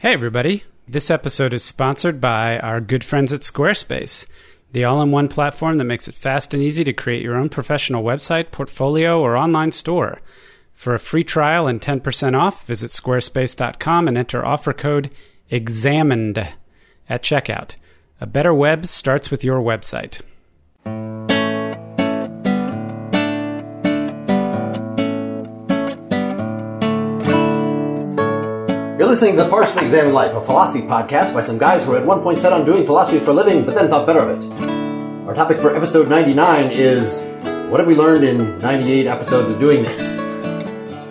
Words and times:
Hey, 0.00 0.14
everybody. 0.14 0.64
This 0.88 1.10
episode 1.10 1.52
is 1.52 1.62
sponsored 1.62 2.22
by 2.22 2.58
our 2.60 2.80
good 2.80 3.04
friends 3.04 3.34
at 3.34 3.42
Squarespace, 3.42 4.26
the 4.72 4.82
all 4.82 5.02
in 5.02 5.10
one 5.10 5.28
platform 5.28 5.76
that 5.76 5.84
makes 5.84 6.08
it 6.08 6.14
fast 6.14 6.54
and 6.54 6.62
easy 6.62 6.84
to 6.84 6.94
create 6.94 7.22
your 7.22 7.36
own 7.36 7.50
professional 7.50 8.02
website, 8.02 8.50
portfolio, 8.50 9.20
or 9.20 9.36
online 9.36 9.72
store. 9.72 10.22
For 10.72 10.94
a 10.94 10.98
free 10.98 11.22
trial 11.22 11.66
and 11.66 11.82
10% 11.82 12.34
off, 12.34 12.64
visit 12.64 12.92
squarespace.com 12.92 14.08
and 14.08 14.16
enter 14.16 14.42
offer 14.42 14.72
code 14.72 15.14
EXAMINED 15.50 16.48
at 17.10 17.22
checkout. 17.22 17.74
A 18.22 18.26
better 18.26 18.54
web 18.54 18.86
starts 18.86 19.30
with 19.30 19.44
your 19.44 19.60
website. 19.60 20.22
You're 29.00 29.08
listening 29.08 29.36
to 29.36 29.44
the 29.44 29.48
Partially 29.48 29.80
Examined 29.80 30.12
Life, 30.12 30.34
a 30.34 30.42
philosophy 30.42 30.82
podcast 30.82 31.32
by 31.32 31.40
some 31.40 31.56
guys 31.56 31.84
who 31.84 31.92
were 31.92 31.96
at 31.96 32.04
one 32.04 32.20
point 32.20 32.38
set 32.38 32.52
on 32.52 32.66
doing 32.66 32.84
philosophy 32.84 33.18
for 33.18 33.30
a 33.30 33.32
living, 33.32 33.64
but 33.64 33.74
then 33.74 33.88
thought 33.88 34.06
better 34.06 34.18
of 34.18 34.28
it. 34.28 34.44
Our 35.26 35.32
topic 35.32 35.56
for 35.56 35.74
episode 35.74 36.06
99 36.06 36.70
is 36.70 37.22
What 37.70 37.80
have 37.80 37.86
we 37.86 37.94
learned 37.94 38.24
in 38.24 38.58
98 38.58 39.06
episodes 39.06 39.50
of 39.50 39.58
doing 39.58 39.82
this? 39.82 40.06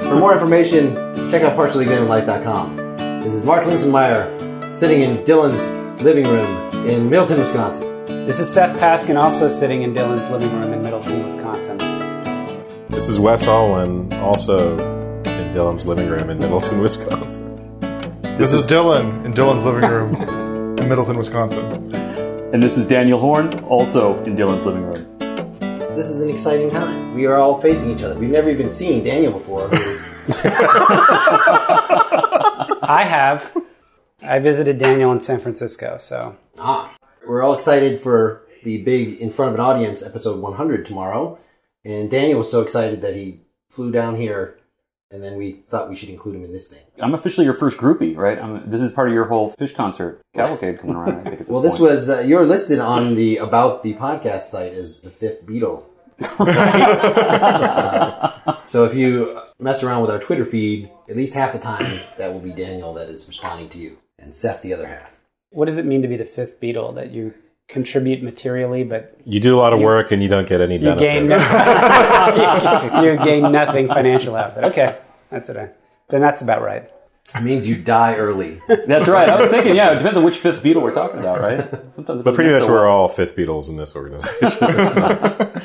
For 0.04 0.14
more 0.14 0.34
information, 0.34 0.94
check 1.32 1.42
out 1.42 1.58
partiallyexaminedlife.com. 1.58 2.78
This 3.24 3.34
is 3.34 3.44
Mark 3.44 3.64
Linsenmayer 3.64 4.72
sitting 4.72 5.02
in 5.02 5.24
Dylan's 5.24 5.66
living 6.04 6.26
room 6.26 6.88
in 6.88 7.10
Milton, 7.10 7.40
Wisconsin. 7.40 8.06
This 8.06 8.40
is 8.40 8.54
Seth 8.54 8.78
Paskin, 8.78 9.20
also 9.20 9.50
sitting 9.50 9.82
in 9.82 9.96
Dylan's 9.96 10.30
living 10.30 10.54
room 10.60 10.72
in 10.72 10.84
Middleton, 10.84 11.26
Wisconsin. 11.26 11.80
This 12.90 13.08
is 13.08 13.20
Wes 13.20 13.48
Alwan, 13.48 14.14
also 14.22 14.78
in 15.26 15.52
Dylan's 15.56 15.88
living 15.88 16.08
room 16.08 16.30
in 16.30 16.38
Middleton, 16.38 16.82
Wisconsin. 16.82 17.59
This 18.40 18.54
is 18.54 18.66
Dylan 18.66 19.26
in 19.26 19.34
Dylan's 19.34 19.66
living 19.66 19.82
room 19.90 20.16
in 20.80 20.88
Middleton, 20.88 21.18
Wisconsin. 21.18 21.94
And 22.54 22.64
this 22.64 22.78
is 22.78 22.86
Daniel 22.86 23.20
Horne, 23.20 23.54
also 23.66 24.18
in 24.24 24.38
Dylan's 24.38 24.64
living 24.66 24.84
room. 24.84 25.20
This 25.94 26.08
is 26.08 26.22
an 26.22 26.30
exciting 26.30 26.70
time. 26.70 27.14
We 27.14 27.26
are 27.26 27.36
all 27.36 27.60
facing 27.60 27.92
each 27.92 28.02
other. 28.02 28.16
We've 28.18 28.30
never 28.30 28.50
even 28.50 28.70
seen 28.70 29.04
Daniel 29.04 29.34
before. 29.34 29.70
I 32.82 33.06
have. 33.08 33.52
I 34.24 34.40
visited 34.40 34.78
Daniel 34.78 35.12
in 35.12 35.20
San 35.20 35.40
Francisco, 35.40 35.98
so 36.00 36.38
Ah, 36.60 36.96
we're 37.28 37.44
all 37.44 37.54
excited 37.54 38.00
for 38.00 38.44
the 38.64 38.82
big 38.84 39.20
in 39.20 39.30
front 39.32 39.50
of 39.50 39.56
an 39.56 39.62
audience 39.62 40.02
episode 40.02 40.40
100 40.40 40.86
tomorrow. 40.86 41.38
And 41.84 42.10
Daniel 42.10 42.40
was 42.40 42.50
so 42.50 42.62
excited 42.62 43.02
that 43.02 43.16
he 43.16 43.42
flew 43.68 43.92
down 43.92 44.16
here, 44.16 44.59
and 45.12 45.24
then 45.24 45.38
we 45.38 45.52
thought 45.70 45.90
we 45.90 45.96
should 45.96 46.10
include 46.10 46.36
him 46.36 46.44
in 46.44 46.52
this 46.54 46.68
thing. 46.68 46.84
I'm 47.00 47.14
officially 47.14 47.46
your 47.46 47.54
first 47.54 47.78
groupie, 47.78 48.16
right? 48.16 48.38
I'm, 48.38 48.70
this 48.70 48.82
is 48.82 48.92
part 48.92 49.08
of 49.08 49.14
your 49.14 49.26
whole 49.26 49.52
Phish 49.54 49.74
concert 49.76 50.22
cavalcade 50.34 50.80
coming 50.80 50.96
around. 50.96 51.20
I 51.20 51.24
think 51.24 51.34
at 51.34 51.40
this 51.40 51.48
Well, 51.48 51.62
this 51.62 51.78
point. 51.78 51.92
was 51.92 52.10
uh, 52.10 52.20
you're 52.20 52.46
listed 52.46 52.80
on 52.80 53.16
the 53.16 53.38
about 53.38 53.82
the 53.84 53.94
podcast 53.96 54.42
site 54.42 54.74
as 54.74 55.02
the 55.02 55.10
fifth 55.10 55.46
Beatle. 55.46 55.84
Uh, 56.92 58.56
so 58.66 58.84
if 58.86 58.94
you 58.94 59.40
mess 59.60 59.84
around 59.84 60.02
with 60.02 60.12
our 60.12 60.20
Twitter 60.20 60.46
feed, 60.46 60.90
at 61.10 61.16
least 61.16 61.34
half 61.34 61.54
the 61.54 61.60
time 61.60 62.02
that 62.18 62.32
will 62.34 62.40
be 62.40 62.52
Daniel 62.54 62.94
that 62.94 63.10
is 63.10 63.28
responding 63.28 63.70
to 63.70 63.78
you, 63.80 63.98
and 64.18 64.34
Seth 64.34 64.62
the 64.62 64.74
other 64.74 64.88
half. 64.88 65.20
what 65.52 65.66
does 65.66 65.78
it 65.78 65.86
mean 65.86 66.02
to 66.02 66.08
be 66.08 66.18
the 66.18 66.26
fifth 66.26 66.60
Beatle? 66.60 66.94
That 66.96 67.12
you 67.12 67.34
contribute 67.70 68.22
materially, 68.22 68.84
but 68.84 69.16
You 69.26 69.40
do 69.40 69.56
a 69.56 69.60
lot 69.60 69.72
of 69.74 69.80
work 69.80 70.12
and 70.12 70.22
you 70.22 70.28
don't 70.28 70.48
get 70.48 70.60
any 70.60 70.78
you 70.78 70.96
gain 70.96 71.28
benefit. 71.30 73.04
you 73.04 73.24
gain 73.24 73.52
nothing 73.52 73.88
financial 73.88 74.36
out 74.36 74.52
of 74.52 74.58
it. 74.64 74.68
Okay, 74.72 74.98
that's 75.30 75.48
it. 75.50 75.78
Then 76.10 76.20
that's 76.22 76.42
about 76.42 76.62
right. 76.62 76.90
It 77.36 77.44
means 77.44 77.68
you 77.68 77.76
die 77.76 78.16
early. 78.16 78.60
That's 78.88 79.08
right. 79.08 79.30
I 79.30 79.40
was 79.40 79.50
thinking, 79.50 79.76
yeah, 79.76 79.92
it 79.92 80.00
depends 80.00 80.18
on 80.18 80.24
which 80.24 80.38
fifth 80.38 80.64
Beatle 80.64 80.82
we're 80.82 80.92
talking 80.92 81.20
about, 81.20 81.40
right? 81.40 81.70
Sometimes, 81.94 82.22
it 82.22 82.24
But 82.24 82.34
pretty 82.34 82.52
much 82.52 82.64
so 82.64 82.70
we're 82.72 82.88
well. 82.88 82.96
all 82.98 83.08
fifth 83.08 83.36
Beatles 83.36 83.70
in 83.70 83.78
this 83.78 83.96
organization. 83.96 84.42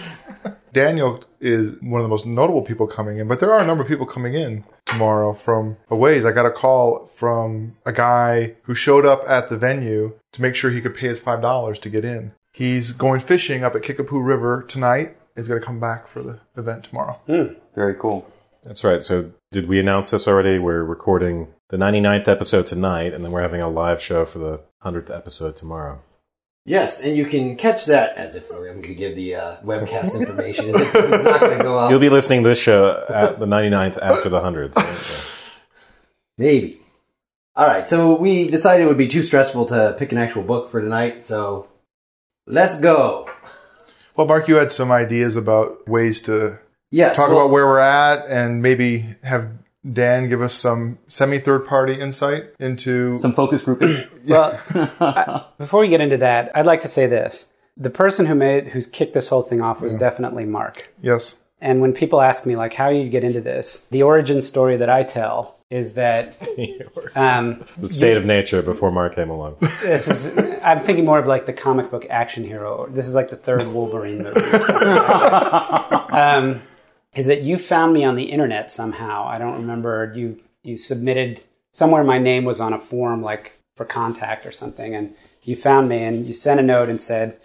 Daniel 0.75 1.25
is 1.41 1.81
one 1.81 2.01
of 2.01 2.05
the 2.05 2.09
most 2.09 2.27
notable 2.27 2.61
people 2.61 2.87
coming 2.87 3.19
in, 3.19 3.29
but 3.29 3.39
there 3.39 3.53
are 3.53 3.61
a 3.61 3.67
number 3.67 3.83
of 3.83 3.89
people 3.89 4.05
coming 4.05 4.35
in 4.35 4.65
tomorrow 4.85 5.33
from 5.33 5.77
a 5.89 5.97
ways. 5.97 6.25
I 6.25 6.33
got 6.33 6.47
a 6.47 6.51
call 6.51 7.07
from 7.07 7.77
a 7.87 7.93
guy 7.93 8.57
who 8.65 8.75
showed 8.75 9.07
up 9.07 9.23
at 9.27 9.49
the 9.49 9.57
venue 9.57 10.13
to 10.33 10.43
make 10.43 10.55
sure 10.55 10.71
he 10.71 10.81
could 10.81 10.95
pay 10.95 11.09
his 11.09 11.21
$5 11.21 11.81
to 11.81 11.89
get 11.89 12.05
in. 12.05 12.33
He's 12.53 12.93
going 12.93 13.21
fishing 13.21 13.65
up 13.65 13.75
at 13.75 13.83
Kickapoo 13.83 14.21
River 14.21 14.65
tonight. 14.69 15.17
He's 15.35 15.49
going 15.49 15.61
to 15.61 15.67
come 15.67 15.81
back 15.81 16.07
for 16.07 16.23
the 16.23 16.41
event 16.57 16.85
tomorrow. 16.85 17.21
Hmm, 17.27 17.55
very 17.75 17.95
cool. 17.95 18.31
That's 18.65 18.85
right. 18.85 19.03
So 19.03 19.31
did 19.53 19.69
we 19.69 19.79
announce 19.79 20.11
this 20.11 20.27
already? 20.27 20.59
We're 20.59 20.85
recording 20.85 21.49
the 21.69 21.77
99th 21.77 22.29
episode 22.29 22.67
tonight, 22.67 23.13
and 23.13 23.25
then 23.25 23.31
we're 23.33 23.43
having 23.43 23.61
a 23.61 23.69
live 23.69 24.03
show 24.03 24.25
for 24.25 24.39
the 24.39 24.61
100th 24.85 25.15
episode 25.15 25.57
tomorrow. 25.57 26.01
Yes, 26.67 27.03
and 27.03 27.15
you 27.15 27.27
can 27.27 27.57
catch 27.57 27.85
that 27.87 28.17
as 28.17 28.35
if 28.37 28.51
I'm 28.51 28.59
going 28.59 28.83
to 28.83 28.95
give 28.95 29.15
the 29.17 29.35
uh, 29.35 29.57
webcast 29.63 30.19
information. 30.19 30.69
As 30.71 30.75
if 30.77 30.93
this 30.93 31.07
is 31.13 31.23
not 31.25 31.41
going 31.41 31.59
to 31.59 31.63
go 31.65 31.79
out. 31.79 31.91
You'll 31.91 31.99
be 32.01 32.09
listening 32.09 32.43
to 32.43 32.49
this 32.49 32.59
show 32.59 33.05
at 33.09 33.39
the 33.39 33.45
99th 33.47 33.99
after 34.01 34.29
the 34.31 34.41
100th. 34.41 34.75
right? 34.77 34.97
So- 34.97 35.31
Maybe. 36.39 36.79
All 37.55 37.67
right, 37.67 37.87
so 37.87 38.15
we 38.17 38.49
decided 38.49 38.83
it 38.85 38.87
would 38.89 38.99
be 38.99 39.07
too 39.07 39.23
stressful 39.23 39.67
to 39.67 39.95
pick 39.99 40.11
an 40.11 40.19
actual 40.19 40.43
book 40.43 40.69
for 40.69 40.81
tonight, 40.81 41.23
so 41.23 41.69
let's 42.47 42.81
go. 42.81 43.31
Well, 44.17 44.27
Mark, 44.27 44.49
you 44.49 44.57
had 44.57 44.73
some 44.73 44.91
ideas 44.91 45.37
about 45.37 45.87
ways 45.89 46.21
to 46.23 46.59
Yes, 46.91 47.17
talk 47.17 47.29
well, 47.29 47.43
about 47.43 47.51
where 47.51 47.67
we're 47.67 47.79
at 47.79 48.27
and 48.27 48.61
maybe 48.63 49.05
have 49.23 49.51
Dan 49.91 50.29
give 50.29 50.41
us 50.41 50.55
some 50.55 50.99
semi 51.09 51.39
third 51.39 51.67
party 51.67 52.01
insight 52.01 52.45
into 52.59 53.15
Some 53.17 53.33
focus 53.33 53.63
grouping. 53.63 54.05
Well, 54.27 54.59
I- 55.01 55.45
before 55.59 55.81
we 55.81 55.89
get 55.89 56.01
into 56.01 56.17
that, 56.19 56.51
I'd 56.55 56.65
like 56.67 56.81
to 56.83 56.89
say 56.89 57.07
this: 57.07 57.53
the 57.77 57.91
person 57.91 58.25
who 58.27 58.35
made 58.35 58.69
who 58.69 58.83
kicked 58.83 59.13
this 59.15 59.29
whole 59.29 59.43
thing 59.43 59.61
off 59.61 59.81
was 59.83 59.95
definitely 59.95 60.45
Mark. 60.47 60.91
yes. 61.03 61.37
And 61.61 61.81
when 61.81 61.93
people 61.95 62.21
ask 62.21 62.45
me 62.47 62.57
like, 62.57 62.75
"How 62.75 62.89
you 62.91 63.09
get 63.11 63.25
into 63.25 63.41
this?" 63.41 63.87
The 63.91 64.03
origin 64.03 64.41
story 64.43 64.77
that 64.79 64.89
I 64.91 65.03
tell 65.03 65.57
is 65.71 65.93
that 65.95 66.35
um, 67.17 67.65
the 67.79 67.89
state 67.89 68.17
of 68.17 68.25
nature 68.25 68.61
before 68.63 68.91
Mark 68.91 69.15
came 69.15 69.29
along. 69.31 69.57
this 69.83 70.09
is. 70.09 70.37
I'm 70.63 70.81
thinking 70.81 71.05
more 71.05 71.19
of 71.19 71.27
like 71.27 71.47
the 71.47 71.53
comic 71.55 71.91
book 71.91 72.07
action 72.11 72.45
hero. 72.45 72.87
This 72.91 73.07
is 73.07 73.15
like 73.15 73.29
the 73.29 73.37
third 73.37 73.67
Wolverine 73.67 74.23
movie. 74.23 74.41
Or 74.41 74.61
something 74.63 74.89
um, 76.13 76.63
is 77.15 77.27
that 77.27 77.43
you 77.43 77.59
found 77.59 77.93
me 77.93 78.05
on 78.05 78.17
the 78.17 78.25
internet 78.25 78.73
somehow? 78.73 79.27
I 79.27 79.39
don't 79.39 79.55
remember. 79.55 80.13
You 80.15 80.41
you 80.63 80.77
submitted 80.77 81.45
somewhere. 81.73 82.03
My 82.05 82.19
name 82.19 82.45
was 82.45 82.61
on 82.61 82.73
a 82.73 82.81
form 82.81 83.23
like 83.23 83.53
for 83.77 83.85
contact 83.85 84.47
or 84.47 84.53
something, 84.53 84.95
and 84.95 85.15
you 85.43 85.57
found 85.57 85.89
me 85.89 86.03
and 86.03 86.27
you 86.27 86.35
sent 86.35 86.61
a 86.61 86.63
note 86.63 86.89
and 86.89 87.01
said, 87.01 87.39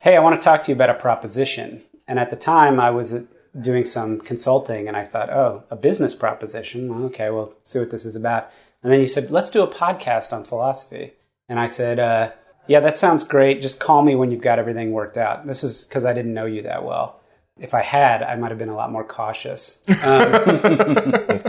"Hey, 0.00 0.16
I 0.16 0.20
want 0.20 0.38
to 0.38 0.44
talk 0.44 0.62
to 0.64 0.70
you 0.70 0.74
about 0.74 0.90
a 0.90 0.94
proposition." 0.94 1.82
And 2.08 2.18
at 2.18 2.30
the 2.30 2.36
time, 2.36 2.78
I 2.78 2.90
was 2.90 3.12
uh, 3.12 3.22
doing 3.60 3.84
some 3.84 4.20
consulting, 4.20 4.86
and 4.86 4.96
I 4.96 5.04
thought, 5.04 5.30
"Oh, 5.30 5.64
a 5.70 5.76
business 5.76 6.14
proposition. 6.14 6.90
Okay, 7.06 7.30
well, 7.30 7.54
see 7.64 7.80
what 7.80 7.90
this 7.90 8.04
is 8.04 8.16
about." 8.16 8.50
And 8.82 8.92
then 8.92 9.00
you 9.00 9.08
said, 9.08 9.30
"Let's 9.30 9.50
do 9.50 9.62
a 9.62 9.68
podcast 9.68 10.32
on 10.32 10.44
philosophy." 10.44 11.14
And 11.48 11.58
I 11.58 11.66
said, 11.66 11.98
uh, 11.98 12.30
"Yeah, 12.68 12.80
that 12.80 12.98
sounds 12.98 13.24
great. 13.24 13.62
Just 13.62 13.80
call 13.80 14.02
me 14.02 14.14
when 14.14 14.30
you've 14.30 14.42
got 14.42 14.60
everything 14.60 14.92
worked 14.92 15.16
out." 15.16 15.46
This 15.46 15.64
is 15.64 15.84
because 15.84 16.04
I 16.04 16.12
didn't 16.12 16.34
know 16.34 16.46
you 16.46 16.62
that 16.62 16.84
well. 16.84 17.20
If 17.58 17.74
I 17.74 17.82
had, 17.82 18.22
I 18.22 18.36
might 18.36 18.50
have 18.50 18.58
been 18.58 18.68
a 18.68 18.76
lot 18.76 18.92
more 18.92 19.04
cautious. 19.04 19.82
Um, 20.02 20.30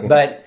but 0.08 0.46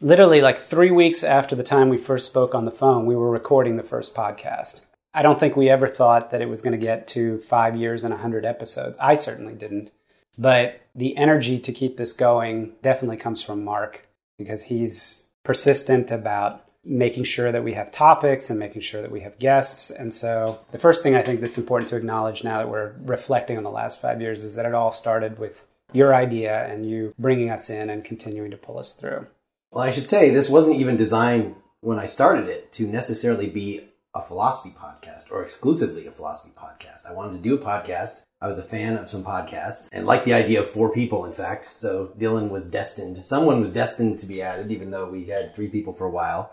literally, 0.00 0.40
like 0.40 0.58
three 0.58 0.90
weeks 0.90 1.24
after 1.24 1.56
the 1.56 1.62
time 1.62 1.88
we 1.88 1.98
first 1.98 2.26
spoke 2.26 2.54
on 2.54 2.64
the 2.64 2.70
phone, 2.70 3.06
we 3.06 3.16
were 3.16 3.30
recording 3.30 3.76
the 3.76 3.82
first 3.82 4.14
podcast. 4.14 4.80
I 5.14 5.22
don't 5.22 5.38
think 5.38 5.56
we 5.56 5.68
ever 5.68 5.88
thought 5.88 6.30
that 6.30 6.40
it 6.40 6.48
was 6.48 6.62
going 6.62 6.72
to 6.72 6.78
get 6.78 7.06
to 7.08 7.38
five 7.40 7.76
years 7.76 8.04
and 8.04 8.14
a 8.14 8.18
hundred 8.18 8.44
episodes. 8.44 8.96
I 9.00 9.14
certainly 9.14 9.54
didn't. 9.54 9.90
But 10.38 10.80
the 10.94 11.16
energy 11.16 11.58
to 11.58 11.72
keep 11.72 11.96
this 11.96 12.12
going 12.12 12.72
definitely 12.82 13.18
comes 13.18 13.42
from 13.42 13.64
Mark 13.64 14.06
because 14.38 14.64
he's 14.64 15.26
persistent 15.44 16.10
about 16.10 16.64
making 16.84 17.24
sure 17.24 17.52
that 17.52 17.62
we 17.62 17.74
have 17.74 17.92
topics 17.92 18.50
and 18.50 18.58
making 18.58 18.82
sure 18.82 19.02
that 19.02 19.10
we 19.10 19.20
have 19.20 19.38
guests. 19.38 19.90
And 19.90 20.12
so 20.12 20.60
the 20.72 20.78
first 20.78 21.02
thing 21.02 21.14
I 21.14 21.22
think 21.22 21.40
that's 21.40 21.58
important 21.58 21.88
to 21.90 21.96
acknowledge 21.96 22.42
now 22.42 22.58
that 22.58 22.68
we're 22.68 22.94
reflecting 23.04 23.56
on 23.56 23.62
the 23.62 23.70
last 23.70 24.00
five 24.00 24.20
years 24.20 24.42
is 24.42 24.54
that 24.56 24.66
it 24.66 24.74
all 24.74 24.90
started 24.90 25.38
with 25.38 25.64
your 25.92 26.14
idea 26.14 26.66
and 26.66 26.88
you 26.88 27.14
bringing 27.18 27.50
us 27.50 27.70
in 27.70 27.90
and 27.90 28.04
continuing 28.04 28.50
to 28.50 28.56
pull 28.56 28.78
us 28.78 28.94
through. 28.94 29.26
Well, 29.70 29.84
I 29.84 29.90
should 29.90 30.06
say 30.06 30.30
this 30.30 30.48
wasn't 30.48 30.76
even 30.76 30.96
designed 30.96 31.54
when 31.80 31.98
I 31.98 32.06
started 32.06 32.48
it 32.48 32.72
to 32.72 32.86
necessarily 32.86 33.48
be 33.48 33.88
a 34.14 34.20
philosophy 34.20 34.74
podcast 34.76 35.30
or 35.30 35.42
exclusively 35.42 36.06
a 36.06 36.10
philosophy 36.10 36.52
podcast. 36.56 37.08
I 37.08 37.12
wanted 37.12 37.36
to 37.36 37.42
do 37.42 37.54
a 37.54 37.58
podcast. 37.58 38.22
I 38.40 38.46
was 38.46 38.58
a 38.58 38.62
fan 38.62 38.96
of 38.96 39.08
some 39.08 39.24
podcasts 39.24 39.88
and 39.92 40.04
liked 40.04 40.24
the 40.24 40.34
idea 40.34 40.60
of 40.60 40.68
four 40.68 40.92
people, 40.92 41.24
in 41.24 41.32
fact. 41.32 41.64
So 41.64 42.12
Dylan 42.18 42.50
was 42.50 42.68
destined, 42.68 43.24
someone 43.24 43.60
was 43.60 43.72
destined 43.72 44.18
to 44.18 44.26
be 44.26 44.42
added, 44.42 44.70
even 44.72 44.90
though 44.90 45.08
we 45.08 45.26
had 45.26 45.54
three 45.54 45.68
people 45.68 45.92
for 45.92 46.06
a 46.06 46.10
while. 46.10 46.52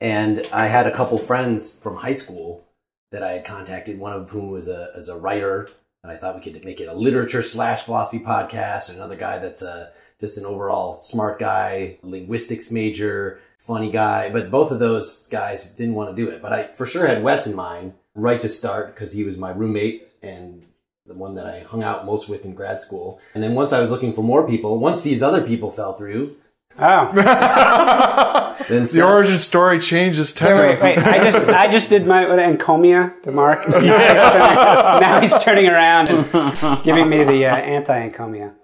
And 0.00 0.46
I 0.52 0.66
had 0.66 0.86
a 0.86 0.94
couple 0.94 1.18
friends 1.18 1.76
from 1.76 1.96
high 1.96 2.12
school 2.12 2.64
that 3.10 3.22
I 3.22 3.32
had 3.32 3.44
contacted, 3.44 3.98
one 3.98 4.12
of 4.12 4.30
whom 4.30 4.50
was 4.50 4.68
a, 4.68 4.92
as 4.94 5.08
a 5.08 5.18
writer, 5.18 5.70
and 6.02 6.12
I 6.12 6.16
thought 6.16 6.36
we 6.36 6.40
could 6.40 6.64
make 6.64 6.80
it 6.80 6.88
a 6.88 6.94
literature 6.94 7.42
slash 7.42 7.82
philosophy 7.82 8.20
podcast, 8.20 8.94
another 8.94 9.16
guy 9.16 9.38
that's 9.38 9.62
a 9.62 9.92
just 10.20 10.36
an 10.36 10.44
overall 10.44 10.94
smart 10.94 11.38
guy, 11.38 11.98
linguistics 12.02 12.70
major, 12.70 13.40
funny 13.56 13.90
guy. 13.90 14.30
But 14.30 14.50
both 14.50 14.70
of 14.70 14.78
those 14.78 15.26
guys 15.28 15.74
didn't 15.74 15.94
want 15.94 16.14
to 16.14 16.22
do 16.22 16.30
it. 16.30 16.42
But 16.42 16.52
I 16.52 16.72
for 16.72 16.86
sure 16.86 17.06
had 17.06 17.22
Wes 17.22 17.46
in 17.46 17.54
mind 17.54 17.94
right 18.14 18.40
to 18.40 18.48
start 18.48 18.94
because 18.94 19.12
he 19.12 19.24
was 19.24 19.36
my 19.36 19.50
roommate 19.50 20.08
and 20.22 20.64
the 21.06 21.14
one 21.14 21.34
that 21.36 21.46
I 21.46 21.60
hung 21.60 21.82
out 21.82 22.04
most 22.04 22.28
with 22.28 22.44
in 22.44 22.54
grad 22.54 22.80
school. 22.80 23.20
And 23.34 23.42
then 23.42 23.54
once 23.54 23.72
I 23.72 23.80
was 23.80 23.90
looking 23.90 24.12
for 24.12 24.22
more 24.22 24.46
people, 24.46 24.78
once 24.78 25.02
these 25.02 25.22
other 25.22 25.40
people 25.40 25.70
fell 25.70 25.94
through, 25.94 26.36
Oh, 26.80 27.10
then 28.68 28.82
The 28.82 28.86
Seth- 28.86 29.04
origin 29.04 29.38
story 29.38 29.78
changes 29.78 30.32
tempo. 30.32 30.62
wait, 30.62 30.80
wait. 30.80 30.98
I 30.98 31.30
just, 31.30 31.48
I 31.48 31.70
just 31.70 31.90
did 31.90 32.06
my 32.06 32.28
what, 32.28 32.38
encomia 32.38 33.20
to 33.22 33.32
Mark. 33.32 33.64
so 33.72 33.80
now 33.80 35.20
he's 35.20 35.36
turning 35.42 35.68
around 35.68 36.10
and 36.10 36.84
giving 36.84 37.08
me 37.08 37.24
the 37.24 37.46
uh, 37.46 37.56
anti-encomia. 37.56 38.54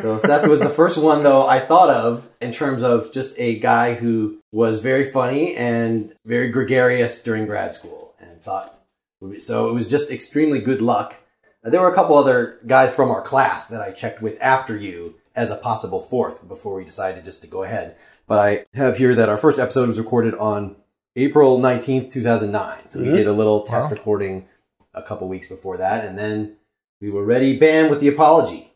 So 0.00 0.18
Seth 0.18 0.46
was 0.46 0.60
the 0.60 0.70
first 0.70 0.96
one 0.96 1.22
though 1.22 1.46
I 1.46 1.60
thought 1.60 1.90
of 1.90 2.28
in 2.40 2.52
terms 2.52 2.82
of 2.82 3.12
just 3.12 3.38
a 3.38 3.58
guy 3.58 3.94
who 3.94 4.38
was 4.52 4.80
very 4.80 5.04
funny 5.04 5.54
and 5.56 6.14
very 6.24 6.48
gregarious 6.48 7.22
during 7.22 7.46
grad 7.46 7.72
school 7.72 8.14
and 8.20 8.40
thought 8.42 8.80
so 9.40 9.68
it 9.68 9.72
was 9.72 9.88
just 9.90 10.10
extremely 10.10 10.60
good 10.60 10.80
luck. 10.80 11.16
There 11.62 11.80
were 11.80 11.92
a 11.92 11.94
couple 11.94 12.16
other 12.16 12.58
guys 12.66 12.94
from 12.94 13.10
our 13.10 13.20
class 13.20 13.66
that 13.66 13.82
I 13.82 13.90
checked 13.92 14.22
with 14.22 14.38
after 14.40 14.76
you 14.76 15.16
as 15.34 15.50
a 15.50 15.56
possible 15.56 16.00
fourth 16.00 16.46
before 16.48 16.74
we 16.74 16.84
decided 16.84 17.24
just 17.24 17.42
to 17.42 17.48
go 17.48 17.62
ahead. 17.62 17.96
But 18.26 18.38
I 18.38 18.64
have 18.74 18.96
here 18.96 19.14
that 19.14 19.28
our 19.28 19.36
first 19.36 19.58
episode 19.58 19.88
was 19.88 19.98
recorded 19.98 20.34
on 20.34 20.76
April 21.16 21.58
19th, 21.58 22.10
2009. 22.10 22.88
So 22.88 23.00
we 23.00 23.10
did 23.10 23.26
a 23.26 23.32
little 23.32 23.62
test 23.62 23.86
Wow. 23.88 23.92
recording 23.92 24.48
a 24.94 25.02
couple 25.02 25.28
weeks 25.28 25.46
before 25.48 25.76
that 25.76 26.04
and 26.04 26.18
then 26.18 26.56
we 27.00 27.10
were 27.10 27.24
ready 27.24 27.56
bam 27.58 27.88
with 27.90 28.00
the 28.00 28.08
apology. 28.08 28.72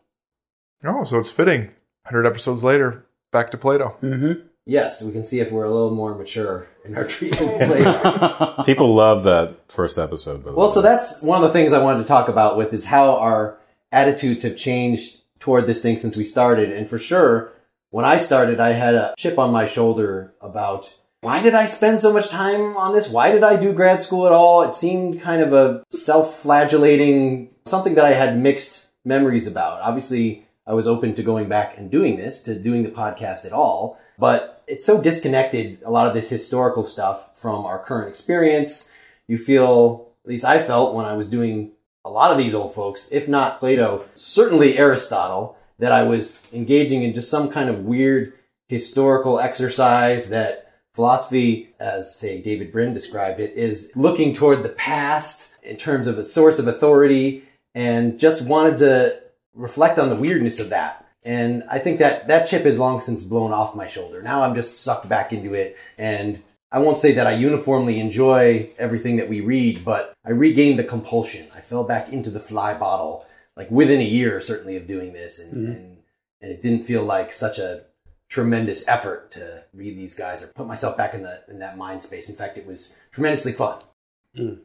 Oh, 0.85 1.03
so 1.03 1.17
it's 1.19 1.31
fitting. 1.31 1.71
100 2.03 2.25
episodes 2.25 2.63
later, 2.63 3.05
back 3.31 3.51
to 3.51 3.57
Plato. 3.57 3.97
Mm-hmm. 4.01 4.47
Yes, 4.67 5.01
we 5.03 5.11
can 5.11 5.23
see 5.23 5.39
if 5.39 5.51
we're 5.51 5.63
a 5.65 5.69
little 5.71 5.93
more 5.93 6.15
mature 6.15 6.67
in 6.83 6.95
our 6.97 7.03
treatment 7.03 7.61
of 7.61 7.67
Plato. 7.67 8.63
People 8.63 8.95
love 8.95 9.23
that 9.23 9.55
first 9.71 9.97
episode. 9.97 10.43
By 10.43 10.51
the 10.51 10.57
well, 10.57 10.67
way. 10.67 10.73
so 10.73 10.81
that's 10.81 11.21
one 11.21 11.41
of 11.43 11.47
the 11.47 11.53
things 11.53 11.71
I 11.71 11.81
wanted 11.83 11.99
to 11.99 12.05
talk 12.07 12.29
about 12.29 12.57
with 12.57 12.73
is 12.73 12.85
how 12.85 13.17
our 13.17 13.57
attitudes 13.91 14.43
have 14.43 14.57
changed 14.57 15.19
toward 15.45 15.67
this 15.67 15.83
thing 15.83 15.95
since 15.95 16.17
we 16.17 16.23
started. 16.23 16.71
And 16.71 16.89
for 16.89 16.97
sure, 16.97 17.53
when 17.91 18.03
I 18.03 18.17
started, 18.17 18.59
I 18.59 18.71
had 18.71 18.95
a 18.95 19.13
chip 19.15 19.37
on 19.37 19.51
my 19.51 19.67
shoulder 19.67 20.33
about 20.41 20.99
why 21.21 21.41
did 21.43 21.53
I 21.53 21.65
spend 21.65 21.99
so 21.99 22.11
much 22.11 22.29
time 22.29 22.75
on 22.75 22.93
this? 22.93 23.09
Why 23.09 23.31
did 23.31 23.43
I 23.43 23.55
do 23.55 23.71
grad 23.71 24.01
school 24.01 24.25
at 24.25 24.31
all? 24.31 24.63
It 24.63 24.73
seemed 24.73 25.21
kind 25.21 25.43
of 25.43 25.53
a 25.53 25.83
self-flagellating, 25.91 27.49
something 27.65 27.93
that 27.93 28.05
I 28.05 28.13
had 28.13 28.37
mixed 28.37 28.87
memories 29.05 29.45
about. 29.45 29.81
Obviously, 29.81 30.47
I 30.65 30.73
was 30.73 30.87
open 30.87 31.13
to 31.13 31.21
going 31.21 31.47
back 31.47 31.77
and 31.77 31.91
doing 31.91 32.17
this, 32.17 32.41
to 32.43 32.59
doing 32.59 32.81
the 32.81 32.89
podcast 32.89 33.45
at 33.45 33.53
all, 33.53 33.99
but 34.17 34.63
it's 34.65 34.85
so 34.85 34.99
disconnected, 34.99 35.79
a 35.83 35.91
lot 35.91 36.07
of 36.07 36.15
this 36.15 36.27
historical 36.27 36.81
stuff 36.81 37.37
from 37.37 37.65
our 37.65 37.77
current 37.77 38.09
experience. 38.09 38.91
You 39.27 39.37
feel, 39.37 40.11
at 40.23 40.29
least 40.29 40.43
I 40.43 40.57
felt 40.57 40.95
when 40.95 41.05
I 41.05 41.13
was 41.13 41.27
doing 41.27 41.71
a 42.05 42.09
lot 42.09 42.31
of 42.31 42.37
these 42.37 42.53
old 42.53 42.73
folks, 42.73 43.09
if 43.11 43.27
not 43.27 43.59
Plato, 43.59 44.05
certainly 44.13 44.77
Aristotle, 44.77 45.57
that 45.79 45.91
I 45.91 46.03
was 46.03 46.41
engaging 46.53 47.03
in 47.03 47.13
just 47.13 47.29
some 47.29 47.49
kind 47.49 47.69
of 47.69 47.79
weird 47.79 48.33
historical 48.69 49.39
exercise 49.39 50.29
that 50.29 50.73
philosophy, 50.93 51.71
as 51.79 52.15
say 52.15 52.41
David 52.41 52.71
Brin 52.71 52.93
described 52.93 53.39
it, 53.39 53.53
is 53.53 53.91
looking 53.95 54.33
toward 54.33 54.63
the 54.63 54.69
past 54.69 55.55
in 55.63 55.75
terms 55.75 56.07
of 56.07 56.17
a 56.17 56.23
source 56.23 56.59
of 56.59 56.67
authority 56.67 57.43
and 57.73 58.19
just 58.19 58.47
wanted 58.47 58.77
to 58.77 59.19
reflect 59.53 59.99
on 59.99 60.09
the 60.09 60.15
weirdness 60.15 60.59
of 60.59 60.69
that. 60.69 61.05
And 61.23 61.63
I 61.69 61.79
think 61.79 61.99
that 61.99 62.27
that 62.27 62.45
chip 62.45 62.65
is 62.65 62.77
long 62.77 63.01
since 63.01 63.23
blown 63.23 63.51
off 63.51 63.75
my 63.75 63.87
shoulder. 63.87 64.21
Now 64.21 64.43
I'm 64.43 64.53
just 64.53 64.77
sucked 64.77 65.09
back 65.09 65.33
into 65.33 65.55
it 65.55 65.75
and 65.97 66.41
I 66.75 66.79
won't 66.79 66.99
say 66.99 67.13
that 67.13 67.25
I 67.25 67.31
uniformly 67.31 68.01
enjoy 68.01 68.69
everything 68.77 69.15
that 69.15 69.29
we 69.29 69.39
read, 69.39 69.85
but 69.85 70.13
I 70.25 70.31
regained 70.31 70.77
the 70.77 70.83
compulsion. 70.83 71.47
I 71.55 71.61
fell 71.61 71.85
back 71.85 72.09
into 72.09 72.29
the 72.29 72.39
fly 72.41 72.73
bottle, 72.73 73.25
like 73.55 73.71
within 73.71 74.01
a 74.01 74.03
year, 74.03 74.41
certainly, 74.41 74.75
of 74.75 74.85
doing 74.85 75.13
this, 75.13 75.39
and 75.39 75.53
and, 75.53 75.97
and 76.41 76.51
it 76.51 76.61
didn't 76.61 76.83
feel 76.83 77.03
like 77.03 77.31
such 77.31 77.59
a 77.59 77.83
tremendous 78.27 78.85
effort 78.89 79.31
to 79.31 79.63
read 79.73 79.97
these 79.97 80.15
guys 80.15 80.43
or 80.43 80.47
put 80.47 80.67
myself 80.67 80.97
back 80.97 81.13
in 81.13 81.21
the 81.21 81.43
in 81.47 81.59
that 81.59 81.77
mind 81.77 82.01
space. 82.01 82.27
In 82.27 82.35
fact, 82.35 82.57
it 82.57 82.67
was 82.67 82.93
tremendously 83.09 83.53
fun. 83.53 83.79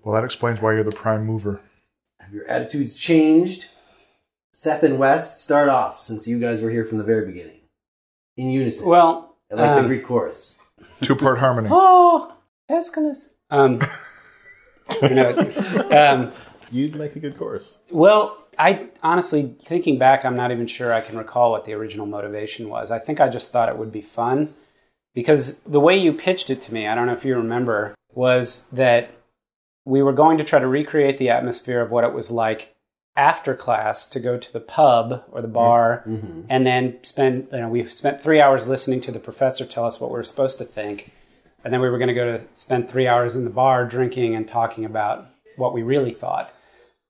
Well, 0.02 0.16
that 0.16 0.24
explains 0.24 0.60
why 0.60 0.72
you're 0.72 0.82
the 0.82 0.90
prime 0.90 1.24
mover. 1.24 1.60
Have 2.18 2.34
your 2.34 2.48
attitudes 2.48 2.96
changed? 2.96 3.68
Seth 4.52 4.82
and 4.82 4.98
Wes, 4.98 5.40
start 5.40 5.68
off 5.68 6.00
since 6.00 6.26
you 6.26 6.40
guys 6.40 6.60
were 6.60 6.70
here 6.70 6.84
from 6.84 6.98
the 6.98 7.04
very 7.04 7.24
beginning, 7.24 7.60
in 8.36 8.50
unison. 8.50 8.88
Well, 8.88 9.36
I 9.48 9.54
like 9.54 9.76
the 9.76 9.82
um, 9.82 9.86
Greek 9.86 10.04
chorus. 10.04 10.56
Two 11.00 11.16
part 11.16 11.38
harmony. 11.38 11.68
Oh, 11.72 12.34
Aeschylus. 12.70 13.28
Um, 13.50 13.80
you 15.02 15.10
know, 15.10 15.30
um, 15.90 16.32
you'd 16.70 16.94
make 16.94 17.16
a 17.16 17.20
good 17.20 17.36
chorus. 17.38 17.78
well, 17.90 18.36
I 18.58 18.88
honestly, 19.02 19.56
thinking 19.64 19.98
back, 19.98 20.24
I'm 20.24 20.36
not 20.36 20.50
even 20.52 20.66
sure 20.66 20.92
I 20.92 21.00
can 21.00 21.16
recall 21.16 21.50
what 21.50 21.64
the 21.64 21.72
original 21.72 22.06
motivation 22.06 22.68
was. 22.68 22.90
I 22.90 22.98
think 22.98 23.20
I 23.20 23.28
just 23.28 23.50
thought 23.52 23.68
it 23.68 23.78
would 23.78 23.90
be 23.92 24.02
fun 24.02 24.52
because 25.14 25.56
the 25.66 25.80
way 25.80 25.96
you 25.96 26.12
pitched 26.12 26.50
it 26.50 26.60
to 26.62 26.74
me, 26.74 26.86
I 26.86 26.94
don't 26.94 27.06
know 27.06 27.14
if 27.14 27.24
you 27.24 27.36
remember, 27.36 27.94
was 28.12 28.66
that 28.72 29.10
we 29.84 30.02
were 30.02 30.12
going 30.12 30.38
to 30.38 30.44
try 30.44 30.58
to 30.58 30.66
recreate 30.66 31.16
the 31.18 31.30
atmosphere 31.30 31.80
of 31.80 31.90
what 31.90 32.04
it 32.04 32.12
was 32.12 32.30
like 32.30 32.69
after 33.16 33.54
class 33.56 34.06
to 34.06 34.20
go 34.20 34.38
to 34.38 34.52
the 34.52 34.60
pub 34.60 35.24
or 35.32 35.42
the 35.42 35.48
bar 35.48 36.02
Mm-hmm. 36.06 36.42
and 36.48 36.64
then 36.66 36.98
spend 37.02 37.48
you 37.52 37.58
know 37.60 37.68
we 37.68 37.86
spent 37.88 38.22
three 38.22 38.40
hours 38.40 38.68
listening 38.68 39.00
to 39.02 39.12
the 39.12 39.18
professor 39.18 39.66
tell 39.66 39.84
us 39.84 40.00
what 40.00 40.10
we 40.10 40.16
were 40.16 40.24
supposed 40.24 40.58
to 40.58 40.64
think. 40.64 41.12
And 41.62 41.72
then 41.74 41.80
we 41.82 41.90
were 41.90 41.98
going 41.98 42.08
to 42.08 42.14
go 42.14 42.38
to 42.38 42.44
spend 42.52 42.88
three 42.88 43.06
hours 43.06 43.36
in 43.36 43.44
the 43.44 43.50
bar 43.50 43.84
drinking 43.84 44.34
and 44.34 44.48
talking 44.48 44.84
about 44.86 45.26
what 45.56 45.74
we 45.74 45.82
really 45.82 46.14
thought. 46.14 46.52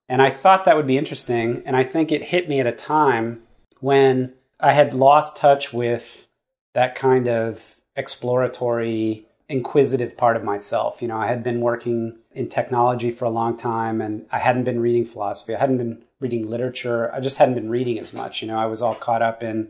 And 0.09 0.21
i 0.21 0.29
thought 0.29 0.65
that 0.65 0.75
would 0.75 0.87
be 0.87 0.97
interesting. 0.97 1.63
And 1.65 1.75
i 1.75 1.83
think 1.83 2.11
it 2.11 2.23
hit 2.23 2.49
me 2.49 2.59
at 2.59 2.67
a 2.67 2.71
time 2.73 3.43
when 3.79 4.33
i 4.59 4.73
had 4.73 4.93
lost 4.93 5.37
touch 5.37 5.71
with 5.71 6.27
that 6.73 6.95
kind 6.95 7.27
of 7.29 7.61
exploratory 7.95 9.25
inquisitive 9.49 10.15
part 10.17 10.35
of 10.37 10.43
myself. 10.43 11.01
You 11.01 11.07
know 11.09 11.17
i 11.17 11.27
had 11.27 11.43
been 11.43 11.61
working 11.61 12.17
in 12.33 12.47
technology 12.47 13.11
for 13.11 13.25
a 13.25 13.29
long 13.29 13.57
time 13.57 14.01
and 14.01 14.25
i 14.31 14.39
hadn't 14.39 14.63
been 14.63 14.79
reading 14.79 15.05
philosophy 15.05 15.55
i 15.55 15.59
hadn't 15.59 15.77
been 15.77 16.01
reading 16.19 16.49
literature 16.49 17.13
i 17.13 17.19
just 17.19 17.37
hadn't 17.37 17.55
been 17.55 17.69
reading 17.69 17.99
as 17.99 18.13
much 18.13 18.41
you 18.41 18.47
know 18.47 18.57
i 18.57 18.65
was 18.65 18.81
all 18.81 18.95
caught 18.95 19.21
up 19.21 19.43
in 19.43 19.67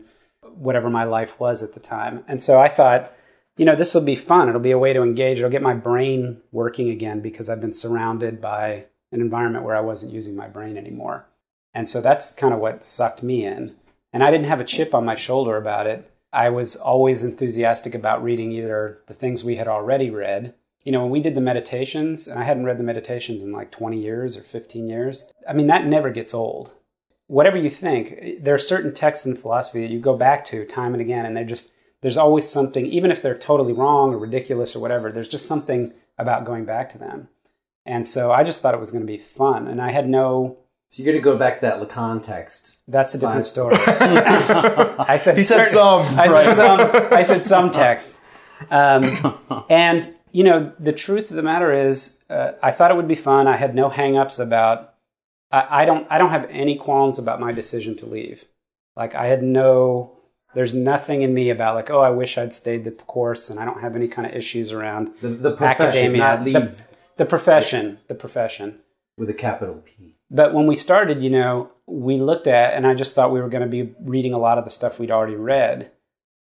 whatever 0.54 0.90
my 0.90 1.04
life 1.04 1.38
was 1.38 1.62
at 1.62 1.72
the 1.72 1.80
time. 1.80 2.24
And 2.28 2.42
so 2.42 2.60
i 2.60 2.68
thought 2.68 3.12
you 3.56 3.64
know 3.64 3.76
this 3.76 3.94
will 3.94 4.02
be 4.02 4.16
fun 4.16 4.48
it'll 4.48 4.60
be 4.60 4.70
a 4.70 4.78
way 4.78 4.92
to 4.92 5.02
engage 5.02 5.38
it'll 5.38 5.50
get 5.50 5.62
my 5.62 5.74
brain 5.74 6.40
working 6.52 6.88
again 6.90 7.20
because 7.20 7.48
i've 7.48 7.60
been 7.60 7.74
surrounded 7.74 8.40
by 8.40 8.86
an 9.12 9.20
environment 9.20 9.64
where 9.64 9.76
i 9.76 9.80
wasn't 9.80 10.12
using 10.12 10.34
my 10.34 10.48
brain 10.48 10.76
anymore. 10.76 11.26
And 11.74 11.88
so 11.88 12.00
that's 12.02 12.34
kind 12.34 12.52
of 12.52 12.60
what 12.60 12.84
sucked 12.84 13.22
me 13.22 13.44
in. 13.44 13.76
And 14.12 14.22
i 14.22 14.30
didn't 14.30 14.48
have 14.48 14.60
a 14.60 14.64
chip 14.64 14.94
on 14.94 15.04
my 15.04 15.16
shoulder 15.16 15.56
about 15.56 15.86
it. 15.86 16.08
I 16.32 16.48
was 16.48 16.76
always 16.76 17.24
enthusiastic 17.24 17.94
about 17.94 18.22
reading 18.22 18.52
either 18.52 19.00
the 19.06 19.14
things 19.14 19.44
we 19.44 19.56
had 19.56 19.68
already 19.68 20.08
read. 20.08 20.54
You 20.84 20.92
know, 20.92 21.02
when 21.02 21.10
we 21.10 21.20
did 21.20 21.34
the 21.34 21.40
meditations, 21.40 22.26
and 22.26 22.38
I 22.38 22.44
hadn't 22.44 22.64
read 22.64 22.78
the 22.78 22.82
meditations 22.84 23.42
in 23.42 23.52
like 23.52 23.70
20 23.70 23.98
years 24.00 24.36
or 24.36 24.42
15 24.42 24.88
years, 24.88 25.24
I 25.48 25.52
mean, 25.52 25.68
that 25.68 25.86
never 25.86 26.10
gets 26.10 26.34
old. 26.34 26.72
Whatever 27.28 27.56
you 27.56 27.70
think, 27.70 28.42
there 28.42 28.54
are 28.54 28.58
certain 28.58 28.92
texts 28.92 29.24
in 29.24 29.36
philosophy 29.36 29.80
that 29.82 29.92
you 29.92 30.00
go 30.00 30.16
back 30.16 30.44
to 30.46 30.64
time 30.66 30.92
and 30.92 31.00
again, 31.00 31.24
and 31.24 31.36
they're 31.36 31.44
just, 31.44 31.70
there's 32.00 32.16
always 32.16 32.48
something, 32.48 32.84
even 32.86 33.10
if 33.12 33.22
they're 33.22 33.38
totally 33.38 33.72
wrong 33.72 34.12
or 34.12 34.18
ridiculous 34.18 34.74
or 34.74 34.80
whatever, 34.80 35.12
there's 35.12 35.28
just 35.28 35.46
something 35.46 35.92
about 36.18 36.44
going 36.44 36.64
back 36.64 36.90
to 36.92 36.98
them. 36.98 37.28
And 37.86 38.06
so 38.08 38.32
I 38.32 38.42
just 38.44 38.60
thought 38.60 38.74
it 38.74 38.80
was 38.80 38.90
going 38.90 39.06
to 39.06 39.12
be 39.12 39.18
fun. 39.18 39.66
And 39.68 39.80
I 39.80 39.92
had 39.92 40.08
no, 40.08 40.58
So 40.90 41.02
you're 41.02 41.12
going 41.12 41.22
to 41.22 41.24
go 41.24 41.36
back 41.38 41.60
to 41.60 41.66
that 41.66 41.80
Lacan 41.80 42.20
text. 42.22 42.78
that's 42.88 43.14
a 43.14 43.18
different 43.18 43.46
Fine. 43.46 43.52
story. 43.52 43.76
I 44.98 45.16
said 45.22 45.36
He 45.38 45.44
said 45.44 45.64
certain- 45.64 45.72
some. 45.72 46.18
I 46.18 46.26
said 46.28 46.54
some. 46.56 47.12
I 47.12 47.22
said 47.22 47.46
some 47.46 47.70
text. 47.70 48.18
Um, 48.70 49.38
and 49.70 50.14
you 50.32 50.44
know, 50.44 50.72
the 50.80 50.92
truth 50.92 51.30
of 51.30 51.36
the 51.36 51.42
matter 51.42 51.72
is, 51.72 52.16
uh, 52.30 52.52
I 52.62 52.70
thought 52.72 52.90
it 52.90 52.96
would 52.96 53.08
be 53.08 53.14
fun. 53.14 53.46
I 53.46 53.56
had 53.56 53.74
no 53.74 53.90
hangups 53.90 54.38
about. 54.40 54.94
I, 55.50 55.82
I 55.82 55.84
don't. 55.84 56.06
I 56.10 56.18
don't 56.18 56.30
have 56.30 56.48
any 56.50 56.76
qualms 56.76 57.18
about 57.18 57.38
my 57.40 57.52
decision 57.52 57.96
to 57.98 58.06
leave. 58.06 58.44
Like 58.96 59.14
I 59.14 59.26
had 59.26 59.42
no. 59.42 60.16
There's 60.54 60.74
nothing 60.74 61.22
in 61.22 61.32
me 61.32 61.48
about 61.50 61.74
like, 61.76 61.88
oh, 61.90 62.00
I 62.00 62.10
wish 62.10 62.36
I'd 62.36 62.52
stayed 62.52 62.84
the 62.84 62.90
course, 62.90 63.48
and 63.50 63.58
I 63.60 63.64
don't 63.64 63.80
have 63.80 63.96
any 63.96 64.08
kind 64.08 64.26
of 64.26 64.34
issues 64.34 64.70
around 64.72 65.12
The, 65.22 65.28
the 65.28 65.52
profession, 65.56 65.86
academia. 65.86 66.18
not 66.18 66.42
leave 66.44 66.54
The, 66.54 66.82
the 67.18 67.24
profession. 67.24 67.98
The 68.08 68.14
profession. 68.14 68.80
with 69.16 69.30
a 69.30 69.34
capital 69.34 69.82
P. 69.84 70.16
But 70.30 70.52
when 70.54 70.66
we 70.66 70.76
started, 70.76 71.22
you 71.22 71.30
know, 71.30 71.70
we 71.86 72.18
looked 72.18 72.46
at, 72.46 72.74
and 72.74 72.86
I 72.86 72.94
just 72.94 73.14
thought 73.14 73.32
we 73.32 73.40
were 73.40 73.48
going 73.50 73.62
to 73.62 73.68
be 73.68 73.94
reading 74.00 74.32
a 74.34 74.38
lot 74.38 74.58
of 74.58 74.64
the 74.64 74.70
stuff 74.70 74.98
we'd 74.98 75.10
already 75.10 75.36
read. 75.36 75.90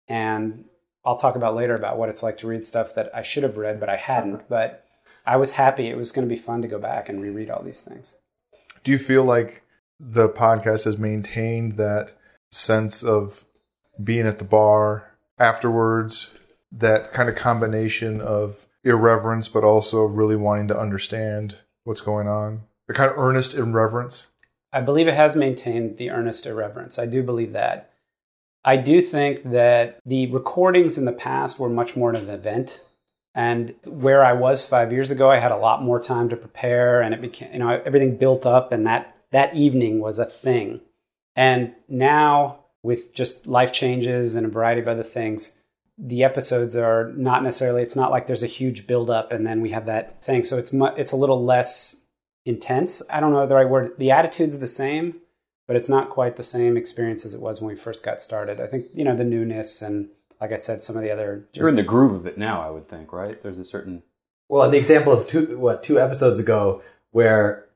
And 0.07 0.65
I'll 1.03 1.17
talk 1.17 1.35
about 1.35 1.55
later 1.55 1.75
about 1.75 1.97
what 1.97 2.09
it's 2.09 2.23
like 2.23 2.37
to 2.39 2.47
read 2.47 2.65
stuff 2.65 2.95
that 2.95 3.09
I 3.13 3.21
should 3.21 3.43
have 3.43 3.57
read, 3.57 3.79
but 3.79 3.89
I 3.89 3.97
hadn't. 3.97 4.35
Uh-huh. 4.35 4.43
But 4.49 4.85
I 5.25 5.37
was 5.37 5.53
happy. 5.53 5.87
It 5.87 5.97
was 5.97 6.11
going 6.11 6.27
to 6.27 6.33
be 6.33 6.39
fun 6.39 6.61
to 6.61 6.67
go 6.67 6.79
back 6.79 7.09
and 7.09 7.21
reread 7.21 7.49
all 7.49 7.63
these 7.63 7.81
things. 7.81 8.15
Do 8.83 8.91
you 8.91 8.97
feel 8.97 9.23
like 9.23 9.63
the 9.99 10.29
podcast 10.29 10.85
has 10.85 10.97
maintained 10.97 11.77
that 11.77 12.13
sense 12.51 13.03
of 13.03 13.45
being 14.03 14.25
at 14.25 14.39
the 14.39 14.45
bar 14.45 15.11
afterwards, 15.37 16.33
that 16.71 17.11
kind 17.11 17.29
of 17.29 17.35
combination 17.35 18.21
of 18.21 18.65
irreverence, 18.83 19.47
but 19.47 19.63
also 19.63 20.05
really 20.05 20.35
wanting 20.35 20.67
to 20.69 20.79
understand 20.79 21.57
what's 21.83 22.01
going 22.01 22.27
on. 22.27 22.61
The 22.87 22.93
kind 22.93 23.11
of 23.11 23.17
earnest 23.17 23.55
irreverence. 23.55 24.27
I 24.73 24.81
believe 24.81 25.07
it 25.07 25.15
has 25.15 25.35
maintained 25.35 25.97
the 25.97 26.11
earnest 26.11 26.45
irreverence. 26.45 26.97
I 26.97 27.05
do 27.05 27.21
believe 27.23 27.53
that. 27.53 27.90
I 28.63 28.77
do 28.77 29.01
think 29.01 29.51
that 29.51 29.99
the 30.05 30.27
recordings 30.27 30.97
in 30.97 31.05
the 31.05 31.11
past 31.11 31.59
were 31.59 31.69
much 31.69 31.95
more 31.95 32.11
of 32.13 32.21
an 32.21 32.29
event. 32.29 32.81
And 33.33 33.75
where 33.85 34.23
I 34.23 34.33
was 34.33 34.65
five 34.65 34.91
years 34.91 35.09
ago, 35.09 35.31
I 35.31 35.39
had 35.39 35.51
a 35.51 35.57
lot 35.57 35.83
more 35.83 36.01
time 36.01 36.29
to 36.29 36.35
prepare 36.35 37.01
and 37.01 37.13
it 37.13 37.21
became, 37.21 37.53
you 37.53 37.59
know, 37.59 37.81
everything 37.85 38.17
built 38.17 38.45
up 38.45 38.71
and 38.71 38.85
that, 38.85 39.15
that 39.31 39.55
evening 39.55 39.99
was 39.99 40.19
a 40.19 40.25
thing. 40.25 40.81
And 41.35 41.73
now 41.87 42.65
with 42.83 43.13
just 43.13 43.47
life 43.47 43.71
changes 43.71 44.35
and 44.35 44.45
a 44.45 44.49
variety 44.49 44.81
of 44.81 44.87
other 44.87 45.03
things, 45.03 45.55
the 45.97 46.23
episodes 46.23 46.75
are 46.75 47.13
not 47.15 47.43
necessarily, 47.43 47.83
it's 47.83 47.95
not 47.95 48.11
like 48.11 48.27
there's 48.27 48.43
a 48.43 48.47
huge 48.47 48.85
build 48.85 49.09
up 49.09 49.31
and 49.31 49.47
then 49.47 49.61
we 49.61 49.69
have 49.69 49.85
that 49.85 50.23
thing. 50.23 50.43
So 50.43 50.57
it's, 50.57 50.73
mu- 50.73 50.95
it's 50.97 51.13
a 51.13 51.17
little 51.17 51.43
less 51.43 52.03
intense. 52.45 53.01
I 53.09 53.19
don't 53.21 53.31
know 53.31 53.47
the 53.47 53.55
right 53.55 53.69
word. 53.69 53.93
The 53.97 54.11
attitude's 54.11 54.59
the 54.59 54.67
same, 54.67 55.20
but 55.71 55.77
it's 55.77 55.87
not 55.87 56.09
quite 56.09 56.35
the 56.35 56.43
same 56.43 56.75
experience 56.75 57.23
as 57.23 57.33
it 57.33 57.39
was 57.39 57.61
when 57.61 57.73
we 57.73 57.79
first 57.79 58.03
got 58.03 58.21
started. 58.21 58.59
I 58.59 58.67
think 58.67 58.87
you 58.93 59.05
know 59.05 59.15
the 59.15 59.23
newness 59.23 59.81
and, 59.81 60.09
like 60.41 60.51
I 60.51 60.57
said, 60.57 60.83
some 60.83 60.97
of 60.97 61.01
the 61.01 61.11
other. 61.11 61.47
You're 61.53 61.69
in 61.69 61.77
the 61.77 61.81
groove 61.81 62.13
of 62.13 62.25
it 62.25 62.37
now, 62.37 62.61
I 62.61 62.69
would 62.69 62.89
think, 62.89 63.13
right? 63.13 63.41
There's 63.41 63.57
a 63.57 63.63
certain. 63.63 64.03
Well, 64.49 64.63
and 64.63 64.73
the 64.73 64.77
example 64.77 65.13
of 65.13 65.27
two 65.27 65.57
what 65.57 65.81
two 65.81 65.97
episodes 65.97 66.39
ago 66.39 66.81
where 67.11 67.69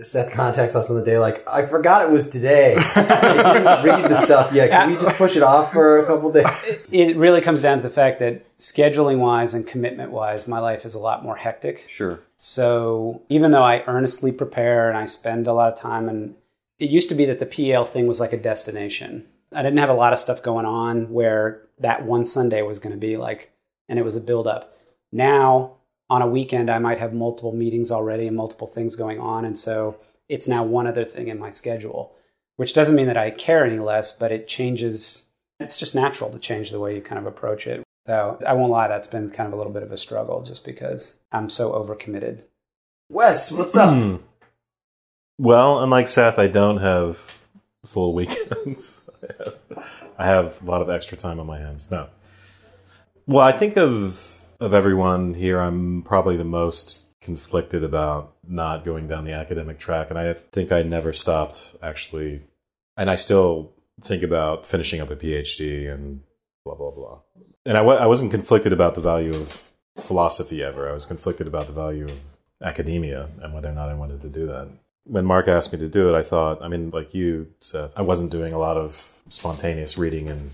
Seth 0.00 0.30
contacts 0.30 0.76
us 0.76 0.90
on 0.90 0.96
the 0.96 1.04
day 1.04 1.18
like 1.18 1.44
I 1.48 1.66
forgot 1.66 2.06
it 2.06 2.12
was 2.12 2.28
today. 2.28 2.76
I 2.78 3.52
didn't 3.54 3.84
read 3.84 4.08
the 4.08 4.24
stuff 4.24 4.52
yet. 4.52 4.70
Can 4.70 4.92
we 4.92 4.96
just 4.96 5.18
push 5.18 5.34
it 5.34 5.42
off 5.42 5.72
for 5.72 6.04
a 6.04 6.06
couple 6.06 6.30
days? 6.30 6.46
it 6.92 7.16
really 7.16 7.40
comes 7.40 7.60
down 7.60 7.78
to 7.78 7.82
the 7.82 7.90
fact 7.90 8.20
that 8.20 8.56
scheduling 8.58 9.18
wise 9.18 9.54
and 9.54 9.66
commitment 9.66 10.12
wise, 10.12 10.46
my 10.46 10.60
life 10.60 10.84
is 10.84 10.94
a 10.94 11.00
lot 11.00 11.24
more 11.24 11.34
hectic. 11.34 11.86
Sure. 11.88 12.20
So 12.36 13.22
even 13.28 13.50
though 13.50 13.64
I 13.64 13.82
earnestly 13.88 14.30
prepare 14.30 14.88
and 14.88 14.96
I 14.96 15.06
spend 15.06 15.48
a 15.48 15.52
lot 15.52 15.72
of 15.72 15.80
time, 15.80 16.08
and 16.08 16.36
it 16.80 16.90
used 16.90 17.10
to 17.10 17.14
be 17.14 17.26
that 17.26 17.38
the 17.38 17.46
PEL 17.46 17.84
thing 17.84 18.06
was 18.06 18.18
like 18.18 18.32
a 18.32 18.38
destination. 18.38 19.26
I 19.52 19.62
didn't 19.62 19.78
have 19.78 19.90
a 19.90 19.94
lot 19.94 20.12
of 20.12 20.18
stuff 20.18 20.42
going 20.42 20.64
on 20.64 21.12
where 21.12 21.62
that 21.78 22.04
one 22.04 22.24
Sunday 22.24 22.62
was 22.62 22.78
going 22.78 22.94
to 22.94 22.98
be 22.98 23.16
like, 23.16 23.52
and 23.88 23.98
it 23.98 24.04
was 24.04 24.16
a 24.16 24.20
build 24.20 24.46
up. 24.46 24.78
Now 25.12 25.76
on 26.08 26.22
a 26.22 26.26
weekend, 26.26 26.70
I 26.70 26.78
might 26.78 26.98
have 26.98 27.12
multiple 27.12 27.52
meetings 27.52 27.90
already 27.90 28.26
and 28.26 28.36
multiple 28.36 28.66
things 28.66 28.96
going 28.96 29.20
on. 29.20 29.44
And 29.44 29.58
so 29.58 29.96
it's 30.28 30.48
now 30.48 30.64
one 30.64 30.86
other 30.86 31.04
thing 31.04 31.28
in 31.28 31.38
my 31.38 31.50
schedule, 31.50 32.16
which 32.56 32.74
doesn't 32.74 32.96
mean 32.96 33.06
that 33.06 33.16
I 33.16 33.30
care 33.30 33.64
any 33.64 33.78
less, 33.78 34.16
but 34.16 34.32
it 34.32 34.48
changes. 34.48 35.26
It's 35.58 35.78
just 35.78 35.94
natural 35.94 36.30
to 36.30 36.38
change 36.38 36.70
the 36.70 36.80
way 36.80 36.94
you 36.94 37.02
kind 37.02 37.18
of 37.18 37.26
approach 37.26 37.66
it. 37.66 37.82
So 38.06 38.42
I 38.46 38.54
won't 38.54 38.72
lie, 38.72 38.88
that's 38.88 39.06
been 39.06 39.30
kind 39.30 39.46
of 39.46 39.52
a 39.52 39.56
little 39.56 39.72
bit 39.72 39.82
of 39.82 39.92
a 39.92 39.98
struggle 39.98 40.42
just 40.42 40.64
because 40.64 41.18
I'm 41.30 41.50
so 41.50 41.72
overcommitted. 41.72 42.44
Wes, 43.10 43.52
what's 43.52 43.76
up? 43.76 43.94
Hmm. 43.94 44.16
Well, 45.40 45.82
unlike 45.82 46.06
Seth, 46.06 46.38
I 46.38 46.48
don't 46.48 46.82
have 46.82 47.18
full 47.86 48.12
weekends. 48.12 49.08
I 49.22 49.26
have, 49.38 49.56
I 50.18 50.26
have 50.26 50.60
a 50.60 50.64
lot 50.66 50.82
of 50.82 50.90
extra 50.90 51.16
time 51.16 51.40
on 51.40 51.46
my 51.46 51.58
hands. 51.58 51.90
No. 51.90 52.08
Well, 53.26 53.42
I 53.42 53.52
think 53.52 53.78
of 53.78 54.36
of 54.60 54.74
everyone 54.74 55.32
here, 55.32 55.58
I'm 55.58 56.02
probably 56.02 56.36
the 56.36 56.44
most 56.44 57.06
conflicted 57.22 57.82
about 57.82 58.34
not 58.46 58.84
going 58.84 59.08
down 59.08 59.24
the 59.24 59.32
academic 59.32 59.78
track, 59.78 60.10
and 60.10 60.18
I 60.18 60.34
think 60.52 60.72
I 60.72 60.82
never 60.82 61.14
stopped 61.14 61.74
actually, 61.82 62.42
and 62.98 63.10
I 63.10 63.16
still 63.16 63.72
think 64.02 64.22
about 64.22 64.66
finishing 64.66 65.00
up 65.00 65.08
a 65.08 65.16
PhD 65.16 65.90
and 65.90 66.20
blah 66.66 66.74
blah 66.74 66.90
blah. 66.90 67.20
And 67.64 67.78
I 67.78 67.80
w- 67.80 67.98
I 67.98 68.04
wasn't 68.04 68.30
conflicted 68.30 68.74
about 68.74 68.94
the 68.94 69.00
value 69.00 69.34
of 69.34 69.72
philosophy 69.96 70.62
ever. 70.62 70.86
I 70.86 70.92
was 70.92 71.06
conflicted 71.06 71.46
about 71.46 71.66
the 71.66 71.72
value 71.72 72.04
of 72.04 72.18
academia 72.62 73.30
and 73.40 73.54
whether 73.54 73.70
or 73.70 73.74
not 73.74 73.88
I 73.88 73.94
wanted 73.94 74.20
to 74.20 74.28
do 74.28 74.46
that. 74.48 74.68
When 75.04 75.24
Mark 75.24 75.48
asked 75.48 75.72
me 75.72 75.78
to 75.78 75.88
do 75.88 76.14
it, 76.14 76.18
I 76.18 76.22
thought, 76.22 76.62
I 76.62 76.68
mean, 76.68 76.90
like 76.90 77.14
you, 77.14 77.48
Seth, 77.60 77.92
I 77.96 78.02
wasn't 78.02 78.30
doing 78.30 78.52
a 78.52 78.58
lot 78.58 78.76
of 78.76 79.18
spontaneous 79.28 79.96
reading 79.96 80.28
and 80.28 80.50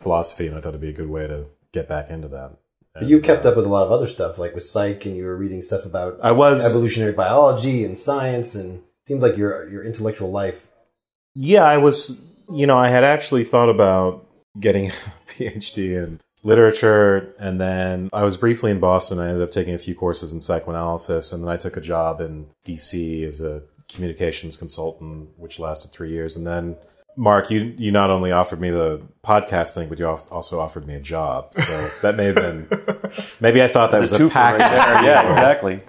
philosophy, 0.00 0.46
and 0.46 0.56
I 0.56 0.60
thought 0.60 0.70
it'd 0.70 0.80
be 0.80 0.90
a 0.90 0.94
good 0.94 1.10
way 1.10 1.26
to 1.26 1.46
get 1.72 1.88
back 1.88 2.10
into 2.10 2.28
that. 2.28 2.52
But 2.94 3.04
you've 3.04 3.22
kept 3.22 3.46
up 3.46 3.56
with 3.56 3.64
a 3.64 3.70
lot 3.70 3.86
of 3.86 3.92
other 3.92 4.06
stuff, 4.06 4.38
like 4.38 4.54
with 4.54 4.64
psych, 4.64 5.06
and 5.06 5.16
you 5.16 5.24
were 5.24 5.36
reading 5.36 5.62
stuff 5.62 5.86
about 5.86 6.18
I 6.22 6.32
was 6.32 6.64
evolutionary 6.64 7.12
biology 7.12 7.84
and 7.84 7.96
science, 7.96 8.54
and 8.54 8.78
it 8.80 9.08
seems 9.08 9.22
like 9.22 9.36
your 9.36 9.68
your 9.70 9.82
intellectual 9.82 10.30
life. 10.30 10.68
Yeah, 11.34 11.64
I 11.64 11.78
was, 11.78 12.22
you 12.52 12.66
know, 12.66 12.76
I 12.76 12.88
had 12.88 13.04
actually 13.04 13.44
thought 13.44 13.70
about 13.70 14.26
getting 14.60 14.90
a 14.90 14.94
PhD 15.28 15.96
in 15.96 16.20
literature, 16.42 17.34
and 17.38 17.58
then 17.58 18.10
I 18.12 18.24
was 18.24 18.36
briefly 18.36 18.70
in 18.70 18.80
Boston. 18.80 19.18
I 19.18 19.28
ended 19.28 19.42
up 19.42 19.50
taking 19.50 19.72
a 19.72 19.78
few 19.78 19.94
courses 19.94 20.32
in 20.32 20.42
psychoanalysis, 20.42 21.32
and 21.32 21.42
then 21.42 21.48
I 21.48 21.56
took 21.56 21.78
a 21.78 21.80
job 21.80 22.20
in 22.20 22.48
DC 22.66 23.26
as 23.26 23.40
a 23.40 23.62
communications 23.94 24.56
consultant, 24.56 25.30
which 25.36 25.58
lasted 25.58 25.92
three 25.92 26.10
years. 26.10 26.36
And 26.36 26.46
then, 26.46 26.76
Mark, 27.16 27.50
you 27.50 27.74
you 27.76 27.90
not 27.90 28.10
only 28.10 28.32
offered 28.32 28.60
me 28.60 28.70
the 28.70 29.02
podcast 29.24 29.74
thing, 29.74 29.88
but 29.88 29.98
you 29.98 30.06
also 30.06 30.60
offered 30.60 30.86
me 30.86 30.94
a 30.94 31.00
job. 31.00 31.54
So 31.54 31.90
that 32.02 32.16
may 32.16 32.26
have 32.26 32.36
been 32.36 32.68
maybe 33.40 33.62
I 33.62 33.68
thought 33.68 33.90
that 33.90 34.00
was 34.00 34.12
a 34.12 34.16
a 34.16 34.18
twofer 34.18 34.58
right 34.58 35.04
Yeah, 35.04 35.28
exactly. 35.28 35.82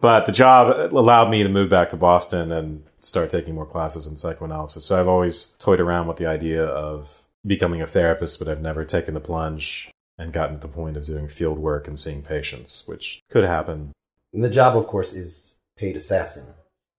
But 0.00 0.24
the 0.26 0.32
job 0.32 0.92
allowed 0.92 1.30
me 1.30 1.42
to 1.42 1.48
move 1.48 1.68
back 1.68 1.90
to 1.90 1.96
Boston 1.96 2.50
and 2.50 2.84
start 3.00 3.30
taking 3.30 3.54
more 3.54 3.66
classes 3.66 4.06
in 4.06 4.16
psychoanalysis. 4.16 4.84
So 4.84 4.98
I've 4.98 5.08
always 5.08 5.54
toyed 5.58 5.80
around 5.80 6.06
with 6.06 6.16
the 6.16 6.26
idea 6.26 6.64
of 6.64 7.26
becoming 7.46 7.82
a 7.82 7.86
therapist, 7.86 8.38
but 8.38 8.48
I've 8.48 8.62
never 8.62 8.84
taken 8.84 9.14
the 9.14 9.20
plunge 9.20 9.90
and 10.18 10.32
gotten 10.32 10.56
to 10.60 10.66
the 10.66 10.72
point 10.72 10.96
of 10.96 11.04
doing 11.04 11.28
field 11.28 11.58
work 11.58 11.88
and 11.88 11.98
seeing 11.98 12.22
patients, 12.22 12.86
which 12.86 13.20
could 13.28 13.44
happen. 13.44 13.92
And 14.32 14.44
the 14.44 14.50
job, 14.50 14.76
of 14.76 14.86
course, 14.86 15.12
is 15.12 15.56
paid 15.76 15.96
assassin. 15.96 16.46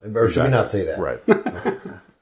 Or 0.03 0.29
should 0.29 0.45
we 0.45 0.49
not 0.49 0.69
say 0.69 0.85
that? 0.85 0.99
Right. 0.99 1.21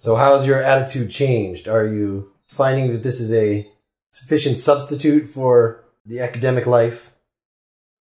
So, 0.00 0.16
how's 0.16 0.46
your 0.46 0.62
attitude 0.62 1.10
changed? 1.10 1.68
Are 1.68 1.84
you 1.84 2.32
finding 2.46 2.90
that 2.90 3.02
this 3.02 3.20
is 3.20 3.30
a 3.34 3.70
sufficient 4.10 4.56
substitute 4.56 5.28
for 5.28 5.84
the 6.06 6.20
academic 6.20 6.66
life? 6.66 7.12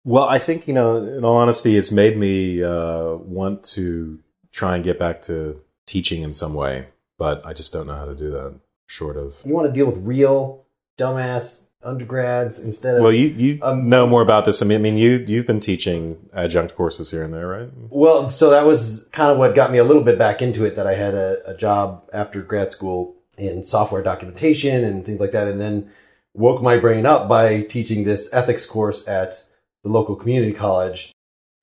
Well, 0.03 0.25
I 0.25 0.39
think, 0.39 0.67
you 0.67 0.73
know, 0.73 1.05
in 1.05 1.23
all 1.23 1.37
honesty, 1.37 1.77
it's 1.77 1.93
made 1.93 2.17
me 2.17 2.65
uh, 2.65 3.17
want 3.17 3.63
to 3.75 4.21
try 4.53 4.75
and 4.75 4.83
get 4.83 4.99
back 4.99 5.21
to 5.25 5.61
teaching 5.85 6.23
in 6.23 6.33
some 6.33 6.55
way, 6.55 6.87
but 7.19 7.45
I 7.45 7.53
just 7.53 7.75
don't 7.75 7.87
know 7.87 7.97
how 7.97 8.07
to 8.07 8.15
do 8.15 8.31
that, 8.31 8.59
short 8.87 9.19
of. 9.19 9.37
You 9.45 9.53
want 9.53 9.67
to 9.67 9.73
deal 9.73 9.85
with 9.85 9.99
real 9.99 10.65
dumbass 10.97 11.62
undergrads 11.85 12.59
instead 12.61 12.97
of 12.97 13.03
Well, 13.03 13.13
you, 13.13 13.29
you 13.29 13.59
Um, 13.63 13.89
know 13.89 14.07
more 14.07 14.23
about 14.23 14.45
this. 14.45 14.63
I 14.63 14.67
mean, 14.67 14.79
I 14.79 14.83
mean, 14.83 14.97
you, 14.97 15.25
you've 15.27 15.47
been 15.47 15.61
teaching 15.61 16.29
adjunct 16.33 16.75
courses 16.75 17.11
here 17.11 17.23
and 17.23 17.33
there, 17.33 17.47
right? 17.47 17.69
Well, 17.91 18.29
so 18.29 18.51
that 18.51 18.65
was 18.65 19.09
kind 19.13 19.31
of 19.31 19.39
what 19.39 19.55
got 19.55 19.73
me 19.73 19.79
a 19.79 19.85
little 19.85 20.03
bit 20.03 20.19
back 20.19 20.43
into 20.43 20.65
it. 20.65 20.77
That 20.77 20.87
I 20.87 20.95
had 20.95 21.15
a, 21.15 21.39
a 21.47 21.55
job 21.55 22.09
after 22.13 22.43
grad 22.43 22.71
school 22.71 23.17
in 23.39 23.65
software 23.65 24.03
documentation 24.03 24.85
and 24.85 25.05
things 25.05 25.21
like 25.21 25.33
that, 25.33 25.49
and 25.49 25.61
then 25.61 25.91
woke 26.35 26.63
my 26.63 26.79
brain 26.79 27.05
up 27.05 27.29
by 27.29 27.63
teaching 27.63 28.05
this 28.05 28.33
ethics 28.33 28.65
course 28.65 29.07
at 29.07 29.45
the 29.83 29.91
local 29.91 30.17
community 30.17 30.53
college. 30.53 31.13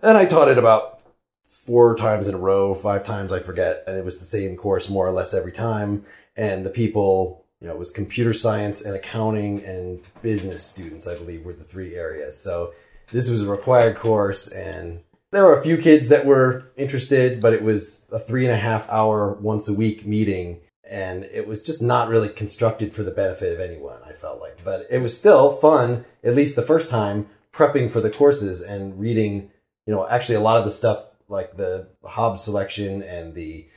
And 0.02 0.18
I 0.18 0.26
taught 0.26 0.48
it 0.48 0.58
about 0.58 1.02
four 1.48 1.96
times 1.96 2.28
in 2.28 2.34
a 2.34 2.38
row, 2.38 2.74
five 2.74 3.04
times, 3.04 3.32
I 3.32 3.40
forget. 3.40 3.84
And 3.86 3.98
it 3.98 4.06
was 4.06 4.18
the 4.18 4.26
same 4.26 4.56
course 4.56 4.90
more 4.90 5.08
or 5.08 5.12
less 5.12 5.34
every 5.34 5.52
time. 5.52 6.04
And 6.36 6.66
the 6.66 6.70
people, 6.70 7.46
you 7.62 7.68
know, 7.68 7.74
it 7.74 7.80
was 7.80 7.92
computer 7.92 8.34
science 8.34 8.82
and 8.82 8.96
accounting 8.96 9.63
and 9.66 10.01
business 10.22 10.63
students, 10.63 11.08
I 11.08 11.16
believe, 11.16 11.46
were 11.46 11.54
the 11.54 11.63
three 11.63 11.96
areas. 11.96 12.38
So 12.38 12.74
this 13.12 13.30
was 13.30 13.42
a 13.42 13.50
required 13.50 13.98
course 13.98 14.48
and 14.48 15.01
there 15.32 15.44
were 15.44 15.60
a 15.60 15.62
few 15.62 15.78
kids 15.78 16.10
that 16.10 16.25
were 16.25 16.72
interested, 16.75 17.42
but 17.42 17.54
it 17.54 17.62
was 17.62 18.08
a 18.12 18.20
three 18.20 18.46
and 18.46 18.54
a 18.54 18.58
half 18.58 18.89
hour 18.89 19.34
once 19.34 19.70
a 19.70 19.74
week 19.74 20.06
meeting. 20.06 20.62
And 20.89 21.25
it 21.25 21.48
was 21.48 21.62
just 21.62 21.84
not 21.84 22.10
really 22.10 22.30
constructed 22.30 22.96
for 22.96 23.04
the 23.04 23.12
benefit 23.12 23.54
of 23.54 23.60
anyone, 23.60 24.00
I 24.04 24.13
felt 24.13 24.42
like. 24.42 24.63
But 24.63 24.88
it 24.89 25.00
was 25.00 25.16
still 25.16 25.51
fun, 25.51 26.06
at 26.24 26.34
least 26.34 26.56
the 26.56 26.63
first 26.63 26.89
time, 26.89 27.28
prepping 27.54 27.92
for 27.92 28.01
the 28.01 28.10
courses 28.10 28.62
and 28.62 29.00
reading, 29.00 29.51
you 29.86 29.94
know, 29.94 30.08
actually 30.08 30.36
a 30.36 30.42
lot 30.42 30.58
of 30.58 30.63
the 30.63 30.72
stuff 30.72 31.06
like 31.28 31.58
the 31.58 31.89
Hobbes 32.04 32.44
selection 32.44 33.04
and 33.04 33.36
the 33.36 33.68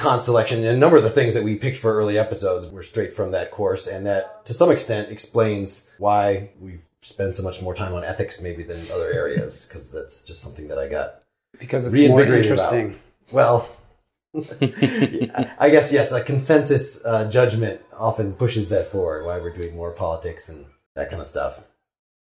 Kant 0.00 0.22
selection 0.22 0.58
and 0.60 0.68
a 0.68 0.76
number 0.76 0.96
of 0.96 1.02
the 1.02 1.10
things 1.10 1.34
that 1.34 1.42
we 1.42 1.56
picked 1.56 1.76
for 1.76 1.94
early 1.94 2.18
episodes 2.18 2.66
were 2.66 2.82
straight 2.82 3.12
from 3.12 3.32
that 3.32 3.50
course. 3.50 3.86
And 3.86 4.06
that 4.06 4.44
to 4.46 4.54
some 4.54 4.70
extent 4.70 5.10
explains 5.10 5.90
why 5.98 6.50
we've 6.58 6.84
spent 7.02 7.34
so 7.34 7.42
much 7.42 7.60
more 7.60 7.74
time 7.74 7.92
on 7.94 8.04
ethics 8.04 8.40
maybe 8.40 8.62
than 8.62 8.80
other 8.92 9.10
areas, 9.12 9.66
because 9.66 9.92
that's 9.92 10.24
just 10.24 10.40
something 10.40 10.68
that 10.68 10.78
I 10.78 10.88
got 10.88 11.22
because 11.58 11.86
it's 11.86 11.92
more 11.92 12.18
Reinvigorated 12.18 12.52
about. 12.52 12.72
interesting. 12.72 13.00
well, 13.30 13.68
I 14.34 15.70
guess 15.70 15.92
yes. 15.92 16.12
A 16.12 16.22
consensus 16.22 17.04
uh, 17.04 17.28
judgment 17.30 17.80
often 17.96 18.32
pushes 18.32 18.68
that 18.70 18.86
forward. 18.86 19.26
Why 19.26 19.38
we're 19.38 19.54
doing 19.54 19.76
more 19.76 19.90
politics 19.92 20.48
and 20.48 20.66
that 20.94 21.10
kind 21.10 21.20
of 21.20 21.26
stuff. 21.26 21.62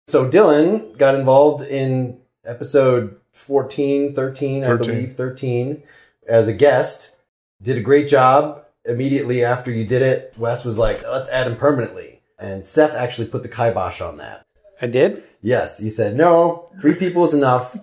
So 0.09 0.29
Dylan 0.29 0.97
got 0.99 1.15
involved 1.15 1.63
in 1.63 2.19
episode 2.45 3.21
14, 3.33 4.15
13, 4.15 4.65
I 4.65 4.77
believe, 4.77 5.13
13, 5.15 5.83
as 6.27 6.49
a 6.49 6.53
guest. 6.53 7.17
Did 7.63 7.77
a 7.77 7.81
great 7.81 8.09
job. 8.09 8.65
immediately 8.87 9.45
after 9.45 9.71
you 9.71 9.85
did 9.85 10.01
it, 10.03 10.33
Wes 10.39 10.65
was 10.65 10.79
like, 10.79 11.03
let's 11.03 11.29
add 11.29 11.47
him 11.47 11.57
permanently. 11.57 12.23
And 12.39 12.65
Seth 12.65 12.95
actually 12.95 13.29
put 13.29 13.43
the 13.43 13.49
kibosh 13.49 14.01
on 14.01 14.17
that. 14.17 14.47
I 14.81 14.87
did. 14.87 15.23
Yes, 15.43 15.81
You 15.83 15.91
said, 15.91 16.17
no, 16.17 16.71
three 16.81 16.95
people 16.95 17.23
is 17.25 17.35
enough. 17.35 17.77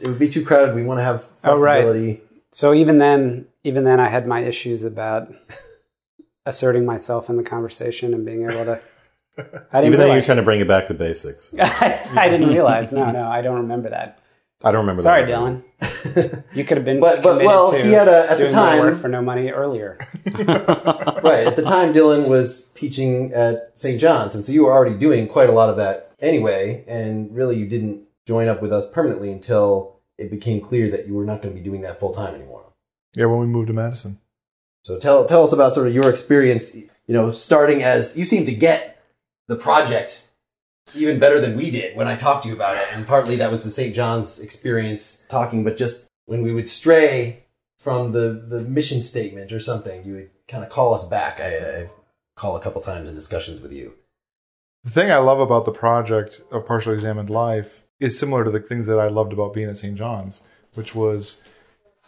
It 0.00 0.06
would 0.08 0.18
be 0.18 0.28
too 0.28 0.44
crowded. 0.44 0.74
We 0.74 0.82
want 0.82 0.98
to 0.98 1.04
have 1.04 1.26
Oh, 1.44 1.58
right. 1.58 1.82
flexibility. 1.82 2.22
So 2.52 2.72
even 2.72 2.96
then, 2.98 3.46
even 3.64 3.84
then, 3.84 4.00
I 4.00 4.08
had 4.08 4.26
my 4.26 4.40
issues 4.44 4.82
about 4.82 5.32
asserting 6.46 6.84
myself 6.86 7.28
in 7.28 7.36
the 7.36 7.42
conversation 7.42 8.14
and 8.14 8.24
being 8.24 8.42
able 8.50 8.64
to. 8.64 8.80
I 9.72 9.80
didn't 9.82 9.94
Even 9.94 9.98
though 10.00 10.12
you're 10.12 10.22
trying 10.22 10.38
to 10.38 10.42
bring 10.42 10.60
it 10.60 10.68
back 10.68 10.86
to 10.88 10.94
basics. 10.94 11.54
I 11.60 12.28
didn't 12.30 12.48
realize. 12.48 12.90
No, 12.92 13.10
no, 13.10 13.28
I 13.28 13.40
don't 13.42 13.56
remember 13.56 13.90
that. 13.90 14.18
I 14.64 14.72
don't 14.72 14.80
remember 14.80 15.02
that. 15.02 15.08
Sorry, 15.08 15.24
that. 15.26 15.30
Dylan. 15.32 15.62
You 16.54 16.64
could 16.64 16.76
have 16.78 16.84
been 16.84 16.98
But- 17.00 17.22
but, 17.22 17.30
committed 17.32 17.46
well, 17.46 17.70
to 17.72 17.78
he 17.78 17.92
had 17.92 18.08
a- 18.08 18.30
at 18.30 18.38
the 18.38 18.44
doing 18.48 18.54
more 18.56 18.64
time- 18.66 18.78
work 18.80 19.00
for 19.00 19.08
no 19.08 19.22
money 19.22 19.50
earlier. 19.50 19.98
right. 20.26 21.46
At 21.46 21.56
the 21.56 21.62
time, 21.64 21.92
Dylan 21.92 22.28
was 22.28 22.66
teaching 22.68 23.32
at 23.32 23.70
St. 23.78 24.00
John's, 24.00 24.34
and 24.34 24.44
so 24.44 24.52
you 24.52 24.64
were 24.64 24.72
already 24.72 24.96
doing 24.96 25.28
quite 25.28 25.48
a 25.48 25.52
lot 25.52 25.70
of 25.70 25.76
that 25.76 26.12
anyway. 26.20 26.84
And 26.88 27.34
really, 27.34 27.56
you 27.56 27.66
didn't 27.68 28.02
join 28.26 28.48
up 28.48 28.60
with 28.60 28.72
us 28.72 28.86
permanently 28.90 29.30
until 29.30 29.96
it 30.18 30.30
became 30.30 30.60
clear 30.60 30.90
that 30.90 31.06
you 31.06 31.14
were 31.14 31.24
not 31.24 31.42
going 31.42 31.54
to 31.54 31.60
be 31.60 31.64
doing 31.64 31.82
that 31.82 32.00
full 32.00 32.12
time 32.12 32.34
anymore. 32.34 32.64
Yeah, 33.14 33.26
when 33.26 33.38
we 33.40 33.46
moved 33.46 33.68
to 33.68 33.72
Madison. 33.72 34.18
So 34.84 34.98
tell 34.98 35.24
tell 35.26 35.44
us 35.44 35.52
about 35.52 35.72
sort 35.74 35.86
of 35.86 35.94
your 35.94 36.10
experience. 36.10 36.74
You 36.74 36.88
know, 37.14 37.30
starting 37.30 37.82
as 37.82 38.18
you 38.18 38.24
seem 38.24 38.44
to 38.46 38.54
get 38.54 39.02
the 39.46 39.56
project 39.56 40.27
even 40.94 41.18
better 41.18 41.40
than 41.40 41.56
we 41.56 41.70
did 41.70 41.96
when 41.96 42.08
I 42.08 42.16
talked 42.16 42.42
to 42.42 42.48
you 42.48 42.54
about 42.54 42.76
it, 42.76 42.86
and 42.92 43.06
partly 43.06 43.36
that 43.36 43.50
was 43.50 43.64
the 43.64 43.70
St. 43.70 43.94
John's 43.94 44.40
experience 44.40 45.24
talking, 45.28 45.64
but 45.64 45.76
just 45.76 46.08
when 46.26 46.42
we 46.42 46.52
would 46.52 46.68
stray 46.68 47.44
from 47.78 48.12
the 48.12 48.44
the 48.48 48.62
mission 48.62 49.02
statement 49.02 49.52
or 49.52 49.60
something, 49.60 50.04
you 50.04 50.14
would 50.14 50.30
kind 50.48 50.64
of 50.64 50.70
call 50.70 50.94
us 50.94 51.04
back. 51.04 51.40
I, 51.40 51.56
I 51.56 51.90
call 52.36 52.56
a 52.56 52.60
couple 52.60 52.80
times 52.80 53.08
in 53.08 53.14
discussions 53.14 53.60
with 53.60 53.72
you. 53.72 53.94
The 54.84 54.90
thing 54.90 55.10
I 55.10 55.18
love 55.18 55.40
about 55.40 55.64
the 55.64 55.72
project 55.72 56.40
of 56.50 56.66
Partially 56.66 56.94
Examined 56.94 57.30
Life 57.30 57.82
is 57.98 58.18
similar 58.18 58.44
to 58.44 58.50
the 58.50 58.60
things 58.60 58.86
that 58.86 58.98
I 58.98 59.08
loved 59.08 59.32
about 59.32 59.52
being 59.52 59.68
at 59.68 59.76
St. 59.76 59.96
John's, 59.96 60.42
which 60.74 60.94
was 60.94 61.42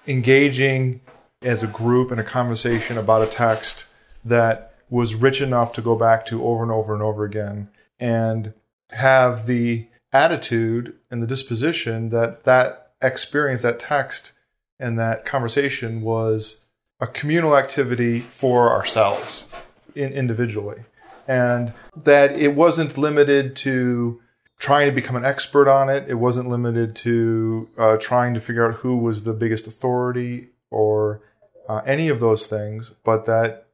engaging 0.06 1.00
as 1.42 1.62
a 1.62 1.66
group 1.66 2.12
in 2.12 2.18
a 2.18 2.24
conversation 2.24 2.96
about 2.96 3.22
a 3.22 3.26
text 3.26 3.86
that 4.24 4.74
was 4.88 5.14
rich 5.14 5.40
enough 5.40 5.72
to 5.72 5.82
go 5.82 5.96
back 5.96 6.26
to 6.26 6.44
over 6.44 6.62
and 6.62 6.72
over 6.72 6.94
and 6.94 7.02
over 7.02 7.24
again 7.24 7.68
and 8.00 8.54
have 8.92 9.46
the 9.46 9.86
attitude 10.12 10.96
and 11.10 11.22
the 11.22 11.26
disposition 11.26 12.10
that 12.10 12.44
that 12.44 12.92
experience, 13.02 13.62
that 13.62 13.78
text, 13.78 14.32
and 14.78 14.98
that 14.98 15.24
conversation 15.24 16.02
was 16.02 16.64
a 17.00 17.06
communal 17.06 17.56
activity 17.56 18.20
for 18.20 18.70
ourselves 18.70 19.48
in, 19.94 20.12
individually 20.12 20.84
and 21.30 21.72
that 21.94 22.32
it 22.32 22.56
wasn't 22.56 22.98
limited 22.98 23.54
to 23.54 24.20
trying 24.58 24.86
to 24.88 24.92
become 24.92 25.14
an 25.14 25.24
expert 25.24 25.68
on 25.68 25.88
it. 25.88 26.04
It 26.08 26.14
wasn't 26.14 26.48
limited 26.48 26.96
to 26.96 27.68
uh, 27.78 27.96
trying 27.98 28.34
to 28.34 28.40
figure 28.40 28.68
out 28.68 28.78
who 28.78 28.96
was 28.96 29.22
the 29.22 29.32
biggest 29.32 29.68
authority 29.68 30.48
or 30.72 31.22
uh, 31.68 31.82
any 31.86 32.08
of 32.08 32.18
those 32.18 32.48
things, 32.48 32.90
but 33.04 33.26
that 33.26 33.68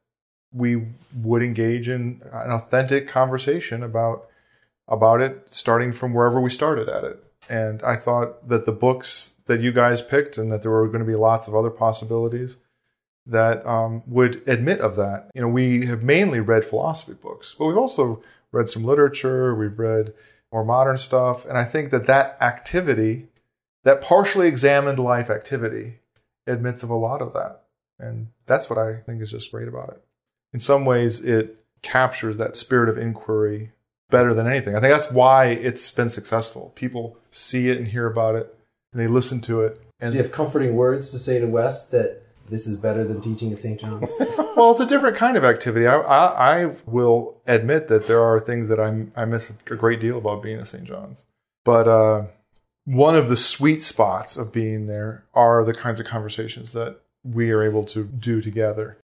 we 0.53 0.87
would 1.15 1.41
engage 1.41 1.89
in 1.89 2.21
an 2.31 2.51
authentic 2.51 3.07
conversation 3.07 3.81
about 3.81 4.27
about 4.87 5.21
it, 5.21 5.43
starting 5.47 5.91
from 5.91 6.13
wherever 6.13 6.39
we 6.39 6.49
started 6.49 6.87
at 6.89 7.03
it. 7.03 7.23
And 7.49 7.81
I 7.83 7.95
thought 7.95 8.47
that 8.49 8.65
the 8.65 8.71
books 8.71 9.35
that 9.45 9.61
you 9.61 9.71
guys 9.71 10.01
picked, 10.01 10.37
and 10.37 10.51
that 10.51 10.61
there 10.61 10.71
were 10.71 10.87
going 10.87 10.99
to 10.99 11.05
be 11.05 11.15
lots 11.15 11.47
of 11.47 11.55
other 11.55 11.69
possibilities 11.69 12.57
that 13.25 13.65
um, 13.65 14.03
would 14.07 14.47
admit 14.47 14.79
of 14.79 14.95
that. 14.95 15.29
You 15.33 15.41
know, 15.41 15.47
we 15.47 15.85
have 15.85 16.03
mainly 16.03 16.39
read 16.39 16.65
philosophy 16.65 17.13
books, 17.13 17.55
but 17.57 17.65
we've 17.65 17.77
also 17.77 18.21
read 18.51 18.69
some 18.69 18.83
literature. 18.83 19.55
We've 19.55 19.77
read 19.77 20.13
more 20.51 20.63
modern 20.63 20.97
stuff, 20.97 21.45
and 21.45 21.57
I 21.57 21.65
think 21.65 21.89
that 21.89 22.07
that 22.07 22.41
activity, 22.41 23.27
that 23.83 24.01
partially 24.01 24.47
examined 24.47 24.99
life 24.99 25.29
activity, 25.29 25.99
admits 26.45 26.83
of 26.83 26.89
a 26.89 26.95
lot 26.95 27.21
of 27.21 27.33
that, 27.33 27.63
and 27.99 28.27
that's 28.45 28.69
what 28.69 28.79
I 28.79 29.01
think 29.05 29.21
is 29.21 29.31
just 29.31 29.51
great 29.51 29.67
about 29.67 29.89
it. 29.89 30.01
In 30.53 30.59
some 30.59 30.85
ways, 30.85 31.19
it 31.19 31.57
captures 31.81 32.37
that 32.37 32.55
spirit 32.55 32.87
of 32.89 32.97
inquiry 32.97 33.71
better 34.09 34.33
than 34.33 34.47
anything. 34.47 34.75
I 34.75 34.79
think 34.79 34.93
that's 34.93 35.11
why 35.11 35.47
it's 35.47 35.91
been 35.91 36.09
successful. 36.09 36.71
People 36.75 37.17
see 37.29 37.69
it 37.69 37.77
and 37.77 37.87
hear 37.87 38.07
about 38.07 38.35
it, 38.35 38.55
and 38.91 39.01
they 39.01 39.07
listen 39.07 39.41
to 39.41 39.61
it. 39.61 39.75
Do 39.75 39.81
And 40.07 40.15
you 40.15 40.21
have 40.21 40.31
comforting 40.31 40.75
words 40.75 41.09
to 41.11 41.19
say 41.19 41.39
to 41.39 41.47
Wes 41.47 41.85
that 41.87 42.23
this 42.49 42.65
is 42.65 42.77
better 42.77 43.03
than 43.03 43.19
teaching 43.19 43.51
at 43.51 43.61
St. 43.61 43.79
John's? 43.79 44.11
well, 44.55 44.71
it's 44.71 44.79
a 44.79 44.85
different 44.85 45.17
kind 45.17 45.35
of 45.35 45.43
activity. 45.43 45.85
I, 45.85 45.97
I, 45.97 46.61
I 46.61 46.65
will 46.85 47.41
admit 47.45 47.87
that 47.89 48.07
there 48.07 48.23
are 48.23 48.39
things 48.39 48.69
that 48.69 48.79
I'm, 48.79 49.11
I 49.15 49.25
miss 49.25 49.49
a 49.49 49.75
great 49.75 49.99
deal 49.99 50.17
about 50.17 50.41
being 50.41 50.59
at 50.59 50.67
St. 50.67 50.85
John's. 50.85 51.25
But 51.65 51.87
uh, 51.87 52.27
one 52.85 53.15
of 53.15 53.27
the 53.27 53.35
sweet 53.35 53.81
spots 53.81 54.37
of 54.37 54.53
being 54.53 54.87
there 54.87 55.25
are 55.33 55.65
the 55.65 55.73
kinds 55.73 55.99
of 55.99 56.05
conversations 56.05 56.71
that 56.71 57.01
we 57.23 57.51
are 57.51 57.63
able 57.63 57.83
to 57.85 58.05
do 58.05 58.41
together. 58.41 58.97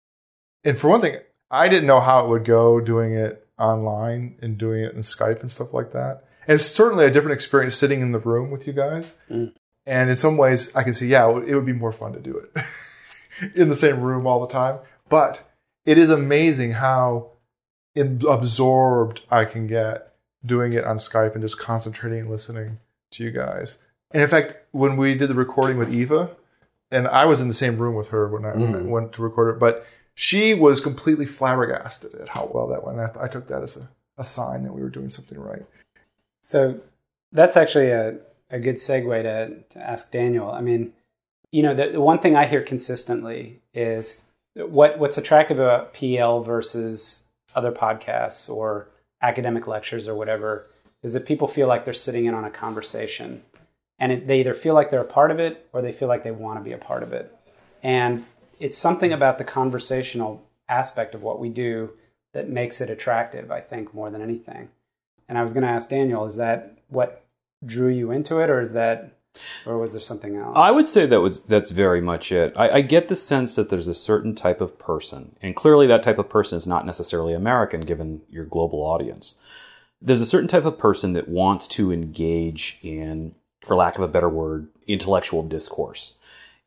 And 0.64 0.78
for 0.78 0.90
one 0.90 1.02
thing, 1.02 1.18
I 1.50 1.68
didn't 1.68 1.88
know 1.88 2.00
how 2.00 2.24
it 2.24 2.30
would 2.30 2.46
go 2.46 2.80
doing 2.80 3.16
it 3.16 3.48
online 3.62 4.36
and 4.42 4.58
doing 4.58 4.84
it 4.84 4.94
in 4.94 5.02
Skype 5.02 5.40
and 5.42 5.52
stuff 5.52 5.74
like 5.74 5.92
that. 5.92 6.24
And 6.48 6.56
it's 6.56 6.66
certainly 6.66 7.06
a 7.06 7.12
different 7.12 7.34
experience 7.36 7.76
sitting 7.76 8.02
in 8.02 8.12
the 8.12 8.20
room 8.20 8.50
with 8.52 8.66
you 8.68 8.74
guys. 8.74 9.16
Mm. 9.30 9.54
And 9.86 10.10
in 10.10 10.16
some 10.16 10.38
ways, 10.38 10.76
I 10.76 10.84
can 10.84 10.94
see, 10.94 11.08
yeah, 11.08 11.30
it 11.30 11.54
would- 11.56 11.66
be 11.66 11.74
more 11.74 11.92
fun 11.92 12.14
to 12.14 12.20
do 12.20 12.38
it 12.38 12.64
in 13.56 13.70
the 13.70 13.76
same 13.76 14.02
room 14.02 14.26
all 14.28 14.40
the 14.42 14.52
time. 14.52 14.80
But 15.10 15.44
it 15.86 15.98
is 15.98 16.10
amazing 16.10 16.72
how 16.74 17.32
absorbed 18.28 19.22
I 19.30 19.46
can 19.46 19.68
get 19.68 20.14
doing 20.46 20.74
it 20.74 20.84
on 20.86 20.98
Skype 20.98 21.34
and 21.34 21.42
just 21.44 21.60
concentrating 21.60 22.20
and 22.22 22.30
listening 22.30 22.80
to 23.12 23.24
you 23.24 23.32
guys. 23.32 23.78
And 24.12 24.22
in 24.24 24.30
fact, 24.30 24.56
when 24.72 24.98
we 24.98 25.16
did 25.16 25.30
the 25.30 25.36
recording 25.36 25.78
with 25.78 25.94
Eva, 25.94 26.32
and 26.92 27.08
I 27.08 27.26
was 27.26 27.42
in 27.42 27.48
the 27.48 27.54
same 27.54 27.78
room 27.78 27.96
with 27.96 28.10
her 28.10 28.28
when 28.28 28.44
I, 28.46 28.54
when 28.54 28.76
I 28.76 28.80
Mhm. 28.80 28.90
went 28.90 29.14
to 29.14 29.22
record 29.22 29.56
it, 29.56 29.60
but 29.60 29.86
she 30.22 30.54
was 30.54 30.80
completely 30.80 31.26
flabbergasted 31.26 32.14
at 32.14 32.30
how 32.30 32.48
well 32.54 32.68
that 32.68 32.84
went. 32.84 33.00
I, 33.00 33.24
I 33.24 33.28
took 33.28 33.48
that 33.48 33.64
as 33.64 33.76
a, 33.78 33.90
a 34.20 34.24
sign 34.24 34.62
that 34.62 34.72
we 34.72 34.84
were 34.84 34.90
doing 34.90 35.10
something 35.10 35.40
right. 35.40 35.66
So 36.44 36.80
that's 37.32 37.58
actually 37.58 37.90
a, 37.90 38.18
a 38.52 38.60
good 38.60 38.76
segue 38.76 39.24
to, 39.24 39.64
to 39.74 39.84
ask 39.84 40.12
Daniel. 40.12 40.52
I 40.52 40.62
mean, 40.62 40.94
you 41.52 41.64
know, 41.64 41.74
the, 41.74 41.94
the 41.94 42.00
one 42.00 42.20
thing 42.20 42.36
I 42.36 42.46
hear 42.46 42.62
consistently 42.62 43.62
is 43.74 44.22
what 44.54 45.00
what's 45.00 45.18
attractive 45.18 45.58
about 45.58 45.96
PEL 45.96 46.44
versus 46.44 47.24
other 47.56 47.72
podcasts 47.72 48.48
or 48.48 48.90
academic 49.24 49.66
lectures 49.66 50.08
or 50.08 50.14
whatever 50.14 50.68
is 51.02 51.14
that 51.14 51.26
people 51.26 51.48
feel 51.48 51.68
like 51.68 51.84
they're 51.84 51.96
sitting 51.96 52.26
in 52.26 52.36
on 52.36 52.46
a 52.46 52.52
conversation 52.52 53.42
and 53.98 54.12
it, 54.12 54.28
they 54.28 54.42
either 54.42 54.54
feel 54.54 54.76
like 54.76 54.92
they're 54.92 55.02
a 55.02 55.04
part 55.04 55.32
of 55.32 55.40
it 55.40 55.68
or 55.74 55.82
they 55.82 55.92
feel 55.92 56.08
like 56.08 56.24
they 56.24 56.30
want 56.30 56.60
to 56.60 56.64
be 56.64 56.74
a 56.74 56.78
part 56.78 57.02
of 57.02 57.12
it. 57.12 57.36
And 57.82 58.24
it's 58.62 58.78
something 58.78 59.12
about 59.12 59.40
the 59.40 59.44
conversational 59.44 60.48
aspect 60.70 61.16
of 61.16 61.24
what 61.24 61.40
we 61.40 61.50
do 61.50 61.92
that 62.34 62.48
makes 62.48 62.80
it 62.80 62.90
attractive, 62.90 63.52
I 63.52 63.60
think, 63.60 63.94
more 63.94 64.10
than 64.10 64.22
anything. 64.22 64.70
And 65.28 65.38
I 65.38 65.44
was 65.44 65.52
going 65.52 65.64
to 65.64 65.70
ask 65.70 65.90
Daniel, 65.90 66.26
is 66.26 66.36
that 66.36 66.78
what 66.88 67.26
drew 67.66 67.90
you 67.90 68.12
into 68.12 68.40
it, 68.40 68.50
or 68.50 68.62
is 68.62 68.74
that, 68.74 69.18
or 69.66 69.78
was 69.78 69.94
there 69.94 70.02
something 70.02 70.36
else? 70.36 70.54
I 70.56 70.72
would 70.72 70.88
say 70.88 71.06
that 71.08 71.22
was 71.22 71.42
that's 71.42 71.72
very 71.72 72.02
much 72.02 72.32
it. 72.32 72.54
I, 72.56 72.70
I 72.70 72.82
get 72.82 73.08
the 73.08 73.16
sense 73.16 73.56
that 73.56 73.70
there's 73.70 73.88
a 73.88 73.94
certain 73.94 74.36
type 74.36 74.62
of 74.62 74.78
person, 74.78 75.36
and 75.42 75.56
clearly 75.56 75.88
that 75.88 76.04
type 76.04 76.20
of 76.20 76.30
person 76.30 76.56
is 76.56 76.68
not 76.68 76.86
necessarily 76.86 77.34
American, 77.34 77.82
given 77.82 78.22
your 78.30 78.46
global 78.46 78.80
audience. 78.80 79.40
There's 80.02 80.22
a 80.22 80.26
certain 80.26 80.48
type 80.48 80.66
of 80.66 80.78
person 80.78 81.14
that 81.14 81.28
wants 81.28 81.68
to 81.70 81.92
engage 81.92 82.80
in, 82.82 83.36
for 83.66 83.76
lack 83.76 83.96
of 83.96 84.04
a 84.04 84.08
better 84.08 84.30
word, 84.30 84.68
intellectual 84.88 85.44
discourse, 85.44 86.18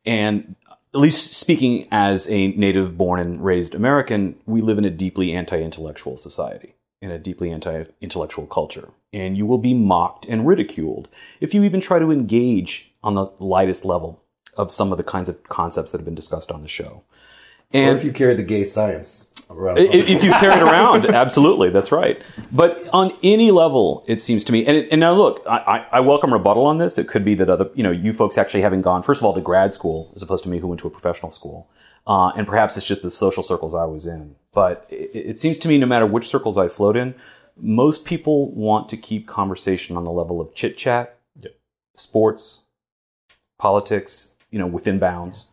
and 0.05 0.55
at 0.95 1.01
least 1.01 1.33
speaking 1.33 1.89
as 1.91 2.25
a 2.29 2.47
native 2.53 2.97
born 2.97 3.19
and 3.19 3.43
raised 3.43 3.75
American, 3.75 4.33
we 4.45 4.61
live 4.61 4.77
in 4.77 4.85
a 4.85 4.89
deeply 4.89 5.33
anti-intellectual 5.33 6.15
society, 6.15 6.73
in 7.01 7.11
a 7.11 7.19
deeply 7.19 7.51
anti-intellectual 7.51 8.47
culture. 8.47 8.87
And 9.11 9.35
you 9.37 9.45
will 9.45 9.57
be 9.57 9.73
mocked 9.73 10.25
and 10.25 10.47
ridiculed 10.47 11.09
if 11.41 11.53
you 11.53 11.63
even 11.63 11.81
try 11.81 11.99
to 11.99 12.11
engage 12.11 12.93
on 13.03 13.13
the 13.13 13.29
lightest 13.39 13.83
level 13.83 14.23
of 14.55 14.71
some 14.71 14.93
of 14.93 14.97
the 14.97 15.03
kinds 15.03 15.27
of 15.27 15.43
concepts 15.43 15.91
that 15.91 15.97
have 15.97 16.05
been 16.05 16.15
discussed 16.15 16.49
on 16.49 16.61
the 16.61 16.69
show. 16.69 17.03
Or 17.75 17.89
And 17.89 17.97
if 17.97 18.03
you 18.03 18.11
carry 18.11 18.35
the 18.35 18.43
gay 18.43 18.63
science 18.63 19.29
around? 19.49 19.77
if, 19.79 20.07
if 20.07 20.23
you 20.23 20.31
carry 20.31 20.55
it 20.55 20.63
around, 20.63 21.05
absolutely, 21.13 21.69
that's 21.69 21.91
right. 21.91 22.21
But 22.51 22.87
on 22.93 23.11
any 23.23 23.51
level, 23.51 24.03
it 24.07 24.21
seems 24.21 24.43
to 24.45 24.51
me, 24.51 24.65
and, 24.65 24.77
it, 24.77 24.87
and 24.91 24.99
now 24.99 25.13
look, 25.13 25.43
I, 25.47 25.57
I, 25.57 25.87
I 25.93 25.99
welcome 25.99 26.33
rebuttal 26.33 26.65
on 26.65 26.77
this. 26.77 26.97
It 26.97 27.07
could 27.07 27.25
be 27.25 27.35
that 27.35 27.49
other, 27.49 27.69
you 27.75 27.83
know, 27.83 27.91
you 27.91 28.13
folks 28.13 28.37
actually 28.37 28.61
having 28.61 28.81
gone, 28.81 29.03
first 29.03 29.21
of 29.21 29.25
all, 29.25 29.33
to 29.33 29.41
grad 29.41 29.73
school, 29.73 30.11
as 30.15 30.21
opposed 30.21 30.43
to 30.43 30.49
me 30.49 30.59
who 30.59 30.67
went 30.67 30.81
to 30.81 30.87
a 30.87 30.91
professional 30.91 31.31
school. 31.31 31.69
Uh, 32.07 32.29
and 32.37 32.45
perhaps 32.45 32.77
it's 32.77 32.85
just 32.85 33.01
the 33.01 33.09
social 33.09 33.41
circles 33.41 33.73
I 33.73 33.85
was 33.85 34.05
in. 34.05 34.35
But 34.53 34.85
it, 34.89 35.11
it 35.15 35.39
seems 35.39 35.57
to 35.59 35.67
me, 35.67 35.77
no 35.77 35.87
matter 35.87 36.05
which 36.05 36.27
circles 36.27 36.57
I 36.57 36.67
float 36.67 36.95
in, 36.95 37.15
most 37.57 38.05
people 38.05 38.51
want 38.51 38.89
to 38.89 38.97
keep 38.97 39.27
conversation 39.27 39.97
on 39.97 40.03
the 40.03 40.11
level 40.11 40.41
of 40.41 40.53
chit 40.53 40.77
chat, 40.77 41.17
sports, 41.95 42.61
politics, 43.57 44.33
you 44.51 44.59
know, 44.59 44.67
within 44.67 44.99
bounds. 44.99 45.47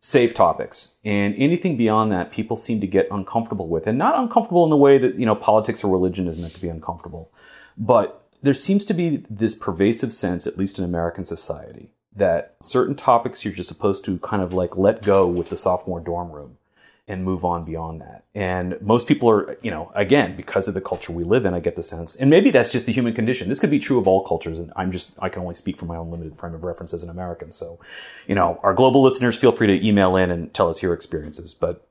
Safe 0.00 0.34
topics. 0.34 0.92
And 1.04 1.34
anything 1.36 1.76
beyond 1.76 2.12
that, 2.12 2.32
people 2.32 2.56
seem 2.56 2.80
to 2.80 2.86
get 2.86 3.08
uncomfortable 3.10 3.68
with. 3.68 3.86
And 3.86 3.98
not 3.98 4.18
uncomfortable 4.18 4.64
in 4.64 4.70
the 4.70 4.76
way 4.76 4.98
that, 4.98 5.18
you 5.18 5.26
know, 5.26 5.34
politics 5.34 5.82
or 5.82 5.90
religion 5.90 6.28
is 6.28 6.38
meant 6.38 6.54
to 6.54 6.60
be 6.60 6.68
uncomfortable. 6.68 7.30
But 7.76 8.26
there 8.42 8.54
seems 8.54 8.84
to 8.86 8.94
be 8.94 9.24
this 9.28 9.54
pervasive 9.54 10.12
sense, 10.12 10.46
at 10.46 10.58
least 10.58 10.78
in 10.78 10.84
American 10.84 11.24
society, 11.24 11.90
that 12.14 12.56
certain 12.62 12.94
topics 12.94 13.44
you're 13.44 13.54
just 13.54 13.68
supposed 13.68 14.04
to 14.04 14.18
kind 14.18 14.42
of 14.42 14.52
like 14.52 14.76
let 14.76 15.02
go 15.02 15.26
with 15.26 15.48
the 15.48 15.56
sophomore 15.56 16.00
dorm 16.00 16.30
room 16.30 16.58
and 17.08 17.24
move 17.24 17.44
on 17.44 17.64
beyond 17.64 18.00
that. 18.00 18.24
And 18.34 18.80
most 18.80 19.06
people 19.06 19.30
are, 19.30 19.56
you 19.62 19.70
know, 19.70 19.92
again, 19.94 20.36
because 20.36 20.66
of 20.66 20.74
the 20.74 20.80
culture 20.80 21.12
we 21.12 21.22
live 21.22 21.44
in, 21.44 21.54
I 21.54 21.60
get 21.60 21.76
the 21.76 21.82
sense, 21.82 22.16
and 22.16 22.28
maybe 22.28 22.50
that's 22.50 22.70
just 22.70 22.86
the 22.86 22.92
human 22.92 23.14
condition. 23.14 23.48
This 23.48 23.60
could 23.60 23.70
be 23.70 23.78
true 23.78 23.98
of 23.98 24.08
all 24.08 24.24
cultures, 24.24 24.58
and 24.58 24.72
I'm 24.74 24.90
just, 24.90 25.12
I 25.20 25.28
can 25.28 25.42
only 25.42 25.54
speak 25.54 25.76
from 25.76 25.88
my 25.88 25.96
own 25.96 26.10
limited 26.10 26.36
frame 26.36 26.54
of 26.54 26.64
reference 26.64 26.92
as 26.92 27.04
an 27.04 27.10
American. 27.10 27.52
So, 27.52 27.78
you 28.26 28.34
know, 28.34 28.58
our 28.62 28.74
global 28.74 29.02
listeners, 29.02 29.36
feel 29.36 29.52
free 29.52 29.68
to 29.68 29.86
email 29.86 30.16
in 30.16 30.30
and 30.30 30.52
tell 30.52 30.68
us 30.68 30.82
your 30.82 30.94
experiences. 30.94 31.54
But 31.54 31.88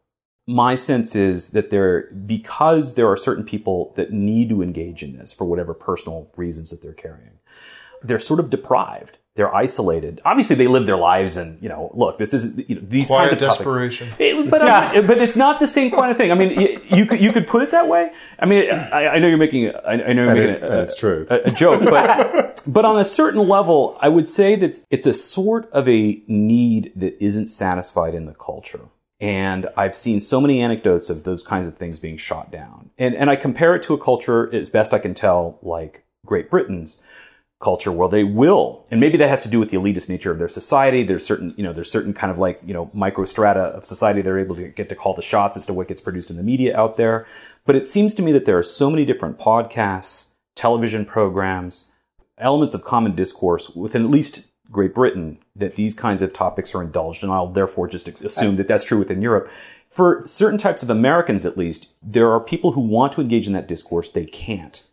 my 0.47 0.75
sense 0.75 1.15
is 1.15 1.51
that 1.51 1.69
there, 1.69 2.11
because 2.11 2.95
there 2.95 3.09
are 3.09 3.17
certain 3.17 3.45
people 3.45 3.93
that 3.95 4.11
need 4.11 4.49
to 4.49 4.61
engage 4.61 5.01
in 5.01 5.17
this 5.17 5.31
for 5.31 5.45
whatever 5.45 5.73
personal 5.73 6.29
reasons 6.35 6.69
that 6.71 6.81
they're 6.81 6.93
carrying, 6.93 7.39
they're 8.03 8.19
sort 8.19 8.39
of 8.39 8.49
deprived 8.49 9.17
they're 9.35 9.53
isolated. 9.53 10.21
Obviously, 10.23 10.55
they 10.55 10.67
live 10.67 10.85
their 10.85 10.95
lives, 10.97 11.35
and 11.37 11.61
you 11.61 11.67
know, 11.67 11.91
look, 11.93 12.17
this 12.17 12.33
is 12.33 12.57
you 12.69 12.75
know, 12.75 12.81
these 12.87 13.07
Quiet 13.07 13.29
kinds 13.29 13.33
of 13.33 13.39
topics. 13.39 13.57
desperation. 13.57 14.09
It- 14.17 14.49
but 14.49 14.61
I 14.61 14.93
mean, 14.93 15.07
but 15.07 15.17
it's 15.17 15.35
not 15.35 15.59
the 15.59 15.67
same 15.67 15.91
kind 15.91 16.09
of 16.11 16.17
thing. 16.17 16.31
I 16.31 16.35
mean, 16.35 16.59
you, 16.59 16.81
you 16.89 17.05
could 17.05 17.19
you 17.21 17.31
could 17.33 17.47
put 17.47 17.61
it 17.61 17.71
that 17.71 17.87
way. 17.87 18.11
I 18.39 18.45
mean, 18.45 18.71
I, 18.71 19.07
I 19.07 19.19
know 19.19 19.27
you're 19.27 19.37
making 19.37 19.71
I 19.87 19.95
know 19.97 20.23
you're 20.23 20.33
making 20.33 20.49
it- 20.55 20.63
a, 20.63 20.71
and 20.71 20.81
it's 20.81 20.95
true. 20.95 21.27
a, 21.29 21.35
a 21.45 21.51
joke, 21.51 21.81
but 21.83 22.61
but 22.67 22.85
on 22.85 22.97
a 22.99 23.05
certain 23.05 23.47
level, 23.47 23.97
I 24.01 24.07
would 24.09 24.27
say 24.27 24.55
that 24.55 24.79
it's 24.89 25.05
a 25.05 25.13
sort 25.13 25.69
of 25.71 25.87
a 25.89 26.21
need 26.27 26.93
that 26.95 27.21
isn't 27.23 27.47
satisfied 27.47 28.15
in 28.15 28.25
the 28.25 28.33
culture. 28.33 28.81
And 29.21 29.67
I've 29.77 29.95
seen 29.95 30.19
so 30.19 30.41
many 30.41 30.61
anecdotes 30.61 31.09
of 31.09 31.23
those 31.23 31.41
kinds 31.41 31.67
of 31.67 31.77
things 31.77 31.99
being 31.99 32.17
shot 32.17 32.51
down. 32.51 32.89
And 32.97 33.15
and 33.15 33.29
I 33.29 33.35
compare 33.35 33.75
it 33.75 33.83
to 33.83 33.93
a 33.93 33.97
culture, 33.97 34.53
as 34.55 34.69
best 34.69 34.93
I 34.93 34.99
can 34.99 35.13
tell, 35.13 35.57
like 35.61 36.03
Great 36.25 36.49
Britain's 36.49 37.01
culture 37.65 37.91
where 37.91 38.07
they 38.07 38.23
will 38.23 38.85
and 38.91 38.99
maybe 38.99 39.17
that 39.17 39.27
has 39.27 39.41
to 39.41 39.49
do 39.49 39.59
with 39.59 39.71
the 39.71 39.77
elitist 39.77 40.07
nature 40.07 40.29
of 40.29 40.37
their 40.37 40.47
society. 40.47 41.01
There's 41.01 41.25
certain 41.25 41.55
you 41.57 41.63
know 41.63 41.73
there's 41.73 41.91
certain 41.91 42.13
kind 42.13 42.31
of 42.31 42.37
like 42.37 42.61
you 42.63 42.75
know 42.75 42.91
microstrata 42.95 43.65
of 43.77 43.83
society 43.83 44.21
they're 44.21 44.37
able 44.37 44.55
to 44.57 44.67
get 44.67 44.87
to 44.89 44.95
call 44.95 45.15
the 45.15 45.23
shots 45.23 45.57
as 45.57 45.65
to 45.65 45.73
what 45.73 45.87
gets 45.87 45.99
produced 45.99 46.29
in 46.29 46.37
the 46.37 46.43
media 46.43 46.77
out 46.77 46.95
there. 46.95 47.25
But 47.65 47.75
it 47.75 47.87
seems 47.87 48.13
to 48.15 48.21
me 48.21 48.31
that 48.33 48.45
there 48.45 48.59
are 48.59 48.69
so 48.81 48.91
many 48.91 49.03
different 49.03 49.39
podcasts 49.39 50.27
television 50.53 51.05
programs 51.05 51.85
elements 52.37 52.75
of 52.75 52.83
common 52.83 53.15
discourse 53.15 53.71
within 53.71 54.03
at 54.03 54.11
least 54.11 54.45
Great 54.71 54.93
Britain 54.93 55.39
that 55.55 55.75
these 55.75 55.95
kinds 55.95 56.21
of 56.21 56.33
topics 56.33 56.75
are 56.75 56.83
indulged 56.83 57.23
and 57.23 57.31
I'll 57.31 57.51
therefore 57.51 57.87
just 57.87 58.07
assume 58.07 58.57
that 58.57 58.67
that's 58.67 58.83
true 58.83 58.99
within 58.99 59.23
Europe. 59.23 59.49
For 59.89 60.21
certain 60.27 60.59
types 60.59 60.83
of 60.83 60.91
Americans 60.91 61.47
at 61.47 61.57
least 61.57 61.93
there 62.03 62.31
are 62.31 62.39
people 62.39 62.73
who 62.73 62.81
want 62.81 63.13
to 63.13 63.21
engage 63.21 63.47
in 63.47 63.53
that 63.53 63.67
discourse. 63.67 64.11
They 64.11 64.25
can't 64.25 64.83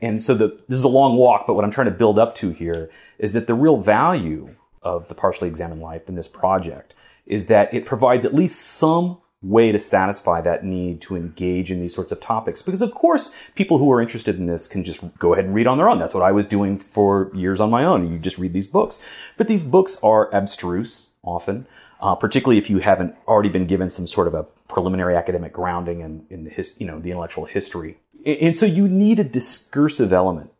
and 0.00 0.22
so 0.22 0.34
the, 0.34 0.58
this 0.68 0.78
is 0.78 0.84
a 0.84 0.88
long 0.88 1.16
walk, 1.16 1.46
but 1.46 1.54
what 1.54 1.64
I'm 1.64 1.70
trying 1.70 1.86
to 1.86 1.92
build 1.92 2.18
up 2.18 2.34
to 2.36 2.50
here 2.50 2.90
is 3.18 3.32
that 3.32 3.46
the 3.46 3.54
real 3.54 3.78
value 3.78 4.54
of 4.82 5.08
the 5.08 5.14
partially 5.14 5.48
examined 5.48 5.80
life 5.80 6.08
in 6.08 6.14
this 6.14 6.28
project 6.28 6.94
is 7.26 7.46
that 7.46 7.72
it 7.74 7.84
provides 7.84 8.24
at 8.24 8.34
least 8.34 8.60
some 8.60 9.18
way 9.42 9.70
to 9.70 9.78
satisfy 9.78 10.40
that 10.40 10.64
need 10.64 11.00
to 11.00 11.16
engage 11.16 11.70
in 11.70 11.80
these 11.80 11.94
sorts 11.94 12.10
of 12.10 12.20
topics. 12.20 12.62
Because 12.62 12.82
of 12.82 12.92
course, 12.94 13.32
people 13.54 13.78
who 13.78 13.90
are 13.92 14.00
interested 14.00 14.36
in 14.36 14.46
this 14.46 14.66
can 14.66 14.82
just 14.82 15.00
go 15.18 15.32
ahead 15.32 15.44
and 15.44 15.54
read 15.54 15.66
on 15.66 15.78
their 15.78 15.88
own. 15.88 15.98
That's 15.98 16.14
what 16.14 16.24
I 16.24 16.32
was 16.32 16.46
doing 16.46 16.78
for 16.78 17.30
years 17.34 17.60
on 17.60 17.70
my 17.70 17.84
own. 17.84 18.10
You 18.10 18.18
just 18.18 18.38
read 18.38 18.52
these 18.52 18.66
books. 18.66 19.00
But 19.36 19.46
these 19.46 19.62
books 19.62 19.98
are 20.02 20.32
abstruse 20.34 21.10
often. 21.22 21.66
Uh, 22.00 22.14
particularly 22.14 22.58
if 22.58 22.70
you 22.70 22.78
haven't 22.78 23.12
already 23.26 23.48
been 23.48 23.66
given 23.66 23.90
some 23.90 24.06
sort 24.06 24.28
of 24.28 24.34
a 24.34 24.44
preliminary 24.68 25.16
academic 25.16 25.52
grounding 25.52 26.00
in, 26.00 26.24
in 26.30 26.44
the 26.44 26.50
his, 26.50 26.76
you 26.78 26.86
know 26.86 27.00
the 27.00 27.10
intellectual 27.10 27.44
history 27.44 27.98
and 28.28 28.56
so 28.56 28.66
you 28.66 28.88
need 28.88 29.18
a 29.18 29.24
discursive 29.24 30.12
element, 30.12 30.50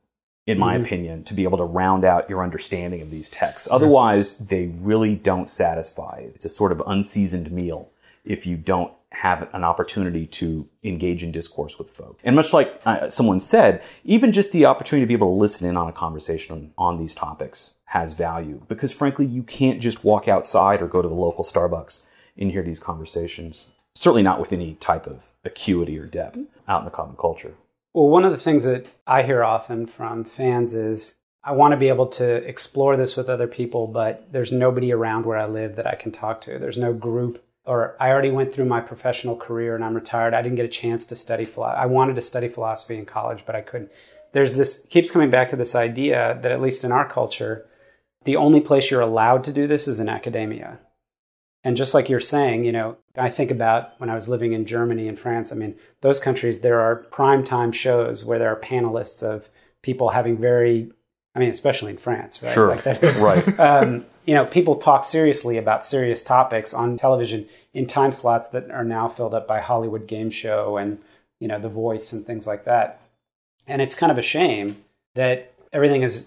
in 0.47 0.59
my 0.59 0.75
opinion, 0.75 1.25
to 1.25 1.35
be 1.35 1.45
able 1.45 1.59
to 1.59 1.65
round 1.65 2.05
out 2.05 2.31
your 2.31 2.43
understanding 2.43 3.03
of 3.03 3.11
these 3.11 3.29
texts. 3.29 3.69
Otherwise, 3.71 4.39
they 4.39 4.67
really 4.67 5.15
don't 5.15 5.49
satisfy. 5.49 6.25
It's 6.35 6.47
a 6.47 6.49
sort 6.51 6.73
of 6.73 6.83
unseasoned 6.87 7.51
meal 7.51 7.91
if 8.25 8.47
you 8.47 8.57
don't 8.57 8.93
have 9.11 9.49
an 9.53 9.65
opportunity 9.65 10.27
to 10.27 10.69
engage 10.85 11.23
in 11.23 11.33
discourse 11.33 11.79
with 11.79 11.91
folk. 11.91 12.19
And 12.23 12.37
much 12.37 12.53
like 12.53 12.81
uh, 12.87 13.11
someone 13.11 13.41
said, 13.41 13.83
even 14.05 14.33
just 14.33 14.53
the 14.53 14.67
opportunity 14.67 15.05
to 15.05 15.09
be 15.09 15.15
able 15.15 15.35
to 15.35 15.41
listen 15.41 15.69
in 15.69 15.77
on 15.77 15.89
a 15.89 15.93
conversation 15.93 16.73
on, 16.79 16.93
on 16.93 16.99
these 16.99 17.15
topics 17.15 17.75
has 17.87 18.13
value 18.13 18.61
because 18.69 18.93
frankly, 18.93 19.27
you 19.27 19.43
can't 19.43 19.81
just 19.81 20.05
walk 20.05 20.29
outside 20.29 20.83
or 20.83 20.87
go 20.87 21.01
to 21.01 21.09
the 21.09 21.15
local 21.15 21.43
Starbucks 21.43 22.07
and 22.37 22.51
hear 22.51 22.63
these 22.63 22.79
conversations. 22.79 23.73
Certainly 23.99 24.23
not 24.23 24.39
with 24.39 24.53
any 24.53 24.75
type 24.75 25.09
of 25.09 25.25
acuity 25.45 25.99
or 25.99 26.07
depth 26.07 26.37
mm-hmm. 26.37 26.71
out 26.71 26.83
in 26.83 26.85
the 26.85 26.91
common 26.93 27.17
culture. 27.17 27.55
Well, 27.93 28.09
one 28.09 28.25
of 28.25 28.31
the 28.31 28.39
things 28.39 28.63
that 28.63 28.89
I 29.09 29.25
hear 29.25 29.43
often 29.43 29.89
from 29.89 30.23
fans 30.23 30.73
is 30.73 31.17
I 31.43 31.51
want 31.51 31.73
to 31.73 31.77
be 31.77 31.89
able 31.89 32.07
to 32.07 32.37
explore 32.49 32.97
this 32.97 33.17
with 33.17 33.29
other 33.29 33.49
people, 33.49 33.89
but 33.89 34.29
there's 34.31 34.53
nobody 34.53 34.93
around 34.93 35.27
where 35.27 35.37
I 35.37 35.47
live 35.47 35.75
that 35.77 35.87
I 35.89 35.97
can 35.97 36.13
talk 36.13 36.41
to. 36.43 36.61
There's 36.61 36.79
no 36.79 36.93
group, 36.93 37.43
or 37.65 37.97
I 37.99 38.11
already 38.11 38.31
went 38.31 38.55
through 38.55 38.67
my 38.67 38.81
professional 38.81 39.35
career 39.35 39.75
and 39.75 39.85
I'm 39.85 39.95
retired. 39.95 40.33
I 40.33 40.43
didn't 40.43 40.57
get 40.57 40.65
a 40.65 40.69
chance 40.69 41.05
to 41.07 41.17
study 41.17 41.45
philosophy. 41.45 41.83
I 41.83 41.87
wanted 41.87 42.15
to 42.15 42.23
study 42.23 42.47
philosophy 42.47 42.99
in 42.99 43.05
college, 43.05 43.43
but 43.47 43.57
I 43.57 43.63
couldn't. 43.63 43.91
There's 44.33 44.55
this 44.55 44.87
keeps 44.91 45.11
coming 45.11 45.31
back 45.31 45.49
to 45.49 45.57
this 45.57 45.75
idea 45.75 46.39
that 46.41 46.53
at 46.53 46.63
least 46.63 46.85
in 46.85 46.93
our 46.93 47.09
culture, 47.09 47.67
the 48.25 48.37
only 48.37 48.61
place 48.61 48.93
you're 48.93 49.01
allowed 49.01 49.43
to 49.45 49.53
do 49.53 49.67
this 49.67 49.89
is 49.89 49.99
in 49.99 50.09
academia. 50.09 50.79
And 51.65 51.77
just 51.77 51.93
like 51.93 52.09
you're 52.09 52.21
saying, 52.21 52.65
you 52.65 52.73
know, 52.73 52.97
I 53.17 53.31
think 53.31 53.51
about 53.51 53.99
when 53.99 54.11
I 54.11 54.15
was 54.15 54.29
living 54.29 54.53
in 54.53 54.65
Germany 54.65 55.09
and 55.09 55.19
France. 55.19 55.51
I 55.53 55.57
mean, 55.57 55.75
those 56.01 56.21
countries, 56.21 56.61
there 56.61 56.81
are 56.81 56.97
prime 56.97 57.45
time 57.45 57.73
shows 57.73 58.25
where 58.25 58.39
there 58.39 58.51
are 58.53 58.61
panelists 58.61 59.23
of 59.23 59.49
people 59.83 60.11
having 60.11 60.39
very, 60.39 60.91
I 61.35 61.41
mean, 61.41 61.51
especially 61.51 61.91
in 61.91 61.99
France, 61.99 62.43
right? 62.43 62.53
Sure. 62.53 62.69
Like 62.69 62.85
that 62.85 63.03
is- 63.03 63.21
Right. 63.21 63.61
um, 63.61 64.07
you 64.25 64.35
know, 64.35 64.47
people 64.47 64.77
talk 64.77 65.05
seriously 65.05 65.57
about 65.59 65.85
serious 65.85 66.23
topics 66.23 66.73
on 66.75 66.97
television 66.97 67.49
in 67.75 67.87
time 67.87 68.13
slots 68.13 68.49
that 68.49 68.71
are 68.71 68.85
now 68.85 69.09
filled 69.09 69.35
up 69.35 69.49
by 69.49 69.61
Hollywood 69.61 70.07
Game 70.07 70.31
Show 70.31 70.77
and, 70.77 70.99
you 71.41 71.49
know, 71.49 71.59
The 71.59 71.69
Voice 71.69 72.13
and 72.13 72.25
things 72.27 72.47
like 72.47 72.67
that. 72.67 73.01
And 73.67 73.83
it's 73.83 73.95
kind 73.95 74.13
of 74.13 74.19
a 74.19 74.23
shame 74.23 74.85
that 75.15 75.53
everything 75.73 76.03
has 76.03 76.27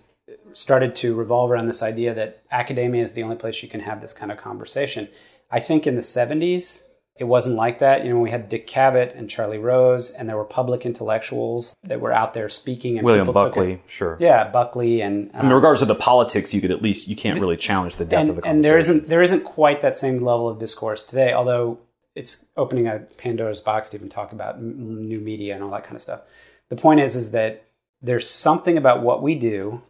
started 0.54 0.96
to 0.96 1.16
revolve 1.16 1.52
around 1.52 1.68
this 1.68 1.84
idea 1.84 2.14
that 2.14 2.44
academia 2.52 3.04
is 3.04 3.14
the 3.14 3.24
only 3.24 3.36
place 3.36 3.62
you 3.64 3.70
can 3.70 3.82
have 3.82 4.02
this 4.02 4.14
kind 4.14 4.32
of 4.32 4.38
conversation. 4.38 5.08
I 5.50 5.60
think 5.60 5.86
in 5.86 5.96
the 5.96 6.02
70s, 6.02 6.82
it 7.18 7.26
wasn't 7.26 7.56
like 7.56 7.80
that. 7.80 8.04
You 8.04 8.14
know, 8.14 8.20
we 8.20 8.32
had 8.32 8.50
Dick 8.50 8.68
Cavett 8.68 9.18
and 9.18 9.30
Charlie 9.30 9.58
Rose, 9.58 10.12
and 10.12 10.28
there 10.28 10.38
were 10.38 10.46
public 10.46 10.86
intellectuals 10.86 11.76
that 11.84 12.00
were 12.00 12.12
out 12.12 12.34
there 12.34 12.50
speaking. 12.50 12.98
And 12.98 13.06
William 13.06 13.32
Buckley, 13.32 13.82
sure. 13.86 14.18
Yeah, 14.20 14.50
Buckley 14.50 15.02
and. 15.02 15.30
Um, 15.34 15.52
regardless 15.52 15.82
of 15.82 15.88
the 15.88 15.96
politics, 15.96 16.54
you 16.54 16.62
could 16.62 16.72
at 16.72 16.82
least 16.82 17.08
you 17.08 17.16
can't 17.16 17.40
really 17.40 17.58
challenge 17.58 17.98
the 17.98 18.06
depth 18.06 18.22
and, 18.22 18.30
of 18.32 18.36
the 18.38 18.48
and 18.48 18.66
there 18.66 18.78
isn't 18.78 19.08
there 19.08 19.22
isn't 19.22 19.44
quite 19.44 19.82
that 19.82 19.98
same 19.98 20.24
level 20.24 20.50
of 20.50 20.58
discourse 20.58 21.04
today. 21.04 21.34
Although 21.34 21.80
it's 22.16 22.46
opening 22.58 22.88
a 22.88 23.00
Pandora's 23.18 23.62
box 23.62 23.90
to 23.90 23.98
even 23.98 24.10
talk 24.10 24.32
about 24.32 24.56
m- 24.56 25.08
new 25.08 25.20
media 25.20 25.54
and 25.54 25.64
all 25.64 25.72
that 25.72 25.84
kind 25.84 25.96
of 25.96 26.02
stuff. 26.02 26.22
The 26.70 26.76
point 26.76 27.02
is, 27.02 27.16
is 27.16 27.32
that 27.32 27.66
there's 28.02 28.30
something 28.30 28.78
about 28.78 29.04
what 29.04 29.22
we 29.22 29.36
do 29.36 29.82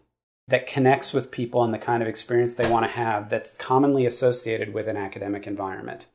that 0.47 0.67
connects 0.67 1.13
with 1.13 1.31
people 1.31 1.63
and 1.63 1.73
the 1.73 1.79
kind 1.79 2.01
of 2.03 2.09
experience 2.09 2.53
they 2.53 2.69
want 2.69 2.85
to 2.85 2.91
have 2.91 3.29
that's 3.29 3.53
commonly 3.55 4.05
associated 4.05 4.73
with 4.73 4.87
an 4.87 4.97
academic 4.97 5.47
environment. 5.47 6.05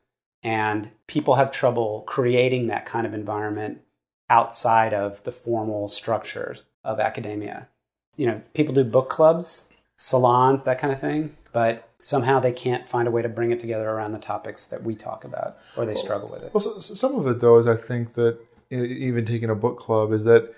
And 0.43 0.91
people 1.07 1.35
have 1.35 1.51
trouble 1.51 2.03
creating 2.07 2.67
that 2.67 2.85
kind 2.85 3.07
of 3.07 3.13
environment 3.13 3.81
outside 4.29 4.93
of 4.93 5.23
the 5.23 5.31
formal 5.31 5.87
structures 5.87 6.63
of 6.83 6.99
academia. 6.99 7.67
You 8.15 8.27
know, 8.27 8.41
people 8.53 8.73
do 8.73 8.83
book 8.83 9.09
clubs, 9.09 9.65
salons, 9.95 10.63
that 10.63 10.79
kind 10.79 10.93
of 10.93 11.01
thing, 11.01 11.35
but 11.51 11.89
somehow 12.01 12.39
they 12.39 12.51
can't 12.51 12.87
find 12.87 13.07
a 13.07 13.11
way 13.11 13.21
to 13.21 13.29
bring 13.29 13.51
it 13.51 13.59
together 13.59 13.89
around 13.89 14.11
the 14.11 14.19
topics 14.19 14.65
that 14.65 14.83
we 14.83 14.95
talk 14.95 15.23
about 15.23 15.57
or 15.75 15.85
they 15.85 15.95
struggle 15.95 16.29
with 16.29 16.43
it. 16.43 16.53
Well, 16.53 16.61
so, 16.61 16.79
so 16.79 16.93
some 16.93 17.15
of 17.15 17.27
it 17.27 17.39
though 17.39 17.57
is 17.57 17.67
I 17.67 17.75
think 17.75 18.13
that 18.13 18.39
even 18.69 19.25
taking 19.25 19.49
a 19.49 19.55
book 19.55 19.79
club 19.79 20.11
is 20.11 20.23
that 20.25 20.53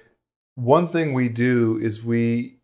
one 0.56 0.88
thing 0.88 1.14
we 1.14 1.30
do 1.30 1.80
is 1.82 2.04
we 2.04 2.59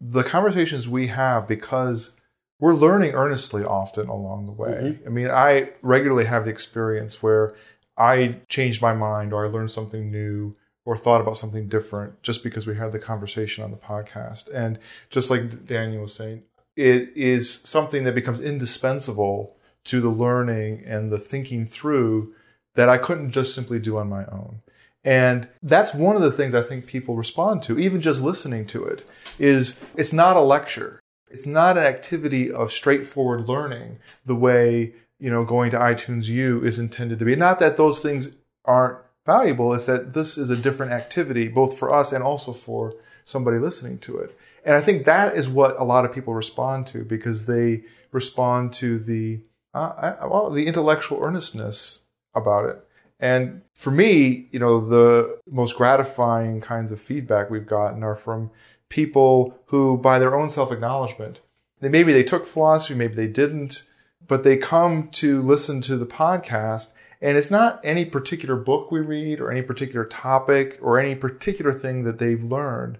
the 0.00 0.24
conversations 0.24 0.88
we 0.88 1.08
have 1.08 1.46
because 1.46 2.12
we're 2.58 2.74
learning 2.74 3.14
earnestly 3.14 3.64
often 3.64 4.08
along 4.08 4.46
the 4.46 4.52
way. 4.52 4.96
Mm-hmm. 4.98 5.06
I 5.06 5.10
mean, 5.10 5.28
I 5.28 5.72
regularly 5.82 6.26
have 6.26 6.44
the 6.44 6.50
experience 6.50 7.22
where 7.22 7.54
I 7.96 8.36
changed 8.48 8.82
my 8.82 8.92
mind 8.92 9.32
or 9.32 9.44
I 9.44 9.48
learned 9.48 9.70
something 9.70 10.10
new 10.10 10.56
or 10.84 10.96
thought 10.96 11.20
about 11.20 11.36
something 11.36 11.68
different 11.68 12.22
just 12.22 12.42
because 12.42 12.66
we 12.66 12.76
had 12.76 12.92
the 12.92 12.98
conversation 12.98 13.62
on 13.62 13.70
the 13.70 13.76
podcast. 13.76 14.52
And 14.52 14.78
just 15.10 15.30
like 15.30 15.66
Daniel 15.66 16.02
was 16.02 16.14
saying, 16.14 16.42
it 16.76 17.12
is 17.14 17.52
something 17.52 18.04
that 18.04 18.14
becomes 18.14 18.40
indispensable 18.40 19.56
to 19.84 20.00
the 20.00 20.08
learning 20.08 20.82
and 20.86 21.10
the 21.10 21.18
thinking 21.18 21.66
through 21.66 22.34
that 22.74 22.88
I 22.88 22.98
couldn't 22.98 23.32
just 23.32 23.54
simply 23.54 23.78
do 23.78 23.98
on 23.98 24.08
my 24.08 24.24
own. 24.26 24.62
And 25.04 25.48
that's 25.62 25.94
one 25.94 26.16
of 26.16 26.22
the 26.22 26.30
things 26.30 26.54
I 26.54 26.62
think 26.62 26.86
people 26.86 27.16
respond 27.16 27.62
to, 27.64 27.78
even 27.78 28.00
just 28.00 28.22
listening 28.22 28.66
to 28.66 28.84
it, 28.84 29.08
is 29.38 29.80
it's 29.96 30.12
not 30.12 30.36
a 30.36 30.40
lecture. 30.40 31.00
It's 31.30 31.46
not 31.46 31.78
an 31.78 31.84
activity 31.84 32.52
of 32.52 32.70
straightforward 32.72 33.48
learning 33.48 33.98
the 34.26 34.36
way 34.36 34.94
you 35.20 35.30
know, 35.30 35.44
going 35.44 35.70
to 35.70 35.78
iTunes 35.78 36.26
U 36.28 36.64
is 36.64 36.78
intended 36.78 37.18
to 37.18 37.24
be. 37.24 37.36
Not 37.36 37.58
that 37.60 37.76
those 37.76 38.00
things 38.00 38.36
aren't 38.64 38.98
valuable, 39.26 39.74
it's 39.74 39.86
that 39.86 40.14
this 40.14 40.38
is 40.38 40.50
a 40.50 40.56
different 40.56 40.92
activity, 40.92 41.46
both 41.46 41.78
for 41.78 41.92
us 41.94 42.12
and 42.12 42.24
also 42.24 42.52
for 42.52 42.94
somebody 43.24 43.58
listening 43.58 43.98
to 43.98 44.16
it. 44.18 44.36
And 44.64 44.74
I 44.74 44.80
think 44.80 45.04
that 45.04 45.36
is 45.36 45.48
what 45.48 45.78
a 45.78 45.84
lot 45.84 46.04
of 46.04 46.12
people 46.12 46.34
respond 46.34 46.86
to 46.88 47.04
because 47.04 47.46
they 47.46 47.84
respond 48.12 48.72
to 48.74 48.98
the 48.98 49.40
uh, 49.72 50.16
well, 50.28 50.50
the 50.50 50.66
intellectual 50.66 51.22
earnestness 51.22 52.06
about 52.34 52.64
it. 52.64 52.84
And 53.20 53.60
for 53.74 53.90
me, 53.90 54.48
you 54.50 54.58
know, 54.58 54.80
the 54.80 55.38
most 55.48 55.76
gratifying 55.76 56.60
kinds 56.62 56.90
of 56.90 57.00
feedback 57.00 57.50
we've 57.50 57.66
gotten 57.66 58.02
are 58.02 58.16
from 58.16 58.50
people 58.88 59.58
who, 59.66 59.98
by 59.98 60.18
their 60.18 60.34
own 60.34 60.48
self 60.48 60.72
acknowledgement, 60.72 61.40
they 61.80 61.90
maybe 61.90 62.12
they 62.12 62.24
took 62.24 62.46
philosophy, 62.46 62.94
maybe 62.94 63.14
they 63.14 63.28
didn't, 63.28 63.88
but 64.26 64.42
they 64.42 64.56
come 64.56 65.08
to 65.10 65.42
listen 65.42 65.80
to 65.82 65.96
the 65.96 66.06
podcast. 66.06 66.94
And 67.20 67.36
it's 67.36 67.50
not 67.50 67.80
any 67.84 68.06
particular 68.06 68.56
book 68.56 68.90
we 68.90 69.00
read 69.00 69.40
or 69.40 69.50
any 69.50 69.60
particular 69.60 70.06
topic 70.06 70.78
or 70.80 70.98
any 70.98 71.14
particular 71.14 71.72
thing 71.72 72.04
that 72.04 72.18
they've 72.18 72.42
learned, 72.42 72.98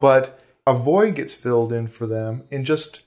but 0.00 0.40
a 0.66 0.74
void 0.74 1.14
gets 1.14 1.34
filled 1.34 1.72
in 1.72 1.86
for 1.86 2.06
them 2.06 2.44
in 2.50 2.64
just 2.64 3.02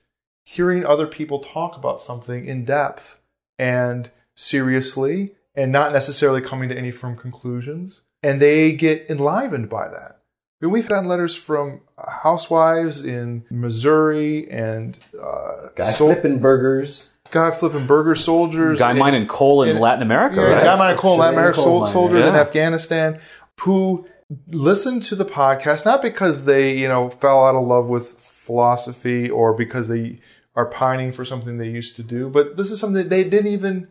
hearing 0.46 0.86
other 0.86 1.08
people 1.08 1.40
talk 1.40 1.76
about 1.76 2.00
something 2.00 2.46
in 2.46 2.64
depth 2.64 3.20
and 3.60 4.10
seriously 4.36 5.36
and 5.56 5.72
not 5.72 5.92
necessarily 5.92 6.42
coming 6.42 6.70
to 6.70 6.78
any 6.78 6.92
firm 6.92 7.16
conclusions. 7.16 8.02
And 8.22 8.42
they 8.42 8.72
get 8.74 9.10
enlivened 9.10 9.70
by 9.70 9.88
that. 9.88 10.20
I 10.62 10.66
mean, 10.66 10.72
we've 10.72 10.88
had 10.88 11.06
letters 11.06 11.36
from 11.36 11.82
housewives 12.24 13.02
in 13.02 13.46
Missouri 13.50 14.50
and 14.50 14.98
uh, 15.22 15.70
Guy 15.76 15.84
sol- 15.84 16.08
flipping 16.08 16.40
burgers. 16.40 17.12
Guy 17.32 17.52
flipping 17.52 17.86
burger 17.86 18.16
soldiers. 18.16 18.80
Guy 18.80 18.94
mining 18.94 19.28
coal 19.28 19.64
in, 19.64 19.70
in, 19.70 19.80
Latin 19.80 20.04
America, 20.04 20.38
yeah, 20.38 20.54
right? 20.54 20.64
Guy 20.64 20.78
mining 20.78 20.98
coal 20.98 21.14
in 21.16 21.20
Latin 21.20 21.36
America, 21.36 21.60
sol- 21.60 21.86
soldiers 21.86 22.24
yeah. 22.24 22.30
in 22.30 22.36
Afghanistan 22.36 23.20
who 23.62 24.06
listened 24.48 25.04
to 25.04 25.16
the 25.16 25.26
podcast 25.26 25.86
not 25.86 26.02
because 26.02 26.46
they, 26.46 26.78
you 26.78 26.88
know, 26.88 27.10
fell 27.10 27.46
out 27.46 27.56
of 27.56 27.66
love 27.66 27.88
with 27.88 28.08
philosophy 28.20 29.30
or 29.30 29.54
because 29.54 29.88
they 29.88 30.20
are 30.56 30.66
pining 30.66 31.12
for 31.12 31.26
something 31.26 31.58
they 31.58 31.70
used 31.70 31.96
to 31.96 32.04
do, 32.04 32.30
but 32.30 32.58
this 32.58 32.72
is 32.72 32.80
something 32.80 33.02
that 33.04 33.10
they 33.10 33.24
didn't 33.24 33.52
even 33.52 33.88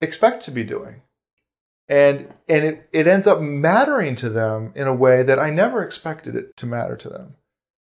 expect 0.00 0.44
to 0.44 0.50
be 0.50 0.64
doing. 0.64 1.02
And 1.88 2.32
and 2.48 2.64
it, 2.64 2.88
it 2.92 3.06
ends 3.06 3.26
up 3.26 3.40
mattering 3.40 4.14
to 4.16 4.28
them 4.28 4.72
in 4.74 4.86
a 4.86 4.94
way 4.94 5.22
that 5.22 5.38
I 5.38 5.50
never 5.50 5.82
expected 5.82 6.34
it 6.34 6.56
to 6.56 6.66
matter 6.66 6.96
to 6.96 7.08
them. 7.08 7.36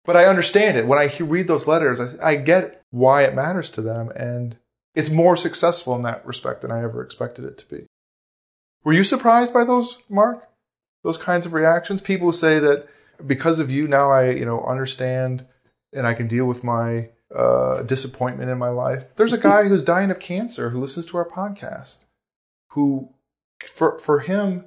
But 0.05 0.15
I 0.15 0.25
understand 0.25 0.77
it. 0.77 0.87
When 0.87 0.99
I 0.99 1.11
read 1.19 1.47
those 1.47 1.67
letters, 1.67 1.99
I, 1.99 2.29
I 2.29 2.35
get 2.35 2.81
why 2.91 3.23
it 3.23 3.35
matters 3.35 3.69
to 3.71 3.81
them. 3.81 4.09
And 4.15 4.57
it's 4.95 5.09
more 5.09 5.35
successful 5.35 5.95
in 5.95 6.01
that 6.03 6.25
respect 6.25 6.61
than 6.61 6.71
I 6.71 6.83
ever 6.83 7.03
expected 7.03 7.43
it 7.45 7.57
to 7.57 7.67
be. 7.67 7.85
Were 8.83 8.93
you 8.93 9.03
surprised 9.03 9.53
by 9.53 9.63
those, 9.63 10.01
Mark? 10.09 10.47
Those 11.03 11.17
kinds 11.17 11.45
of 11.45 11.53
reactions? 11.53 11.99
People 11.99 12.31
say 12.31 12.59
that 12.59 12.87
because 13.25 13.59
of 13.59 13.69
you, 13.69 13.87
now 13.87 14.09
I, 14.09 14.29
you 14.29 14.45
know, 14.45 14.63
understand 14.63 15.45
and 15.91 16.07
I 16.07 16.13
can 16.13 16.27
deal 16.27 16.45
with 16.45 16.63
my 16.63 17.09
uh, 17.33 17.83
disappointment 17.83 18.49
in 18.49 18.57
my 18.57 18.69
life. 18.69 19.15
There's 19.15 19.33
a 19.33 19.37
guy 19.37 19.63
who's 19.63 19.81
dying 19.81 20.11
of 20.11 20.19
cancer 20.19 20.69
who 20.69 20.79
listens 20.79 21.05
to 21.07 21.17
our 21.17 21.27
podcast, 21.27 22.05
who, 22.71 23.09
for, 23.65 23.99
for 23.99 24.19
him, 24.19 24.65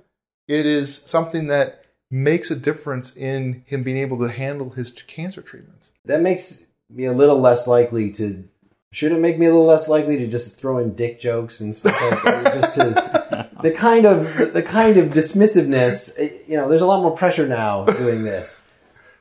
it 0.49 0.67
is 0.67 0.97
something 0.97 1.47
that 1.47 1.85
makes 2.11 2.51
a 2.51 2.57
difference 2.57 3.17
in 3.17 3.63
him 3.67 3.83
being 3.83 3.97
able 3.97 4.19
to 4.19 4.29
handle 4.29 4.71
his 4.71 4.91
cancer 4.91 5.43
treatments. 5.43 5.93
That 6.05 6.21
makes 6.21 6.67
me 6.91 7.07
a 7.07 7.13
little 7.13 7.41
less 7.41 7.67
likely 7.67 8.11
to. 8.13 8.49
Should 8.93 9.13
it 9.13 9.21
make 9.21 9.39
me 9.39 9.47
a 9.47 9.51
little 9.51 9.67
less 9.67 9.89
likely 9.89 10.19
to 10.19 10.27
just 10.27 10.57
throw 10.57 10.79
in 10.79 10.95
dick 10.95 11.21
jokes 11.21 11.61
and 11.61 11.75
stuff 11.75 12.01
like 12.03 12.23
that? 12.25 12.55
just 12.55 12.75
to 12.75 13.49
the 13.63 13.71
kind 13.71 14.05
of 14.05 14.53
the 14.53 14.63
kind 14.63 14.97
of 14.97 15.11
dismissiveness. 15.11 16.19
You 16.49 16.57
know, 16.57 16.69
there's 16.69 16.81
a 16.81 16.87
lot 16.87 17.01
more 17.01 17.17
pressure 17.17 17.47
now 17.47 17.85
doing 17.85 18.25
this. 18.25 18.67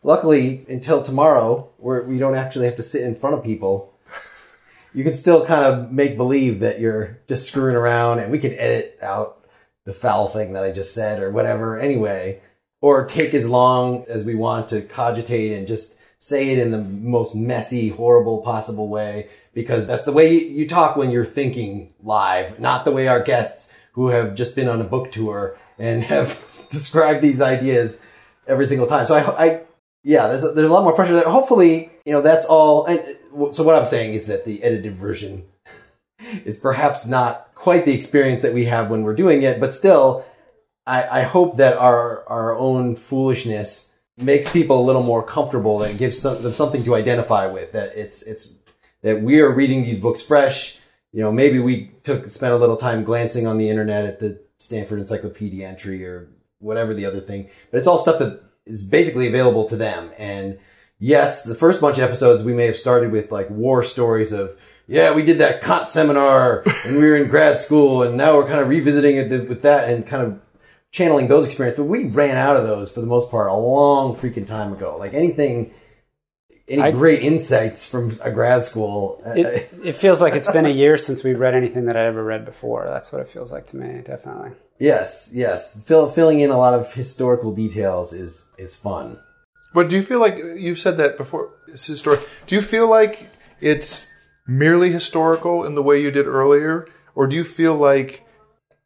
Luckily, 0.04 0.66
until 0.70 1.04
tomorrow, 1.04 1.70
where 1.78 2.04
we 2.04 2.20
don't 2.20 2.36
actually 2.36 2.66
have 2.66 2.78
to 2.78 2.84
sit 2.84 3.04
in 3.04 3.16
front 3.16 3.36
of 3.36 3.44
people, 3.44 3.94
you 4.94 5.04
can 5.04 5.14
still 5.14 5.46
kind 5.46 5.64
of 5.64 5.92
make 5.92 6.18
believe 6.18 6.60
that 6.62 6.80
you're 6.80 7.20
just 7.28 7.48
screwing 7.48 7.76
around, 7.76 8.20
and 8.20 8.32
we 8.32 8.40
can 8.40 8.54
edit 8.54 8.98
out 9.02 9.46
the 9.86 9.94
foul 9.94 10.28
thing 10.28 10.54
that 10.54 10.64
I 10.64 10.72
just 10.72 10.94
said 10.94 11.20
or 11.22 11.32
whatever 11.32 11.80
anyway, 11.80 12.42
or 12.82 13.06
take 13.06 13.34
as 13.34 13.48
long 13.48 14.06
as 14.08 14.24
we 14.24 14.36
want 14.36 14.70
to 14.70 14.82
cogitate 14.82 15.52
and 15.52 15.68
just 15.68 15.98
say 16.18 16.50
it 16.50 16.60
in 16.60 16.72
the 16.72 16.82
most 16.82 17.36
messy, 17.36 17.90
horrible 17.90 18.42
possible 18.42 18.88
way 18.88 19.30
because 19.54 19.88
that's 19.88 20.06
the 20.06 20.12
way 20.12 20.38
you 20.38 20.68
talk 20.68 20.96
when 20.96 21.12
you're 21.12 21.26
thinking 21.26 21.94
live, 22.04 22.60
not 22.60 22.86
the 22.86 22.92
way 22.92 23.08
our 23.08 23.22
guests 23.22 23.74
who 23.94 24.10
have 24.10 24.36
just 24.36 24.56
been 24.56 24.70
on 24.70 24.82
a 24.82 24.86
book 24.86 25.12
tour 25.12 25.58
and 25.78 26.04
have 26.06 26.42
described 26.70 27.22
these 27.22 27.42
ideas 27.42 28.04
every 28.48 28.68
single 28.68 28.88
time. 28.88 29.06
So 29.06 29.16
I, 29.16 29.46
I 29.46 29.62
yeah, 30.04 30.28
there's 30.28 30.44
a, 30.44 30.52
there's 30.52 30.70
a 30.70 30.74
lot 30.74 30.84
more 30.84 30.94
pressure 30.94 31.14
there. 31.14 31.24
Hopefully, 31.24 31.92
you 32.06 32.14
know, 32.14 32.22
that's 32.22 32.46
all. 32.46 32.86
And 32.86 33.00
uh, 33.00 33.52
so 33.52 33.64
what 33.64 33.76
I'm 33.76 33.86
saying 33.86 34.14
is 34.14 34.28
that 34.28 34.46
the 34.46 34.64
edited 34.64 34.96
version 34.96 35.46
is 36.46 36.58
perhaps 36.58 37.06
not 37.06 37.54
quite 37.56 37.86
the 37.86 37.94
experience 37.94 38.42
that 38.42 38.54
we 38.54 38.66
have 38.66 38.90
when 38.90 39.04
we're 39.04 39.16
doing 39.16 39.44
it, 39.44 39.60
but 39.60 39.74
still, 39.74 40.26
I, 40.88 41.22
I 41.22 41.24
hope 41.24 41.58
that 41.58 41.78
our 41.78 42.24
our 42.28 42.58
own 42.58 42.96
foolishness 42.96 43.94
makes 44.18 44.52
people 44.52 44.82
a 44.82 44.86
little 44.86 45.04
more 45.04 45.24
comfortable 45.24 45.84
and 45.84 45.98
gives 45.98 46.20
some, 46.20 46.42
them 46.42 46.54
something 46.54 46.84
to 46.84 46.96
identify 46.96 47.46
with. 47.48 47.74
That 47.74 47.96
it's 47.96 48.22
it's 48.22 48.56
that 49.02 49.22
we 49.22 49.42
are 49.42 49.54
reading 49.54 49.84
these 49.84 50.00
books 50.00 50.22
fresh. 50.22 50.78
You 51.12 51.22
know, 51.22 51.32
maybe 51.32 51.60
we 51.60 51.92
took 52.04 52.28
spent 52.28 52.54
a 52.54 52.58
little 52.58 52.78
time 52.78 53.04
glancing 53.04 53.48
on 53.48 53.58
the 53.58 53.70
internet 53.70 54.06
at 54.06 54.20
the 54.20 54.40
Stanford 54.60 55.00
Encyclopedia 55.00 55.68
entry 55.68 56.06
or 56.06 56.30
whatever 56.60 56.94
the 56.94 57.06
other 57.06 57.20
thing, 57.20 57.50
but 57.72 57.78
it's 57.78 57.88
all 57.88 57.98
stuff 57.98 58.20
that 58.20 58.44
is 58.70 58.82
basically 58.82 59.28
available 59.28 59.68
to 59.68 59.76
them. 59.76 60.12
And 60.18 60.60
yes, 61.00 61.44
the 61.44 61.56
first 61.56 61.82
bunch 61.82 61.98
of 61.98 62.04
episodes 62.04 62.44
we 62.44 62.54
may 62.54 62.68
have 62.68 62.78
started 62.78 63.12
with 63.12 63.32
like 63.32 63.50
war 63.50 63.84
stories 63.84 64.32
of, 64.32 64.56
yeah, 64.88 65.14
we 65.14 65.24
did 65.24 65.40
that 65.40 65.62
Kant 65.62 65.88
seminar 65.88 66.64
and 66.86 66.98
we 66.98 67.10
were 67.10 67.16
in 67.16 67.30
grad 67.30 67.60
school 67.60 68.04
and 68.04 68.16
now 68.16 68.36
we're 68.36 68.48
kind 68.48 68.60
of 68.60 68.70
revisiting 68.70 69.18
it 69.18 69.50
with 69.50 69.64
that 69.64 69.90
and 69.90 70.06
kind 70.06 70.24
of 70.24 70.40
channeling 70.92 71.28
those 71.28 71.46
experiences. 71.46 71.80
But 71.80 71.86
we 71.86 72.06
ran 72.06 72.38
out 72.38 72.56
of 72.56 72.64
those 72.64 72.92
for 72.92 73.02
the 73.02 73.08
most 73.08 73.30
part 73.30 73.50
a 73.50 73.54
long 73.54 74.16
freaking 74.16 74.48
time 74.48 74.72
ago. 74.72 74.98
Like 74.98 75.14
anything, 75.14 75.74
any 76.68 76.82
I, 76.82 76.92
great 76.92 77.24
insights 77.24 77.86
from 77.86 78.18
a 78.22 78.32
grad 78.32 78.62
school. 78.64 79.24
Uh, 79.26 79.32
it, 79.32 79.70
it 79.84 79.96
feels 79.96 80.22
like 80.22 80.36
it's 80.36 80.52
been 80.52 80.66
a 80.66 80.70
year 80.70 80.98
since 80.98 81.24
we've 81.24 81.40
read 81.40 81.56
anything 81.56 81.86
that 81.86 81.98
I 81.98 82.06
ever 82.06 82.24
read 82.24 82.46
before. 82.46 82.86
That's 82.86 83.12
what 83.12 83.22
it 83.22 83.30
feels 83.30 83.52
like 83.52 83.68
to 83.68 83.78
me, 83.78 84.02
definitely. 84.02 84.52
Yes, 84.80 85.30
yes. 85.34 85.86
Fill, 85.86 86.08
filling 86.08 86.40
in 86.40 86.50
a 86.50 86.58
lot 86.58 86.74
of 86.74 86.94
historical 86.94 87.54
details 87.54 88.14
is 88.14 88.50
is 88.58 88.76
fun. 88.76 89.20
But 89.74 89.90
do 89.90 89.96
you 89.96 90.02
feel 90.02 90.20
like 90.20 90.38
you've 90.38 90.80
said 90.80 90.98
that 90.98 91.18
before? 91.18 91.52
It's 91.68 91.86
historic. 91.86 92.22
Do 92.48 92.56
you 92.56 92.62
feel 92.62 92.90
like 92.90 93.30
it's 93.62 94.08
merely 94.48 94.90
historical 94.90 95.66
in 95.66 95.76
the 95.76 95.84
way 95.84 96.02
you 96.02 96.10
did 96.10 96.26
earlier, 96.26 96.88
or 97.14 97.28
do 97.28 97.36
you 97.36 97.44
feel 97.44 97.76
like 97.76 98.26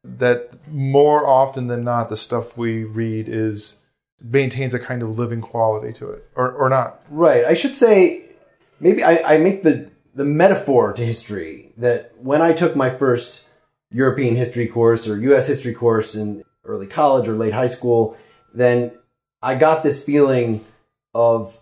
that 0.04 0.52
more 0.68 1.26
often 1.26 1.68
than 1.68 1.84
not 1.84 2.10
the 2.10 2.18
stuff 2.18 2.58
we 2.58 2.84
read 2.84 3.30
is 3.30 3.78
maintains 4.20 4.74
a 4.74 4.80
kind 4.80 5.04
of 5.04 5.18
living 5.18 5.42
quality 5.42 5.94
to 5.94 6.10
it, 6.10 6.28
or 6.36 6.52
or 6.52 6.70
not? 6.70 7.02
Right. 7.10 7.46
I 7.46 7.54
should 7.54 7.76
say 7.76 8.26
maybe 8.80 9.04
I, 9.04 9.36
I 9.36 9.38
make 9.38 9.62
the 9.62 9.92
the 10.16 10.26
metaphor 10.26 10.92
to 10.94 11.06
history 11.06 11.72
that 11.78 12.12
when 12.18 12.42
I 12.42 12.54
took 12.54 12.76
my 12.76 12.90
first 12.90 13.48
European 13.94 14.36
history 14.36 14.68
course 14.68 15.08
or 15.08 15.18
US 15.20 15.48
history 15.48 15.74
course 15.74 16.16
in 16.16 16.44
early 16.66 16.88
college 16.88 17.28
or 17.28 17.36
late 17.36 17.54
high 17.54 17.68
school, 17.68 18.18
then 18.54 18.92
I 19.42 19.56
got 19.56 19.84
this 19.84 20.04
feeling 20.04 20.66
of 21.14 21.58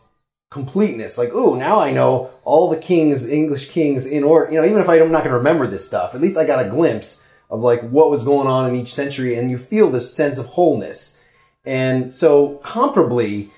completeness. 0.50 1.18
Like, 1.18 1.32
oh, 1.34 1.56
now 1.56 1.80
I 1.80 1.92
know 1.92 2.32
all 2.44 2.70
the 2.70 2.78
kings, 2.78 3.28
English 3.28 3.70
kings 3.70 4.06
in 4.06 4.24
order. 4.24 4.52
You 4.52 4.62
know, 4.62 4.68
even 4.68 4.82
if 4.82 4.90
I'm 4.90 5.12
not 5.12 5.24
going 5.24 5.32
to 5.32 5.38
remember 5.38 5.68
this 5.68 5.86
stuff, 5.86 6.16
at 6.16 6.22
least 6.22 6.38
I 6.38 6.46
got 6.46 6.66
a 6.66 6.70
glimpse 6.70 7.24
of 7.50 7.62
like 7.62 7.82
what 7.90 8.10
was 8.10 8.24
going 8.24 8.48
on 8.48 8.70
in 8.70 8.76
each 8.76 8.94
century 8.94 9.36
and 9.36 9.52
you 9.52 9.58
feel 9.58 9.90
this 9.90 10.14
sense 10.14 10.38
of 10.38 10.46
wholeness. 10.46 11.22
And 11.66 12.14
so 12.14 12.60
comparably, 12.64 13.50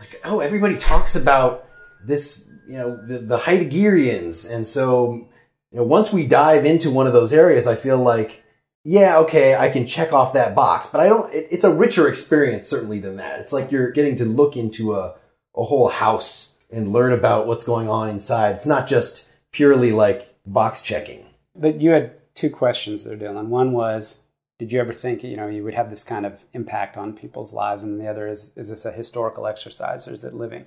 like, 0.00 0.20
oh, 0.24 0.40
everybody 0.40 0.76
talks 0.76 1.14
about 1.14 1.68
this, 2.04 2.48
you 2.66 2.78
know, 2.78 2.96
the, 2.96 3.18
the 3.18 3.38
Heideggerians. 3.38 4.50
And 4.50 4.66
so 4.66 5.28
you 5.72 5.78
know, 5.78 5.84
once 5.84 6.12
we 6.12 6.26
dive 6.26 6.64
into 6.64 6.90
one 6.90 7.06
of 7.06 7.12
those 7.12 7.32
areas, 7.32 7.66
I 7.66 7.74
feel 7.74 7.98
like, 7.98 8.42
yeah, 8.84 9.18
okay, 9.18 9.54
I 9.54 9.70
can 9.70 9.86
check 9.86 10.12
off 10.12 10.34
that 10.34 10.54
box, 10.54 10.86
but 10.86 11.00
I 11.00 11.08
don't, 11.08 11.32
it, 11.32 11.48
it's 11.50 11.64
a 11.64 11.72
richer 11.72 12.08
experience 12.08 12.68
certainly 12.68 13.00
than 13.00 13.16
that. 13.16 13.40
It's 13.40 13.52
like 13.52 13.72
you're 13.72 13.90
getting 13.90 14.16
to 14.16 14.24
look 14.24 14.56
into 14.56 14.94
a, 14.94 15.14
a 15.56 15.64
whole 15.64 15.88
house 15.88 16.58
and 16.70 16.92
learn 16.92 17.12
about 17.12 17.46
what's 17.46 17.64
going 17.64 17.88
on 17.88 18.08
inside. 18.08 18.56
It's 18.56 18.66
not 18.66 18.86
just 18.86 19.30
purely 19.50 19.92
like 19.92 20.34
box 20.46 20.82
checking. 20.82 21.26
But 21.54 21.80
you 21.80 21.90
had 21.90 22.12
two 22.34 22.50
questions 22.50 23.04
there, 23.04 23.16
Dylan. 23.16 23.46
One 23.46 23.72
was, 23.72 24.20
did 24.58 24.72
you 24.72 24.80
ever 24.80 24.92
think 24.92 25.24
you 25.24 25.36
know 25.36 25.48
you 25.48 25.64
would 25.64 25.74
have 25.74 25.90
this 25.90 26.04
kind 26.04 26.24
of 26.26 26.44
impact 26.52 26.96
on 26.96 27.14
people's 27.14 27.52
lives? 27.52 27.82
And 27.82 28.00
the 28.00 28.08
other 28.08 28.26
is, 28.26 28.50
is 28.56 28.68
this 28.68 28.84
a 28.84 28.92
historical 28.92 29.46
exercise 29.46 30.06
or 30.06 30.12
is 30.12 30.24
it 30.24 30.34
living? 30.34 30.66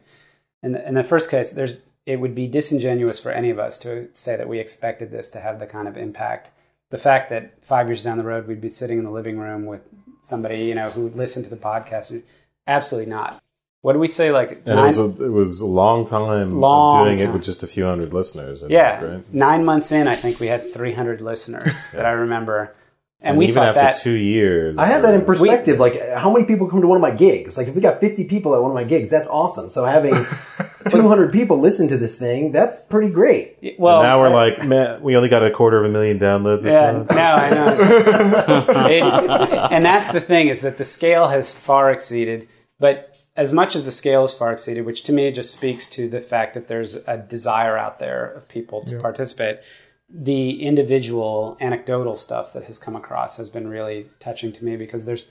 In 0.61 0.75
in 0.75 0.95
the 0.95 1.03
first 1.03 1.29
case, 1.29 1.51
there's 1.51 1.77
it 2.05 2.17
would 2.19 2.35
be 2.35 2.47
disingenuous 2.47 3.19
for 3.19 3.31
any 3.31 3.49
of 3.49 3.59
us 3.59 3.77
to 3.79 4.07
say 4.13 4.35
that 4.35 4.47
we 4.47 4.59
expected 4.59 5.11
this 5.11 5.29
to 5.31 5.39
have 5.39 5.59
the 5.59 5.65
kind 5.65 5.87
of 5.87 5.97
impact. 5.97 6.49
The 6.91 6.97
fact 6.99 7.29
that 7.31 7.65
five 7.65 7.87
years 7.87 8.03
down 8.03 8.17
the 8.17 8.23
road 8.23 8.47
we'd 8.47 8.61
be 8.61 8.69
sitting 8.69 8.99
in 8.99 9.03
the 9.05 9.11
living 9.11 9.37
room 9.39 9.65
with 9.65 9.81
somebody 10.21 10.59
you 10.65 10.75
know 10.75 10.89
who 10.89 11.09
listened 11.09 11.45
to 11.45 11.49
the 11.49 11.57
podcast, 11.57 12.21
absolutely 12.67 13.09
not. 13.11 13.41
What 13.81 13.93
do 13.93 13.99
we 13.99 14.07
say? 14.07 14.31
Like 14.31 14.61
And 14.65 14.79
it 14.79 14.83
was 14.83 14.97
a, 14.97 15.05
it 15.23 15.29
was 15.31 15.61
a 15.61 15.67
long 15.67 16.07
time 16.07 16.59
Long 16.59 17.05
doing 17.05 17.19
time. 17.19 17.29
it 17.29 17.33
with 17.33 17.43
just 17.43 17.61
a 17.61 17.67
few 17.67 17.85
hundred 17.85 18.13
listeners. 18.13 18.63
I 18.63 18.67
yeah, 18.67 18.99
think, 18.99 19.11
right? 19.25 19.33
nine 19.33 19.63
months 19.65 19.91
in, 19.91 20.07
I 20.07 20.15
think 20.15 20.39
we 20.39 20.47
had 20.47 20.73
300 20.73 21.21
listeners 21.21 21.91
that 21.93 22.05
I 22.05 22.11
remember, 22.11 22.75
and, 23.21 23.29
And 23.31 23.37
we 23.37 23.47
even 23.47 23.61
after 23.61 23.81
that 23.81 23.95
two 23.95 24.13
years, 24.13 24.77
I 24.79 24.85
have 24.87 25.03
that 25.03 25.13
in 25.13 25.21
uh, 25.21 25.25
perspective. 25.25 25.79
like, 25.79 26.01
how 26.13 26.31
many 26.33 26.45
people 26.45 26.67
come 26.67 26.81
to 26.81 26.87
one 26.87 26.95
of 26.97 27.01
my 27.03 27.11
gigs? 27.11 27.57
Like, 27.57 27.67
if 27.67 27.75
we 27.75 27.81
got 27.81 27.99
50 27.99 28.27
people 28.27 28.55
at 28.55 28.61
one 28.61 28.71
of 28.71 28.75
my 28.75 28.83
gigs, 28.85 29.11
that's 29.11 29.27
awesome. 29.27 29.69
So 29.69 29.85
having 29.85 30.15
200 30.89 31.31
people 31.31 31.59
listen 31.59 31.87
to 31.87 31.97
this 31.97 32.17
thing, 32.19 32.51
that's 32.51 32.77
pretty 32.81 33.09
great. 33.09 33.75
well 33.79 34.01
now 34.03 34.19
we're 34.19 34.29
like, 34.29 34.63
man, 34.65 35.01
we 35.01 35.15
only 35.15 35.29
got 35.29 35.43
a 35.43 35.51
quarter 35.51 35.77
of 35.77 35.85
a 35.85 35.89
million 35.89 36.19
downloads 36.19 36.61
this 36.63 36.73
Yeah, 36.73 36.91
month. 36.91 37.09
no, 37.11 37.17
I 37.17 37.49
know. 37.49 38.85
It- 38.89 39.71
and 39.71 39.85
that's 39.85 40.11
the 40.11 40.21
thing 40.21 40.47
is 40.47 40.61
that 40.61 40.77
the 40.77 40.85
scale 40.85 41.27
has 41.27 41.53
far 41.53 41.91
exceeded, 41.91 42.47
but 42.79 43.15
as 43.35 43.51
much 43.51 43.75
as 43.75 43.83
the 43.83 43.91
scale 43.91 44.23
is 44.23 44.33
far 44.33 44.53
exceeded, 44.53 44.85
which 44.85 45.03
to 45.03 45.11
me 45.11 45.31
just 45.31 45.51
speaks 45.51 45.89
to 45.89 46.07
the 46.07 46.21
fact 46.21 46.53
that 46.53 46.67
there's 46.67 46.95
a 46.95 47.17
desire 47.17 47.77
out 47.77 47.99
there 47.99 48.31
of 48.31 48.47
people 48.47 48.83
to 48.85 48.99
participate, 48.99 49.57
the 50.09 50.61
individual 50.61 51.57
anecdotal 51.59 52.15
stuff 52.15 52.53
that 52.53 52.63
has 52.65 52.77
come 52.79 52.95
across 52.95 53.35
has 53.37 53.49
been 53.49 53.67
really 53.67 54.07
touching 54.19 54.53
to 54.53 54.63
me 54.63 54.77
because 54.77 55.03
there's 55.05 55.27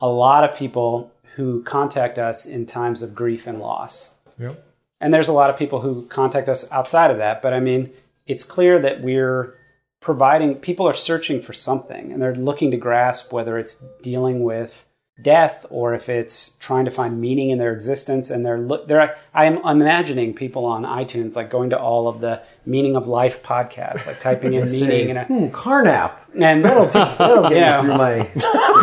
a 0.00 0.06
lot 0.06 0.44
of 0.48 0.56
people 0.56 1.10
who 1.36 1.62
contact 1.64 2.18
us 2.18 2.44
in 2.46 2.66
times 2.66 3.02
of 3.02 3.14
grief 3.14 3.46
and 3.46 3.58
loss. 3.60 4.14
Yep. 4.38 4.62
And 5.00 5.12
there's 5.14 5.28
a 5.28 5.32
lot 5.32 5.50
of 5.50 5.56
people 5.56 5.80
who 5.80 6.06
contact 6.06 6.48
us 6.48 6.70
outside 6.70 7.10
of 7.10 7.18
that. 7.18 7.40
But 7.42 7.52
I 7.54 7.60
mean, 7.60 7.90
it's 8.26 8.44
clear 8.44 8.78
that 8.80 9.00
we're 9.02 9.54
providing, 10.00 10.56
people 10.56 10.86
are 10.88 10.94
searching 10.94 11.40
for 11.42 11.52
something 11.52 12.12
and 12.12 12.20
they're 12.22 12.34
looking 12.34 12.70
to 12.70 12.76
grasp 12.76 13.32
whether 13.32 13.58
it's 13.58 13.82
dealing 14.02 14.42
with 14.42 14.86
death 15.22 15.66
or 15.68 15.92
if 15.94 16.08
it's 16.08 16.52
trying 16.60 16.86
to 16.86 16.90
find 16.90 17.20
meaning 17.20 17.50
in 17.50 17.58
their 17.58 17.72
existence. 17.74 18.30
And 18.30 18.44
they're, 18.44 18.58
look, 18.58 18.88
they're, 18.88 19.16
I'm 19.34 19.58
imagining 19.58 20.32
people 20.34 20.64
on 20.64 20.84
iTunes 20.84 21.36
like 21.36 21.50
going 21.50 21.70
to 21.70 21.78
all 21.78 22.08
of 22.08 22.20
the 22.20 22.42
meaning 22.64 22.96
of 22.96 23.06
life 23.06 23.42
podcasts, 23.42 24.06
like 24.06 24.20
typing 24.20 24.54
in 24.54 24.70
meaning 24.70 25.10
and, 25.10 25.18
a, 25.18 25.24
hmm, 25.24 25.46
Carnap. 25.48 26.12
and 26.40 26.64
That'll, 26.64 26.86
that'll 26.86 27.48
get 27.50 27.52
You 27.54 27.60
know. 27.60 27.80
through 27.80 27.98
my. 27.98 28.30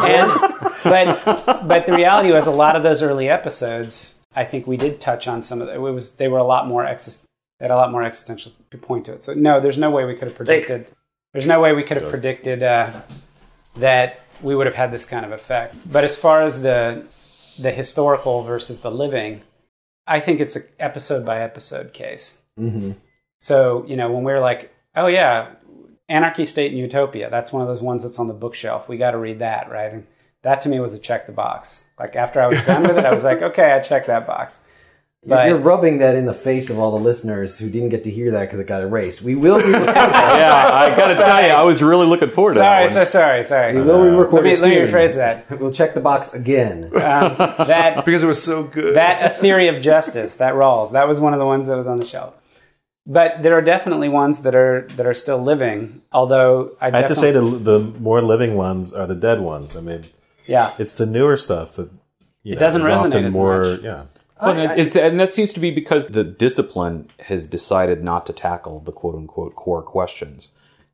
and 0.07 0.31
but 0.83 1.67
but 1.67 1.85
the 1.87 1.93
reality 1.93 2.31
was 2.31 2.45
a 2.47 2.51
lot 2.51 2.75
of 2.75 2.83
those 2.83 3.01
early 3.01 3.29
episodes 3.29 4.13
i 4.41 4.43
think 4.49 4.65
we 4.67 4.77
did 4.77 4.93
touch 5.01 5.27
on 5.27 5.41
some 5.41 5.59
of 5.61 5.67
the, 5.67 5.73
it 5.73 5.79
was 5.79 6.15
they 6.15 6.27
were 6.33 6.37
a 6.47 6.49
lot 6.55 6.67
more 6.67 6.83
exist, 6.85 7.25
they 7.59 7.65
had 7.65 7.71
a 7.71 7.75
lot 7.75 7.91
more 7.91 8.03
existential 8.03 8.51
point 8.81 9.03
to 9.05 9.11
it 9.13 9.21
so 9.23 9.33
no 9.33 9.59
there's 9.63 9.77
no 9.77 9.91
way 9.91 10.05
we 10.05 10.15
could 10.17 10.27
have 10.29 10.37
predicted 10.37 10.87
there's 11.33 11.47
no 11.47 11.59
way 11.59 11.73
we 11.73 11.83
could 11.83 11.97
have 12.01 12.09
predicted 12.09 12.63
uh, 12.63 13.01
that 13.75 14.21
we 14.41 14.55
would 14.55 14.65
have 14.65 14.75
had 14.75 14.91
this 14.91 15.05
kind 15.05 15.25
of 15.25 15.31
effect 15.31 15.75
but 15.91 16.03
as 16.03 16.15
far 16.15 16.41
as 16.41 16.61
the 16.61 17.03
the 17.59 17.71
historical 17.71 18.43
versus 18.43 18.79
the 18.79 18.91
living 18.91 19.41
i 20.05 20.19
think 20.19 20.39
it's 20.39 20.55
an 20.55 20.63
episode 20.79 21.25
by 21.25 21.41
episode 21.41 21.93
case 21.93 22.37
Mhm. 22.59 22.95
so, 23.39 23.85
you 23.87 23.95
know, 23.95 24.11
when 24.11 24.23
we 24.23 24.31
were 24.31 24.39
like, 24.39 24.73
oh, 24.95 25.05
yeah, 25.05 25.49
Anarchy, 26.09 26.43
State, 26.43 26.71
and 26.71 26.79
Utopia, 26.79 27.29
that's 27.29 27.51
one 27.53 27.61
of 27.61 27.67
those 27.67 27.83
ones 27.83 28.01
that's 28.01 28.17
on 28.17 28.27
the 28.27 28.33
bookshelf. 28.33 28.89
We 28.89 28.97
got 28.97 29.11
to 29.11 29.19
read 29.19 29.37
that, 29.39 29.69
right? 29.69 29.93
And 29.93 30.07
that 30.47 30.61
to 30.61 30.69
me 30.69 30.79
was 30.79 30.93
a 30.93 30.99
check 30.99 31.25
the 31.27 31.33
box. 31.33 31.83
Like 31.99 32.15
after 32.15 32.41
I 32.41 32.47
was 32.47 32.63
done 32.65 32.83
with 32.83 32.97
it, 32.97 33.05
I 33.05 33.13
was 33.13 33.23
like, 33.25 33.41
okay, 33.49 33.71
I 33.73 33.79
checked 33.81 34.07
that 34.07 34.25
box. 34.25 34.63
You're, 35.25 35.35
But- 35.35 35.47
you're 35.49 35.57
rubbing 35.57 35.97
that 35.97 36.15
in 36.15 36.25
the 36.25 36.33
face 36.33 36.69
of 36.69 36.79
all 36.79 36.91
the 36.91 37.03
listeners 37.03 37.59
who 37.59 37.69
didn't 37.69 37.89
get 37.89 38.05
to 38.05 38.11
hear 38.11 38.31
that 38.31 38.41
because 38.45 38.59
it 38.61 38.67
got 38.67 38.81
erased. 38.81 39.21
We 39.21 39.35
will 39.35 39.57
be 39.57 39.65
recording 39.65 39.93
Yeah, 39.95 40.69
I 40.73 40.95
gotta 40.95 41.15
tell 41.15 41.41
you, 41.43 41.49
I 41.49 41.63
was 41.63 41.83
really 41.83 42.05
looking 42.07 42.29
forward 42.29 42.53
to 42.53 42.59
Sorry, 42.59 42.87
that 42.87 42.93
so 42.93 43.03
sorry, 43.03 43.43
sorry. 43.45 43.73
We 43.75 43.81
will 43.81 43.97
let 43.99 44.09
re-record 44.11 44.43
me, 44.45 44.53
it 44.53 44.59
let 44.59 44.69
me 44.69 44.75
rephrase 44.77 45.15
that. 45.15 45.49
We'll 45.59 45.73
check 45.73 45.93
the 45.95 45.99
box 46.01 46.33
again. 46.33 46.85
Um, 46.85 47.35
that 47.67 48.05
Because 48.05 48.23
it 48.23 48.27
was 48.27 48.41
so 48.41 48.63
good. 48.63 48.95
that 48.95 49.25
a 49.25 49.35
theory 49.35 49.67
of 49.67 49.81
justice 49.81 50.35
that 50.35 50.53
Rawls 50.53 50.93
that 50.93 51.07
was 51.09 51.19
one 51.19 51.33
of 51.33 51.39
the 51.39 51.45
ones 51.45 51.67
that 51.67 51.75
was 51.75 51.87
on 51.87 51.97
the 51.97 52.05
shelf. 52.05 52.33
But 53.09 53.41
there 53.41 53.53
are 53.57 53.61
definitely 53.61 54.09
ones 54.09 54.41
that 54.43 54.53
are 54.53 54.87
that 54.97 55.05
are 55.05 55.13
still 55.13 55.41
living. 55.41 56.01
Although 56.11 56.77
I, 56.79 56.87
I 56.91 56.97
have 57.01 57.07
to 57.07 57.15
say 57.15 57.31
the 57.31 57.41
the 57.41 57.79
more 57.79 58.21
living 58.21 58.55
ones 58.55 58.93
are 58.93 59.07
the 59.07 59.15
dead 59.15 59.39
ones. 59.41 59.75
I 59.77 59.81
mean, 59.81 60.03
yeah, 60.47 60.73
it's 60.79 60.95
the 60.95 61.05
newer 61.05 61.37
stuff 61.37 61.75
that 61.75 61.89
you 62.43 62.55
know, 62.55 62.59
doesn't 62.59 62.81
is 62.81 62.87
resonate 62.87 63.05
often 63.05 63.25
as 63.25 63.33
more. 63.33 63.59
much. 63.63 63.81
Yeah, 63.81 64.03
Well, 64.41 64.57
and, 64.57 64.79
it's, 64.79 64.95
and 64.95 65.19
that 65.19 65.31
seems 65.31 65.53
to 65.53 65.59
be 65.59 65.71
because 65.71 66.07
the 66.07 66.23
discipline 66.23 67.09
has 67.19 67.47
decided 67.47 68.03
not 68.03 68.25
to 68.27 68.33
tackle 68.33 68.79
the 68.79 68.91
quote 68.91 69.15
unquote 69.15 69.55
core 69.55 69.81
questions. 69.81 70.49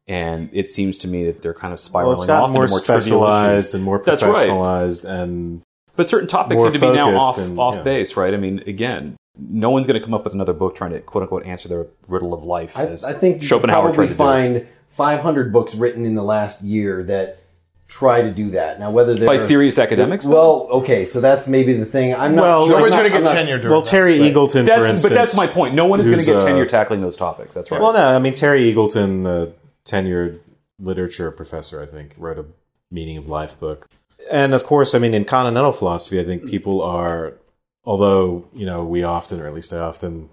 And 0.07 0.49
it 0.51 0.67
seems 0.67 0.97
to 0.99 1.07
me 1.07 1.25
that 1.27 1.41
they're 1.41 1.53
kind 1.53 1.71
of 1.71 1.79
spiraling 1.79 2.15
well, 2.17 2.21
it's 2.23 2.29
off 2.29 2.51
more, 2.51 2.63
into 2.63 2.73
more 2.73 2.79
specialized 2.81 3.73
and 3.73 3.83
more 3.83 4.01
That's 4.03 4.21
right. 4.21 4.49
professionalized, 4.49 5.05
and 5.05 5.61
But 5.95 6.09
certain 6.09 6.27
topics 6.27 6.61
seem 6.61 6.73
to 6.73 6.79
be 6.79 6.91
now 6.91 7.15
off 7.17 7.37
and- 7.37 7.57
off 7.57 7.75
yeah. 7.75 7.83
base, 7.83 8.17
right? 8.17 8.33
I 8.33 8.37
mean, 8.37 8.59
again, 8.67 9.15
no 9.37 9.69
one's 9.71 9.85
going 9.87 9.99
to 9.99 10.05
come 10.05 10.13
up 10.13 10.25
with 10.25 10.33
another 10.33 10.53
book 10.53 10.75
trying 10.75 10.91
to 10.91 10.99
quote 10.99 11.21
unquote 11.21 11.45
answer 11.45 11.69
the 11.69 11.87
riddle 12.07 12.33
of 12.33 12.43
life. 12.43 12.77
I, 12.77 12.87
as 12.87 13.05
I 13.05 13.13
think 13.13 13.35
you 13.35 13.39
could 13.39 13.47
Schopenhauer 13.47 13.93
probably 13.93 14.07
tried 14.07 14.07
to 14.07 14.15
find 14.15 14.67
500 14.89 15.53
books 15.53 15.73
written 15.73 16.05
in 16.05 16.15
the 16.15 16.23
last 16.23 16.61
year 16.61 17.03
that 17.03 17.42
try 17.93 18.23
to 18.23 18.31
do 18.31 18.49
that. 18.51 18.79
Now, 18.79 18.89
whether 18.89 19.13
they're 19.13 19.27
by 19.27 19.37
serious 19.37 19.77
academics. 19.77 20.25
though? 20.25 20.31
Well, 20.31 20.81
okay, 20.81 21.05
so 21.05 21.21
that's 21.21 21.47
maybe 21.47 21.73
the 21.73 21.85
thing. 21.85 22.15
I'm 22.15 22.35
not. 22.35 22.41
Well, 22.41 22.65
sure. 22.65 22.75
Nobody's 22.77 22.93
I'm 22.95 22.99
going 23.01 23.11
to 23.11 23.17
get 23.19 23.23
not- 23.23 23.33
tenure 23.33 23.57
during 23.59 23.71
well, 23.71 23.81
that. 23.81 23.89
Terry 23.89 24.17
Eagleton, 24.17 24.65
that's 24.65 24.85
for 24.85 24.91
instance. 24.91 25.03
but 25.03 25.13
that's 25.13 25.37
my 25.37 25.45
point. 25.45 25.75
No 25.75 25.85
one 25.85 25.99
is 25.99 26.07
going 26.07 26.17
to 26.17 26.25
who's, 26.25 26.33
get 26.33 26.37
uh, 26.37 26.45
tenure 26.45 26.65
tackling 26.65 27.01
those 27.01 27.15
topics. 27.15 27.53
That's 27.53 27.69
right. 27.69 27.79
Well, 27.79 27.93
no, 27.93 28.03
I 28.03 28.19
mean 28.19 28.33
Terry 28.33 28.73
Eagleton, 28.73 29.27
a 29.27 29.53
tenured 29.85 30.39
literature 30.79 31.31
professor, 31.31 31.81
I 31.81 31.85
think, 31.85 32.15
wrote 32.17 32.39
a 32.39 32.45
Meaning 32.89 33.17
of 33.17 33.27
Life 33.27 33.59
book. 33.59 33.87
And 34.31 34.53
of 34.53 34.63
course, 34.63 34.95
I 34.95 34.99
mean, 34.99 35.13
in 35.13 35.25
continental 35.25 35.71
philosophy, 35.71 36.19
I 36.19 36.23
think 36.23 36.47
people 36.49 36.81
are, 36.81 37.33
although 37.83 38.47
you 38.53 38.65
know, 38.65 38.83
we 38.83 39.03
often, 39.03 39.39
or 39.39 39.47
at 39.47 39.53
least 39.53 39.71
I 39.71 39.77
often, 39.79 40.29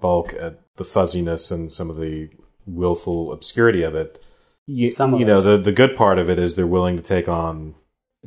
balk 0.00 0.34
at 0.34 0.60
the 0.74 0.84
fuzziness 0.84 1.50
and 1.52 1.72
some 1.72 1.88
of 1.88 1.98
the 1.98 2.28
willful 2.66 3.32
obscurity 3.32 3.82
of 3.82 3.94
it. 3.94 4.22
You, 4.66 4.90
Some 4.90 5.14
of 5.14 5.20
you 5.20 5.26
know, 5.26 5.40
the 5.40 5.56
the 5.56 5.72
good 5.72 5.96
part 5.96 6.18
of 6.18 6.28
it 6.28 6.38
is 6.38 6.54
they're 6.54 6.66
willing 6.66 6.96
to 6.96 7.02
take 7.02 7.28
on 7.28 7.74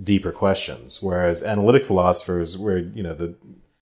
deeper 0.02 0.32
questions, 0.32 1.02
whereas 1.02 1.43
analytic 1.43 1.86
philosophers, 1.86 2.58
where 2.58 2.78
you 2.78 3.04
know 3.04 3.13
the 3.13 3.36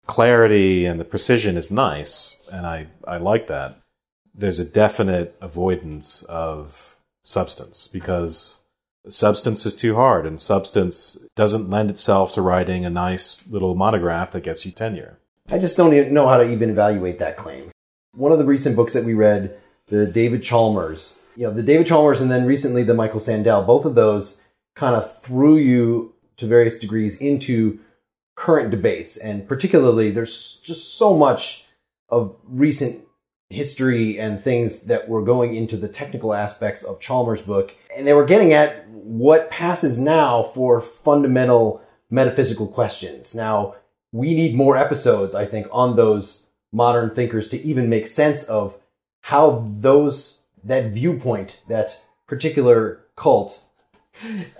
clarity 0.06 0.86
and 0.86 1.00
the 1.00 1.04
precision 1.04 1.56
is 1.56 1.70
nice, 1.70 2.48
and 2.52 2.66
I 2.66 2.86
I 3.06 3.16
like 3.16 3.48
that 3.48 3.80
there's 4.36 4.58
a 4.58 4.64
definite 4.64 5.34
avoidance 5.40 6.22
of 6.24 6.98
substance 7.22 7.88
because 7.88 8.60
substance 9.08 9.64
is 9.64 9.74
too 9.74 9.94
hard 9.94 10.26
and 10.26 10.38
substance 10.38 11.26
doesn't 11.34 11.70
lend 11.70 11.90
itself 11.90 12.34
to 12.34 12.42
writing 12.42 12.84
a 12.84 12.90
nice 12.90 13.48
little 13.48 13.74
monograph 13.74 14.32
that 14.32 14.42
gets 14.42 14.66
you 14.66 14.72
tenure. 14.72 15.18
I 15.48 15.58
just 15.58 15.76
don't 15.76 15.94
even 15.94 16.12
know 16.12 16.28
how 16.28 16.38
to 16.38 16.44
even 16.44 16.70
evaluate 16.70 17.18
that 17.20 17.36
claim. 17.36 17.70
One 18.12 18.32
of 18.32 18.38
the 18.38 18.44
recent 18.44 18.76
books 18.76 18.92
that 18.92 19.04
we 19.04 19.14
read, 19.14 19.56
the 19.86 20.06
David 20.06 20.42
Chalmers, 20.42 21.15
you 21.36 21.46
know, 21.46 21.52
the 21.52 21.62
David 21.62 21.86
Chalmers 21.86 22.20
and 22.20 22.30
then 22.30 22.46
recently 22.46 22.82
the 22.82 22.94
Michael 22.94 23.20
Sandel, 23.20 23.62
both 23.62 23.84
of 23.84 23.94
those 23.94 24.40
kind 24.74 24.94
of 24.94 25.20
threw 25.22 25.56
you 25.56 26.14
to 26.36 26.46
various 26.46 26.78
degrees 26.78 27.16
into 27.16 27.78
current 28.34 28.70
debates. 28.70 29.16
And 29.16 29.48
particularly, 29.48 30.10
there's 30.10 30.60
just 30.60 30.96
so 30.96 31.16
much 31.16 31.66
of 32.08 32.36
recent 32.44 33.02
history 33.48 34.18
and 34.18 34.40
things 34.40 34.84
that 34.84 35.08
were 35.08 35.22
going 35.22 35.54
into 35.54 35.76
the 35.76 35.88
technical 35.88 36.34
aspects 36.34 36.82
of 36.82 37.00
Chalmers' 37.00 37.42
book. 37.42 37.74
And 37.96 38.06
they 38.06 38.12
were 38.12 38.24
getting 38.24 38.52
at 38.52 38.88
what 38.88 39.50
passes 39.50 39.98
now 39.98 40.42
for 40.42 40.80
fundamental 40.80 41.82
metaphysical 42.10 42.66
questions. 42.66 43.34
Now, 43.34 43.76
we 44.12 44.34
need 44.34 44.54
more 44.54 44.76
episodes, 44.76 45.34
I 45.34 45.44
think, 45.44 45.66
on 45.70 45.96
those 45.96 46.48
modern 46.72 47.14
thinkers 47.14 47.48
to 47.48 47.62
even 47.62 47.88
make 47.88 48.06
sense 48.06 48.44
of 48.44 48.78
how 49.22 49.64
those, 49.78 50.35
that 50.66 50.92
viewpoint, 50.92 51.58
that 51.68 52.02
particular 52.26 53.00
cult, 53.16 53.62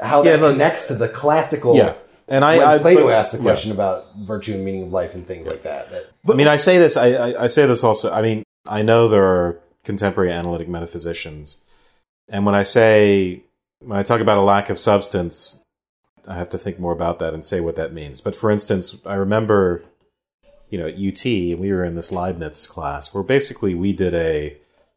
how 0.01 0.23
Yeah, 0.23 0.33
that 0.33 0.41
look- 0.41 0.53
connects 0.55 0.87
to 0.89 0.95
the 0.95 1.09
classical. 1.09 1.77
Yeah. 1.77 1.95
And 2.29 2.45
I, 2.45 2.59
when 2.59 2.67
I 2.67 2.79
Plato 2.79 3.05
but- 3.05 3.15
asked 3.15 3.33
the 3.33 3.39
yeah. 3.39 3.45
question 3.45 3.71
about 3.71 4.07
virtue 4.19 4.55
and 4.55 4.65
meaning 4.65 4.85
of 4.85 4.93
life 4.93 5.15
and 5.15 5.27
things 5.27 5.47
like 5.47 5.63
that. 5.63 5.91
that 5.91 6.11
I 6.29 6.33
mean, 6.35 6.49
I 6.49 6.57
say 6.57 6.79
this. 6.79 6.97
I, 6.97 7.13
I, 7.13 7.45
I 7.45 7.47
say 7.47 7.67
this 7.67 7.85
also. 7.85 8.13
I 8.13 8.21
mean, 8.23 8.43
I 8.67 8.83
know 8.83 9.09
there 9.09 9.25
are 9.25 9.61
contemporary 9.85 10.33
analytic 10.33 10.69
metaphysicians, 10.69 11.63
and 12.29 12.45
when 12.45 12.57
I 12.57 12.65
say 12.65 13.45
when 13.81 13.97
I 13.97 14.03
talk 14.03 14.21
about 14.21 14.39
a 14.39 14.43
lack 14.43 14.71
of 14.71 14.81
substance, 14.81 15.61
I 16.27 16.35
have 16.35 16.49
to 16.49 16.59
think 16.59 16.81
more 16.81 16.93
about 16.93 17.21
that 17.21 17.33
and 17.33 17.45
say 17.45 17.61
what 17.61 17.77
that 17.77 17.93
means. 17.93 18.21
But 18.21 18.35
for 18.35 18.51
instance, 18.51 19.01
I 19.07 19.15
remember, 19.15 19.85
you 20.69 20.79
know, 20.79 20.89
at 20.89 20.95
UT, 20.99 21.25
we 21.25 21.73
were 21.73 21.85
in 21.85 21.95
this 21.95 22.11
Leibniz 22.11 22.67
class 22.67 23.15
where 23.15 23.23
basically 23.23 23.77
we 23.77 23.93
did 23.93 24.15
a 24.15 24.57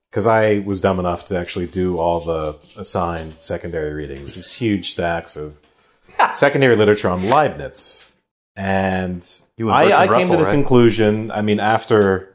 because 0.10 0.28
I 0.28 0.60
was 0.60 0.82
dumb 0.82 1.00
enough 1.00 1.28
to 1.28 1.38
actually 1.38 1.68
do 1.68 1.98
all 1.98 2.20
the 2.20 2.56
assigned 2.78 3.36
secondary 3.40 3.94
readings, 3.94 4.36
these 4.36 4.54
huge 4.54 4.92
stacks 4.92 5.36
of 5.36 5.60
secondary 6.32 6.76
literature 6.76 7.10
on 7.10 7.30
Leibniz. 7.30 8.12
And 8.56 9.26
You 9.58 9.70
I, 9.70 9.84
I 9.84 10.08
came 10.08 10.12
Russell, 10.12 10.32
to 10.32 10.38
the 10.38 10.46
right? 10.46 10.54
conclusion, 10.54 11.32
I 11.32 11.42
mean, 11.42 11.60
after 11.60 12.34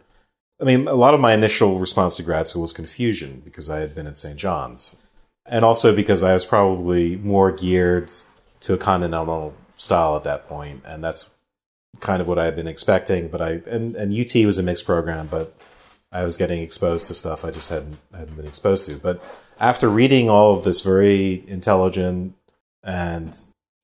I 0.61 0.65
mean, 0.65 0.87
a 0.87 0.95
lot 0.95 1.15
of 1.15 1.21
my 1.21 1.35
initial 1.35 1.81
response 1.81 2.17
to 2.17 2.23
grad 2.23 2.47
school 2.47 2.63
was 2.63 2.73
confusion 2.73 3.43
because 3.45 3.69
I 3.69 3.81
had 3.81 3.95
been 3.95 4.07
at 4.07 4.17
St. 4.17 4.37
John's. 4.37 4.97
And 5.47 5.65
also 5.65 5.95
because 5.95 6.23
I 6.23 6.33
was 6.33 6.47
probably 6.47 7.17
more 7.17 7.53
geared 7.53 8.11
to 8.61 8.73
a 8.73 8.79
continental 8.79 9.55
style 9.77 10.17
at 10.17 10.25
that 10.25 10.49
point, 10.49 10.83
and 10.87 11.05
that's 11.05 11.31
kind 12.01 12.23
of 12.23 12.29
what 12.29 12.39
I 12.39 12.47
had 12.47 12.57
been 12.57 12.67
expecting. 12.67 13.29
But 13.29 13.43
I 13.43 13.51
and, 13.67 13.95
and 13.95 14.15
UT 14.19 14.35
was 14.47 14.57
a 14.57 14.63
mixed 14.63 14.87
program, 14.87 15.27
but 15.27 15.55
I 16.15 16.25
was 16.25 16.37
getting 16.37 16.63
exposed 16.63 17.09
to 17.09 17.15
stuff 17.15 17.45
I 17.45 17.51
just 17.51 17.69
hadn't 17.69 17.99
hadn't 18.17 18.37
been 18.37 18.47
exposed 18.47 18.87
to. 18.87 18.97
But 18.97 19.23
after 19.59 19.89
reading 19.89 20.31
all 20.31 20.57
of 20.57 20.63
this 20.63 20.81
very 20.81 21.45
intelligent 21.49 22.37
and 22.85 23.37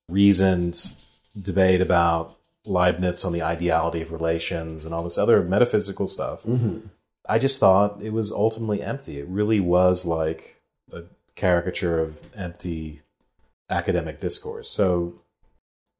reasoned 0.08 0.94
debate 1.38 1.80
about 1.80 2.38
Leibniz 2.64 3.24
on 3.24 3.32
the 3.32 3.42
ideality 3.42 4.00
of 4.00 4.12
relations 4.12 4.84
and 4.84 4.94
all 4.94 5.02
this 5.02 5.18
other 5.18 5.42
metaphysical 5.42 6.06
stuff, 6.06 6.44
mm-hmm. 6.44 6.86
I 7.28 7.40
just 7.40 7.58
thought 7.58 8.00
it 8.00 8.12
was 8.12 8.30
ultimately 8.30 8.80
empty. 8.80 9.18
It 9.18 9.26
really 9.26 9.58
was 9.60 10.06
like 10.06 10.62
a 10.92 11.02
caricature 11.34 11.98
of 11.98 12.22
empty 12.36 13.02
academic 13.68 14.20
discourse. 14.20 14.70
So, 14.70 15.14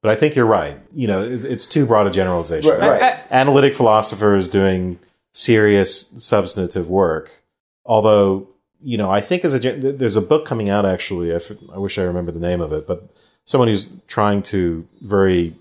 but 0.01 0.13
I 0.13 0.15
think 0.15 0.37
you're 0.37 0.47
right. 0.47 0.79
You 0.95 1.09
know, 1.09 1.23
it's 1.23 1.67
too 1.67 1.87
broad 1.87 2.07
a 2.07 2.11
generalization. 2.11 2.71
Right, 2.71 3.01
right. 3.01 3.21
Analytic 3.31 3.75
philosophers 3.75 4.49
doing 4.49 5.01
serious 5.33 6.09
substantive 6.23 6.89
work, 6.91 7.43
although 7.85 8.49
you 8.83 8.97
know, 8.97 9.11
I 9.11 9.21
think 9.21 9.45
as 9.45 9.55
a 9.55 9.59
there's 9.59 10.17
a 10.17 10.23
book 10.23 10.47
coming 10.47 10.71
out 10.71 10.87
actually. 10.87 11.35
I 11.35 11.79
wish 11.79 11.99
I 11.99 12.03
remember 12.03 12.33
the 12.33 12.41
name 12.41 12.61
of 12.61 12.73
it, 12.73 12.87
but 12.87 13.09
someone 13.45 13.69
who's 13.69 13.93
trying 14.07 14.43
to 14.45 14.87
very 15.03 15.55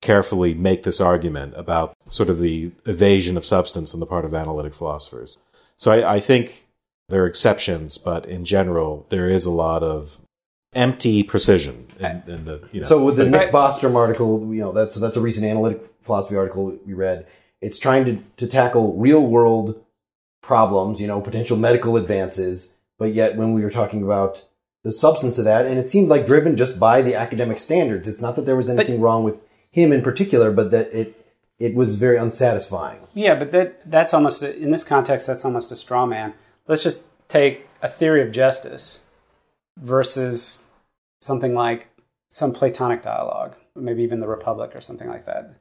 carefully 0.00 0.54
make 0.54 0.82
this 0.82 1.00
argument 1.00 1.54
about 1.56 1.96
sort 2.08 2.28
of 2.28 2.38
the 2.38 2.70
evasion 2.86 3.36
of 3.36 3.44
substance 3.44 3.94
on 3.94 4.00
the 4.00 4.06
part 4.06 4.24
of 4.24 4.34
analytic 4.34 4.74
philosophers. 4.74 5.38
So 5.78 5.90
I, 5.90 6.16
I 6.16 6.20
think 6.20 6.66
there 7.08 7.22
are 7.22 7.26
exceptions, 7.26 7.98
but 7.98 8.26
in 8.26 8.44
general, 8.44 9.06
there 9.08 9.28
is 9.28 9.46
a 9.46 9.50
lot 9.50 9.82
of 9.82 10.20
empty 10.74 11.22
precision 11.22 11.86
in, 11.98 12.22
in 12.26 12.44
the 12.44 12.68
you 12.72 12.80
know. 12.82 12.86
So 12.86 13.02
with 13.02 13.16
the 13.16 13.24
the- 13.24 13.30
Nick 13.30 13.52
Bostrom 13.52 13.96
article, 13.96 14.54
you 14.54 14.60
know, 14.60 14.72
that's 14.72 14.94
that's 14.94 15.16
a 15.16 15.20
recent 15.20 15.46
analytic 15.46 15.82
philosophy 16.00 16.36
article 16.36 16.78
we 16.86 16.92
read. 16.92 17.26
It's 17.64 17.78
trying 17.78 18.04
to, 18.04 18.18
to 18.36 18.46
tackle 18.46 18.94
real 18.94 19.26
world 19.26 19.82
problems, 20.42 21.00
you 21.00 21.06
know, 21.06 21.20
potential 21.20 21.56
medical 21.56 21.96
advances, 21.96 22.74
but 22.98 23.14
yet 23.14 23.36
when 23.36 23.54
we 23.54 23.64
were 23.64 23.70
talking 23.70 24.02
about 24.02 24.44
the 24.82 24.92
substance 24.92 25.38
of 25.38 25.46
that, 25.46 25.64
and 25.64 25.78
it 25.78 25.88
seemed 25.88 26.08
like 26.08 26.26
driven 26.26 26.58
just 26.58 26.78
by 26.78 27.00
the 27.00 27.14
academic 27.14 27.56
standards. 27.56 28.06
It's 28.06 28.20
not 28.20 28.36
that 28.36 28.42
there 28.42 28.54
was 28.54 28.68
anything 28.68 29.00
wrong 29.00 29.24
with 29.24 29.42
him 29.70 29.92
in 29.92 30.02
particular, 30.02 30.52
but 30.52 30.70
that 30.72 30.92
it 30.92 31.20
it 31.58 31.74
was 31.74 31.94
very 31.94 32.18
unsatisfying. 32.18 33.00
Yeah, 33.14 33.34
but 33.34 33.50
that 33.52 33.90
that's 33.90 34.12
almost 34.12 34.42
a, 34.42 34.54
in 34.54 34.70
this 34.70 34.84
context 34.84 35.26
that's 35.26 35.44
almost 35.44 35.72
a 35.72 35.76
straw 35.76 36.04
man. 36.04 36.34
Let's 36.68 36.82
just 36.82 37.02
take 37.28 37.66
a 37.80 37.88
theory 37.88 38.22
of 38.22 38.30
justice 38.30 39.04
versus 39.78 40.66
something 41.22 41.54
like 41.54 41.88
some 42.28 42.52
Platonic 42.52 43.02
dialogue, 43.02 43.54
maybe 43.74 44.02
even 44.02 44.20
the 44.20 44.28
Republic 44.28 44.72
or 44.74 44.82
something 44.82 45.08
like 45.08 45.24
that. 45.24 45.54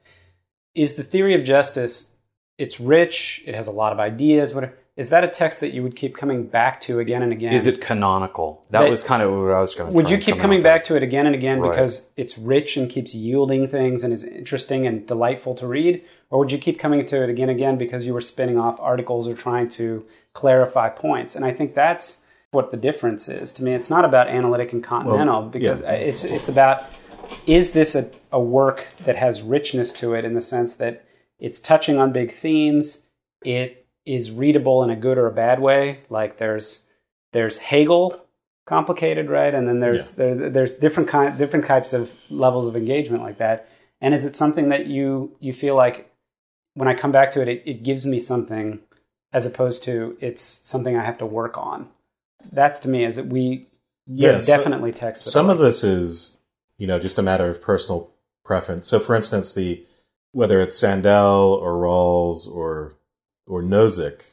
Is 0.75 0.95
the 0.95 1.03
theory 1.03 1.35
of 1.35 1.43
justice? 1.43 2.11
It's 2.57 2.79
rich. 2.79 3.43
It 3.45 3.55
has 3.55 3.67
a 3.67 3.71
lot 3.71 3.93
of 3.93 3.99
ideas. 3.99 4.53
Whatever. 4.53 4.75
Is 4.95 5.09
that 5.09 5.23
a 5.23 5.27
text 5.27 5.59
that 5.61 5.73
you 5.73 5.81
would 5.81 5.95
keep 5.95 6.15
coming 6.15 6.45
back 6.45 6.79
to 6.81 6.99
again 6.99 7.23
and 7.23 7.31
again? 7.31 7.51
Is 7.53 7.65
it 7.65 7.81
canonical? 7.81 8.63
That 8.69 8.81
That- 8.81 8.89
was 8.91 9.01
kind 9.01 9.23
of 9.23 9.31
what 9.31 9.51
I 9.51 9.59
was 9.59 9.73
going 9.73 9.89
to. 9.89 9.95
Would 9.95 10.09
you 10.11 10.19
keep 10.19 10.37
coming 10.37 10.61
back 10.61 10.83
to 10.85 10.95
it 10.95 11.01
again 11.01 11.25
and 11.25 11.33
again 11.33 11.59
Right. 11.59 11.71
because 11.71 12.09
it's 12.15 12.37
rich 12.37 12.77
and 12.77 12.87
keeps 12.87 13.15
yielding 13.15 13.67
things 13.67 14.03
and 14.03 14.13
is 14.13 14.23
interesting 14.23 14.85
and 14.85 15.07
delightful 15.07 15.55
to 15.55 15.67
read? 15.67 16.03
Or 16.29 16.37
would 16.39 16.51
you 16.51 16.59
keep 16.59 16.77
coming 16.77 17.03
to 17.07 17.23
it 17.23 17.29
again 17.29 17.49
and 17.49 17.57
again 17.57 17.77
because 17.77 18.05
you 18.05 18.13
were 18.13 18.21
spinning 18.21 18.59
off 18.59 18.79
articles 18.79 19.27
or 19.27 19.33
trying 19.33 19.67
to 19.69 20.05
clarify 20.33 20.89
points? 20.89 21.35
And 21.35 21.43
I 21.43 21.51
think 21.53 21.73
that's 21.73 22.19
what 22.51 22.69
the 22.69 22.77
difference 22.77 23.27
is. 23.27 23.51
To 23.53 23.63
me, 23.63 23.73
it's 23.73 23.89
not 23.89 24.05
about 24.05 24.27
analytic 24.27 24.73
and 24.73 24.83
continental 24.83 25.41
because 25.41 25.81
yeah. 25.81 25.91
it's 25.91 26.23
it's 26.23 26.49
about 26.49 26.83
is 27.47 27.71
this 27.71 27.95
a, 27.95 28.09
a 28.31 28.39
work 28.39 28.87
that 29.05 29.15
has 29.15 29.41
richness 29.41 29.91
to 29.93 30.13
it 30.13 30.25
in 30.25 30.33
the 30.33 30.41
sense 30.41 30.75
that 30.75 31.05
it's 31.39 31.59
touching 31.59 31.97
on 31.97 32.11
big 32.11 32.33
themes, 32.33 32.99
it 33.43 33.85
is 34.05 34.31
readable 34.31 34.83
in 34.83 34.89
a 34.89 34.95
good 34.95 35.17
or 35.17 35.27
a 35.27 35.31
bad 35.31 35.59
way. 35.59 35.99
Like 36.09 36.37
there's 36.37 36.83
there's 37.31 37.57
Hegel 37.57 38.19
complicated, 38.65 39.29
right? 39.29 39.53
And 39.53 39.67
then 39.67 39.79
there's 39.79 40.11
there, 40.15 40.49
there's 40.49 40.75
different 40.75 41.09
kind 41.09 41.37
different 41.37 41.65
types 41.65 41.93
of 41.93 42.11
levels 42.29 42.67
of 42.67 42.75
engagement 42.75 43.23
like 43.23 43.37
that. 43.39 43.67
And 44.01 44.13
is 44.13 44.25
it 44.25 44.35
something 44.35 44.69
that 44.69 44.87
you 44.87 45.35
you 45.39 45.53
feel 45.53 45.75
like 45.75 46.09
when 46.75 46.87
I 46.87 46.95
come 46.95 47.11
back 47.11 47.31
to 47.33 47.41
it, 47.41 47.47
it, 47.47 47.63
it 47.65 47.83
gives 47.83 48.05
me 48.05 48.19
something 48.19 48.79
as 49.31 49.45
opposed 49.45 49.83
to 49.83 50.17
it's 50.21 50.41
something 50.43 50.95
I 50.97 51.03
have 51.03 51.17
to 51.19 51.25
work 51.25 51.57
on. 51.57 51.89
That's 52.51 52.79
to 52.79 52.89
me 52.89 53.03
is 53.03 53.15
that 53.15 53.27
we 53.27 53.67
Yeah, 54.07 54.39
so- 54.39 54.55
definitely 54.57 54.91
texts. 54.91 55.25
that 55.25 55.31
some 55.31 55.49
of 55.49 55.59
this 55.59 55.83
is 55.83 56.37
you 56.77 56.87
know 56.87 56.99
just 56.99 57.19
a 57.19 57.23
matter 57.23 57.47
of 57.47 57.61
personal 57.61 58.11
preference. 58.43 58.87
So 58.87 58.99
for 58.99 59.15
instance 59.15 59.53
the 59.53 59.85
whether 60.31 60.61
it's 60.61 60.77
sandel 60.77 61.53
or 61.53 61.73
rawls 61.73 62.47
or 62.47 62.93
or 63.47 63.61
nozick 63.61 64.23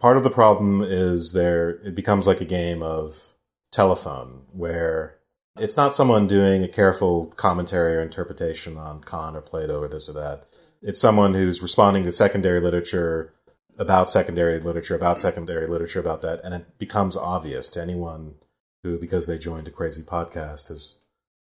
part 0.00 0.16
of 0.16 0.24
the 0.24 0.30
problem 0.30 0.82
is 0.82 1.32
there 1.32 1.70
it 1.84 1.94
becomes 1.94 2.26
like 2.26 2.40
a 2.40 2.46
game 2.46 2.82
of 2.82 3.34
telephone 3.70 4.42
where 4.52 5.16
it's 5.58 5.76
not 5.76 5.92
someone 5.92 6.26
doing 6.26 6.64
a 6.64 6.68
careful 6.68 7.26
commentary 7.36 7.96
or 7.96 8.00
interpretation 8.00 8.76
on 8.76 9.02
kant 9.02 9.36
or 9.36 9.42
plato 9.42 9.80
or 9.80 9.88
this 9.88 10.08
or 10.08 10.14
that. 10.14 10.48
It's 10.82 11.00
someone 11.00 11.34
who's 11.34 11.60
responding 11.60 12.04
to 12.04 12.12
secondary 12.12 12.60
literature 12.60 13.34
about 13.78 14.08
secondary 14.08 14.58
literature 14.58 14.94
about 14.94 15.20
secondary 15.20 15.66
literature 15.66 16.00
about 16.00 16.22
that. 16.22 16.40
And 16.42 16.54
it 16.54 16.78
becomes 16.78 17.16
obvious 17.16 17.68
to 17.70 17.82
anyone 17.82 18.36
who 18.82 18.98
because 18.98 19.26
they 19.26 19.38
joined 19.38 19.68
a 19.68 19.70
crazy 19.70 20.02
podcast 20.02 20.68
has 20.68 21.00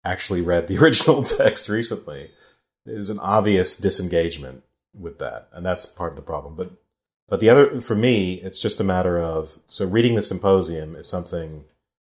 actually 0.06 0.42
read 0.42 0.68
the 0.68 0.78
original 0.82 1.24
text 1.24 1.68
recently. 1.68 2.32
There's 2.86 3.10
an 3.10 3.20
obvious 3.20 3.76
disengagement 3.76 4.64
with 4.98 5.20
that 5.20 5.50
and 5.52 5.66
that's 5.66 5.86
part 5.86 6.14
of 6.14 6.16
the 6.16 6.22
problem. 6.22 6.56
But 6.56 6.72
but 7.28 7.40
the 7.40 7.50
other 7.50 7.82
for 7.82 7.96
me 7.96 8.36
it's 8.36 8.62
just 8.62 8.80
a 8.80 8.84
matter 8.84 9.20
of 9.20 9.60
so 9.68 9.86
reading 9.86 10.16
the 10.16 10.22
symposium 10.22 10.96
is 10.96 11.08
something 11.08 11.66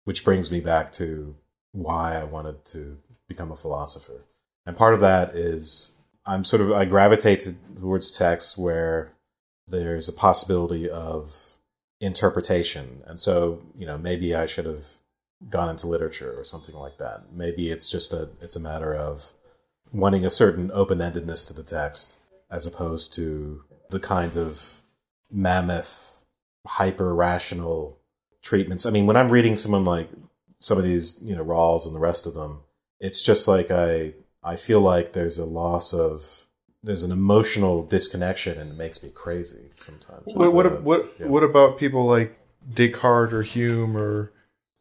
which 0.05 0.25
brings 0.25 0.51
me 0.51 0.61
back 0.61 0.93
to 0.93 1.35
why 1.73 2.17
i 2.17 2.25
wanted 2.25 2.65
to 2.65 2.99
become 3.29 3.53
a 3.53 3.57
philosopher. 3.57 4.25
And 4.65 4.77
part 4.77 4.95
of 4.95 5.01
that 5.01 5.35
is 5.35 5.97
i'm 6.25 6.45
sort 6.45 6.63
of 6.63 6.73
i 6.73 6.85
gravitate 6.85 7.53
towards 7.79 8.11
texts 8.11 8.57
where 8.57 9.13
there's 9.67 10.09
a 10.09 10.13
possibility 10.13 10.89
of 10.89 11.59
interpretation. 12.01 13.03
And 13.07 13.21
so 13.21 13.63
you 13.77 13.85
know 13.85 13.99
maybe 13.99 14.35
i 14.35 14.47
should 14.47 14.67
have 14.67 15.00
gone 15.49 15.71
into 15.71 15.87
literature 15.87 16.35
or 16.37 16.45
something 16.45 16.75
like 16.75 16.99
that. 16.99 17.33
Maybe 17.33 17.71
it's 17.71 17.91
just 17.91 18.13
a 18.13 18.29
it's 18.41 18.57
a 18.57 18.61
matter 18.61 18.95
of 18.95 19.33
wanting 19.93 20.25
a 20.25 20.31
certain 20.31 20.71
open-endedness 20.73 21.47
to 21.49 21.55
the 21.55 21.63
text 21.63 22.19
as 22.51 22.67
opposed 22.67 23.15
to 23.15 23.65
the 23.91 24.01
kind 24.01 24.37
of 24.37 24.83
mammoth 25.31 26.25
hyper 26.67 27.15
rational 27.15 27.99
treatments. 28.43 28.87
I 28.87 28.91
mean, 28.91 29.07
when 29.07 29.17
I'm 29.17 29.31
reading 29.31 29.57
someone 29.57 29.85
like 29.85 30.11
some 30.59 30.79
of 30.79 30.85
these, 30.85 31.21
you 31.23 31.35
know, 31.35 31.45
Rawls 31.45 31.87
and 31.87 31.95
the 31.95 32.01
rest 32.01 32.27
of 32.27 32.35
them, 32.35 32.61
it's 32.99 33.23
just 33.23 33.49
like 33.49 33.71
I 33.71 34.15
I 34.43 34.57
feel 34.57 34.81
like 34.81 35.13
there's 35.13 35.39
a 35.39 35.45
loss 35.45 35.93
of 35.95 36.47
there's 36.83 37.03
an 37.03 37.13
emotional 37.13 37.83
disconnection 37.83 38.59
and 38.59 38.71
it 38.71 38.77
makes 38.77 39.03
me 39.03 39.11
crazy 39.11 39.71
sometimes. 39.77 40.35
What 40.35 40.55
what 40.55 40.67
uh, 40.67 40.71
what, 40.71 41.15
yeah. 41.19 41.27
what 41.27 41.43
about 41.43 41.79
people 41.79 42.07
like 42.07 42.39
Descartes 42.73 43.33
or 43.33 43.43
Hume 43.43 43.97
or 43.97 44.33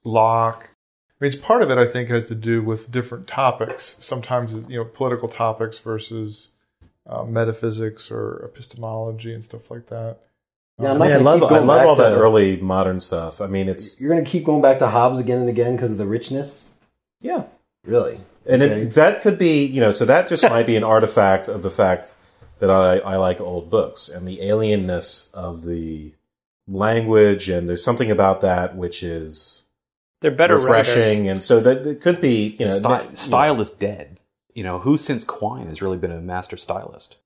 Locke? 0.03 0.63
I 0.71 1.25
mean, 1.25 1.27
it's 1.31 1.35
part 1.35 1.61
of 1.61 1.69
it. 1.71 1.77
I 1.77 1.85
think 1.85 2.09
has 2.09 2.27
to 2.29 2.35
do 2.35 2.61
with 2.63 2.91
different 2.91 3.27
topics. 3.27 3.97
Sometimes 3.99 4.53
you 4.69 4.77
know 4.77 4.85
political 4.85 5.27
topics 5.27 5.77
versus 5.79 6.49
uh, 7.07 7.23
metaphysics 7.23 8.09
or 8.11 8.41
epistemology 8.45 9.33
and 9.33 9.43
stuff 9.43 9.69
like 9.71 9.87
that. 9.87 10.19
Yeah, 10.81 10.91
I'm 10.91 11.01
I, 11.01 11.07
mean, 11.07 11.17
I 11.17 11.19
love 11.19 11.43
I 11.43 11.59
love 11.59 11.85
all 11.87 11.95
that 11.97 12.11
to- 12.11 12.15
early 12.15 12.55
modern 12.57 12.99
stuff. 13.01 13.41
I 13.41 13.47
mean, 13.47 13.67
it's 13.67 13.99
You're 13.99 14.11
going 14.11 14.23
to 14.23 14.29
keep 14.29 14.45
going 14.45 14.61
back 14.61 14.79
to 14.79 14.87
Hobbes 14.87 15.19
again 15.19 15.39
and 15.41 15.49
again 15.49 15.75
because 15.75 15.91
of 15.91 15.97
the 15.97 16.05
richness? 16.07 16.73
yeah, 17.21 17.43
Really? 17.85 18.21
and 18.45 18.61
Okay. 18.63 18.81
it, 18.83 18.93
that 18.93 19.21
could 19.21 19.37
be 19.37 19.65
you 19.65 19.81
know 19.81 19.91
so 19.91 20.05
that 20.05 20.29
just 20.29 20.43
might 20.49 20.65
be 20.65 20.77
an 20.77 20.83
artifact 20.95 21.49
of 21.49 21.61
the 21.63 21.69
fact 21.69 22.15
that 22.59 22.69
I, 22.69 22.99
I 22.99 23.17
like 23.17 23.41
old 23.41 23.69
books 23.69 24.07
and 24.07 24.25
the 24.25 24.37
alienness 24.37 25.33
of 25.33 25.63
the 25.65 26.13
language 26.67 27.49
and 27.49 27.67
there's 27.67 27.83
something 27.83 28.09
about 28.11 28.41
that 28.41 28.75
which 28.75 29.03
is 29.03 29.65
they're 30.21 30.31
better 30.31 30.55
refreshing 30.55 31.21
writers. 31.23 31.31
and 31.31 31.43
so 31.43 31.59
that 31.61 31.85
it 31.85 32.01
could 32.01 32.19
be 32.21 32.47
you 32.59 32.65
know 32.65 32.73
Sty- 32.73 33.03
that- 33.03 33.17
style 33.17 33.59
is 33.61 33.71
dead. 33.71 34.19
You 34.53 34.63
know, 34.63 34.79
who 34.79 34.97
since 34.97 35.23
Quine 35.23 35.67
has 35.67 35.81
really 35.81 35.97
been 35.97 36.11
a 36.11 36.19
master 36.19 36.57
stylist? 36.57 37.17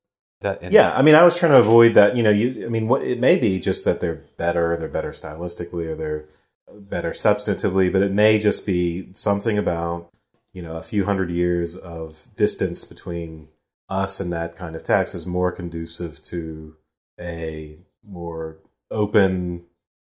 That 0.41 0.61
and 0.61 0.73
yeah 0.73 0.91
i 0.93 1.01
mean 1.01 1.15
i 1.15 1.23
was 1.23 1.39
trying 1.39 1.53
to 1.53 1.57
avoid 1.59 1.93
that 1.93 2.17
you 2.17 2.21
know 2.23 2.29
you 2.29 2.65
i 2.65 2.69
mean 2.69 2.89
what 2.89 3.01
it 3.01 3.17
may 3.17 3.37
be 3.37 3.61
just 3.61 3.85
that 3.85 4.01
they're 4.01 4.25
better 4.35 4.75
they're 4.75 4.89
better 4.89 5.11
stylistically 5.11 5.85
or 5.87 5.95
they're 5.95 6.25
better 6.73 7.11
substantively 7.11 7.89
but 7.89 8.01
it 8.01 8.11
may 8.11 8.37
just 8.37 8.65
be 8.65 9.07
something 9.13 9.57
about 9.57 10.11
you 10.51 10.61
know 10.61 10.75
a 10.75 10.83
few 10.83 11.05
hundred 11.05 11.29
years 11.31 11.77
of 11.77 12.27
distance 12.35 12.83
between 12.83 13.47
us 13.87 14.19
and 14.19 14.33
that 14.33 14.57
kind 14.57 14.75
of 14.75 14.83
text 14.83 15.15
is 15.15 15.25
more 15.25 15.49
conducive 15.49 16.21
to 16.21 16.75
a 17.17 17.77
more 18.05 18.57
open 18.91 19.63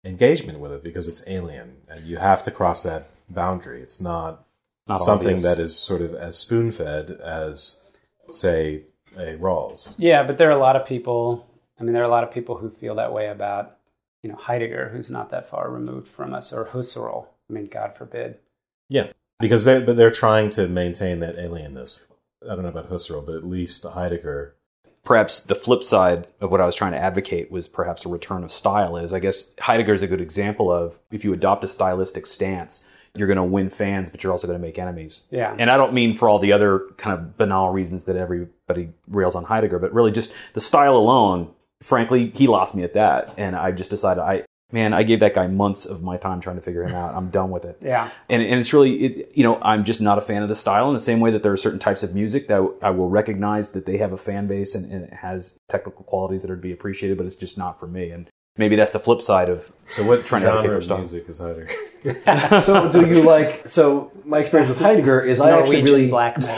engagement 0.03 0.59
with 0.59 0.71
it 0.71 0.83
because 0.83 1.07
it's 1.07 1.23
alien 1.27 1.77
and 1.87 2.05
you 2.05 2.17
have 2.17 2.43
to 2.43 2.51
cross 2.51 2.83
that 2.83 3.09
boundary. 3.29 3.81
It's 3.81 4.01
not, 4.01 4.45
Not 4.87 4.99
something 4.99 5.35
obvious. 5.35 5.43
that 5.43 5.59
is 5.59 5.77
sort 5.77 6.01
of 6.01 6.13
as 6.13 6.37
spoon 6.37 6.71
fed 6.71 7.11
as, 7.11 7.81
say, 8.29 8.83
a 9.17 9.35
Rawls. 9.37 9.95
Yeah, 9.97 10.23
but 10.23 10.37
there 10.37 10.49
are 10.49 10.57
a 10.57 10.59
lot 10.59 10.75
of 10.75 10.85
people. 10.85 11.47
I 11.79 11.83
mean, 11.83 11.93
there 11.93 12.03
are 12.03 12.07
a 12.07 12.11
lot 12.11 12.23
of 12.23 12.31
people 12.31 12.57
who 12.57 12.69
feel 12.69 12.95
that 12.95 13.13
way 13.13 13.27
about, 13.27 13.77
you 14.21 14.29
know, 14.29 14.35
Heidegger, 14.37 14.89
who's 14.89 15.09
not 15.09 15.29
that 15.31 15.49
far 15.49 15.69
removed 15.69 16.07
from 16.07 16.33
us, 16.33 16.51
or 16.51 16.65
Husserl. 16.65 17.27
I 17.49 17.53
mean, 17.53 17.67
God 17.67 17.95
forbid. 17.95 18.39
Yeah, 18.89 19.11
because 19.39 19.65
they 19.65 19.79
but 19.81 19.97
they're 19.97 20.11
trying 20.11 20.49
to 20.51 20.67
maintain 20.67 21.19
that 21.19 21.37
alienness. 21.37 22.01
I 22.43 22.55
don't 22.55 22.63
know 22.63 22.69
about 22.69 22.89
Husserl, 22.89 23.25
but 23.25 23.35
at 23.35 23.45
least 23.45 23.83
Heidegger. 23.85 24.55
Perhaps 25.03 25.41
the 25.41 25.55
flip 25.55 25.83
side 25.83 26.27
of 26.39 26.51
what 26.51 26.61
I 26.61 26.65
was 26.65 26.75
trying 26.75 26.93
to 26.93 26.97
advocate 26.97 27.51
was 27.51 27.67
perhaps 27.67 28.05
a 28.05 28.09
return 28.09 28.43
of 28.43 28.51
style 28.51 28.97
is 28.97 29.13
I 29.13 29.19
guess 29.19 29.53
Heidegger 29.59 29.93
is 29.93 30.01
a 30.01 30.07
good 30.07 30.21
example 30.21 30.71
of 30.71 30.97
if 31.11 31.23
you 31.23 31.33
adopt 31.33 31.63
a 31.63 31.67
stylistic 31.67 32.25
stance, 32.25 32.85
you're 33.15 33.27
going 33.27 33.37
to 33.37 33.43
win 33.43 33.69
fans, 33.69 34.09
but 34.09 34.23
you're 34.23 34.31
also 34.31 34.47
going 34.47 34.59
to 34.59 34.65
make 34.65 34.79
enemies. 34.79 35.23
Yeah. 35.29 35.55
And 35.57 35.69
I 35.69 35.77
don't 35.77 35.93
mean 35.93 36.15
for 36.15 36.27
all 36.27 36.39
the 36.39 36.51
other 36.51 36.87
kind 36.97 37.17
of 37.17 37.37
banal 37.37 37.69
reasons 37.69 38.05
that 38.05 38.15
everybody 38.15 38.89
rails 39.07 39.35
on 39.35 39.43
Heidegger, 39.43 39.77
but 39.77 39.93
really 39.93 40.11
just 40.11 40.31
the 40.53 40.61
style 40.61 40.95
alone, 40.95 41.51
frankly, 41.81 42.31
he 42.33 42.47
lost 42.47 42.73
me 42.73 42.83
at 42.83 42.93
that. 42.93 43.33
And 43.37 43.55
I 43.55 43.71
just 43.71 43.91
decided 43.91 44.21
I, 44.21 44.45
man, 44.73 44.93
I 44.93 45.03
gave 45.03 45.19
that 45.21 45.33
guy 45.35 45.47
months 45.47 45.85
of 45.85 46.01
my 46.03 46.17
time 46.17 46.41
trying 46.41 46.55
to 46.57 46.61
figure 46.61 46.83
him 46.83 46.95
out. 46.95 47.13
I'm 47.15 47.29
done 47.29 47.51
with 47.51 47.63
it 47.63 47.77
Yeah. 47.81 48.09
and, 48.29 48.41
and 48.41 48.59
it's 48.59 48.73
really 48.73 48.95
it, 49.05 49.31
you 49.35 49.43
know 49.43 49.59
i'm 49.61 49.83
just 49.85 50.01
not 50.01 50.17
a 50.17 50.21
fan 50.21 50.41
of 50.43 50.49
the 50.49 50.55
style 50.55 50.87
in 50.89 50.93
the 50.93 50.99
same 50.99 51.19
way 51.19 51.31
that 51.31 51.43
there 51.43 51.51
are 51.53 51.57
certain 51.57 51.79
types 51.79 52.01
of 52.03 52.13
music 52.15 52.47
that 52.47 52.61
i 52.81 52.89
will 52.89 53.07
recognize 53.09 53.71
that 53.71 53.85
they 53.85 53.97
have 53.97 54.11
a 54.11 54.17
fan 54.17 54.47
base 54.47 54.73
and, 54.75 54.91
and 54.91 55.03
it 55.05 55.13
has 55.13 55.57
technical 55.69 56.03
qualities 56.03 56.41
that 56.41 56.49
are 56.51 56.55
to 56.55 56.61
be 56.61 56.71
appreciated 56.71 57.17
but 57.17 57.25
it's 57.25 57.35
just 57.35 57.57
not 57.57 57.79
for 57.79 57.87
me 57.87 58.09
and 58.09 58.29
maybe 58.57 58.75
that's 58.75 58.91
the 58.91 58.99
flip 58.99 59.21
side 59.21 59.49
of 59.49 59.71
So 59.89 60.03
what 60.03 60.25
Trying 60.25 60.41
to 60.43 60.49
advocate 60.49 60.69
genre 60.71 60.81
for 60.81 60.93
of 60.93 60.99
music 60.99 61.29
is 61.29 61.39
Heidegger? 61.39 62.61
So 62.61 62.91
do 62.91 63.05
you 63.07 63.21
like? 63.23 63.67
So 63.67 64.11
my 64.25 64.39
experience 64.39 64.69
with 64.69 64.79
Heidegger 64.79 65.21
is 65.21 65.39
I 65.39 65.51
actually 65.57 65.77
Norwegian 65.83 65.85
really, 65.95 66.09
black 66.09 66.37
metal. 66.39 66.53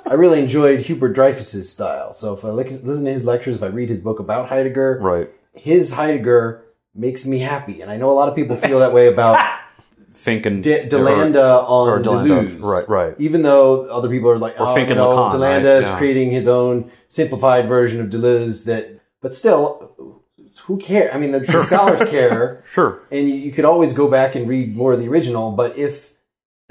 I 0.06 0.14
really 0.14 0.40
enjoyed 0.40 0.80
Hubert 0.80 1.12
Dreyfus's 1.14 1.68
style. 1.70 2.12
So 2.12 2.34
if 2.34 2.44
I 2.44 2.50
listen 2.50 3.04
to 3.04 3.10
his 3.12 3.24
lectures, 3.24 3.56
if 3.56 3.62
I 3.62 3.66
read 3.66 3.88
his 3.88 3.98
book 4.00 4.20
about 4.20 4.48
Heidegger, 4.48 4.98
right 5.02 5.28
his 5.60 5.92
Heidegger 5.92 6.64
makes 6.94 7.26
me 7.26 7.38
happy, 7.38 7.80
and 7.82 7.90
I 7.90 7.96
know 7.96 8.10
a 8.10 8.14
lot 8.14 8.28
of 8.28 8.34
people 8.34 8.56
feel 8.56 8.78
that 8.80 8.92
way 8.92 9.08
about 9.08 9.42
fink 10.14 10.46
and 10.46 10.62
De- 10.62 10.88
Delanda 10.88 11.62
on 11.68 11.88
or 11.88 12.00
Delanda, 12.00 12.50
Deleuze. 12.50 12.62
right, 12.62 12.88
right. 12.88 13.14
Even 13.18 13.42
though 13.42 13.86
other 13.88 14.08
people 14.08 14.30
are 14.30 14.38
like, 14.38 14.58
Or 14.58 14.68
oh, 14.68 14.74
Fink 14.74 14.88
you 14.88 14.94
and 14.94 14.98
know, 15.04 15.10
Lacan, 15.10 15.32
Delanda 15.32 15.64
right? 15.74 15.82
is 15.82 15.86
Yeah. 15.86 15.98
creating 15.98 16.30
his 16.32 16.48
own 16.48 16.90
simplified 17.06 17.68
version 17.68 18.00
of 18.00 18.08
Deleuze. 18.08 18.64
That, 18.64 19.00
but 19.20 19.34
still, 19.34 20.22
who 20.64 20.78
cares? 20.78 21.10
I 21.14 21.18
mean, 21.18 21.30
the, 21.32 21.40
the 21.40 21.64
scholars 21.64 22.08
care. 22.10 22.62
sure 22.66 23.00
and 23.10 23.28
you, 23.28 23.34
you 23.36 23.52
could 23.52 23.64
always 23.64 23.92
go 23.92 24.08
back 24.10 24.34
and 24.34 24.48
read 24.48 24.74
more 24.76 24.92
of 24.94 24.98
the 25.00 25.08
original. 25.08 25.52
But 25.52 25.78
if 25.78 26.12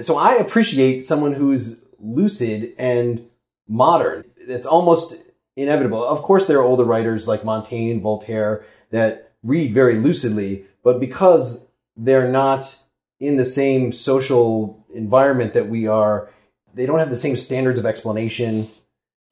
so, 0.00 0.16
I 0.18 0.34
appreciate 0.34 1.04
someone 1.06 1.32
who's 1.32 1.80
lucid 1.98 2.74
and 2.78 3.26
modern. 3.66 4.24
It's 4.36 4.66
almost 4.66 5.16
inevitable. 5.56 6.04
Of 6.06 6.22
course, 6.22 6.46
there 6.46 6.58
are 6.58 6.62
older 6.62 6.84
writers 6.84 7.26
like 7.26 7.44
Montaigne, 7.44 8.00
Voltaire 8.00 8.64
that 8.90 9.32
read 9.42 9.72
very 9.72 9.96
lucidly, 9.96 10.64
but 10.82 11.00
because 11.00 11.66
they're 11.96 12.28
not 12.28 12.78
in 13.20 13.36
the 13.36 13.44
same 13.44 13.92
social 13.92 14.84
environment 14.94 15.54
that 15.54 15.68
we 15.68 15.86
are, 15.86 16.30
they 16.74 16.86
don't 16.86 16.98
have 16.98 17.10
the 17.10 17.16
same 17.16 17.36
standards 17.36 17.78
of 17.78 17.86
explanation. 17.86 18.68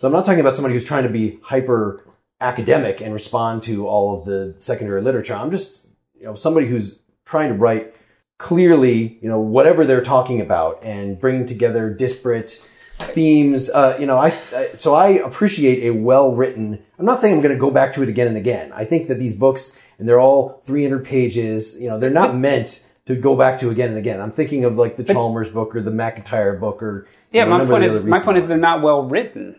So 0.00 0.06
I'm 0.06 0.12
not 0.12 0.24
talking 0.24 0.40
about 0.40 0.54
somebody 0.54 0.74
who's 0.74 0.84
trying 0.84 1.04
to 1.04 1.08
be 1.08 1.38
hyper 1.42 2.04
academic 2.40 3.00
and 3.00 3.14
respond 3.14 3.62
to 3.62 3.86
all 3.86 4.18
of 4.18 4.24
the 4.26 4.54
secondary 4.58 5.00
literature. 5.00 5.34
I'm 5.34 5.50
just, 5.50 5.86
you 6.18 6.26
know, 6.26 6.34
somebody 6.34 6.66
who's 6.66 6.98
trying 7.24 7.48
to 7.48 7.54
write 7.54 7.94
clearly, 8.38 9.18
you 9.22 9.28
know, 9.28 9.40
whatever 9.40 9.86
they're 9.86 10.02
talking 10.02 10.40
about 10.40 10.82
and 10.82 11.18
bring 11.18 11.46
together 11.46 11.92
disparate 11.92 12.66
themes. 12.98 13.70
Uh, 13.70 13.96
you 13.98 14.06
know, 14.06 14.18
I, 14.18 14.38
I 14.54 14.70
so 14.74 14.94
I 14.94 15.08
appreciate 15.08 15.88
a 15.88 15.94
well 15.94 16.32
written. 16.32 16.82
I'm 16.98 17.06
not 17.06 17.20
saying 17.20 17.34
I'm 17.34 17.42
going 17.42 17.54
to 17.54 17.60
go 17.60 17.70
back 17.70 17.94
to 17.94 18.02
it 18.02 18.08
again 18.08 18.28
and 18.28 18.36
again. 18.36 18.72
I 18.72 18.84
think 18.84 19.08
that 19.08 19.18
these 19.18 19.34
books 19.34 19.76
and 19.98 20.08
they're 20.08 20.20
all 20.20 20.60
300 20.64 21.04
pages. 21.04 21.78
You 21.80 21.88
know, 21.88 21.98
they're 21.98 22.10
not 22.10 22.36
meant 22.36 22.84
to 23.06 23.14
go 23.14 23.36
back 23.36 23.60
to 23.60 23.70
again 23.70 23.90
and 23.90 23.98
again. 23.98 24.20
I'm 24.20 24.32
thinking 24.32 24.64
of 24.64 24.76
like 24.76 24.96
the 24.96 25.04
Chalmers 25.04 25.48
book 25.48 25.74
or 25.74 25.80
the 25.80 25.90
MacIntyre 25.90 26.56
book 26.56 26.82
or 26.82 27.06
Yeah, 27.32 27.44
know, 27.44 27.58
my 27.58 27.64
point 27.64 27.84
is 27.84 27.94
my 27.94 28.00
recent 28.00 28.24
point 28.24 28.38
is 28.38 28.48
they're 28.48 28.58
not 28.58 28.82
well 28.82 29.02
written. 29.04 29.56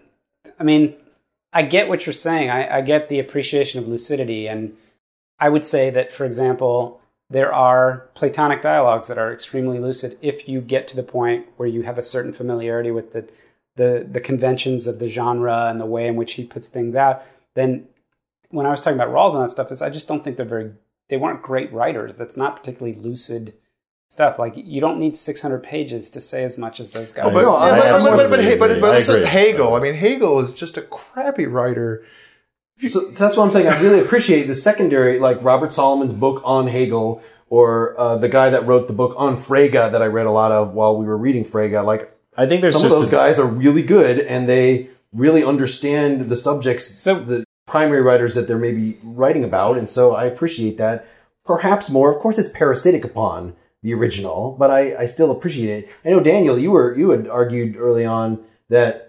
I 0.59 0.63
mean, 0.63 0.95
I 1.53 1.63
get 1.63 1.88
what 1.88 2.05
you're 2.05 2.13
saying. 2.13 2.49
I, 2.49 2.77
I 2.77 2.81
get 2.81 3.09
the 3.09 3.19
appreciation 3.19 3.81
of 3.81 3.88
lucidity, 3.88 4.47
and 4.47 4.75
I 5.39 5.49
would 5.49 5.65
say 5.65 5.89
that, 5.91 6.11
for 6.11 6.25
example, 6.25 7.01
there 7.30 7.53
are 7.53 8.09
Platonic 8.15 8.61
dialogues 8.61 9.07
that 9.07 9.17
are 9.17 9.34
extremely 9.34 9.80
lucid 9.80 10.17
if 10.21 10.47
you 10.47 10.61
get 10.61 10.88
to 10.88 10.95
the 10.95 11.03
point 11.03 11.45
where 11.57 11.67
you 11.67 11.82
have 11.84 11.97
a 11.97 12.03
certain 12.03 12.34
familiarity 12.34 12.91
with 12.91 13.13
the 13.13 13.28
the, 13.75 14.07
the 14.11 14.19
conventions 14.19 14.88
of 14.88 14.97
the 14.97 15.07
genre 15.07 15.67
and 15.67 15.80
the 15.80 15.86
way 15.86 16.07
in 16.07 16.15
which 16.15 16.34
he 16.34 16.43
puts 16.43 16.67
things 16.67 16.95
out. 16.95 17.23
Then, 17.53 17.86
when 18.49 18.65
I 18.65 18.71
was 18.71 18.82
talking 18.82 18.99
about 18.99 19.13
Rawls 19.13 19.36
and 19.36 19.43
that 19.43 19.51
stuff, 19.51 19.71
is 19.71 19.84
I 19.84 19.91
just 19.91 20.07
don't 20.07 20.23
think 20.23 20.36
they're 20.36 20.45
very 20.45 20.71
they 21.09 21.17
weren't 21.17 21.41
great 21.41 21.71
writers. 21.71 22.15
That's 22.15 22.38
not 22.38 22.57
particularly 22.57 22.97
lucid 22.97 23.53
stuff. 24.09 24.39
Like 24.39 24.53
you 24.55 24.82
don't 24.82 24.99
need 24.99 25.15
600 25.15 25.63
pages 25.63 26.09
to 26.11 26.21
say 26.21 26.43
as 26.43 26.57
much 26.57 26.80
as 26.80 26.89
those 26.91 27.11
guys. 27.11 27.28
Oh, 27.28 27.34
but, 27.34 27.41
No, 27.41 27.51
yeah, 27.51 27.57
I 27.57 27.69
but, 27.69 27.75
but, 27.75 27.84
but, 27.84 27.93
absolutely 27.93 28.30
but, 28.30 28.39
hey, 28.41 28.57
but, 28.57 28.71
agree. 28.71 28.82
but 28.82 28.93
I 28.93 28.95
listen. 28.95 29.23
Hegel. 29.23 29.75
I 29.75 29.80
mean, 29.80 29.93
Hegel 29.93 30.39
is 30.39 30.53
just 30.53 30.78
a 30.78 30.82
crappy 30.82 31.45
writer. 31.45 32.03
So, 32.78 32.99
that's 32.99 33.36
what 33.36 33.45
I'm 33.45 33.51
saying. 33.51 33.67
I 33.67 33.82
really 33.82 33.99
appreciate 33.99 34.43
the 34.43 34.55
secondary, 34.55 35.19
like 35.19 35.41
Robert 35.43 35.73
Solomon's 35.73 36.13
book 36.13 36.41
on 36.45 36.67
Hegel, 36.67 37.23
or 37.49 37.99
uh, 37.99 38.17
the 38.17 38.30
guy 38.30 38.49
that 38.51 38.67
wrote 38.67 38.88
the 38.88 38.93
book 38.93 39.15
on 39.17 39.36
Frege 39.36 39.71
that 39.71 40.01
I 40.01 40.05
read 40.05 40.25
a 40.28 40.32
lot 40.32 40.51
of 40.51 40.73
while 40.73 40.95
we 40.97 41.05
were 41.05 41.17
reading 41.17 41.43
Frege. 41.43 41.84
Like 41.84 42.15
I 42.38 42.45
think 42.45 42.61
there's 42.61 42.75
some 42.75 42.86
of 42.86 42.91
those 42.91 43.09
guys 43.09 43.39
are 43.39 43.47
really 43.47 43.84
good, 43.84 44.19
and 44.19 44.47
they 44.47 44.89
really 45.13 45.43
understand 45.43 46.30
the 46.30 46.36
subjects, 46.36 46.86
So- 46.86 47.19
the 47.19 47.43
primary 47.65 48.01
writers 48.01 48.36
that 48.36 48.47
they're 48.47 48.57
maybe 48.57 48.97
writing 49.03 49.43
about, 49.43 49.78
and 49.78 49.89
so 49.89 50.15
I 50.15 50.25
appreciate 50.25 50.78
that. 50.78 51.05
Perhaps 51.45 51.89
more. 51.89 52.13
Of 52.13 52.21
course, 52.21 52.38
it's 52.38 52.49
parasitic 52.49 53.03
upon 53.03 53.55
the 53.82 53.93
original, 53.93 54.55
but 54.59 54.69
I, 54.69 54.97
I 54.97 55.05
still 55.05 55.32
appreciate 55.32 55.84
it. 55.86 55.89
I 56.05 56.09
know 56.09 56.19
Daniel, 56.19 56.57
you 56.57 56.71
were 56.71 56.95
you 56.95 57.09
had 57.09 57.28
argued 57.28 57.75
early 57.78 58.05
on 58.05 58.43
that 58.69 59.06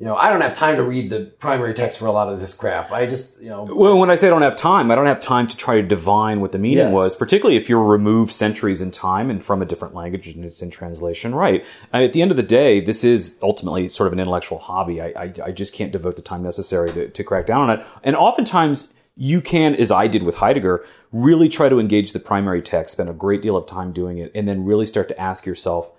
you 0.00 0.06
know 0.06 0.16
I 0.16 0.30
don't 0.30 0.40
have 0.40 0.56
time 0.56 0.76
to 0.76 0.82
read 0.82 1.10
the 1.10 1.26
primary 1.38 1.74
text 1.74 1.98
for 1.98 2.06
a 2.06 2.10
lot 2.10 2.32
of 2.32 2.40
this 2.40 2.54
crap. 2.54 2.90
I 2.90 3.04
just 3.04 3.40
you 3.40 3.50
know 3.50 3.64
Well, 3.64 3.98
when 3.98 4.10
I 4.10 4.14
say 4.14 4.28
I 4.28 4.30
don't 4.30 4.40
have 4.40 4.56
time, 4.56 4.90
I 4.90 4.94
don't 4.94 5.06
have 5.06 5.20
time 5.20 5.46
to 5.46 5.56
try 5.56 5.76
to 5.76 5.86
divine 5.86 6.40
what 6.40 6.52
the 6.52 6.58
meaning 6.58 6.86
Yes. 6.86 6.94
was, 6.94 7.14
particularly 7.14 7.58
if 7.58 7.68
you're 7.68 7.84
removed 7.84 8.32
centuries 8.32 8.80
in 8.80 8.90
time 8.90 9.28
and 9.30 9.44
from 9.44 9.60
a 9.60 9.66
different 9.66 9.94
language 9.94 10.26
and 10.28 10.42
it's 10.44 10.62
in 10.62 10.70
translation. 10.70 11.34
Right. 11.34 11.64
And 11.92 12.02
at 12.02 12.14
the 12.14 12.22
end 12.22 12.30
of 12.30 12.38
the 12.38 12.42
day, 12.42 12.80
this 12.80 13.04
is 13.04 13.38
ultimately 13.42 13.88
sort 13.90 14.06
of 14.06 14.14
an 14.14 14.20
intellectual 14.20 14.58
hobby. 14.58 15.02
I, 15.02 15.08
I, 15.08 15.32
I 15.44 15.50
just 15.52 15.74
can't 15.74 15.92
devote 15.92 16.16
the 16.16 16.22
time 16.22 16.42
necessary 16.42 16.90
to, 16.92 17.08
to 17.08 17.22
crack 17.22 17.46
down 17.46 17.68
on 17.68 17.78
it. 17.78 17.86
And 18.02 18.16
oftentimes, 18.16 18.94
you 19.16 19.42
can, 19.42 19.74
as 19.74 19.92
I 19.92 20.06
did 20.06 20.22
with 20.22 20.36
Heidegger, 20.36 20.82
really 21.12 21.50
try 21.50 21.68
to 21.68 21.78
engage 21.78 22.12
the 22.12 22.20
primary 22.20 22.62
text, 22.62 22.92
spend 22.92 23.10
a 23.10 23.12
great 23.12 23.42
deal 23.42 23.54
of 23.54 23.66
time 23.66 23.92
doing 23.92 24.16
it, 24.16 24.32
and 24.34 24.48
then 24.48 24.64
really 24.64 24.86
start 24.86 25.08
to 25.08 25.20
ask 25.20 25.44
yourself, 25.44 25.92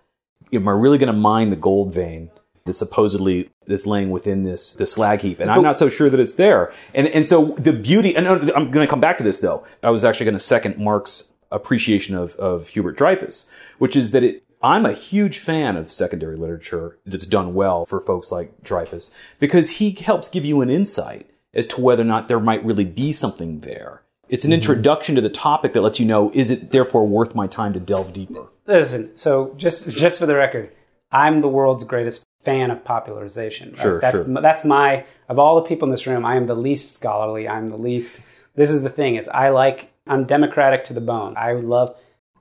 am 0.51 0.67
I 0.67 0.71
really 0.71 0.97
going 0.97 1.13
to 1.13 1.19
mine 1.19 1.51
the 1.51 1.55
gold 1.55 1.93
vein 1.93 2.31
that 2.66 2.74
supposedly 2.74 3.49
is 3.68 3.88
laying 3.88 4.12
within 4.12 4.43
this 4.43 4.74
this 4.74 4.93
slag 4.93 5.22
heap? 5.22 5.39
And 5.39 5.49
I'm 5.49 5.64
not 5.64 5.78
so 5.78 5.89
sure 5.89 6.09
that 6.09 6.20
it's 6.20 6.36
there. 6.36 6.74
And 6.93 7.07
and 7.07 7.26
so 7.26 7.55
the 7.57 7.74
beauty, 7.74 8.16
and 8.16 8.28
I'm 8.28 8.72
going 8.72 8.86
to 8.86 8.88
come 8.88 9.01
back 9.01 9.18
to 9.20 9.24
this 9.24 9.39
though. 9.39 9.66
I 9.84 9.89
was 9.89 10.05
actually 10.05 10.26
going 10.26 10.38
to 10.38 10.39
second 10.39 10.78
Mark's 10.78 11.34
appreciation 11.51 12.16
of 12.16 12.36
of 12.36 12.70
Hubert 12.70 12.97
Dreyfus, 12.97 13.49
which 13.78 13.95
is 13.95 14.12
that 14.12 14.24
it. 14.24 14.43
I'm 14.64 14.86
a 14.86 14.93
huge 14.93 15.39
fan 15.39 15.76
of 15.76 15.91
secondary 15.91 16.36
literature 16.36 16.99
that's 17.03 17.26
done 17.26 17.55
well 17.55 17.84
for 17.84 17.99
folks 17.99 18.32
like 18.32 18.62
Dreyfus 18.62 19.09
because 19.39 19.72
he 19.72 19.89
helps 19.89 20.30
give 20.30 20.45
you 20.45 20.62
an 20.62 20.70
insight 20.70 21.28
as 21.51 21.66
to 21.68 21.82
whether 21.82 22.03
or 22.03 22.05
not 22.05 22.28
there 22.28 22.39
might 22.39 22.64
really 22.64 22.86
be 22.86 23.12
something 23.12 23.62
there. 23.62 24.03
It's 24.30 24.45
an 24.45 24.51
mm-hmm. 24.51 24.55
introduction 24.55 25.16
to 25.16 25.22
the 25.22 25.30
topic 25.30 25.74
that 25.74 25.82
lets 25.82 25.99
you 25.99 26.05
know 26.05 26.32
is 26.34 26.49
it 26.49 26.72
therefore 26.72 27.05
worth 27.05 27.36
my 27.36 27.47
time 27.47 27.74
to 27.74 27.80
delve 27.80 28.14
deeper. 28.14 28.47
Listen, 28.66 29.16
so 29.18 29.53
just 29.57 29.89
just 29.89 30.20
for 30.20 30.26
the 30.26 30.36
record, 30.36 30.72
I'm 31.12 31.41
the 31.41 31.49
world's 31.49 31.84
greatest 31.84 32.24
fan 32.43 32.71
of 32.71 32.83
popularization. 32.83 33.69
right? 33.69 33.79
Sure, 33.79 33.99
that's 33.99 34.25
sure. 34.25 34.41
that's 34.41 34.63
my 34.63 35.05
of 35.29 35.39
all 35.39 35.55
the 35.55 35.67
people 35.67 35.87
in 35.87 35.91
this 35.91 36.07
room, 36.07 36.25
I 36.25 36.35
am 36.35 36.47
the 36.47 36.55
least 36.55 36.93
scholarly. 36.93 37.47
I'm 37.47 37.67
the 37.67 37.77
least. 37.77 38.19
This 38.55 38.69
is 38.69 38.81
the 38.81 38.89
thing 38.89 39.15
is 39.15 39.27
I 39.27 39.49
like 39.49 39.91
I'm 40.07 40.25
democratic 40.25 40.85
to 40.85 40.93
the 40.93 41.01
bone. 41.01 41.35
I 41.37 41.53
love 41.53 41.95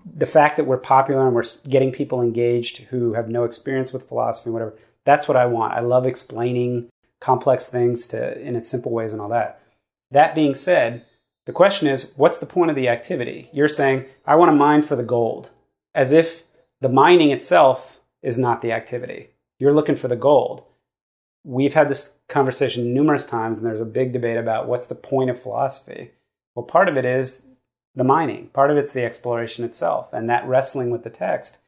the 0.05 0.27
fact 0.27 0.57
that 0.57 0.65
we're 0.65 0.79
popular 0.79 1.27
and 1.27 1.35
we're 1.35 1.45
getting 1.69 1.93
people 1.93 2.23
engaged 2.23 2.79
who 2.79 3.15
have 3.15 3.29
no 3.29 3.45
experience 3.45 3.93
with 3.93 4.09
philosophy 4.09 4.47
and 4.47 4.55
whatever. 4.55 4.77
That's 5.05 5.29
what 5.29 5.37
I 5.37 5.47
want. 5.47 5.75
I 5.75 5.81
love 5.81 6.07
explaining 6.07 6.89
complex 7.21 7.69
things 7.69 8.07
to 8.09 8.41
in 8.41 8.57
its 8.57 8.69
simple 8.69 8.93
ways 8.93 9.13
and 9.13 9.21
all 9.21 9.29
that. 9.29 9.61
That 10.11 10.35
being 10.35 10.55
said, 10.55 11.05
the 11.47 11.53
question 11.53 11.89
is, 11.89 12.13
what's 12.17 12.39
the 12.39 12.47
point 12.47 12.71
of 12.71 12.77
the 12.77 12.89
activity? 12.89 13.51
You're 13.53 13.69
saying, 13.69 14.07
I 14.27 14.37
want 14.37 14.51
to 14.51 14.57
mine 14.57 14.83
for 14.83 14.97
the 14.97 15.03
gold, 15.03 15.51
as 15.95 16.13
if 16.13 16.45
the 16.81 16.89
mining 16.89 17.31
itself 17.31 18.01
is 18.23 18.39
not 18.39 18.63
the 18.63 18.73
activity. 18.73 19.29
You're 19.61 19.75
looking 19.75 19.95
for 19.95 20.09
the 20.09 20.17
gold. 20.17 20.65
We've 21.45 21.75
had 21.75 21.89
this 21.89 22.15
conversation 22.29 22.93
numerous 22.93 23.27
times, 23.27 23.59
and 23.59 23.67
there's 23.67 23.81
a 23.81 23.87
big 23.87 24.13
debate 24.13 24.39
about 24.39 24.67
what's 24.67 24.87
the 24.87 24.95
point 24.95 25.31
of 25.31 25.41
philosophy. 25.41 26.11
Well, 26.55 26.65
part 26.65 26.89
of 26.89 26.97
it 26.97 27.05
is 27.05 27.45
the 27.95 28.05
mining. 28.05 28.49
Part 28.49 28.71
of 28.71 28.77
it's 28.77 28.93
the 28.93 29.05
exploration 29.05 29.65
itself, 29.65 30.13
and 30.13 30.29
that 30.29 30.47
wrestling 30.49 30.91
with 30.91 31.05
the 31.05 31.11
text 31.11 31.59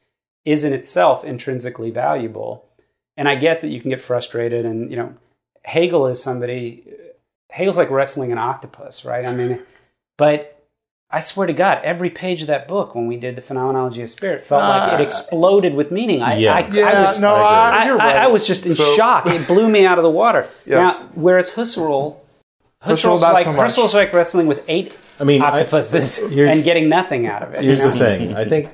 is 0.43 0.63
in 0.63 0.73
itself 0.73 1.23
intrinsically 1.23 1.91
valuable. 1.91 2.65
And 3.15 3.29
I 3.29 3.35
get 3.35 3.61
that 3.61 3.69
you 3.69 3.79
can 3.79 3.91
get 3.91 4.01
frustrated, 4.01 4.65
and 4.65 4.89
you 4.89 4.97
know, 4.97 5.13
Hegel 5.63 6.07
is 6.07 6.21
somebody. 6.21 6.83
Hegel's 7.49 7.77
like 7.77 7.91
wrestling 7.91 8.31
an 8.31 8.39
octopus, 8.39 9.05
right? 9.05 9.25
I 9.25 9.33
mean, 9.33 9.61
but 10.17 10.62
I 11.15 11.19
swear 11.19 11.45
to 11.47 11.53
God, 11.53 11.79
every 11.83 12.09
page 12.09 12.41
of 12.41 12.47
that 12.47 12.67
book, 12.67 12.95
when 12.95 13.05
we 13.07 13.17
did 13.17 13.35
the 13.35 13.41
phenomenology 13.41 14.01
of 14.01 14.09
spirit, 14.09 14.43
felt 14.43 14.63
like 14.63 14.93
it 14.93 15.03
uh, 15.03 15.07
exploded 15.07 15.75
with 15.75 15.91
meaning. 15.91 16.21
I, 16.23 16.37
Yeah. 16.37 16.55
I, 16.55 16.67
Yeah, 16.69 16.85
I 16.89 17.01
was, 17.03 17.19
no, 17.19 17.35
I, 17.35 17.69
I, 17.81 17.85
you're 17.85 17.97
right. 17.97 18.17
I 18.17 18.27
was 18.27 18.47
just 18.47 18.65
in 18.65 18.73
So- 18.73 18.95
shock. 18.95 19.27
It 19.27 19.45
blew 19.47 19.69
me 19.69 19.85
out 19.85 19.99
of 19.99 20.03
the 20.03 20.09
water. 20.09 20.47
Yes. 20.65 20.99
Now, 21.01 21.07
whereas 21.13 21.51
Husserl, 21.51 22.17
Husserl, 22.83 22.89
Husserl's 22.91 23.21
not 23.21 23.33
like 23.33 23.45
so 23.45 23.53
much. 23.53 23.71
Husserl's 23.71 23.93
like 23.93 24.11
wrestling 24.11 24.47
with 24.47 24.63
eight 24.67 24.95
I 25.19 25.23
mean, 25.23 25.41
octopuses 25.41 26.17
here's- 26.31 26.55
and 26.55 26.63
getting 26.65 26.89
nothing 26.89 27.27
out 27.27 27.43
of 27.43 27.53
it. 27.53 27.63
Here's 27.63 27.83
you 27.83 27.91
the 27.91 27.95
thing. 27.97 28.33
I 28.35 28.45
think 28.45 28.69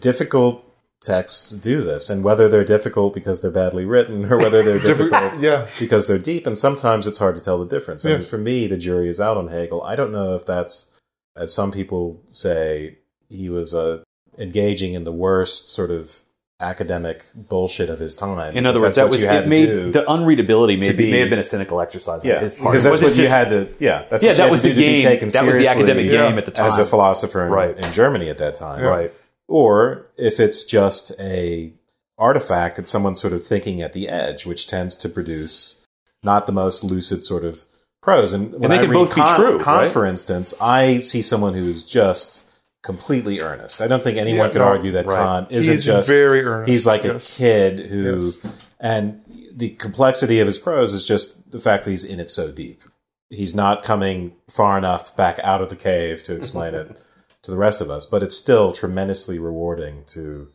difficult 0.00 0.64
texts 1.02 1.50
do 1.50 1.82
this, 1.82 2.08
and 2.08 2.24
whether 2.24 2.48
they're 2.48 2.64
difficult 2.64 3.12
because 3.12 3.42
they're 3.42 3.50
badly 3.50 3.84
written 3.84 4.24
or 4.32 4.38
whether 4.38 4.62
they're 4.62 4.78
difficult 4.78 5.38
yeah. 5.38 5.66
because 5.78 6.06
they're 6.06 6.18
deep, 6.18 6.46
and 6.46 6.56
sometimes 6.56 7.06
it's 7.06 7.18
hard 7.18 7.34
to 7.36 7.42
tell 7.42 7.58
the 7.58 7.66
difference. 7.66 8.04
I 8.06 8.10
mean, 8.10 8.20
Yes. 8.20 8.30
for 8.30 8.38
me, 8.38 8.66
the 8.66 8.78
jury 8.78 9.08
is 9.10 9.20
out 9.20 9.36
on 9.36 9.48
Hegel. 9.48 9.82
I 9.82 9.96
don't 9.96 10.12
know 10.12 10.34
if 10.34 10.46
that's, 10.46 10.90
as 11.36 11.54
some 11.54 11.72
people 11.72 12.22
say, 12.30 12.98
he 13.28 13.48
was 13.48 13.74
uh, 13.74 14.02
engaging 14.38 14.94
in 14.94 15.04
the 15.04 15.12
worst 15.12 15.68
sort 15.68 15.90
of 15.90 16.20
academic 16.60 17.24
bullshit 17.34 17.90
of 17.90 17.98
his 17.98 18.14
time. 18.14 18.56
In 18.56 18.64
other 18.64 18.80
words, 18.80 18.96
that 18.96 19.08
was 19.08 19.22
it 19.22 19.46
made 19.48 19.92
the 19.92 20.04
unreadability 20.04 20.78
may, 20.80 20.92
be, 20.92 21.10
may 21.10 21.20
have 21.20 21.28
been 21.30 21.38
a 21.40 21.44
cynical 21.44 21.80
exercise 21.80 22.24
Yeah, 22.24 22.36
on 22.36 22.42
his 22.42 22.54
part. 22.54 22.70
because 22.72 22.84
that's 22.84 23.02
what 23.02 23.16
you 23.16 23.26
had 23.28 23.48
to. 23.48 23.68
Yeah, 23.80 24.04
that's 24.08 24.24
Yeah, 24.24 24.30
what 24.30 24.36
that 24.36 24.44
you 24.46 24.50
was 24.52 24.62
had 24.62 24.68
to 24.68 24.74
the 24.74 24.80
game. 24.80 24.98
be 24.98 25.02
taken 25.02 25.28
That 25.30 25.44
was 25.46 25.56
the 25.56 25.66
academic 25.68 26.10
game 26.10 26.38
at 26.38 26.44
the 26.46 26.52
time 26.52 26.66
as 26.66 26.78
a 26.78 26.84
philosopher 26.84 27.44
in, 27.46 27.52
Right. 27.52 27.76
in 27.76 27.92
Germany 27.92 28.30
at 28.30 28.38
that 28.38 28.54
time. 28.54 28.82
right. 28.84 29.12
Or 29.48 30.06
if 30.16 30.40
it's 30.40 30.64
just 30.64 31.12
a 31.18 31.72
artifact 32.16 32.76
that 32.76 32.88
someone's 32.88 33.20
sort 33.20 33.32
of 33.32 33.44
thinking 33.44 33.82
at 33.82 33.92
the 33.92 34.08
edge, 34.08 34.46
which 34.46 34.66
tends 34.66 34.94
to 34.96 35.08
produce 35.08 35.84
not 36.22 36.46
the 36.46 36.52
most 36.52 36.82
lucid 36.84 37.22
sort 37.22 37.44
of 37.44 37.64
prose. 38.04 38.32
And 38.32 38.52
when 38.52 38.70
they 38.70 38.76
I 38.78 38.82
can 38.82 38.90
read 38.90 38.96
both 38.96 39.14
be 39.14 39.22
true, 39.36 39.56
Kant, 39.58 39.66
right? 39.66 39.90
for 39.90 40.04
instance, 40.06 40.54
I 40.60 40.98
see 40.98 41.22
someone 41.22 41.54
who's 41.54 41.84
just 41.84 42.44
completely 42.82 43.40
earnest. 43.40 43.80
I 43.80 43.86
don't 43.88 44.02
think 44.02 44.18
anyone 44.18 44.46
Yeah, 44.48 44.52
could 44.52 44.58
no, 44.58 44.64
argue 44.66 44.92
that 44.92 45.06
right. 45.06 45.16
Kant 45.18 45.46
isn't 45.50 45.72
He's 45.72 45.84
just 45.86 46.08
very 46.08 46.44
earnest, 46.44 46.70
He's 46.70 46.86
like 46.86 47.02
yes. 47.04 47.32
a 47.34 47.36
kid 47.38 47.86
who, 47.86 48.12
Yes. 48.14 48.38
and 48.78 49.20
the 49.56 49.70
complexity 49.70 50.38
of 50.40 50.46
his 50.46 50.58
prose 50.58 50.92
is 50.92 51.06
just 51.06 51.50
the 51.50 51.58
fact 51.58 51.84
that 51.84 51.90
he's 51.90 52.04
in 52.04 52.20
it 52.20 52.28
so 52.30 52.50
deep. 52.52 52.82
He's 53.30 53.54
not 53.54 53.82
coming 53.82 54.34
far 54.50 54.76
enough 54.76 55.16
back 55.16 55.38
out 55.42 55.62
of 55.62 55.70
the 55.70 55.76
cave 55.76 56.22
to 56.24 56.34
explain 56.36 56.74
it 56.74 56.96
to 57.42 57.50
the 57.50 57.56
rest 57.56 57.80
of 57.80 57.90
us, 57.90 58.04
but 58.04 58.22
it's 58.22 58.36
still 58.36 58.70
tremendously 58.72 59.38
rewarding 59.38 60.04
to 60.08 60.48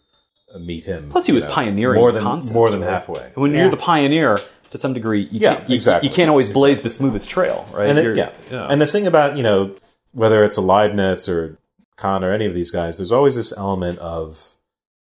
uh, 0.53 0.59
meet 0.59 0.85
him. 0.85 1.09
Plus, 1.09 1.25
he 1.25 1.31
was 1.31 1.45
know, 1.45 1.51
payioneering 1.51 1.95
more 1.95 2.11
than 2.11 2.21
concepts, 2.23 2.53
more 2.53 2.69
than 2.69 2.81
right? 2.81 2.89
halfway. 2.89 3.31
When 3.35 3.53
Yeah. 3.53 3.61
you're 3.61 3.69
the 3.71 3.77
pioneer, 3.77 4.37
to 4.71 4.77
some 4.77 4.93
degree, 4.93 5.23
you 5.31 5.39
Yeah, 5.39 5.55
can't, 5.55 5.69
you, 5.69 5.75
exactly. 5.75 6.09
you 6.09 6.15
can't 6.15 6.29
always 6.29 6.49
blaze 6.49 6.81
the 6.81 6.89
smoothest 6.89 7.29
trail, 7.29 7.67
right? 7.73 7.89
And 7.89 7.97
it- 7.99 8.03
You're- 8.03 8.17
yeah. 8.51 8.67
and 8.69 8.81
the 8.81 8.87
thing 8.87 9.07
about 9.07 9.37
you 9.37 9.43
know 9.43 9.75
whether 10.13 10.43
it's 10.43 10.57
a 10.57 10.61
Leibniz 10.61 11.27
or 11.29 11.57
Kant 11.97 12.23
or 12.23 12.31
any 12.31 12.45
of 12.45 12.53
these 12.53 12.71
guys, 12.71 12.97
there's 12.97 13.11
always 13.11 13.35
this 13.35 13.51
element 13.57 13.99
of 13.99 14.55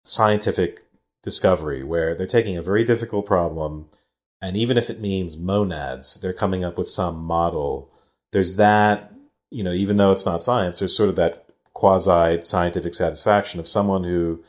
scientific 0.05 0.85
discovery 1.23 1.83
where 1.83 2.14
they're 2.14 2.27
taking 2.27 2.57
a 2.57 2.62
very 2.62 2.85
difficult 2.85 3.27
problem, 3.27 3.87
and 4.41 4.57
even 4.57 4.77
if 4.79 4.89
it 4.91 5.01
means 5.01 5.37
monads, 5.37 6.21
they're 6.21 6.33
coming 6.33 6.64
up 6.64 6.79
with 6.79 6.89
some 6.89 7.17
model. 7.25 7.91
There's 8.33 8.57
that 8.57 9.12
you 9.51 9.62
know, 9.62 9.73
even 9.73 9.97
though 9.97 10.11
it's 10.11 10.27
not 10.27 10.43
science, 10.43 10.81
there's 10.81 10.97
sort 10.97 11.09
of 11.09 11.14
that 11.17 11.45
quasi 11.73 12.43
scientific 12.43 12.95
satisfaction 12.95 13.61
of 13.61 13.69
someone 13.69 14.03
who 14.03 14.43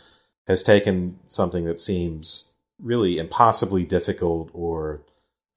has 0.47 0.63
taken 0.63 1.19
something 1.25 1.65
that 1.65 1.79
seems 1.79 2.53
really 2.81 3.17
impossibly 3.19 3.83
difficult 3.85 4.49
or 4.53 5.01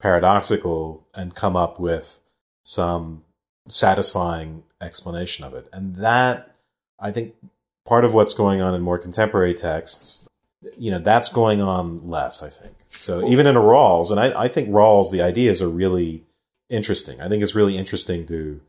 paradoxical 0.01 1.05
and 1.13 1.35
come 1.35 1.55
up 1.55 1.79
with 1.79 2.21
some 2.63 3.23
satisfying 3.67 4.63
explanation 4.81 5.45
of 5.45 5.53
it. 5.53 5.67
And 5.71 5.95
that, 5.97 6.55
I 6.99 7.11
think, 7.11 7.35
part 7.85 8.05
of 8.05 8.13
what's 8.13 8.33
going 8.33 8.61
on 8.61 8.73
in 8.73 8.81
more 8.81 8.97
contemporary 8.97 9.53
texts, 9.53 10.27
you 10.77 10.91
know, 10.91 10.99
that's 10.99 11.29
going 11.29 11.61
on 11.61 12.09
less, 12.09 12.43
I 12.43 12.49
think. 12.49 12.75
So 12.97 13.27
even 13.27 13.47
in 13.47 13.55
a 13.55 13.61
Rawls, 13.61 14.11
and 14.11 14.19
I, 14.19 14.43
I 14.43 14.47
think 14.47 14.69
Rawls, 14.69 15.11
the 15.11 15.21
ideas 15.21 15.61
are 15.61 15.69
really 15.69 16.23
interesting. 16.69 17.21
I 17.21 17.27
think 17.29 17.41
it's 17.43 17.55
really 17.55 17.77
interesting 17.77 18.25
to 18.27 18.61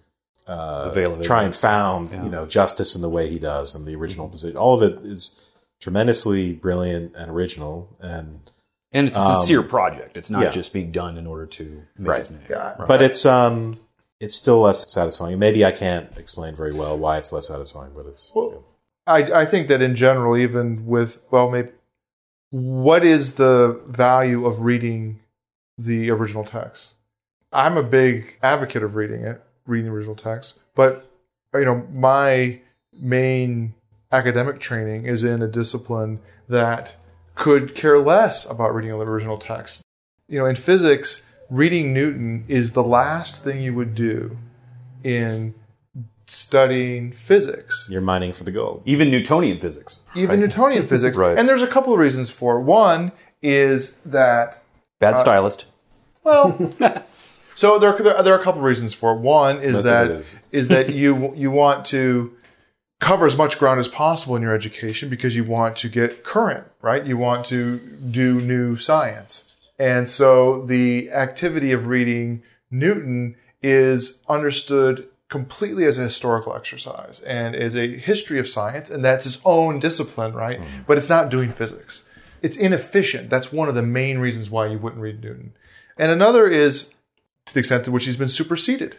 uh, 0.46 0.90
try 1.22 1.44
and 1.44 1.54
found, 1.54 2.12
Yeah. 2.12 2.24
you 2.24 2.30
know, 2.30 2.46
justice 2.46 2.94
in 2.94 3.02
the 3.02 3.10
way 3.10 3.28
he 3.30 3.38
does 3.38 3.74
and 3.74 3.86
the 3.86 3.94
original 3.94 4.28
position. 4.28 4.56
All 4.56 4.74
of 4.74 4.82
it 4.82 5.04
is 5.04 5.40
tremendously 5.80 6.52
brilliant 6.52 7.14
and 7.16 7.30
original 7.30 7.96
and 8.00 8.50
And 8.92 9.08
it's 9.08 9.16
a 9.16 9.20
Um, 9.20 9.36
sincere 9.38 9.62
project. 9.62 10.16
It's 10.16 10.28
not 10.30 10.42
yeah. 10.42 10.50
just 10.50 10.72
being 10.72 10.92
done 10.92 11.16
in 11.16 11.26
order 11.26 11.46
to 11.46 11.82
make 11.98 12.08
Right. 12.08 12.18
his 12.18 12.30
name. 12.32 12.40
Yeah. 12.50 12.74
Right. 12.78 12.88
but 12.88 13.00
it's 13.02 13.24
um 13.26 13.78
it's 14.20 14.36
still 14.36 14.60
less 14.60 14.90
satisfying. 14.92 15.38
Maybe 15.38 15.64
I 15.64 15.72
can't 15.72 16.10
explain 16.16 16.54
very 16.54 16.72
well 16.72 16.96
why 16.96 17.18
it's 17.18 17.32
less 17.32 17.48
satisfying, 17.48 17.90
but 17.94 18.06
it's 18.06 18.32
Well, 18.34 18.62
I, 19.04 19.18
I 19.22 19.44
think 19.44 19.66
that 19.66 19.82
in 19.82 19.96
general, 19.96 20.36
even 20.36 20.86
with, 20.86 21.20
well, 21.32 21.50
maybe, 21.50 21.70
what 22.50 23.04
is 23.04 23.32
the 23.34 23.80
value 23.88 24.46
of 24.46 24.60
reading 24.62 25.18
the 25.76 26.08
original 26.10 26.44
text? 26.44 26.94
I'm 27.52 27.76
a 27.76 27.82
big 27.82 28.38
advocate 28.44 28.84
of 28.84 28.94
reading 28.94 29.24
it, 29.24 29.42
reading 29.66 29.86
the 29.86 29.92
original 29.92 30.14
text, 30.14 30.60
but, 30.76 31.04
you 31.52 31.64
know, 31.64 31.84
my 31.92 32.60
main 32.92 33.74
academic 34.12 34.60
training 34.60 35.04
is 35.06 35.24
in 35.24 35.42
a 35.42 35.48
discipline 35.48 36.20
that 36.48 36.94
could 37.34 37.74
care 37.74 37.98
less 37.98 38.48
about 38.48 38.74
reading 38.74 38.90
the 38.90 38.98
original 38.98 39.38
text. 39.38 39.82
You 40.28 40.38
know, 40.38 40.46
in 40.46 40.56
physics, 40.56 41.24
reading 41.50 41.92
Newton 41.92 42.44
is 42.48 42.72
the 42.72 42.82
last 42.82 43.42
thing 43.42 43.60
you 43.60 43.74
would 43.74 43.94
do 43.94 44.36
in 45.04 45.54
studying 46.26 47.12
physics 47.12 47.88
you're 47.90 48.00
mining 48.00 48.32
for 48.32 48.44
the 48.44 48.50
gold. 48.50 48.82
Even 48.86 49.10
Newtonian 49.10 49.58
physics. 49.58 50.02
even 50.14 50.40
Newtonian 50.40 50.86
physics. 50.86 51.18
Right. 51.22 51.38
And 51.38 51.46
there's 51.48 51.62
a 51.62 51.66
couple 51.66 51.92
of 51.92 51.98
reasons 51.98 52.30
for 52.30 52.58
it. 52.58 52.62
One 52.62 53.12
is 53.42 53.96
that, 54.06 54.60
Bad 54.98 55.14
uh, 55.14 55.16
stylist. 55.18 55.66
well, 56.24 56.72
so 57.54 57.78
there, 57.78 57.92
there, 57.98 58.22
there 58.22 58.34
are 58.34 58.40
a 58.40 58.44
couple 58.44 58.60
of 58.60 58.64
reasons 58.64 58.94
for 58.94 59.12
it. 59.12 59.18
One 59.18 59.60
is 59.60 59.74
Most 59.74 59.84
that 59.84 60.10
is. 60.10 60.38
is 60.52 60.68
that 60.68 60.90
you 60.94 61.34
you 61.36 61.50
want 61.50 61.84
to 61.86 62.32
cover 63.02 63.26
as 63.26 63.36
much 63.36 63.58
ground 63.58 63.80
as 63.80 63.88
possible 63.88 64.36
in 64.36 64.42
your 64.42 64.54
education 64.54 65.08
because 65.08 65.34
you 65.34 65.42
want 65.42 65.74
to 65.74 65.88
get 65.88 66.22
current, 66.22 66.64
right? 66.80 67.04
You 67.04 67.16
want 67.16 67.44
to 67.46 67.78
do 67.78 68.40
new 68.40 68.76
science. 68.76 69.52
And 69.76 70.08
so 70.08 70.64
the 70.64 71.10
activity 71.10 71.72
of 71.72 71.88
reading 71.88 72.44
Newton 72.70 73.34
is 73.60 74.22
understood 74.28 75.08
completely 75.28 75.84
as 75.84 75.98
a 75.98 76.02
historical 76.02 76.54
exercise 76.54 77.20
and 77.22 77.56
as 77.56 77.74
a 77.74 77.88
history 77.88 78.38
of 78.38 78.46
science, 78.46 78.88
and 78.88 79.04
that's 79.04 79.26
its 79.26 79.40
own 79.44 79.80
discipline, 79.80 80.32
right? 80.32 80.60
Mm-hmm. 80.60 80.82
But 80.86 80.96
it's 80.96 81.08
not 81.08 81.28
doing 81.28 81.50
physics. 81.50 82.04
It's 82.40 82.56
inefficient. 82.56 83.30
That's 83.30 83.52
one 83.52 83.68
of 83.68 83.74
the 83.74 83.82
main 83.82 84.18
reasons 84.18 84.48
why 84.48 84.68
you 84.68 84.78
wouldn't 84.78 85.02
read 85.02 85.20
Newton. 85.20 85.54
And 85.98 86.12
another 86.12 86.46
is 86.46 86.92
to 87.46 87.54
the 87.54 87.58
extent 87.58 87.84
to 87.86 87.90
which 87.90 88.04
he's 88.04 88.16
been 88.16 88.28
superseded. 88.28 88.98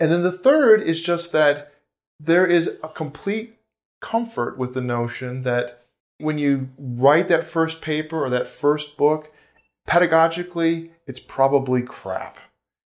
And 0.00 0.10
then 0.10 0.24
the 0.24 0.32
third 0.32 0.82
is 0.82 1.00
just 1.00 1.30
that 1.30 1.72
there 2.20 2.46
is 2.46 2.68
a 2.82 2.88
complete 2.88 3.58
comfort 4.00 4.58
with 4.58 4.74
the 4.74 4.80
notion 4.80 5.42
that 5.42 5.86
when 6.18 6.38
you 6.38 6.68
write 6.78 7.28
that 7.28 7.46
first 7.46 7.82
paper 7.82 8.24
or 8.24 8.30
that 8.30 8.48
first 8.48 8.96
book, 8.96 9.32
pedagogically, 9.86 10.90
it's 11.06 11.20
probably 11.20 11.82
crap. 11.82 12.38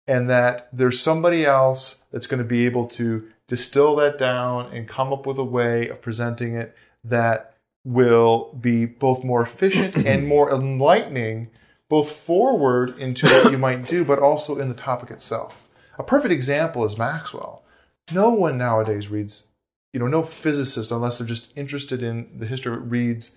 And 0.07 0.29
that 0.29 0.69
there's 0.71 1.01
somebody 1.01 1.45
else 1.45 2.03
that's 2.11 2.27
going 2.27 2.37
to 2.37 2.45
be 2.45 2.65
able 2.65 2.87
to 2.89 3.27
distill 3.47 3.95
that 3.97 4.17
down 4.17 4.71
and 4.73 4.87
come 4.87 5.11
up 5.11 5.25
with 5.25 5.37
a 5.37 5.43
way 5.43 5.89
of 5.89 6.01
presenting 6.01 6.55
it 6.55 6.75
that 7.03 7.57
will 7.83 8.53
be 8.59 8.85
both 8.85 9.23
more 9.23 9.41
efficient 9.41 9.95
and 10.05 10.27
more 10.27 10.51
enlightening, 10.51 11.49
both 11.89 12.11
forward 12.11 12.97
into 12.97 13.25
what 13.25 13.51
you 13.51 13.57
might 13.57 13.87
do, 13.87 14.05
but 14.05 14.19
also 14.19 14.59
in 14.59 14.69
the 14.69 14.75
topic 14.75 15.09
itself. 15.09 15.67
A 15.97 16.03
perfect 16.03 16.31
example 16.31 16.85
is 16.85 16.97
Maxwell. 16.97 17.63
No 18.11 18.29
one 18.29 18.57
nowadays 18.57 19.09
reads, 19.09 19.49
you 19.93 19.99
know, 19.99 20.07
no 20.07 20.23
physicist, 20.23 20.91
unless 20.91 21.17
they're 21.17 21.27
just 21.27 21.51
interested 21.57 22.03
in 22.03 22.29
the 22.37 22.45
history 22.45 22.77
reads 22.77 23.35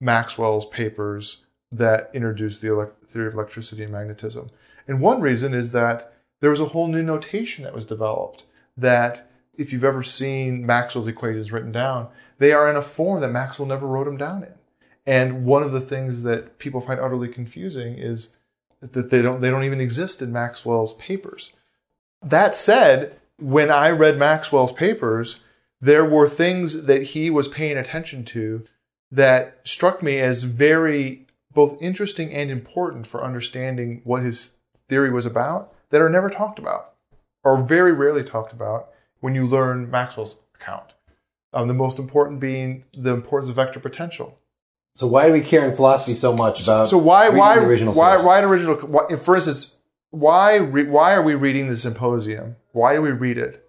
Maxwell's 0.00 0.66
papers 0.66 1.44
that 1.70 2.10
introduced 2.12 2.60
the 2.60 2.68
elec- 2.68 3.06
theory 3.06 3.26
of 3.26 3.34
electricity 3.34 3.82
and 3.82 3.92
magnetism. 3.92 4.50
And 4.86 5.00
one 5.00 5.20
reason 5.20 5.54
is 5.54 5.72
that 5.72 6.12
there 6.40 6.50
was 6.50 6.60
a 6.60 6.66
whole 6.66 6.88
new 6.88 7.02
notation 7.02 7.64
that 7.64 7.74
was 7.74 7.84
developed 7.84 8.44
that 8.76 9.30
if 9.54 9.72
you've 9.72 9.84
ever 9.84 10.02
seen 10.02 10.66
Maxwell's 10.66 11.06
equations 11.06 11.52
written 11.52 11.72
down, 11.72 12.08
they 12.38 12.52
are 12.52 12.68
in 12.68 12.76
a 12.76 12.82
form 12.82 13.20
that 13.20 13.28
Maxwell 13.28 13.68
never 13.68 13.86
wrote 13.86 14.04
them 14.04 14.16
down 14.16 14.42
in. 14.42 14.54
And 15.06 15.44
one 15.44 15.62
of 15.62 15.72
the 15.72 15.80
things 15.80 16.22
that 16.22 16.58
people 16.58 16.80
find 16.80 17.00
utterly 17.00 17.28
confusing 17.28 17.94
is 17.98 18.36
that 18.80 19.10
they 19.10 19.22
don't 19.22 19.40
they 19.40 19.50
don't 19.50 19.64
even 19.64 19.80
exist 19.80 20.22
in 20.22 20.32
Maxwell's 20.32 20.94
papers. 20.94 21.52
That 22.22 22.54
said, 22.54 23.20
when 23.38 23.70
I 23.70 23.90
read 23.90 24.18
Maxwell's 24.18 24.72
papers, 24.72 25.40
there 25.80 26.04
were 26.04 26.28
things 26.28 26.84
that 26.84 27.02
he 27.02 27.30
was 27.30 27.48
paying 27.48 27.76
attention 27.76 28.24
to 28.26 28.64
that 29.10 29.58
struck 29.64 30.02
me 30.02 30.18
as 30.18 30.44
very 30.44 31.26
both 31.52 31.80
interesting 31.82 32.32
and 32.32 32.50
important 32.50 33.06
for 33.06 33.22
understanding 33.22 34.00
what 34.04 34.22
his 34.22 34.56
theory 34.88 35.10
was 35.10 35.26
about 35.26 35.74
that 35.90 36.00
are 36.00 36.08
never 36.08 36.30
talked 36.30 36.58
about 36.58 36.94
or 37.44 37.62
very 37.62 37.92
rarely 37.92 38.24
talked 38.24 38.52
about 38.52 38.88
when 39.20 39.34
you 39.34 39.46
learn 39.46 39.90
Maxwell's 39.90 40.36
account. 40.54 40.94
Um, 41.52 41.68
the 41.68 41.74
most 41.74 41.98
important 41.98 42.40
being 42.40 42.84
the 42.94 43.12
importance 43.12 43.50
of 43.50 43.56
vector 43.56 43.80
potential. 43.80 44.38
So 44.94 45.06
why 45.06 45.26
do 45.26 45.32
we 45.32 45.40
care 45.40 45.66
in 45.68 45.74
philosophy 45.74 46.16
so 46.16 46.32
much 46.32 46.62
about? 46.62 46.88
So 46.88 46.98
why 46.98 47.28
why 47.28 47.58
original 47.58 47.94
why 47.94 48.14
source? 48.14 48.26
why 48.26 48.38
an 48.38 48.44
original? 48.44 48.76
Why, 48.76 49.16
for 49.16 49.34
instance, 49.34 49.78
why 50.10 50.56
re, 50.56 50.84
why 50.84 51.14
are 51.14 51.22
we 51.22 51.34
reading 51.34 51.68
the 51.68 51.76
symposium? 51.76 52.56
Why 52.72 52.94
do 52.94 53.02
we 53.02 53.12
read 53.12 53.38
it? 53.38 53.66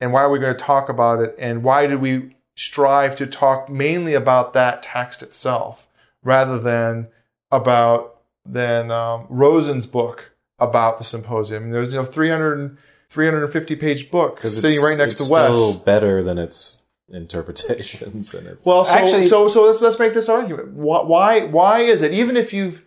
And 0.00 0.12
why 0.12 0.22
are 0.22 0.30
we 0.30 0.38
going 0.38 0.54
to 0.56 0.64
talk 0.64 0.88
about 0.88 1.20
it? 1.20 1.34
And 1.38 1.62
why 1.62 1.86
do 1.86 1.98
we 1.98 2.36
strive 2.56 3.16
to 3.16 3.26
talk 3.26 3.68
mainly 3.68 4.14
about 4.14 4.52
that 4.52 4.82
text 4.82 5.22
itself 5.22 5.88
rather 6.22 6.58
than 6.58 7.08
about 7.50 8.20
than 8.44 8.90
um, 8.90 9.26
Rosen's 9.28 9.86
book 9.86 10.32
about 10.58 10.98
the 10.98 11.04
symposium? 11.04 11.64
And 11.64 11.74
there's 11.74 11.92
you 11.92 11.98
know 11.98 12.04
300 12.04 12.76
350 13.08 13.76
page 13.76 14.10
book 14.10 14.40
sitting 14.40 14.82
right 14.82 14.96
next 14.96 15.20
it's 15.20 15.28
to 15.28 15.32
Wes. 15.32 15.54
Still 15.54 15.78
better 15.84 16.22
than 16.22 16.38
its 16.38 16.80
interpretations 17.10 18.32
and 18.34 18.46
its. 18.46 18.66
Well, 18.66 18.84
so 18.84 18.94
Actually- 18.94 19.28
so 19.28 19.48
so 19.48 19.66
let's 19.66 19.80
let's 19.80 19.98
make 19.98 20.14
this 20.14 20.28
argument. 20.28 20.72
Why 20.72 21.02
why, 21.02 21.40
why 21.44 21.80
is 21.80 22.02
it 22.02 22.12
even 22.12 22.36
if 22.36 22.52
you've 22.52 22.82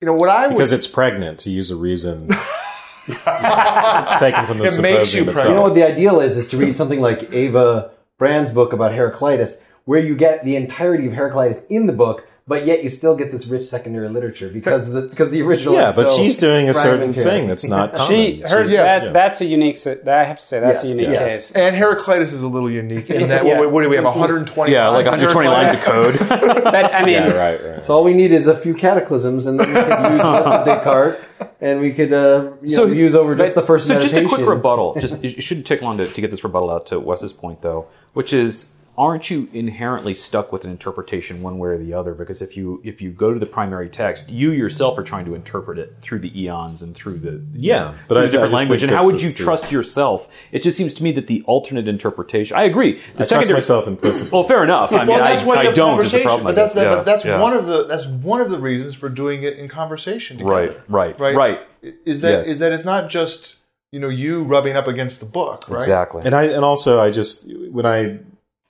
you 0.00 0.06
know 0.06 0.14
what 0.14 0.28
I 0.28 0.48
would 0.48 0.54
because 0.54 0.72
it's 0.72 0.86
pregnant, 0.86 1.38
to 1.40 1.50
use 1.50 1.70
a 1.70 1.76
reason 1.76 2.28
taken 4.18 4.44
from 4.46 4.58
the 4.58 4.64
It 4.64 4.80
makes 4.80 5.14
you 5.14 5.24
symposium 5.24 5.48
You 5.48 5.54
know 5.54 5.62
what 5.62 5.74
the 5.74 5.84
ideal 5.84 6.20
is? 6.20 6.36
Is 6.36 6.48
to 6.48 6.56
read 6.58 6.76
something 6.76 7.00
like 7.00 7.32
Eva 7.32 7.90
Brann's 8.18 8.52
book 8.52 8.72
about 8.72 8.92
Heraclitus, 8.92 9.62
where 9.84 10.00
you 10.00 10.14
get 10.14 10.44
the 10.44 10.56
entirety 10.56 11.06
of 11.06 11.14
Heraclitus 11.14 11.62
in 11.70 11.86
the 11.86 11.92
book, 11.92 12.27
but 12.48 12.64
yet 12.64 12.82
you 12.82 12.88
still 12.88 13.14
get 13.14 13.30
this 13.30 13.46
rich 13.46 13.64
secondary 13.64 14.08
literature 14.08 14.48
because 14.48 14.90
the 14.90 15.02
because 15.02 15.30
the 15.30 15.42
original. 15.42 15.74
yeah, 15.74 15.90
is 15.90 15.96
but 15.96 16.08
so 16.08 16.16
she's 16.16 16.38
doing 16.38 16.70
a 16.70 16.74
certain 16.74 17.12
thing 17.12 17.46
that's 17.46 17.64
not 17.64 17.92
common. 17.92 18.08
She, 18.08 18.40
her, 18.40 18.64
Yes. 18.64 19.04
that, 19.04 19.12
that's 19.12 19.40
a 19.42 19.44
unique. 19.44 19.80
That 19.82 20.08
I 20.08 20.24
have 20.24 20.38
to 20.38 20.44
say, 20.44 20.58
that's 20.58 20.82
a 20.82 20.88
unique 20.88 21.08
yes. 21.08 21.50
case. 21.50 21.52
And 21.52 21.76
Heraclitus 21.76 22.32
is 22.32 22.42
a 22.42 22.48
little 22.48 22.70
unique 22.70 23.10
in 23.10 23.28
that 23.28 23.44
Yeah. 23.46 23.58
what, 23.58 23.70
what 23.70 23.82
do 23.82 23.90
we 23.90 23.96
have 23.96 24.06
120 24.06 24.72
Yeah, 24.72 24.88
like 24.88 25.04
lines 25.06 25.22
of 25.22 25.34
120 25.34 25.48
lines 25.48 25.74
of 25.74 25.80
code. 25.82 26.62
But 26.68 26.94
I 26.94 27.04
mean, 27.04 27.14
yeah, 27.14 27.32
right, 27.32 27.62
right. 27.62 27.84
So 27.84 27.94
all 27.94 28.04
we 28.04 28.14
need 28.14 28.32
is 28.32 28.46
a 28.46 28.56
few 28.56 28.74
cataclysms, 28.74 29.46
and 29.46 29.60
then 29.60 29.68
we 29.68 29.74
could 29.74 30.12
use 30.12 30.22
just 30.22 30.48
a 30.48 30.64
Descartes, 30.64 31.20
and 31.60 31.80
we 31.80 31.92
could 31.92 32.12
uh, 32.12 32.52
you 32.62 32.76
know, 32.76 32.86
use 32.86 33.14
over 33.14 33.34
just 33.34 33.54
the 33.54 33.62
first 33.62 33.86
So 33.86 34.00
just 34.00 34.14
a 34.14 34.26
quick 34.26 34.46
rebuttal. 34.46 34.98
Just 34.98 35.22
it 35.22 35.42
shouldn't 35.42 35.66
take 35.66 35.82
long 35.82 35.98
to, 35.98 36.06
to 36.06 36.20
get 36.20 36.30
this 36.30 36.44
rebuttal 36.44 36.70
out 36.70 36.86
to 36.86 36.98
Wes's 36.98 37.32
point, 37.32 37.62
though, 37.62 37.88
which 38.14 38.32
is 38.32 38.70
aren't 38.98 39.30
you 39.30 39.48
inherently 39.52 40.12
stuck 40.12 40.52
with 40.52 40.64
an 40.64 40.70
interpretation 40.70 41.40
one 41.40 41.58
way 41.58 41.68
or 41.70 41.78
the 41.78 41.94
other? 41.94 42.12
Because 42.14 42.42
if 42.42 42.56
you 42.56 42.82
if 42.84 43.00
you 43.00 43.10
go 43.12 43.32
to 43.32 43.38
the 43.38 43.46
primary 43.46 43.88
text, 43.88 44.28
you 44.28 44.50
yourself 44.50 44.98
are 44.98 45.04
trying 45.04 45.24
to 45.26 45.34
interpret 45.36 45.78
it 45.78 45.96
through 46.02 46.18
the 46.18 46.42
eons 46.42 46.82
and 46.82 46.94
through 46.96 47.18
the 47.18 47.40
Yeah, 47.54 47.94
but 48.08 48.16
through 48.16 48.22
I- 48.22 48.26
the 48.26 48.32
different 48.32 48.54
I 48.54 48.56
language. 48.56 48.82
And 48.82 48.90
how 48.92 49.04
would 49.04 49.14
that's 49.14 49.22
you 49.22 49.28
the- 49.30 49.44
trust 49.44 49.70
yourself? 49.70 50.28
It 50.50 50.62
just 50.62 50.76
seems 50.76 50.92
to 50.94 51.02
me 51.04 51.12
that 51.12 51.28
the 51.28 51.42
alternate 51.46 51.86
interpretation. 51.86 52.56
I 52.56 52.64
agree. 52.64 52.94
The 52.94 52.98
I 52.98 53.12
trust 53.14 53.28
secondary. 53.30 53.56
myself 53.56 53.86
implicitly. 53.86 54.30
Well, 54.30 54.42
fair 54.42 54.64
enough. 54.64 54.92
I 54.92 54.98
mean, 54.98 55.06
well, 55.08 55.18
that's 55.20 55.44
I, 55.44 55.46
why 55.46 55.62
you 55.62 55.70
I 55.70 55.72
don't. 55.72 56.02
Is 56.02 56.10
the 56.12 56.22
problem? 56.22 56.44
But 56.44 56.56
that's 56.56 56.74
guess. 56.74 56.82
Yeah, 56.82 56.94
but 56.96 57.04
that's 57.04 57.24
yeah. 57.24 57.40
one 57.40 57.52
of 57.52 57.66
the 57.66 57.84
that's 57.86 58.06
one 58.06 58.40
of 58.40 58.50
the 58.50 58.58
reasons 58.58 58.94
for 58.96 59.08
doing 59.08 59.44
it 59.44 59.56
in 59.58 59.68
conversation 59.68 60.38
together. 60.38 60.52
Right, 60.88 61.16
right, 61.16 61.20
right, 61.20 61.34
right. 61.36 61.60
Is 62.04 62.22
that 62.22 62.40
is 62.42 62.48
Yes. 62.48 62.58
that 62.58 62.72
it's 62.72 62.84
not 62.84 63.08
just 63.08 63.58
you 63.92 64.00
know 64.00 64.08
you 64.08 64.42
rubbing 64.42 64.74
up 64.76 64.88
against 64.88 65.20
the 65.20 65.26
book, 65.26 65.64
right? 65.68 65.78
exactly. 65.78 66.22
And 66.24 66.34
I 66.34 66.44
and 66.44 66.64
also 66.64 67.00
I 67.00 67.12
just 67.12 67.48
when 67.70 67.86
I 67.86 68.18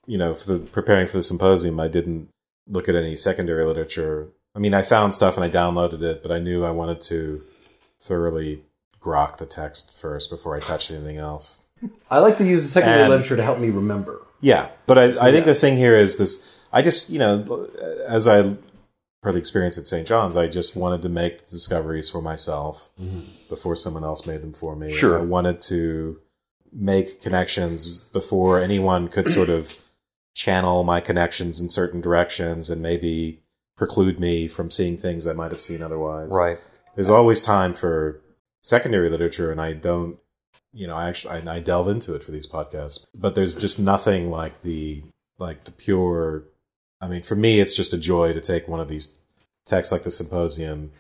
you 0.09 0.19
know 0.19 0.35
for 0.35 0.55
the 0.55 0.59
preparing 0.59 1.07
for 1.07 1.17
the 1.17 1.23
symposium 1.23 1.79
I 1.79 1.89
didn't 1.89 2.29
look 2.67 2.89
at 2.89 2.97
any 2.97 3.15
secondary 3.15 3.65
literature. 3.65 4.29
I 4.55 4.59
mean 4.59 4.75
I 4.75 4.83
found 4.83 5.15
stuff 5.15 5.37
and 5.37 5.45
I 5.45 5.51
downloaded 5.51 6.03
it, 6.03 6.23
but 6.23 6.33
I 6.33 6.39
knew 6.39 6.65
I 6.65 6.71
wanted 6.71 7.01
to 7.03 7.45
thoroughly 8.01 8.65
grok 9.01 9.37
the 9.37 9.47
text 9.47 9.97
first 9.97 10.31
before 10.31 10.57
I 10.57 10.61
touched 10.61 10.91
anything 10.91 11.19
else. 11.19 11.67
I 12.11 12.19
like 12.19 12.39
to 12.39 12.45
use 12.45 12.65
the 12.65 12.69
secondary 12.69 13.03
And- 13.03 13.11
literature 13.11 13.37
to 13.37 13.45
help 13.45 13.59
me 13.59 13.71
remember. 13.71 14.23
Yeah, 14.41 14.69
but 14.87 14.99
I, 14.99 15.29
I 15.29 15.33
think 15.33 15.47
the 15.47 15.55
thing 15.55 15.77
here 15.77 15.97
is 15.97 16.17
this. 16.17 16.49
I 16.73 16.81
just, 16.81 17.11
you 17.11 17.19
know, 17.19 17.69
as 18.07 18.29
I 18.29 18.55
per 19.21 19.33
the 19.33 19.39
experience 19.39 19.77
at 19.79 19.87
St. 19.87 20.07
John's, 20.07 20.37
I 20.37 20.47
just 20.47 20.77
wanted 20.77 21.03
to 21.03 21.09
make 21.09 21.45
the 21.45 21.51
discoveries 21.51 22.09
for 22.09 22.23
myself 22.23 22.91
mm-hmm. 23.01 23.21
before 23.49 23.75
someone 23.75 24.05
else 24.05 24.27
made 24.27 24.43
them 24.43 24.53
for 24.53 24.77
me. 24.77 24.91
Sure. 24.93 25.19
I 25.19 25.23
wanted 25.23 25.61
to 25.63 26.21
make 26.73 27.21
connections 27.21 27.99
before 27.99 28.61
anyone 28.61 29.09
could 29.09 29.29
sort 29.29 29.49
of 29.49 29.77
channel 30.39 30.85
my 30.85 31.01
connections 31.01 31.61
in 31.61 31.69
certain 31.69 32.01
directions 32.01 32.71
and 32.71 32.81
maybe 32.81 33.43
preclude 33.77 34.21
me 34.21 34.47
from 34.47 34.71
seeing 34.71 34.97
things 34.97 35.27
I 35.27 35.33
might 35.33 35.51
have 35.51 35.61
seen 35.61 35.83
otherwise. 35.83 36.31
right. 36.33 36.59
There's 36.95 37.11
always 37.11 37.43
time 37.43 37.75
for 37.75 38.21
secondary 38.63 39.11
literature, 39.11 39.51
and 39.53 39.61
I 39.61 39.73
don't, 39.73 40.19
you 40.73 40.87
know, 40.87 40.97
I 40.97 41.09
actually 41.09 41.43
I, 41.49 41.57
I 41.57 41.61
delve 41.61 41.89
into 41.89 42.15
it 42.15 42.23
for 42.23 42.31
these 42.31 42.47
podcasts, 42.47 43.05
but 43.15 43.35
there's 43.35 43.57
just 43.57 43.79
nothing 43.79 44.31
like 44.31 44.63
the 44.63 45.03
like 45.39 45.65
the 45.65 45.73
pure. 45.73 46.45
I 47.01 47.09
mean, 47.09 47.23
for 47.23 47.37
me, 47.37 47.61
it's 47.61 47.77
just 47.77 47.93
a 47.93 47.99
joy 47.99 48.33
to 48.33 48.41
take 48.41 48.69
one 48.69 48.81
of 48.81 48.89
these 48.89 49.19
texts 49.67 49.93
like 49.93 50.05
the 50.05 50.11
symposium 50.11 50.93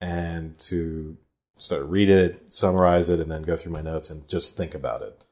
and 0.00 0.58
to 0.60 1.16
start 1.58 1.84
read 1.84 2.08
it, 2.08 2.52
summarize 2.52 3.10
it, 3.10 3.20
and 3.20 3.30
then 3.30 3.42
go 3.42 3.56
through 3.56 3.72
my 3.72 3.82
notes 3.82 4.10
and 4.10 4.28
just 4.28 4.56
think 4.56 4.74
about 4.74 5.02
it. 5.02 5.24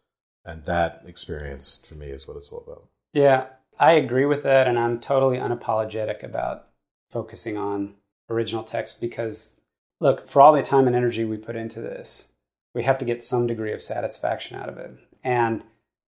And 0.45 0.65
that 0.65 1.03
experience 1.07 1.79
for 1.79 1.95
me 1.95 2.09
is 2.09 2.29
what 2.29 2.37
it's 2.37 2.51
all 2.51 2.65
about. 2.67 2.89
Yeah, 3.17 3.47
I 3.79 3.93
agree 3.93 4.27
with 4.27 4.43
that, 4.43 4.69
and 4.69 4.79
I'm 4.79 5.01
totally 5.01 5.39
unapologetic 5.39 6.23
about 6.23 6.67
focusing 7.11 7.57
on 7.57 7.95
original 8.29 8.63
text 8.63 9.01
because, 9.01 9.55
look, 10.01 10.29
for 10.29 10.43
all 10.43 10.53
the 10.53 10.63
time 10.63 10.87
and 10.87 10.95
energy 10.95 11.25
we 11.25 11.39
put 11.39 11.57
into 11.57 11.81
this, 11.81 12.29
we 12.75 12.83
have 12.83 12.99
to 12.99 13.07
get 13.07 13.25
some 13.25 13.47
degree 13.47 13.73
of 13.73 13.81
satisfaction 13.81 14.59
out 14.59 14.69
of 14.69 14.77
it. 14.77 14.91
And 15.25 15.63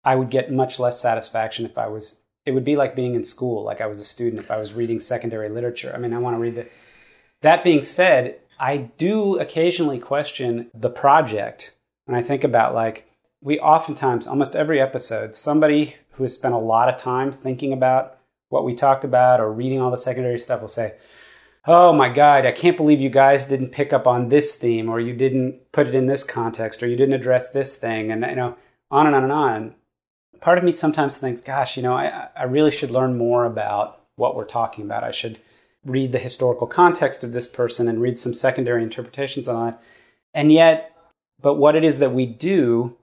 I 0.03 0.15
would 0.15 0.29
get 0.29 0.51
much 0.51 0.77
less 0.77 1.01
satisfaction 1.01 1.65
if 1.65 1.75
I 1.75 1.87
was, 1.87 2.19
it 2.45 2.51
would 2.51 2.63
be 2.63 2.75
like 2.75 2.95
being 2.95 3.15
in 3.15 3.23
school, 3.23 3.63
like 3.63 3.81
I 3.81 3.87
was 3.87 3.99
a 3.99 4.05
student, 4.05 4.39
if 4.39 4.51
I 4.51 4.57
was 4.57 4.75
reading 4.75 4.99
secondary 4.99 5.49
literature. 5.49 5.91
I 5.95 5.97
mean, 5.97 6.13
I 6.13 6.19
want 6.19 6.35
to 6.35 6.39
read 6.39 6.53
the. 6.53 6.67
That 7.41 7.63
being 7.63 7.81
said, 7.81 8.41
I 8.59 8.77
do 8.77 9.39
occasionally 9.39 9.97
question 9.97 10.69
the 10.75 10.91
project 10.91 11.73
when 12.05 12.15
I 12.15 12.21
think 12.21 12.43
about 12.43 12.75
like, 12.75 13.07
we 13.41 13.59
oftentimes, 13.59 14.27
almost 14.27 14.55
every 14.55 14.79
episode, 14.79 15.33
somebody 15.33 15.95
who 16.11 16.23
has 16.23 16.33
spent 16.33 16.53
a 16.53 16.59
lot 16.59 16.89
of 16.89 17.01
time 17.01 17.31
thinking 17.31 17.73
about 17.73 18.17
what 18.49 18.65
we 18.65 18.75
talked 18.75 19.03
about 19.03 19.39
or 19.39 19.51
reading 19.51 19.79
all 19.79 19.91
the 19.91 19.97
secondary 19.97 20.39
stuff 20.39 20.61
will 20.61 20.67
say, 20.67 20.93
Oh 21.67 21.93
my 21.93 22.09
God, 22.09 22.45
I 22.45 22.51
can't 22.51 22.77
believe 22.77 22.99
you 22.99 23.09
guys 23.09 23.45
didn't 23.45 23.69
pick 23.69 23.93
up 23.93 24.07
on 24.07 24.29
this 24.29 24.55
theme 24.55 24.89
or 24.89 24.99
you 24.99 25.13
didn't 25.13 25.71
put 25.71 25.87
it 25.87 25.93
in 25.93 26.07
this 26.07 26.23
context 26.23 26.81
or 26.81 26.87
you 26.87 26.95
didn't 26.95 27.13
address 27.13 27.51
this 27.51 27.75
thing. 27.75 28.11
And, 28.11 28.25
you 28.25 28.35
know, 28.35 28.57
on 28.89 29.05
and 29.05 29.15
on 29.15 29.23
and 29.23 29.31
on. 29.31 29.75
Part 30.41 30.57
of 30.57 30.63
me 30.63 30.71
sometimes 30.71 31.17
thinks, 31.17 31.39
gosh, 31.39 31.77
you 31.77 31.83
know, 31.83 31.93
I, 31.93 32.29
I 32.35 32.43
really 32.43 32.71
should 32.71 32.89
learn 32.89 33.15
more 33.15 33.45
about 33.45 34.01
what 34.15 34.35
we're 34.35 34.45
talking 34.45 34.85
about. 34.85 35.03
I 35.03 35.11
should 35.11 35.39
read 35.85 36.11
the 36.11 36.19
historical 36.19 36.67
context 36.67 37.23
of 37.23 37.31
this 37.31 37.47
person 37.47 37.87
and 37.87 38.01
read 38.01 38.17
some 38.17 38.33
secondary 38.33 38.81
interpretations 38.81 39.47
on 39.47 39.69
it. 39.69 39.75
And 40.33 40.51
yet, 40.51 40.95
but 41.41 41.55
what 41.55 41.75
it 41.75 41.83
is 41.83 41.99
that 41.99 42.13
we 42.13 42.25
do 42.25 42.97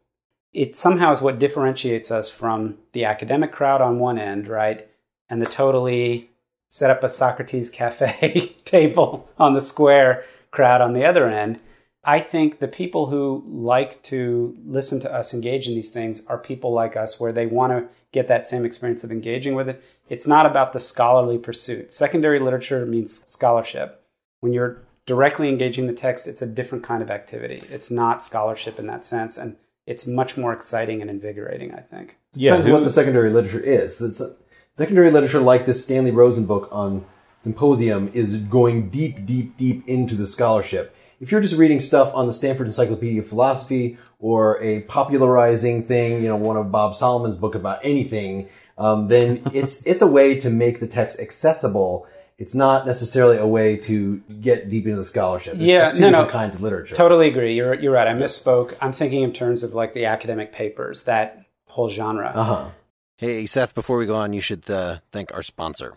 it 0.52 0.76
somehow 0.76 1.12
is 1.12 1.20
what 1.20 1.38
differentiates 1.38 2.10
us 2.10 2.30
from 2.30 2.76
the 2.92 3.04
academic 3.04 3.52
crowd 3.52 3.80
on 3.80 3.98
one 3.98 4.18
end, 4.18 4.48
right? 4.48 4.88
And 5.28 5.42
the 5.42 5.46
totally 5.46 6.30
set 6.68 6.90
up 6.90 7.02
a 7.02 7.10
Socrates 7.10 7.70
cafe 7.70 8.56
table 8.64 9.28
on 9.38 9.54
the 9.54 9.60
square 9.60 10.24
crowd 10.50 10.80
on 10.80 10.92
the 10.92 11.04
other 11.04 11.28
end. 11.28 11.60
I 12.04 12.20
think 12.20 12.58
the 12.58 12.68
people 12.68 13.06
who 13.06 13.44
like 13.46 14.02
to 14.04 14.56
listen 14.64 15.00
to 15.00 15.12
us 15.12 15.34
engage 15.34 15.68
in 15.68 15.74
these 15.74 15.90
things 15.90 16.24
are 16.26 16.38
people 16.38 16.72
like 16.72 16.96
us 16.96 17.20
where 17.20 17.32
they 17.32 17.46
want 17.46 17.72
to 17.72 17.88
get 18.12 18.28
that 18.28 18.46
same 18.46 18.64
experience 18.64 19.04
of 19.04 19.12
engaging 19.12 19.54
with 19.54 19.68
it. 19.68 19.82
It's 20.08 20.26
not 20.26 20.46
about 20.46 20.72
the 20.72 20.80
scholarly 20.80 21.36
pursuit. 21.38 21.92
Secondary 21.92 22.40
literature 22.40 22.86
means 22.86 23.26
scholarship. 23.26 24.02
When 24.40 24.52
you're 24.52 24.82
directly 25.04 25.48
engaging 25.48 25.86
the 25.86 25.92
text, 25.92 26.26
it's 26.26 26.40
a 26.40 26.46
different 26.46 26.84
kind 26.84 27.02
of 27.02 27.10
activity. 27.10 27.62
It's 27.70 27.90
not 27.90 28.24
scholarship 28.24 28.78
in 28.78 28.86
that 28.86 29.04
sense. 29.04 29.36
And 29.36 29.56
it's 29.88 30.06
much 30.06 30.36
more 30.36 30.52
exciting 30.52 31.00
and 31.00 31.10
invigorating, 31.10 31.72
I 31.72 31.80
think. 31.80 32.18
Yeah, 32.34 32.50
Depends 32.52 32.66
who- 32.66 32.72
what 32.74 32.84
the 32.84 32.90
secondary 32.90 33.30
literature 33.30 33.60
is. 33.60 33.98
The 33.98 34.36
secondary 34.74 35.10
literature, 35.10 35.40
like 35.40 35.64
this 35.64 35.82
Stanley 35.82 36.10
Rosen 36.10 36.44
book 36.44 36.68
on 36.70 37.06
symposium, 37.42 38.10
is 38.12 38.36
going 38.36 38.90
deep, 38.90 39.24
deep, 39.24 39.56
deep 39.56 39.82
into 39.88 40.14
the 40.14 40.26
scholarship. 40.26 40.94
If 41.20 41.32
you're 41.32 41.40
just 41.40 41.56
reading 41.56 41.80
stuff 41.80 42.14
on 42.14 42.26
the 42.26 42.32
Stanford 42.32 42.66
Encyclopedia 42.66 43.20
of 43.22 43.26
Philosophy 43.26 43.96
or 44.20 44.62
a 44.62 44.80
popularizing 44.82 45.82
thing, 45.84 46.22
you 46.22 46.28
know, 46.28 46.36
one 46.36 46.56
of 46.56 46.70
Bob 46.70 46.94
Solomon's 46.94 47.38
book 47.38 47.54
about 47.54 47.80
anything, 47.82 48.48
um, 48.76 49.08
then 49.08 49.40
it's 49.54 49.82
it's 49.84 50.02
a 50.02 50.06
way 50.06 50.38
to 50.38 50.50
make 50.50 50.80
the 50.80 50.86
text 50.86 51.18
accessible 51.18 52.06
it's 52.38 52.54
not 52.54 52.86
necessarily 52.86 53.36
a 53.36 53.46
way 53.46 53.76
to 53.76 54.18
get 54.40 54.70
deep 54.70 54.84
into 54.86 54.96
the 54.96 55.04
scholarship. 55.04 55.54
It's 55.54 55.62
Yeah, 55.62 55.88
just 55.88 55.96
two 56.00 56.10
no, 56.10 56.24
no. 56.24 56.26
kinds 56.30 56.54
of 56.56 56.62
literature. 56.62 56.94
Totally 56.94 57.28
agree. 57.28 57.54
You're 57.56 57.74
you're 57.74 57.92
right. 57.92 58.06
I 58.08 58.12
misspoke. 58.12 58.76
I'm 58.80 58.92
thinking 58.92 59.22
in 59.22 59.32
terms 59.32 59.62
of 59.62 59.74
like 59.74 59.92
the 59.94 60.06
academic 60.06 60.52
papers, 60.52 61.04
that 61.04 61.44
whole 61.68 61.90
genre. 61.90 62.28
Uh 62.34 62.44
huh. 62.44 62.70
Hey, 63.16 63.46
Seth, 63.46 63.74
before 63.74 63.98
we 63.98 64.06
go 64.06 64.14
on, 64.14 64.32
you 64.32 64.40
should 64.40 64.70
uh, 64.70 64.98
thank 65.10 65.32
our 65.34 65.42
sponsor. 65.42 65.96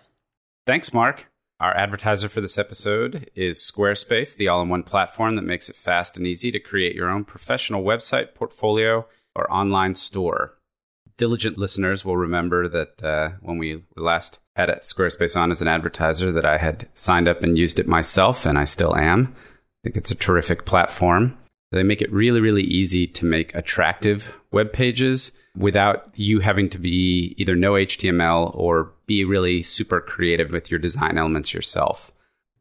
Thanks, 0.66 0.92
Mark. 0.94 1.28
Our 1.60 1.78
advertiser 1.78 2.28
for 2.28 2.42
this 2.42 2.58
episode 2.58 3.30
is 3.36 3.60
Squarespace, 3.60 4.36
the 4.36 4.48
all 4.48 4.64
in 4.64 4.70
one 4.70 4.82
platform 4.82 5.36
that 5.36 5.44
makes 5.44 5.70
it 5.70 5.76
fast 5.76 6.18
and 6.18 6.26
easy 6.26 6.52
to 6.52 6.60
create 6.60 6.96
your 6.96 7.08
own 7.08 7.24
professional 7.24 7.84
website, 7.84 8.34
portfolio, 8.34 9.06
or 9.36 9.52
online 9.54 9.94
store. 9.94 10.56
Diligent 11.22 11.56
listeners 11.56 12.04
will 12.04 12.18
remember 12.18 12.68
that 12.68 13.04
uh, 13.04 13.30
when 13.42 13.60
we 13.60 13.84
last 13.96 14.40
had 14.56 14.70
Squarespace 14.82 15.40
on 15.40 15.52
as 15.52 15.62
an 15.62 15.68
advertiser, 15.68 16.32
that 16.32 16.46
I 16.46 16.58
had 16.58 16.90
signed 16.96 17.28
up 17.28 17.44
and 17.44 17.60
used 17.60 17.78
it 17.78 17.88
myself, 17.88 18.44
and 18.48 18.58
I 18.58 18.64
still 18.64 18.98
am. 18.98 19.36
I 19.38 19.80
think 19.84 19.98
it's 19.98 20.10
a 20.10 20.16
terrific 20.16 20.66
platform. 20.66 21.38
They 21.72 21.84
make 21.84 22.02
it 22.02 22.12
really, 22.12 22.40
really 22.40 22.64
easy 22.64 23.06
to 23.06 23.24
make 23.24 23.54
attractive 23.54 24.34
web 24.52 24.74
pages 24.74 25.32
without 25.56 26.10
you 26.16 26.40
having 26.40 26.72
to 26.72 26.80
be 26.80 27.36
either 27.38 27.56
know 27.56 27.74
HTML 27.74 28.56
or 28.56 28.92
be 29.06 29.24
really 29.24 29.62
super 29.62 30.02
creative 30.02 30.50
with 30.50 30.72
your 30.72 30.80
design 30.80 31.20
elements 31.20 31.54
yourself. 31.54 32.12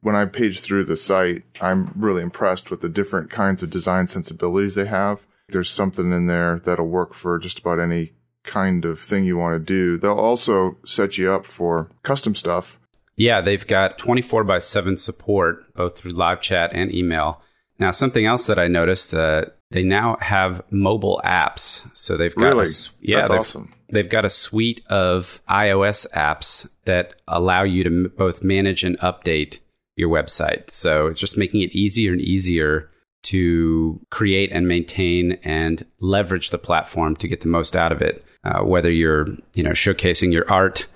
when 0.03 0.15
I 0.15 0.27
page 0.27 0.61
through 0.61 0.85
the 0.85 0.99
site, 0.99 1.45
I'm 1.63 1.95
really 1.97 2.21
impressed 2.21 2.71
with 2.71 2.83
the 2.83 2.91
different 2.91 3.31
kinds 3.31 3.63
of 3.63 3.71
design 3.71 4.07
sensibilities 4.07 4.75
they 4.75 4.85
have. 4.85 5.21
There's 5.49 5.71
something 5.71 6.13
in 6.13 6.27
there 6.27 6.61
that'll 6.63 6.89
work 6.89 7.15
for 7.15 7.39
just 7.39 7.59
about 7.59 7.81
any 7.81 8.13
kind 8.45 8.85
of 8.85 9.01
thing 9.01 9.25
you 9.25 9.37
want 9.37 9.55
to 9.55 9.65
do. 9.65 9.99
They'll 9.99 10.13
also 10.13 10.77
set 10.85 11.19
you 11.19 11.31
up 11.33 11.47
for 11.47 11.91
custom 12.03 12.35
stuff. 12.35 12.79
Yeah, 13.17 13.41
they've 13.43 13.67
got 13.67 13.99
24 13.99 14.45
by 14.45 14.61
7 14.61 14.97
support 14.97 15.75
both 15.75 15.99
through 15.99 16.13
live 16.13 16.41
chat 16.41 16.71
and 16.73 16.93
email. 16.95 17.43
Now, 17.79 17.91
something 17.91 18.25
else 18.27 18.47
that 18.47 18.59
I 18.59 18.69
noticed, 18.69 19.13
uh, 19.15 19.47
they 19.71 19.83
now 19.83 20.17
have 20.21 20.63
mobile 20.71 21.21
apps. 21.25 21.87
So 21.97 22.17
they've 22.17 22.35
got 22.35 22.45
Really? 22.47 22.65
a, 22.65 22.89
yeah, 23.01 23.17
That's 23.19 23.29
they've, 23.31 23.39
awesome. 23.41 23.75
they've 23.91 24.09
got 24.11 24.25
a 24.25 24.31
suite 24.31 24.83
of 24.89 25.41
iOS 25.49 26.07
apps 26.13 26.69
that 26.87 27.15
allow 27.29 27.63
you 27.63 27.85
to 27.85 27.91
m- 27.91 28.13
both 28.17 28.43
manage 28.43 28.85
and 28.85 28.99
update 29.01 29.59
your 29.97 30.09
website. 30.11 30.71
So 30.71 31.07
it's 31.07 31.21
just 31.21 31.37
making 31.37 31.61
it 31.63 31.73
easier 31.73 32.13
and 32.13 32.21
easier 32.21 32.91
to 33.25 34.01
create 34.11 34.51
and 34.53 34.67
maintain 34.67 35.33
and 35.45 35.85
leverage 36.01 36.51
the 36.51 36.59
platform 36.59 37.17
to 37.17 37.29
get 37.29 37.43
the 37.43 37.49
most 37.49 37.77
out 37.77 37.93
of 37.93 38.01
it. 38.01 38.25
Uh, 38.43 38.63
whether 38.63 38.91
you're, 38.91 39.27
you 39.55 39.63
know, 39.63 39.71
showcasing 39.71 40.33
your 40.33 40.51
art, 40.51 40.87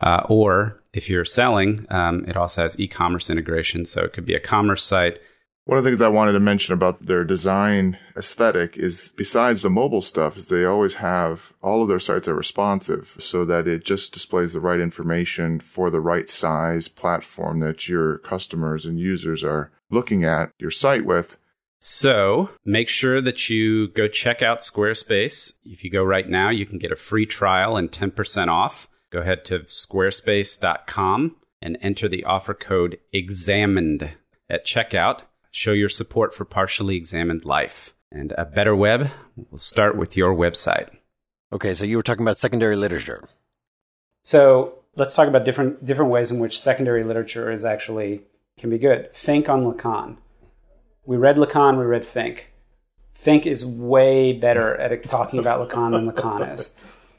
uh, 0.00 0.24
or 0.28 0.80
if 0.92 1.08
you're 1.08 1.24
selling, 1.24 1.86
um, 1.90 2.24
it 2.28 2.36
also 2.36 2.62
has 2.62 2.78
e-commerce 2.78 3.28
integration. 3.30 3.84
So 3.86 4.02
it 4.02 4.12
could 4.12 4.26
be 4.26 4.34
a 4.34 4.40
commerce 4.40 4.84
site. 4.84 5.18
One 5.64 5.78
of 5.78 5.84
the 5.84 5.90
things 5.90 6.02
I 6.02 6.08
wanted 6.08 6.32
to 6.32 6.40
mention 6.40 6.74
about 6.74 7.06
their 7.06 7.22
design 7.22 7.96
aesthetic 8.16 8.76
is 8.76 9.12
besides 9.16 9.62
the 9.62 9.70
mobile 9.70 10.02
stuff 10.02 10.36
is 10.36 10.48
they 10.48 10.64
always 10.64 10.94
have 10.94 11.52
all 11.62 11.82
of 11.82 11.88
their 11.88 12.00
sites 12.00 12.26
are 12.26 12.34
responsive 12.34 13.16
so 13.20 13.44
that 13.44 13.68
it 13.68 13.84
just 13.84 14.12
displays 14.12 14.54
the 14.54 14.60
right 14.60 14.80
information 14.80 15.60
for 15.60 15.88
the 15.88 16.00
right 16.00 16.28
size 16.28 16.88
platform 16.88 17.60
that 17.60 17.88
your 17.88 18.18
customers 18.18 18.84
and 18.84 18.98
users 18.98 19.44
are 19.44 19.70
looking 19.88 20.24
at 20.24 20.50
your 20.58 20.72
site 20.72 21.04
with. 21.04 21.36
So 21.84 22.48
make 22.64 22.88
sure 22.88 23.20
that 23.20 23.50
you 23.50 23.88
go 23.88 24.06
check 24.06 24.40
out 24.40 24.60
Squarespace. 24.60 25.54
If 25.64 25.82
you 25.82 25.90
go 25.90 26.04
right 26.04 26.28
now, 26.28 26.48
you 26.48 26.64
can 26.64 26.78
get 26.78 26.92
a 26.92 26.96
free 26.96 27.26
trial 27.26 27.76
and 27.76 27.90
10% 27.90 28.46
off. 28.46 28.88
Go 29.10 29.18
ahead 29.18 29.44
to 29.46 29.58
squarespace.com 29.58 31.34
and 31.60 31.78
enter 31.82 32.08
the 32.08 32.22
offer 32.22 32.54
code 32.54 33.00
examined 33.12 34.10
at 34.48 34.64
checkout. 34.64 35.22
Show 35.50 35.72
your 35.72 35.88
support 35.88 36.32
for 36.32 36.44
partially 36.44 36.94
examined 36.94 37.44
life. 37.44 37.94
And 38.12 38.32
a 38.38 38.44
better 38.44 38.76
web 38.76 39.10
will 39.50 39.58
start 39.58 39.96
with 39.96 40.16
your 40.16 40.36
website. 40.36 40.88
Okay, 41.52 41.74
so 41.74 41.84
you 41.84 41.96
were 41.96 42.04
talking 42.04 42.22
about 42.22 42.38
secondary 42.38 42.76
literature. 42.76 43.28
So 44.22 44.74
let's 44.94 45.14
talk 45.14 45.26
about 45.26 45.44
different 45.44 45.84
different 45.84 46.12
ways 46.12 46.30
in 46.30 46.38
which 46.38 46.60
secondary 46.60 47.02
literature 47.02 47.50
is 47.50 47.64
actually 47.64 48.22
can 48.56 48.70
be 48.70 48.78
good. 48.78 49.12
Think 49.12 49.48
on 49.48 49.64
Lacan. 49.64 50.18
We 51.04 51.16
read 51.16 51.36
Lacan. 51.36 51.78
We 51.78 51.84
read 51.84 52.06
Fink. 52.06 52.50
Fink 53.14 53.46
is 53.46 53.64
way 53.64 54.32
better 54.32 54.74
at 54.76 55.02
talking 55.04 55.38
about 55.38 55.68
Lacan 55.68 55.92
than 55.92 56.10
Lacan 56.10 56.58
is. 56.58 56.70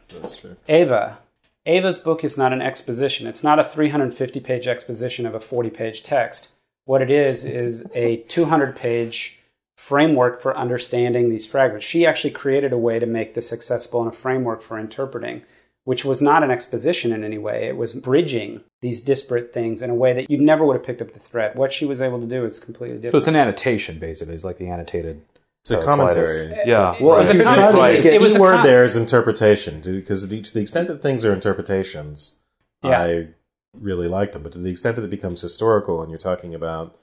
That's 0.09 0.36
true. 0.36 0.55
Eva. 0.67 1.19
Eva's 1.65 1.97
book 1.97 2.23
is 2.23 2.38
not 2.38 2.51
an 2.51 2.61
exposition. 2.61 3.25
It's 3.25 3.43
not 3.43 3.59
a 3.59 3.63
350 3.63 4.39
page 4.41 4.67
exposition 4.67 5.25
of 5.25 5.34
a 5.34 5.39
40 5.39 5.69
page 5.69 6.03
text. 6.03 6.49
What 6.86 7.01
it 7.01 7.09
is, 7.09 7.45
is 7.45 7.86
a 7.93 8.17
200 8.27 8.75
page 8.75 9.39
framework 9.77 10.41
for 10.41 10.55
understanding 10.57 11.29
these 11.29 11.45
fragments. 11.45 11.86
She 11.86 12.05
actually 12.05 12.31
created 12.31 12.73
a 12.73 12.77
way 12.77 12.99
to 12.99 13.05
make 13.05 13.34
this 13.34 13.53
accessible 13.53 14.01
in 14.01 14.09
a 14.09 14.11
framework 14.11 14.61
for 14.61 14.77
interpreting, 14.77 15.43
which 15.86 16.05
was 16.05 16.21
not 16.21 16.43
an 16.43 16.51
exposition 16.51 17.11
in 17.11 17.23
any 17.23 17.38
way. 17.38 17.67
It 17.67 17.75
was 17.77 17.93
bridging 17.93 18.61
these 18.81 19.01
disparate 19.01 19.53
things 19.53 19.81
in 19.81 19.89
a 19.89 19.95
way 19.95 20.13
that 20.13 20.29
you 20.29 20.38
never 20.38 20.65
would 20.65 20.75
have 20.77 20.86
picked 20.86 21.01
up 21.01 21.13
the 21.13 21.19
thread. 21.19 21.55
What 21.55 21.73
she 21.73 21.86
was 21.86 21.99
able 22.01 22.19
to 22.21 22.25
do 22.27 22.45
is 22.45 22.59
completely 22.59 22.97
different. 22.97 23.13
So 23.13 23.17
it's 23.17 23.27
an 23.27 23.36
annotation, 23.36 23.99
basically. 23.99 24.34
It's 24.36 24.43
like 24.45 24.57
the 24.57 24.69
annotated. 24.69 25.21
It's 25.61 25.71
a 25.71 25.79
uh, 25.79 25.81
Heraclitus. 25.81 26.15
commentary. 26.39 26.61
Yeah. 26.65 26.95
Well, 27.01 27.17
Right. 27.17 27.27
she 27.27 27.38
was 27.38 27.45
Right. 27.47 27.55
trying 27.71 28.01
to 28.01 28.07
it- 28.09 28.13
It 28.15 28.21
was 28.21 28.36
a 28.36 28.39
word 28.41 28.55
com- 28.55 28.63
there 28.65 28.84
is 28.84 28.95
interpretation, 28.95 29.81
because 29.81 30.21
to 30.27 30.27
the 30.53 30.61
extent 30.61 30.88
that 30.88 31.01
things 31.01 31.23
are 31.25 31.34
interpretations, 31.34 32.39
Yeah. 32.84 33.01
I 33.01 33.27
really 33.77 34.07
like 34.07 34.31
them. 34.34 34.43
But 34.43 34.51
to 34.53 34.59
the 34.59 34.69
extent 34.69 34.95
that 34.97 35.03
it 35.03 35.09
becomes 35.09 35.41
historical, 35.41 36.01
and 36.01 36.09
you're 36.11 36.19
talking 36.19 36.53
about 36.53 36.95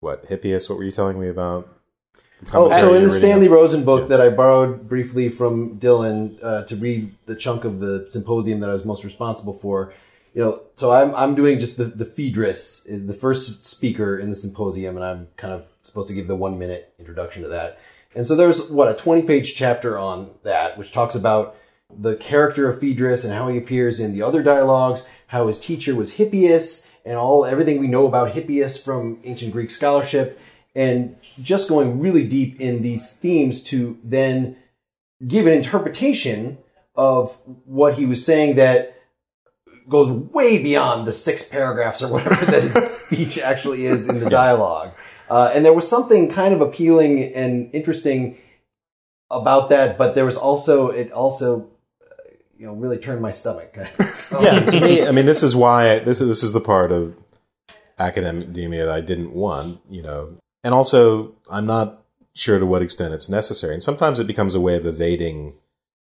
what 0.00 0.28
Hippias, 0.28 0.68
what 0.68 0.78
were 0.78 0.84
you 0.84 0.92
telling 0.92 1.20
me 1.20 1.28
about? 1.28 1.68
Oh, 2.52 2.70
so 2.70 2.94
in 2.94 3.04
the? 3.04 3.10
Stanley 3.10 3.48
Rosen 3.48 3.84
book 3.84 4.08
that 4.08 4.20
I 4.20 4.28
borrowed 4.28 4.88
briefly 4.88 5.28
from 5.28 5.78
Dylan 5.78 6.38
uh, 6.42 6.64
to 6.64 6.76
read 6.76 7.14
the 7.26 7.34
chunk 7.34 7.64
of 7.64 7.80
the 7.80 8.06
symposium 8.10 8.60
that 8.60 8.70
I 8.70 8.72
was 8.72 8.84
most 8.84 9.04
responsible 9.04 9.52
for, 9.52 9.92
you 10.34 10.42
know, 10.42 10.60
so 10.74 10.92
I'm 10.92 11.14
I'm 11.14 11.34
doing 11.34 11.58
just 11.58 11.76
the 11.76 11.84
the 11.84 12.04
Phaedrus 12.04 12.86
is 12.86 13.06
the 13.06 13.14
first 13.14 13.64
speaker 13.64 14.18
in 14.18 14.30
the 14.30 14.36
symposium, 14.36 14.96
and 14.96 15.04
I'm 15.04 15.28
kind 15.36 15.52
of 15.52 15.64
supposed 15.82 16.08
to 16.08 16.14
give 16.14 16.28
the 16.28 16.36
one 16.36 16.58
minute 16.58 16.92
introduction 16.98 17.42
to 17.42 17.48
that. 17.48 17.80
And 18.14 18.26
so 18.26 18.36
there's 18.36 18.70
what 18.70 18.88
a 18.88 18.94
20 18.94 19.22
page 19.22 19.54
chapter 19.54 19.98
on 19.98 20.30
that, 20.44 20.78
which 20.78 20.92
talks 20.92 21.14
about 21.14 21.56
the 21.90 22.16
character 22.16 22.68
of 22.68 22.78
Phaedrus 22.78 23.24
and 23.24 23.32
how 23.32 23.48
he 23.48 23.58
appears 23.58 23.98
in 23.98 24.12
the 24.12 24.22
other 24.22 24.42
dialogues, 24.42 25.08
how 25.28 25.46
his 25.46 25.58
teacher 25.58 25.94
was 25.94 26.14
Hippias, 26.14 26.88
and 27.04 27.16
all 27.16 27.44
everything 27.44 27.80
we 27.80 27.88
know 27.88 28.06
about 28.06 28.32
Hippias 28.32 28.82
from 28.82 29.18
ancient 29.24 29.52
Greek 29.52 29.70
scholarship, 29.70 30.38
and 30.74 31.17
just 31.42 31.68
going 31.68 32.00
really 32.00 32.26
deep 32.26 32.60
in 32.60 32.82
these 32.82 33.12
themes 33.12 33.62
to 33.64 33.98
then 34.02 34.56
give 35.26 35.46
an 35.46 35.52
interpretation 35.52 36.58
of 36.94 37.36
what 37.64 37.94
he 37.94 38.06
was 38.06 38.24
saying 38.24 38.56
that 38.56 38.94
goes 39.88 40.10
way 40.10 40.62
beyond 40.62 41.06
the 41.06 41.12
six 41.12 41.44
paragraphs 41.44 42.02
or 42.02 42.12
whatever 42.12 42.44
that 42.46 42.62
his 42.62 42.96
speech 43.04 43.38
actually 43.38 43.86
is 43.86 44.08
in 44.08 44.20
the 44.20 44.28
dialogue. 44.28 44.92
Uh, 45.30 45.50
and 45.54 45.64
there 45.64 45.72
was 45.72 45.88
something 45.88 46.30
kind 46.30 46.54
of 46.54 46.60
appealing 46.60 47.32
and 47.34 47.74
interesting 47.74 48.36
about 49.30 49.70
that, 49.70 49.98
but 49.98 50.14
there 50.14 50.24
was 50.24 50.36
also 50.36 50.88
it 50.88 51.12
also 51.12 51.70
uh, 52.02 52.14
you 52.56 52.66
know 52.66 52.72
really 52.72 52.98
turned 52.98 53.20
my 53.20 53.30
stomach. 53.30 53.76
So- 54.12 54.40
yeah, 54.42 54.60
to 54.60 54.80
me, 54.80 55.06
I 55.06 55.12
mean, 55.12 55.26
this 55.26 55.42
is 55.42 55.54
why 55.54 55.98
this 56.00 56.20
is 56.20 56.28
this 56.28 56.42
is 56.42 56.52
the 56.52 56.60
part 56.60 56.92
of 56.92 57.14
academia 57.98 58.86
that 58.86 58.94
I 58.94 59.00
didn't 59.00 59.32
want, 59.32 59.80
you 59.90 60.02
know, 60.02 60.36
and 60.62 60.74
also 60.74 61.34
I'm 61.50 61.66
not 61.66 62.02
sure 62.34 62.58
to 62.58 62.66
what 62.66 62.82
extent 62.82 63.14
it's 63.14 63.28
necessary, 63.28 63.74
and 63.74 63.82
sometimes 63.82 64.18
it 64.18 64.26
becomes 64.26 64.54
a 64.54 64.60
way 64.60 64.76
of 64.76 64.86
evading 64.86 65.54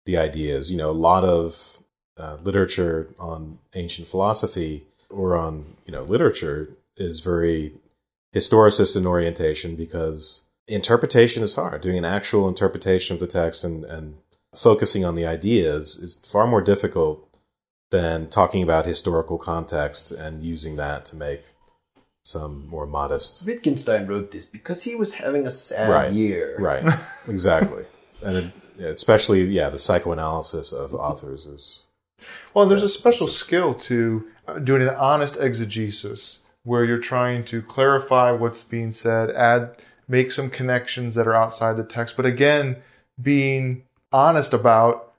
the 0.06 0.18
ideas. 0.18 0.72
You 0.72 0.78
know, 0.78 0.89
a 0.89 0.91
lot 0.91 1.24
of 1.24 1.82
uh, 2.18 2.38
literature 2.43 3.10
on 3.20 3.60
ancient 3.74 4.08
philosophy 4.08 4.86
or 5.10 5.38
on 5.38 5.76
you 5.86 5.91
know 5.91 6.04
literature 6.04 6.70
is 6.97 7.20
very 7.20 7.74
historicist 8.36 8.95
in 8.95 9.06
orientation 9.06 9.76
because 9.76 10.43
interpretation 10.68 11.43
is 11.43 11.56
hard. 11.56 11.82
Doing 11.82 11.97
an 11.97 12.06
actual 12.06 12.47
interpretation 12.47 13.14
of 13.14 13.20
the 13.20 13.28
text 13.28 13.64
and, 13.64 13.86
and 13.86 14.18
focusing 14.56 15.04
on 15.04 15.16
the 15.16 15.26
ideas 15.26 15.97
is 15.97 16.16
far 16.16 16.47
more 16.47 16.62
difficult 16.62 17.28
than 17.91 18.28
talking 18.30 18.64
about 18.64 18.86
historical 18.86 19.38
context 19.38 20.12
and 20.12 20.43
using 20.43 20.78
that 20.78 21.06
to 21.06 21.16
make 21.16 21.43
some 22.24 22.67
more 22.67 22.88
modest. 22.88 23.45
Wittgenstein 23.45 24.07
wrote 24.07 24.32
this 24.32 24.45
because 24.45 24.84
he 24.84 24.95
was 24.95 25.15
having 25.15 25.45
a 25.45 25.51
sad 25.51 25.89
Right. 25.89 26.11
year. 26.11 26.55
Right, 26.59 26.84
exactly. 27.28 27.86
And 28.24 28.38
it, 28.38 28.51
especially, 28.86 29.43
yeah, 29.45 29.69
the 29.69 29.80
psychoanalysis 29.80 30.71
of 30.71 30.93
authors 30.95 31.45
is. 31.45 31.88
Well, 32.53 32.65
there's 32.65 32.84
a 32.84 32.89
special 32.89 33.28
skill 33.28 33.74
to 33.76 34.26
uh, 34.47 34.59
doing 34.59 34.82
an 34.82 34.95
honest 34.95 35.38
exegesis 35.39 36.45
where 36.63 36.86
you're 36.86 36.97
trying 36.97 37.43
to 37.45 37.61
clarify 37.61 38.32
what's 38.32 38.63
being 38.63 38.91
said, 38.91 39.30
add, 39.32 39.76
make 40.07 40.32
some 40.32 40.49
connections 40.49 41.15
that 41.15 41.28
are 41.28 41.36
outside 41.36 41.76
the 41.76 41.84
text, 41.84 42.15
but 42.15 42.26
again, 42.26 42.78
being 43.21 43.84
honest 44.13 44.53
about 44.53 45.13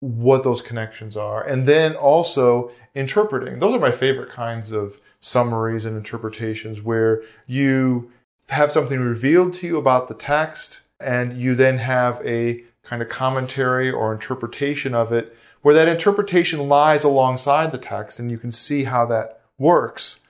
what 0.00 0.42
those 0.44 0.62
connections 0.62 1.16
are. 1.16 1.46
And 1.46 1.66
then 1.66 1.94
also 1.96 2.70
interpreting. 2.94 3.58
Those 3.58 3.74
are 3.74 3.78
my 3.80 3.92
favorite 3.92 4.30
kinds 4.30 4.72
of 4.72 4.98
summaries 5.26 5.84
and 5.84 5.96
interpretations 5.96 6.80
where 6.80 7.20
you 7.48 8.10
have 8.50 8.70
something 8.70 9.00
revealed 9.00 9.52
to 9.52 9.66
you 9.66 9.76
about 9.76 10.06
the 10.06 10.14
text 10.14 10.82
and 11.00 11.36
you 11.40 11.56
then 11.56 11.78
have 11.78 12.24
a 12.24 12.62
kind 12.84 13.02
of 13.02 13.08
commentary 13.08 13.90
or 13.90 14.12
interpretation 14.12 14.94
of 14.94 15.12
it 15.12 15.36
where 15.62 15.74
that 15.74 15.88
interpretation 15.88 16.68
lies 16.68 17.02
alongside 17.02 17.72
the 17.72 17.78
text 17.78 18.20
and 18.20 18.30
you 18.30 18.38
can 18.38 18.52
see 18.52 18.84
how 18.84 19.04
that 19.04 19.40
works. 19.58 20.20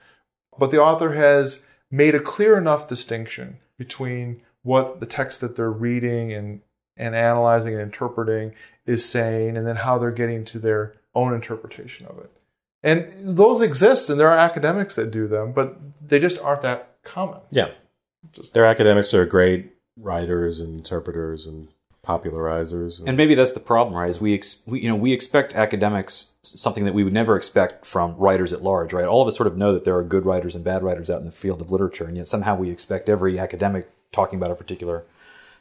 But 0.57 0.71
the 0.71 0.81
author 0.81 1.13
has 1.13 1.63
made 1.91 2.15
a 2.15 2.19
clear 2.19 2.57
enough 2.57 2.87
distinction 2.87 3.59
between 3.77 4.41
what 4.63 4.99
the 4.99 5.05
text 5.05 5.41
that 5.41 5.55
they're 5.55 5.69
reading 5.69 6.33
and, 6.33 6.61
and 6.97 7.15
analyzing 7.15 7.73
and 7.73 7.83
interpreting 7.83 8.55
is 8.87 9.05
saying 9.05 9.55
and 9.55 9.67
then 9.67 9.75
how 9.75 9.99
they're 9.99 10.09
getting 10.09 10.43
to 10.45 10.57
their 10.57 10.93
own 11.13 11.35
interpretation 11.35 12.07
of 12.07 12.17
it. 12.17 12.31
And 12.83 13.07
those 13.23 13.61
exist 13.61 14.09
and 14.09 14.19
there 14.19 14.29
are 14.29 14.37
academics 14.37 14.95
that 14.95 15.11
do 15.11 15.27
them, 15.27 15.51
but 15.51 15.77
they 16.07 16.19
just 16.19 16.41
aren't 16.41 16.61
that 16.61 16.91
common. 17.03 17.39
Yeah. 17.51 17.71
Just 18.31 18.53
Their 18.53 18.65
academics 18.65 19.13
are 19.13 19.25
great 19.25 19.73
writers 19.97 20.59
and 20.59 20.77
interpreters 20.79 21.47
and 21.47 21.69
popularizers. 22.07 23.03
And 23.05 23.17
maybe 23.17 23.35
that's 23.35 23.51
the 23.51 23.59
problem, 23.59 23.95
right? 23.95 24.09
Is 24.09 24.21
we, 24.21 24.33
ex- 24.33 24.63
we, 24.65 24.79
you 24.79 24.87
know, 24.87 24.95
we 24.95 25.11
expect 25.11 25.53
academics 25.53 26.33
something 26.41 26.85
that 26.85 26.93
we 26.93 27.03
would 27.03 27.13
never 27.13 27.35
expect 27.35 27.85
from 27.85 28.15
writers 28.15 28.53
at 28.53 28.63
large, 28.63 28.93
right? 28.93 29.05
All 29.05 29.21
of 29.21 29.27
us 29.27 29.35
sort 29.35 29.47
of 29.47 29.57
know 29.57 29.73
that 29.73 29.83
there 29.83 29.97
are 29.97 30.03
good 30.03 30.25
writers 30.25 30.55
and 30.55 30.63
bad 30.63 30.83
writers 30.83 31.09
out 31.09 31.19
in 31.19 31.25
the 31.25 31.31
field 31.31 31.61
of 31.61 31.71
literature, 31.71 32.05
and 32.05 32.15
yet 32.15 32.27
somehow 32.27 32.55
we 32.55 32.69
expect 32.69 33.09
every 33.09 33.37
academic 33.37 33.89
talking 34.13 34.37
about 34.37 34.51
a 34.51 34.55
particular 34.55 35.03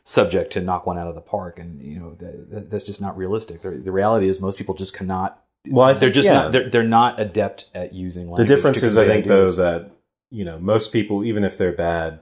subject 0.05 0.53
to 0.53 0.61
knock 0.61 0.87
one 0.87 0.97
out 0.97 1.09
of 1.09 1.17
the 1.17 1.21
park, 1.21 1.59
and 1.59 1.83
you 1.83 1.99
know 1.99 2.15
that, 2.19 2.51
that, 2.51 2.71
that's 2.71 2.85
just 2.85 3.01
not 3.01 3.17
realistic. 3.17 3.63
The, 3.63 3.71
the 3.71 3.91
reality 3.91 4.29
is 4.29 4.41
most 4.41 4.57
people 4.57 4.75
just 4.75 4.95
cannot. 4.95 5.43
Well, 5.69 5.95
they're 5.95 6.11
just 6.11 6.27
yeah. 6.27 6.35
not. 6.35 6.53
They're, 6.53 6.71
they're 6.71 6.83
not 6.83 7.21
adept 7.21 7.71
at 7.75 7.93
using 7.93 8.25
language. 8.25 8.49
the 8.49 8.55
difference 8.55 8.83
is, 8.83 8.97
I 8.97 9.07
think, 9.07 9.27
though, 9.27 9.51
that 9.53 9.91
you 10.31 10.45
know 10.45 10.59
most 10.59 10.93
people, 10.93 11.25
even 11.25 11.45
if 11.45 11.59
they're 11.59 11.73
bad 11.73 12.21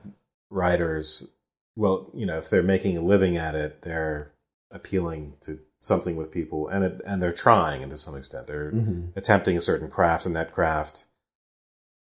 writers, 0.51 1.31
well, 1.77 2.11
you 2.15 2.27
know, 2.27 2.39
if 2.39 2.51
they're 2.51 2.63
making 2.63 2.97
a 2.97 3.03
living 3.03 3.37
at 3.37 3.55
it, 3.55 3.83
they're 3.83 4.33
appealing 4.71 5.35
to 5.43 5.59
something 5.81 6.17
with 6.17 6.33
people, 6.33 6.69
and 6.69 6.85
it, 6.85 7.01
and 7.07 7.23
they're 7.23 7.33
trying, 7.33 7.83
and 7.83 7.91
to 7.91 7.97
some 7.97 8.17
extent, 8.17 8.47
they're 8.47 8.73
mm-hmm. 8.73 9.07
attempting 9.17 9.57
a 9.57 9.61
certain 9.61 9.89
craft, 9.89 10.27
and 10.27 10.35
that 10.37 10.53
craft 10.53 11.05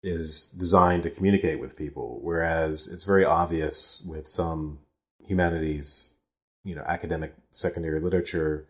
is 0.01 0.47
designed 0.47 1.03
to 1.03 1.09
communicate 1.09 1.59
with 1.59 1.75
people. 1.75 2.19
Whereas 2.21 2.87
it's 2.87 3.03
very 3.03 3.25
obvious 3.25 4.05
with 4.07 4.27
some 4.27 4.79
humanities, 5.25 6.15
you 6.63 6.75
know, 6.75 6.83
academic 6.85 7.33
secondary 7.51 7.99
literature, 7.99 8.67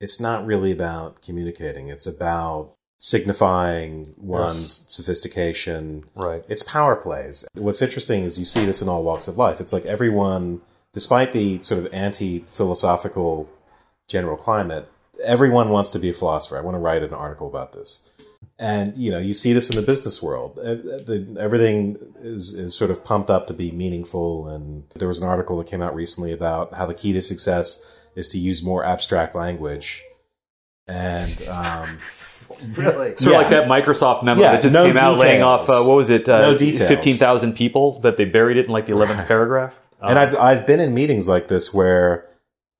it's 0.00 0.20
not 0.20 0.44
really 0.44 0.72
about 0.72 1.22
communicating. 1.22 1.88
It's 1.88 2.06
about 2.06 2.74
signifying 2.98 4.14
one's 4.16 4.90
sophistication. 4.92 6.04
Right. 6.14 6.44
It's 6.48 6.62
power 6.62 6.96
plays. 6.96 7.46
What's 7.54 7.82
interesting 7.82 8.24
is 8.24 8.38
you 8.38 8.44
see 8.44 8.64
this 8.64 8.80
in 8.80 8.88
all 8.88 9.04
walks 9.04 9.28
of 9.28 9.36
life. 9.36 9.60
It's 9.60 9.72
like 9.72 9.84
everyone, 9.84 10.62
despite 10.92 11.32
the 11.32 11.62
sort 11.62 11.84
of 11.84 11.92
anti 11.92 12.40
philosophical 12.40 13.50
general 14.08 14.36
climate, 14.36 14.88
everyone 15.22 15.70
wants 15.70 15.90
to 15.90 15.98
be 15.98 16.08
a 16.08 16.12
philosopher. 16.12 16.56
I 16.56 16.60
want 16.60 16.76
to 16.76 16.80
write 16.80 17.02
an 17.02 17.14
article 17.14 17.46
about 17.46 17.72
this. 17.72 18.10
And 18.58 18.96
you 18.96 19.10
know, 19.10 19.18
you 19.18 19.34
see 19.34 19.52
this 19.52 19.68
in 19.68 19.76
the 19.76 19.82
business 19.82 20.22
world. 20.22 20.58
Everything 21.38 21.98
is, 22.20 22.54
is 22.54 22.76
sort 22.76 22.90
of 22.90 23.04
pumped 23.04 23.30
up 23.30 23.46
to 23.48 23.54
be 23.54 23.70
meaningful. 23.70 24.48
And 24.48 24.84
there 24.94 25.08
was 25.08 25.18
an 25.18 25.26
article 25.26 25.58
that 25.58 25.66
came 25.66 25.82
out 25.82 25.94
recently 25.94 26.32
about 26.32 26.74
how 26.74 26.86
the 26.86 26.94
key 26.94 27.12
to 27.12 27.20
success 27.20 27.84
is 28.14 28.28
to 28.30 28.38
use 28.38 28.62
more 28.62 28.84
abstract 28.84 29.34
language. 29.34 30.02
And 30.86 31.40
um, 31.48 31.98
Really? 32.76 33.16
Sort 33.16 33.32
Yeah. 33.32 33.40
of 33.40 33.42
like 33.42 33.50
that 33.50 33.66
Microsoft 33.66 34.22
memo 34.22 34.40
Yeah, 34.40 34.52
that 34.52 34.62
just 34.62 34.74
no 34.74 34.84
came 34.86 34.96
out 34.98 35.18
laying 35.18 35.42
off, 35.42 35.68
uh, 35.68 35.82
what 35.82 35.96
was 35.96 36.10
it, 36.10 36.28
uh, 36.28 36.40
No 36.52 36.56
details. 36.58 36.88
15,000 36.88 37.54
people 37.54 38.00
that 38.00 38.16
they 38.16 38.24
buried 38.26 38.56
it 38.58 38.66
in 38.66 38.72
like 38.72 38.86
the 38.86 38.92
11th 38.92 39.26
paragraph? 39.26 39.74
And 40.00 40.18
I've 40.18 40.36
I've 40.36 40.66
been 40.66 40.80
in 40.80 40.92
meetings 40.92 41.26
like 41.28 41.48
this 41.48 41.72
where 41.72 42.28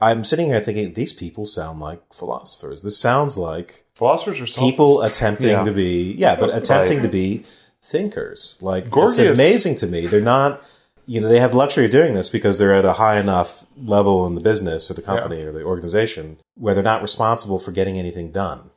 I'm 0.00 0.24
sitting 0.24 0.46
here 0.48 0.60
thinking 0.60 0.92
these 0.92 1.14
people 1.14 1.46
sound 1.46 1.80
like 1.80 2.12
philosophers. 2.12 2.82
This 2.82 2.98
sounds 2.98 3.38
like 3.38 3.86
Philosophers 3.94 4.40
are 4.42 4.46
selfish. 4.46 4.70
people 4.70 5.00
attempting 5.00 5.48
Yeah. 5.50 5.64
to 5.64 5.72
be 5.72 6.12
yeah, 6.18 6.36
but 6.36 6.54
attempting 6.54 6.98
Right. 6.98 7.02
to 7.04 7.08
be 7.08 7.44
thinkers. 7.82 8.58
Like 8.60 8.90
Gorgias. 8.90 9.18
it's 9.18 9.38
amazing 9.40 9.76
to 9.76 9.86
me. 9.86 10.06
They're 10.06 10.20
not 10.20 10.60
you 11.06 11.20
know, 11.20 11.28
they 11.28 11.40
have 11.40 11.52
the 11.52 11.56
luxury 11.56 11.84
of 11.84 11.90
doing 11.90 12.14
this 12.14 12.28
because 12.28 12.58
they're 12.58 12.74
at 12.74 12.84
a 12.84 12.94
high 12.94 13.18
enough 13.18 13.64
level 13.76 14.26
in 14.26 14.34
the 14.34 14.40
business 14.40 14.90
or 14.90 14.94
the 14.94 15.02
company 15.02 15.42
or 15.42 15.52
the 15.52 15.62
organization 15.62 16.38
where 16.54 16.74
they're 16.74 16.82
not 16.82 17.02
responsible 17.02 17.58
for 17.58 17.72
getting 17.72 17.98
anything 17.98 18.32
done. 18.32 18.70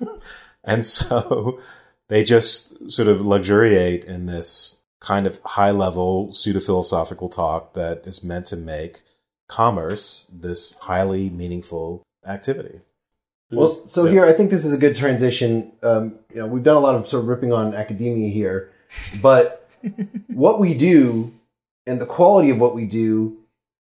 and 0.64 0.84
so 0.84 1.60
they 2.08 2.24
just 2.24 2.90
sort 2.90 3.08
of 3.08 3.20
luxuriate 3.20 4.04
in 4.04 4.26
this 4.26 4.82
kind 5.00 5.26
of 5.26 5.38
high 5.44 5.70
level 5.70 6.32
pseudo 6.32 6.60
philosophical 6.60 7.28
talk 7.28 7.74
that 7.74 8.06
is 8.06 8.24
meant 8.24 8.46
to 8.46 8.56
make 8.56 9.02
commerce 9.48 10.30
this 10.32 10.76
highly 10.80 11.30
meaningful 11.30 12.02
activity. 12.26 12.80
Well, 13.50 13.68
so 13.88 14.04
Yeah. 14.04 14.10
here 14.10 14.24
I 14.26 14.32
think 14.32 14.50
this 14.50 14.64
is 14.64 14.74
a 14.74 14.78
good 14.78 14.94
transition. 14.94 15.72
Um, 15.82 16.18
you 16.34 16.40
know, 16.40 16.46
we've 16.46 16.62
done 16.62 16.76
a 16.76 16.80
lot 16.80 16.94
of 16.94 17.08
sort 17.08 17.22
of 17.22 17.28
ripping 17.28 17.52
on 17.52 17.74
academia 17.74 18.30
here, 18.30 18.70
but 19.22 19.68
what 20.28 20.60
we 20.60 20.74
do 20.74 21.32
and 21.88 22.00
the 22.00 22.06
quality 22.06 22.50
of 22.50 22.58
what 22.58 22.74
we 22.74 22.84
do 22.84 23.38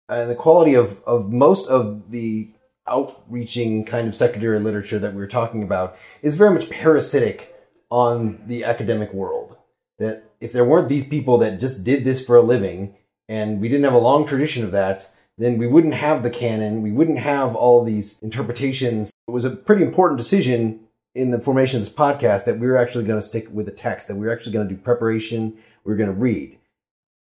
and 0.09 0.29
the 0.29 0.35
quality 0.35 0.75
of, 0.75 1.03
of 1.05 1.31
most 1.31 1.69
of 1.69 2.11
the 2.11 2.51
outreaching 2.89 3.85
kind 3.85 4.09
of 4.09 4.17
secondary 4.17 4.59
literature 4.59 4.99
that 4.99 5.15
we 5.15 5.21
were 5.21 5.29
talking 5.29 5.63
about 5.63 5.97
is 6.21 6.35
very 6.35 6.53
much 6.53 6.69
parasitic 6.69 7.55
on 7.91 8.43
the 8.47 8.65
academic 8.65 9.13
world. 9.13 9.57
That 9.99 10.25
if 10.41 10.53
there 10.53 10.65
weren't 10.65 10.89
these 10.89 11.07
people 11.07 11.39
that 11.39 11.61
just 11.61 11.85
did 11.85 12.03
this 12.03 12.25
for 12.25 12.37
a 12.37 12.43
living 12.43 12.97
and 13.29 13.61
we 13.61 13.69
didn't 13.69 13.85
have 13.85 13.95
a 13.95 13.99
long 13.99 14.27
tradition 14.27 14.65
of 14.65 14.73
that, 14.73 15.09
then 15.39 15.57
we 15.57 15.69
wouldn't 15.69 15.95
have 15.95 16.23
the 16.23 16.31
canon, 16.31 16.83
we 16.83 16.91
wouldn't 16.91 17.21
have 17.21 17.55
all 17.55 17.85
these 17.85 18.21
interpretations. 18.21 19.13
It 19.29 19.31
was 19.31 19.45
a 19.45 19.51
pretty 19.51 19.85
important 19.85 20.19
decision 20.19 20.81
in 21.15 21.31
the 21.31 21.39
formation 21.39 21.81
of 21.81 21.87
this 21.87 21.95
podcast 21.95 22.47
that 22.47 22.59
we 22.59 22.67
were 22.67 22.77
actually 22.77 23.05
going 23.05 23.21
to 23.21 23.27
stick 23.27 23.47
with 23.53 23.67
the 23.67 23.73
text, 23.73 24.09
that 24.09 24.17
we 24.17 24.27
were 24.27 24.33
actually 24.33 24.53
going 24.53 24.69
to 24.69 24.75
do 24.75 24.81
preparation, 24.81 25.57
we 25.85 25.93
were 25.93 25.97
going 25.97 26.11
to 26.11 26.17
read. 26.17 26.59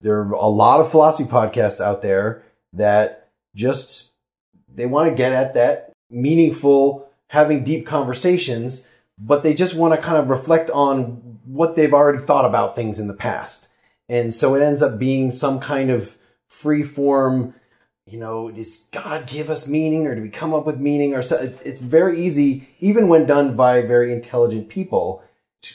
There 0.01 0.21
are 0.21 0.33
a 0.33 0.47
lot 0.47 0.81
of 0.81 0.91
philosophy 0.91 1.29
podcasts 1.29 1.81
out 1.81 2.03
there 2.03 2.43
that 2.73 3.31
just 3.55 4.13
they 4.73 4.87
want 4.87 5.11
to 5.11 5.17
get 5.17 5.33
at 5.33 5.55
that 5.55 5.93
meaningful, 6.11 7.11
having 7.29 7.65
deep 7.65 7.87
conversations, 7.87 8.87
but 9.19 9.43
they 9.43 9.55
just 9.55 9.75
want 9.75 9.95
to 9.95 10.01
kind 10.01 10.17
of 10.17 10.31
reflect 10.31 10.71
on 10.71 11.41
what 11.45 11.75
they've 11.75 11.95
already 11.95 12.25
thought 12.25 12.45
about 12.45 12.75
things 12.75 12.99
in 12.99 13.09
the 13.09 13.15
past. 13.15 13.69
And 14.09 14.33
so 14.33 14.55
it 14.55 14.63
ends 14.63 14.83
up 14.83 14.99
being 14.99 15.31
some 15.31 15.61
kind 15.61 15.91
of 15.91 16.17
free 16.47 16.83
form, 16.83 17.55
you 18.07 18.19
know, 18.19 18.51
does 18.51 18.87
God 18.91 19.27
give 19.27 19.51
us 19.51 19.69
meaning 19.69 20.07
or 20.07 20.15
do 20.15 20.23
we 20.23 20.31
come 20.31 20.55
up 20.55 20.65
with 20.65 20.79
meaning 20.79 21.15
or 21.15 21.23
so? 21.23 21.55
It's 21.65 21.81
very 21.81 22.25
easy, 22.25 22.69
even 22.81 23.09
when 23.09 23.27
done 23.27 23.57
by 23.57 23.83
very 23.83 24.13
intelligent 24.13 24.69
people, 24.69 25.23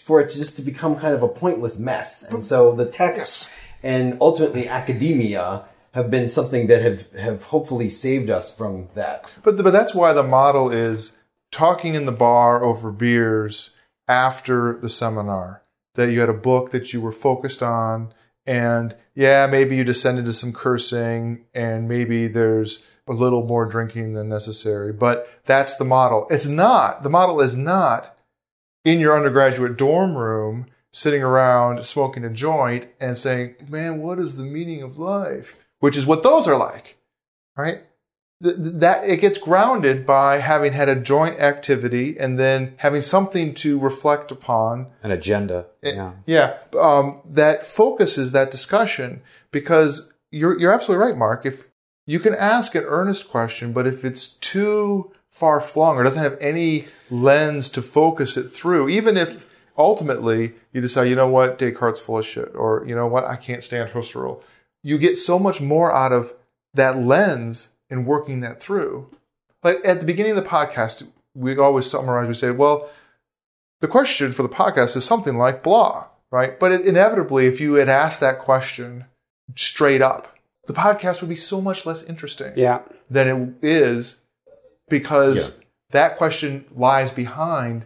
for 0.04 0.22
it 0.22 0.32
just 0.32 0.56
to 0.56 0.62
become 0.62 0.96
kind 0.96 1.14
of 1.14 1.22
a 1.22 1.28
pointless 1.28 1.78
mess. 1.78 2.24
And 2.32 2.44
so 2.44 2.74
the 2.74 2.86
text 2.86 3.52
and 3.84 4.18
ultimately 4.22 4.68
academia 4.68 5.66
have 5.94 6.10
been 6.10 6.28
something 6.28 6.68
that 6.68 6.82
have, 6.82 7.12
have 7.12 7.44
hopefully 7.44 7.90
saved 7.90 8.30
us 8.30 8.56
from 8.56 8.90
that. 8.96 9.32
But 9.44 9.58
but 9.58 9.72
that's 9.72 9.94
why 9.94 10.14
the 10.14 10.24
model 10.24 10.72
is 10.72 11.20
talking 11.52 11.94
in 11.94 12.06
the 12.06 12.12
bar 12.12 12.64
over 12.64 12.92
beers 12.92 13.76
after 14.08 14.78
the 14.78 14.90
seminar. 14.90 15.62
That 15.96 16.10
you 16.10 16.22
had 16.22 16.30
a 16.30 16.34
book 16.34 16.72
that 16.72 16.92
you 16.92 17.02
were 17.02 17.12
focused 17.12 17.62
on, 17.62 18.16
and 18.48 18.96
yeah, 19.14 19.46
maybe 19.46 19.76
you 19.76 19.84
descend 19.84 20.18
into 20.18 20.34
some 20.34 20.52
cursing, 20.52 21.46
and 21.54 21.88
maybe 21.88 22.28
there's 22.28 22.84
a 23.08 23.14
little 23.14 23.46
more 23.46 23.66
drinking 23.68 24.14
than 24.14 24.28
necessary. 24.28 24.92
But 24.92 25.30
that's 25.46 25.76
the 25.76 25.86
model. 25.86 26.26
It's 26.32 26.48
not. 26.48 27.04
The 27.04 27.12
model 27.12 27.42
is 27.42 27.56
not 27.56 28.18
in 28.84 29.00
your 29.00 29.16
undergraduate 29.16 29.78
dorm 29.78 30.18
room 30.18 30.66
sitting 30.94 31.22
around 31.22 31.86
smoking 31.86 32.24
a 32.24 32.30
joint 32.30 32.88
and 33.02 33.18
saying, 33.18 33.56
"Man, 33.68 34.02
what 34.02 34.20
is 34.20 34.38
the 34.38 34.46
meaning 34.46 34.82
of 34.82 34.98
life?" 34.98 35.58
Which 35.80 35.98
is 35.98 36.08
what 36.08 36.24
those 36.24 36.48
are 36.48 36.58
like, 36.58 36.98
right? 37.58 37.82
th- 38.44 38.56
th- 38.56 38.74
that 38.76 39.08
it 39.08 39.22
gets 39.22 39.38
grounded 39.38 40.06
by 40.06 40.38
having 40.38 40.74
had 40.74 40.90
a 40.90 40.96
joint 40.96 41.40
activity 41.40 42.18
and 42.20 42.38
then 42.38 42.74
having 42.78 43.02
something 43.02 43.54
to 43.56 43.80
reflect 43.80 44.32
upon. 44.32 44.88
An 45.02 45.12
agenda. 45.12 45.66
It- 45.82 45.96
yeah. 45.96 46.12
yeah, 46.26 46.58
um, 46.80 47.20
that 47.26 47.66
focuses 47.66 48.32
that 48.34 48.52
discussion 48.52 49.22
because 49.52 50.12
you're 50.32 50.60
you're 50.60 50.74
absolutely 50.74 51.06
right, 51.06 51.18
Mark. 51.18 51.46
If 51.46 51.70
you 52.06 52.20
can 52.20 52.36
ask 52.36 52.76
an 52.76 52.84
earnest 52.86 53.30
question, 53.30 53.72
but 53.72 53.88
if 53.88 54.04
it's 54.04 54.28
too 54.28 55.12
far 55.32 55.62
flung 55.62 55.98
or 55.98 56.04
doesn't 56.04 56.24
have 56.24 56.38
any 56.40 56.86
lens 57.10 57.70
to 57.72 57.82
focus 57.82 58.38
it 58.38 58.50
through, 58.50 58.90
even 58.90 59.18
if 59.18 59.48
ultimately 59.78 60.54
you 60.72 60.82
decide, 60.82 61.06
you 61.06 61.16
know 61.16 61.28
what, 61.28 61.58
Descartes' 61.58 62.00
full 62.00 62.18
of 62.20 62.26
shit, 62.26 62.52
or 62.56 62.84
you 62.88 62.96
know 62.96 63.08
what, 63.08 63.24
I 63.26 63.36
can't 63.36 63.64
stand 63.64 63.92
Husserl, 63.92 64.42
you 64.84 64.98
get 64.98 65.18
so 65.18 65.40
much 65.40 65.62
more 65.62 65.92
out 65.92 66.12
of 66.12 66.34
that 66.74 66.98
lens 66.98 67.70
in 67.90 68.06
working 68.06 68.40
that 68.42 68.60
through. 68.62 69.10
Like 69.64 69.78
at 69.86 70.00
the 70.00 70.06
beginning 70.06 70.38
of 70.38 70.44
the 70.44 70.50
podcast, 70.50 71.08
we 71.36 71.58
always 71.58 71.86
summarize. 71.90 72.28
We 72.28 72.34
say, 72.34 72.52
well, 72.52 72.90
the 73.80 73.88
question 73.88 74.32
for 74.32 74.44
the 74.44 74.50
podcast 74.50 74.96
is 74.96 75.06
something 75.06 75.38
like 75.38 75.64
blah, 75.64 76.06
right? 76.32 76.60
But 76.60 76.72
it, 76.72 76.82
inevitably, 76.86 77.48
if 77.48 77.62
you 77.62 77.76
had 77.76 77.90
asked 77.90 78.20
that 78.22 78.40
question 78.40 79.06
straight 79.56 80.02
up, 80.02 80.36
the 80.66 80.74
podcast 80.74 81.22
would 81.22 81.30
be 81.30 81.36
so 81.36 81.60
much 81.62 81.86
less 81.86 82.04
interesting 82.04 82.54
Yeah. 82.56 82.80
than 83.10 83.28
it 83.62 83.66
is 83.68 84.22
because 84.90 85.62
that 85.92 86.18
question 86.18 86.66
lies 86.76 87.12
behind 87.12 87.86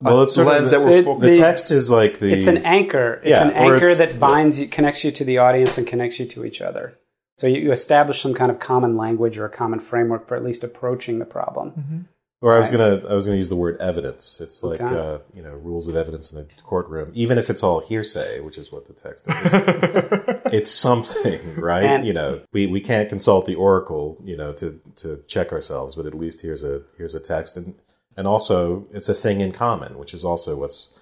Well, 0.00 0.22
it's 0.22 0.34
sort 0.34 0.48
of 0.48 0.64
the- 0.64 0.70
that 0.70 0.80
we're 0.82 0.90
it- 0.98 1.04
The 1.20 1.26
The- 1.28 1.36
text 1.36 1.70
is 1.70 1.90
like 1.90 2.18
the. 2.18 2.32
It's 2.32 2.46
an 2.46 2.58
anchor. 2.58 3.20
It's 3.22 3.30
Yeah, 3.30 3.44
an 3.44 3.52
anchor 3.52 3.76
it's- 3.76 3.98
that 3.98 4.18
binds 4.20 4.58
you, 4.60 4.66
connects 4.68 5.04
you 5.04 5.10
to 5.12 5.24
the 5.24 5.38
audience 5.38 5.78
and 5.78 5.86
connects 5.86 6.18
you 6.20 6.26
to 6.26 6.44
each 6.44 6.60
other. 6.60 6.98
So 7.38 7.46
you, 7.46 7.60
you 7.60 7.72
establish 7.72 8.22
some 8.22 8.34
kind 8.34 8.50
of 8.50 8.60
common 8.60 8.96
language 8.96 9.38
or 9.38 9.44
a 9.44 9.50
common 9.50 9.80
framework 9.80 10.28
for 10.28 10.36
at 10.36 10.44
least 10.44 10.62
approaching 10.62 11.18
the 11.18 11.24
problem. 11.24 12.06
Or 12.40 12.54
I 12.54 12.58
was 12.58 12.70
gonna 12.70 13.02
I 13.08 13.14
was 13.14 13.24
gonna 13.24 13.38
use 13.38 13.48
the 13.48 13.56
word 13.56 13.78
evidence. 13.80 14.38
It's 14.40 14.62
like 14.62 14.80
Okay. 14.80 14.94
uh, 14.94 15.18
you 15.34 15.42
know 15.42 15.52
rules 15.54 15.88
of 15.88 15.96
evidence 15.96 16.30
in 16.30 16.38
a 16.40 16.44
courtroom, 16.62 17.10
even 17.14 17.38
if 17.38 17.48
it's 17.48 17.62
all 17.62 17.80
hearsay, 17.80 18.40
which 18.40 18.58
is 18.58 18.70
what 18.70 18.86
the 18.86 18.92
text 18.92 19.26
is. 19.28 19.54
it's 20.52 20.70
something, 20.70 21.40
right? 21.56 21.84
And- 21.84 22.06
you 22.06 22.12
know, 22.12 22.40
we, 22.52 22.66
we 22.66 22.80
can't 22.80 23.08
consult 23.08 23.46
the 23.46 23.54
oracle, 23.54 24.18
you 24.22 24.36
know, 24.36 24.52
to 24.54 24.78
to 24.96 25.22
check 25.26 25.52
ourselves, 25.52 25.94
but 25.96 26.04
at 26.04 26.14
least 26.14 26.42
here's 26.42 26.62
a 26.62 26.82
here's 26.98 27.14
a 27.14 27.20
text, 27.20 27.56
and 27.56 27.74
and 28.16 28.26
also 28.26 28.86
it's 28.92 29.08
a 29.08 29.14
thing 29.14 29.40
in 29.40 29.52
common, 29.52 29.98
which 29.98 30.14
is 30.14 30.24
also 30.24 30.56
what's 30.56 30.98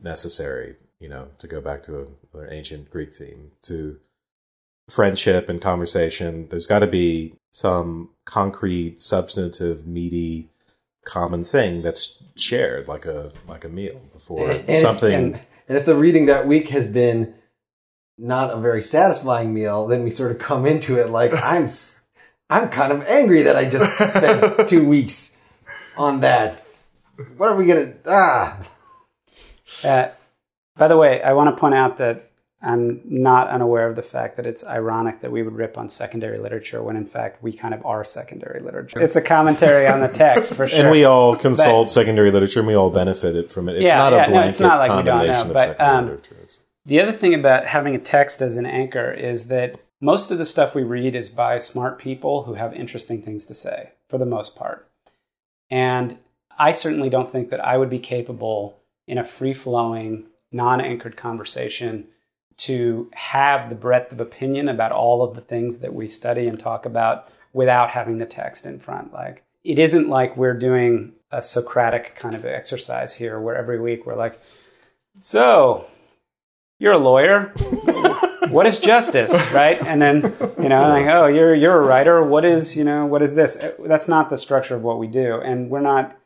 necessary. 0.00 0.76
You 1.00 1.08
know, 1.08 1.28
to 1.38 1.46
go 1.46 1.60
back 1.60 1.82
to 1.84 2.08
a, 2.34 2.38
an 2.38 2.52
ancient 2.52 2.90
Greek 2.90 3.12
theme 3.12 3.50
to 3.62 3.98
friendship 4.88 5.48
and 5.48 5.60
conversation. 5.60 6.48
There's 6.48 6.66
got 6.66 6.80
to 6.80 6.86
be 6.86 7.34
some 7.50 8.10
concrete, 8.24 9.00
substantive, 9.00 9.86
meaty 9.86 10.48
common 11.04 11.44
thing 11.44 11.82
that's 11.82 12.22
shared 12.36 12.88
like 12.88 13.04
a 13.04 13.30
like 13.46 13.64
a 13.64 13.68
meal 13.68 14.00
before 14.12 14.50
And 14.50 14.68
if- 14.70 14.78
something 14.78 15.12
and, 15.12 15.40
and 15.68 15.76
if 15.78 15.84
the 15.84 15.94
reading 15.94 16.26
that 16.26 16.46
week 16.46 16.70
has 16.70 16.86
been 16.88 17.34
not 18.16 18.50
a 18.50 18.56
very 18.56 18.80
satisfying 18.80 19.52
meal, 19.52 19.86
then 19.86 20.02
we 20.04 20.10
sort 20.10 20.30
of 20.30 20.38
come 20.38 20.64
into 20.64 20.98
it 20.98 21.10
like 21.10 21.34
I'm 21.34 21.68
i'm 22.48 22.68
kind 22.70 22.92
of 22.92 23.02
angry 23.06 23.42
that 23.42 23.56
I 23.56 23.68
just 23.68 23.92
spent 23.96 24.68
two 24.68 24.86
weeks 24.86 25.33
on 25.96 26.20
that. 26.20 26.64
What 27.36 27.48
are 27.50 27.56
we 27.56 27.66
gonna 27.66 27.94
ah? 28.06 28.58
Uh, 29.82 30.08
by 30.76 30.88
the 30.88 30.96
way, 30.96 31.22
I 31.22 31.32
want 31.32 31.54
to 31.54 31.60
point 31.60 31.74
out 31.74 31.98
that 31.98 32.30
I'm 32.62 33.02
not 33.04 33.48
unaware 33.48 33.88
of 33.90 33.96
the 33.96 34.02
fact 34.02 34.36
that 34.36 34.46
it's 34.46 34.64
ironic 34.64 35.20
that 35.20 35.30
we 35.30 35.42
would 35.42 35.54
rip 35.54 35.76
on 35.76 35.88
secondary 35.88 36.38
literature 36.38 36.82
when 36.82 36.96
in 36.96 37.04
fact 37.04 37.42
we 37.42 37.52
kind 37.52 37.74
of 37.74 37.84
are 37.84 38.04
secondary 38.04 38.60
literature. 38.60 39.02
It's 39.02 39.16
a 39.16 39.20
commentary 39.20 39.86
on 39.86 40.00
the 40.00 40.08
text 40.08 40.54
for 40.54 40.66
sure. 40.66 40.78
and 40.80 40.90
we 40.90 41.04
all 41.04 41.36
consult 41.36 41.90
secondary 41.90 42.30
literature 42.30 42.60
and 42.60 42.66
we 42.66 42.74
all 42.74 42.90
benefited 42.90 43.50
from 43.50 43.68
it 43.68 43.76
it's 43.76 43.84
Yeah, 43.84 43.98
not 43.98 44.12
yeah, 44.12 44.24
a 44.24 44.26
no, 44.26 44.32
blanket 44.32 44.48
it's 44.50 44.60
not 44.60 44.78
like 44.78 44.90
we 44.90 45.02
don't 45.02 45.18
condemnation 45.18 45.48
know, 45.48 45.50
of 45.50 45.54
but, 45.54 45.62
secondary 45.68 45.96
um, 45.98 46.04
literature 46.06 46.34
It's- 46.36 46.60
The 46.86 47.00
other 47.00 47.12
thing 47.12 47.34
about 47.34 47.66
having 47.66 47.94
a 47.94 47.98
text 47.98 48.40
as 48.40 48.56
an 48.56 48.66
anchor 48.66 49.12
is 49.12 49.48
that 49.48 49.78
most 50.00 50.30
of 50.30 50.38
the 50.38 50.46
stuff 50.46 50.74
we 50.74 50.82
read 50.82 51.14
is 51.14 51.28
by 51.28 51.58
smart 51.58 51.98
people 51.98 52.44
who 52.44 52.54
have 52.54 52.72
interesting 52.74 53.20
things 53.22 53.44
to 53.46 53.54
say, 53.54 53.90
for 54.08 54.18
the 54.18 54.26
most 54.26 54.56
part. 54.56 54.88
And 55.70 56.18
I 56.58 56.72
certainly 56.72 57.10
don't 57.10 57.30
think 57.30 57.50
that 57.50 57.64
I 57.64 57.76
would 57.76 57.90
be 57.90 57.98
capable 57.98 58.78
in 59.06 59.18
a 59.18 59.24
free 59.24 59.54
flowing, 59.54 60.26
non 60.52 60.80
anchored 60.80 61.16
conversation 61.16 62.06
to 62.56 63.10
have 63.14 63.68
the 63.68 63.74
breadth 63.74 64.12
of 64.12 64.20
opinion 64.20 64.68
about 64.68 64.92
all 64.92 65.22
of 65.22 65.34
the 65.34 65.40
things 65.40 65.78
that 65.78 65.94
we 65.94 66.08
study 66.08 66.46
and 66.46 66.58
talk 66.58 66.86
about 66.86 67.28
without 67.52 67.90
having 67.90 68.18
the 68.18 68.26
text 68.26 68.64
in 68.64 68.78
front. 68.78 69.12
Like, 69.12 69.42
it 69.64 69.78
isn't 69.78 70.08
like 70.08 70.36
we're 70.36 70.58
doing 70.58 71.12
a 71.32 71.42
Socratic 71.42 72.14
kind 72.14 72.34
of 72.34 72.44
exercise 72.44 73.14
here 73.14 73.40
where 73.40 73.56
every 73.56 73.80
week 73.80 74.06
we're 74.06 74.14
like, 74.14 74.40
so 75.20 75.86
you're 76.78 76.92
a 76.92 76.98
lawyer. 76.98 77.52
what 78.54 78.66
is 78.66 78.78
justice, 78.78 79.32
right? 79.52 79.80
And 79.82 80.00
then 80.00 80.22
you 80.58 80.68
know, 80.68 80.88
like, 80.88 81.06
oh, 81.06 81.26
you're 81.26 81.54
you're 81.54 81.82
a 81.82 81.84
writer. 81.84 82.22
What 82.22 82.44
is 82.44 82.76
you 82.76 82.84
know, 82.84 83.04
what 83.04 83.20
is 83.22 83.34
this? 83.34 83.56
Uh, 83.56 83.72
That's 83.80 84.08
not 84.08 84.30
the 84.30 84.38
structure 84.38 84.76
of 84.76 84.82
what 84.82 84.98
we 84.98 85.06
do, 85.06 85.40
and 85.40 85.68
we're 85.68 85.80
not. 85.80 86.16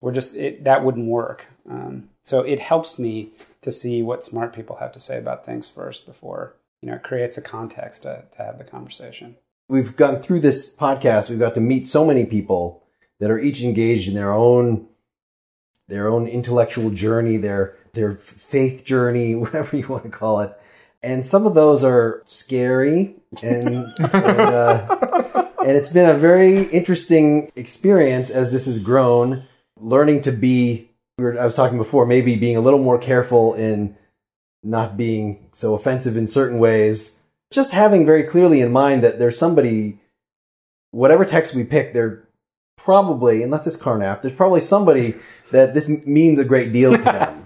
We're 0.00 0.12
just 0.12 0.34
it, 0.34 0.64
that 0.64 0.84
wouldn't 0.84 1.06
work. 1.06 1.46
Um, 1.68 2.10
so 2.22 2.42
it 2.42 2.60
helps 2.60 2.98
me 2.98 3.30
to 3.62 3.72
see 3.72 4.02
what 4.02 4.24
smart 4.24 4.52
people 4.52 4.76
have 4.76 4.92
to 4.92 5.00
say 5.00 5.16
about 5.16 5.46
things 5.46 5.68
first 5.68 6.06
before 6.06 6.54
you 6.82 6.90
know 6.90 6.96
it 6.96 7.02
creates 7.02 7.38
a 7.38 7.42
context 7.42 8.02
to, 8.02 8.24
to 8.32 8.38
have 8.38 8.58
the 8.58 8.64
conversation. 8.64 9.36
We've 9.68 9.96
gone 9.96 10.20
through 10.20 10.40
this 10.40 10.72
podcast. 10.72 11.30
We've 11.30 11.38
got 11.38 11.54
to 11.54 11.60
meet 11.60 11.86
so 11.86 12.04
many 12.04 12.24
people 12.24 12.84
that 13.18 13.30
are 13.30 13.38
each 13.38 13.62
engaged 13.62 14.08
in 14.08 14.14
their 14.14 14.32
own 14.32 14.88
their 15.88 16.08
own 16.08 16.26
intellectual 16.26 16.90
journey, 16.90 17.36
their 17.36 17.76
their 17.94 18.14
faith 18.14 18.84
journey, 18.84 19.34
whatever 19.36 19.76
you 19.76 19.86
want 19.86 20.04
to 20.04 20.10
call 20.10 20.40
it. 20.40 20.56
And 21.02 21.26
some 21.26 21.46
of 21.46 21.54
those 21.54 21.84
are 21.84 22.22
scary, 22.24 23.14
and 23.42 23.92
and, 23.98 24.40
uh, 24.40 25.46
and 25.60 25.76
it's 25.76 25.90
been 25.90 26.08
a 26.08 26.18
very 26.18 26.64
interesting 26.68 27.50
experience 27.54 28.30
as 28.30 28.50
this 28.50 28.66
has 28.66 28.78
grown. 28.78 29.44
Learning 29.78 30.20
to 30.22 30.32
be, 30.32 30.90
I 31.18 31.44
was 31.44 31.54
talking 31.54 31.78
before, 31.78 32.06
maybe 32.06 32.34
being 32.34 32.56
a 32.56 32.60
little 32.60 32.78
more 32.78 32.98
careful 32.98 33.54
in 33.54 33.96
not 34.62 34.96
being 34.96 35.48
so 35.52 35.74
offensive 35.74 36.16
in 36.16 36.26
certain 36.26 36.58
ways. 36.58 37.20
Just 37.52 37.72
having 37.72 38.04
very 38.04 38.24
clearly 38.24 38.60
in 38.60 38.72
mind 38.72 39.02
that 39.04 39.18
there's 39.18 39.38
somebody, 39.38 40.00
whatever 40.90 41.24
text 41.24 41.54
we 41.54 41.62
pick, 41.62 41.92
they're 41.92 42.26
probably, 42.76 43.42
unless 43.42 43.66
it's 43.66 43.76
Carnap, 43.76 44.22
there's 44.22 44.34
probably 44.34 44.60
somebody 44.60 45.14
that 45.52 45.74
this 45.74 45.88
means 46.06 46.38
a 46.38 46.44
great 46.44 46.72
deal 46.72 46.92
to 46.96 47.04
them. 47.04 47.45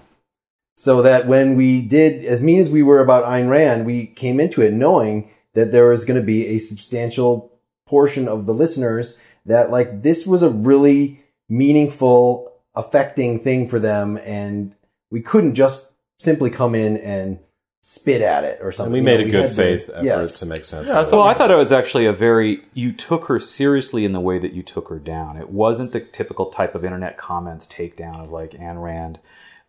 so 0.77 1.01
that 1.01 1.27
when 1.27 1.55
we 1.55 1.81
did, 1.81 2.25
as 2.25 2.41
mean 2.41 2.59
as 2.59 2.69
we 2.69 2.81
were 2.83 2.99
about 2.99 3.25
Ayn 3.25 3.49
Rand, 3.49 3.85
we 3.85 4.07
came 4.07 4.39
into 4.39 4.61
it 4.61 4.73
knowing 4.73 5.29
that 5.53 5.71
there 5.71 5.89
was 5.89 6.05
going 6.05 6.19
to 6.19 6.25
be 6.25 6.47
a 6.47 6.57
substantial 6.59 7.51
portion 7.85 8.27
of 8.27 8.45
the 8.45 8.53
listeners 8.53 9.17
that 9.45 9.69
like 9.69 10.01
this 10.01 10.25
was 10.25 10.43
a 10.43 10.49
really 10.49 11.23
meaningful, 11.49 12.51
affecting 12.75 13.39
thing 13.43 13.67
for 13.67 13.79
them, 13.79 14.17
and 14.23 14.73
we 15.09 15.21
couldn't 15.21 15.55
just 15.55 15.93
simply 16.19 16.49
come 16.49 16.73
in 16.75 16.97
and 16.97 17.39
spit 17.83 18.21
at 18.21 18.43
it 18.43 18.59
or 18.61 18.67
and 18.67 18.75
something. 18.75 18.93
we 18.93 18.99
You 18.99 19.03
made 19.05 19.15
know, 19.17 19.21
a 19.21 19.25
we 19.25 19.31
good 19.31 19.41
had 19.41 19.49
to- 19.49 19.55
faith 19.55 19.89
effort 19.93 20.03
yes. 20.05 20.39
to 20.39 20.45
make 20.45 20.63
sense 20.63 20.89
Yeah, 20.89 20.97
I 20.97 21.01
of 21.01 21.07
it. 21.07 21.09
thought 21.09 21.17
Well, 21.17 21.27
I 21.27 21.33
thought 21.33 21.51
it 21.51 21.55
was 21.55 21.71
actually 21.71 22.05
a 22.05 22.13
very 22.13 22.61
you 22.73 22.91
took 22.93 23.25
her 23.25 23.39
seriously 23.39 24.05
in 24.05 24.13
the 24.13 24.19
way 24.19 24.37
that 24.39 24.53
you 24.53 24.61
took 24.63 24.87
her 24.89 24.99
down. 24.99 25.37
It 25.37 25.49
wasn't 25.49 25.91
the 25.91 25.99
typical 25.99 26.45
type 26.51 26.75
of 26.75 26.85
internet 26.85 27.17
comments 27.17 27.67
takedown 27.67 28.23
of 28.23 28.31
like 28.31 28.51
Ayn 28.51 28.81
Rand, 28.81 29.19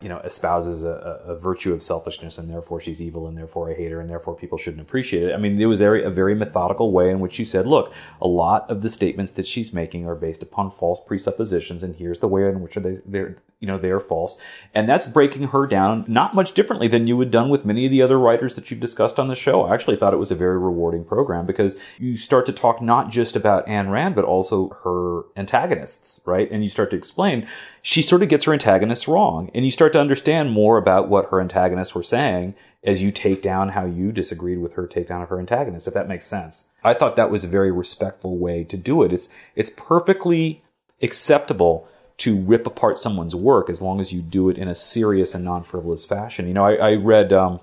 you 0.03 0.09
know, 0.09 0.21
espouses 0.25 0.85
a, 0.85 1.21
a, 1.27 1.37
virtue 1.37 1.73
of 1.73 1.83
selfishness 1.83 2.37
and 2.37 2.51
therefore 2.51 2.81
she's 2.81 3.01
evil 3.01 3.27
and 3.27 3.39
therefore 3.39 3.71
I 3.71 3.75
hate 3.75 3.93
her 3.93 4.01
and 4.01 4.11
therefore 4.11 4.35
people 4.35 4.59
shouldn't 4.59 4.83
appreciate 4.83 5.25
it. 5.25 5.35
I 5.35 5.37
mean, 5.37 5.61
it 5.61 5.67
was 5.67 5.81
a 5.81 6.11
very 6.11 6.35
methodical 6.35 6.93
way 6.93 7.11
in 7.11 7.21
which 7.21 7.35
she 7.35 7.45
said, 7.45 7.67
look, 7.67 7.93
a 8.21 8.27
lot 8.27 8.69
of 8.69 8.83
the 8.83 8.89
statements 8.89 9.33
that 9.33 9.47
she's 9.47 9.73
making 9.73 10.07
are 10.07 10.15
based 10.15 10.43
upon 10.43 10.71
false 10.71 11.01
presuppositions 11.01 11.83
and 11.83 11.95
here's 11.97 12.21
the 12.21 12.29
way 12.29 12.49
in 12.49 12.61
which 12.61 12.75
they, 12.75 12.99
they're, 13.07 13.37
you 13.61 13.69
know, 13.69 13.79
they 13.79 13.91
are 13.91 14.01
false. 14.01 14.41
And 14.75 14.89
that's 14.89 15.07
breaking 15.07 15.49
her 15.49 15.67
down 15.69 16.05
not 16.09 16.35
much 16.35 16.53
differently 16.53 16.89
than 16.89 17.07
you 17.07 17.19
had 17.21 17.31
done 17.31 17.49
with 17.49 17.65
many 17.65 17.85
of 17.85 17.93
the 17.93 18.03
other 18.03 18.19
writers 18.19 18.57
that 18.57 18.71
you've 18.71 18.81
discussed 18.81 19.21
on 19.21 19.29
the 19.29 19.37
show. 19.37 19.63
I 19.63 19.75
actually 19.75 19.97
thought 19.97 20.13
it 20.13 20.19
was 20.19 20.33
a 20.33 20.37
very 20.37 20.59
rewarding 20.59 21.05
program 21.05 21.47
because 21.47 21.79
you 21.99 22.17
start 22.17 22.45
to 22.47 22.53
talk 22.53 22.83
not 22.83 23.11
just 23.11 23.37
about 23.37 23.67
Ayn 23.69 23.91
Rand, 23.91 24.17
but 24.17 24.25
also 24.25 24.71
her 24.83 25.23
antagonists, 25.37 26.21
right? 26.27 26.51
And 26.51 26.65
you 26.65 26.69
start 26.69 26.91
to 26.91 26.97
explain 26.97 27.47
she 27.83 28.01
sort 28.01 28.23
of 28.23 28.29
gets 28.29 28.45
her 28.45 28.53
antagonists 28.53 29.09
wrong. 29.09 29.51
And 29.55 29.65
you 29.65 29.71
start 29.71 29.93
to 29.93 30.01
understand 30.01 30.53
more 30.53 30.79
about 30.79 31.09
what 31.09 31.31
her 31.31 31.41
antagonists 31.41 31.95
were 31.95 32.03
saying 32.03 32.55
as 32.85 33.03
you 33.03 33.11
take 33.11 33.43
down 33.43 33.71
how 33.71 33.85
you 33.85 34.13
disagreed 34.13 34.59
with 34.59 34.75
her 34.75 34.87
takedown 34.87 35.23
of 35.23 35.29
her 35.29 35.39
antagonists, 35.39 35.87
if 35.87 35.95
that 35.95 36.09
makes 36.09 36.25
sense. 36.25 36.71
I 36.83 36.95
thought 36.95 37.17
that 37.17 37.31
was 37.31 37.45
a 37.45 37.49
very 37.49 37.71
respectful 37.71 38.39
way 38.39 38.65
to 38.65 38.77
do 38.77 39.03
it. 39.03 39.13
It's, 39.13 39.29
it's 39.55 39.71
perfectly 39.71 40.63
acceptable 41.01 41.89
to 42.19 42.39
rip 42.41 42.67
apart 42.67 42.99
someone's 42.99 43.35
work 43.35 43.69
as 43.69 43.83
long 43.83 44.01
as 44.01 44.13
you 44.13 44.21
do 44.21 44.49
it 44.49 44.59
in 44.59 44.69
a 44.69 44.75
serious 44.75 45.35
and 45.35 45.45
non-frivolous 45.45 46.05
fashion. 46.05 46.47
You 46.47 46.55
know, 46.55 46.65
I, 46.65 46.75
I 46.75 46.95
read 46.95 47.33
um, 47.33 47.61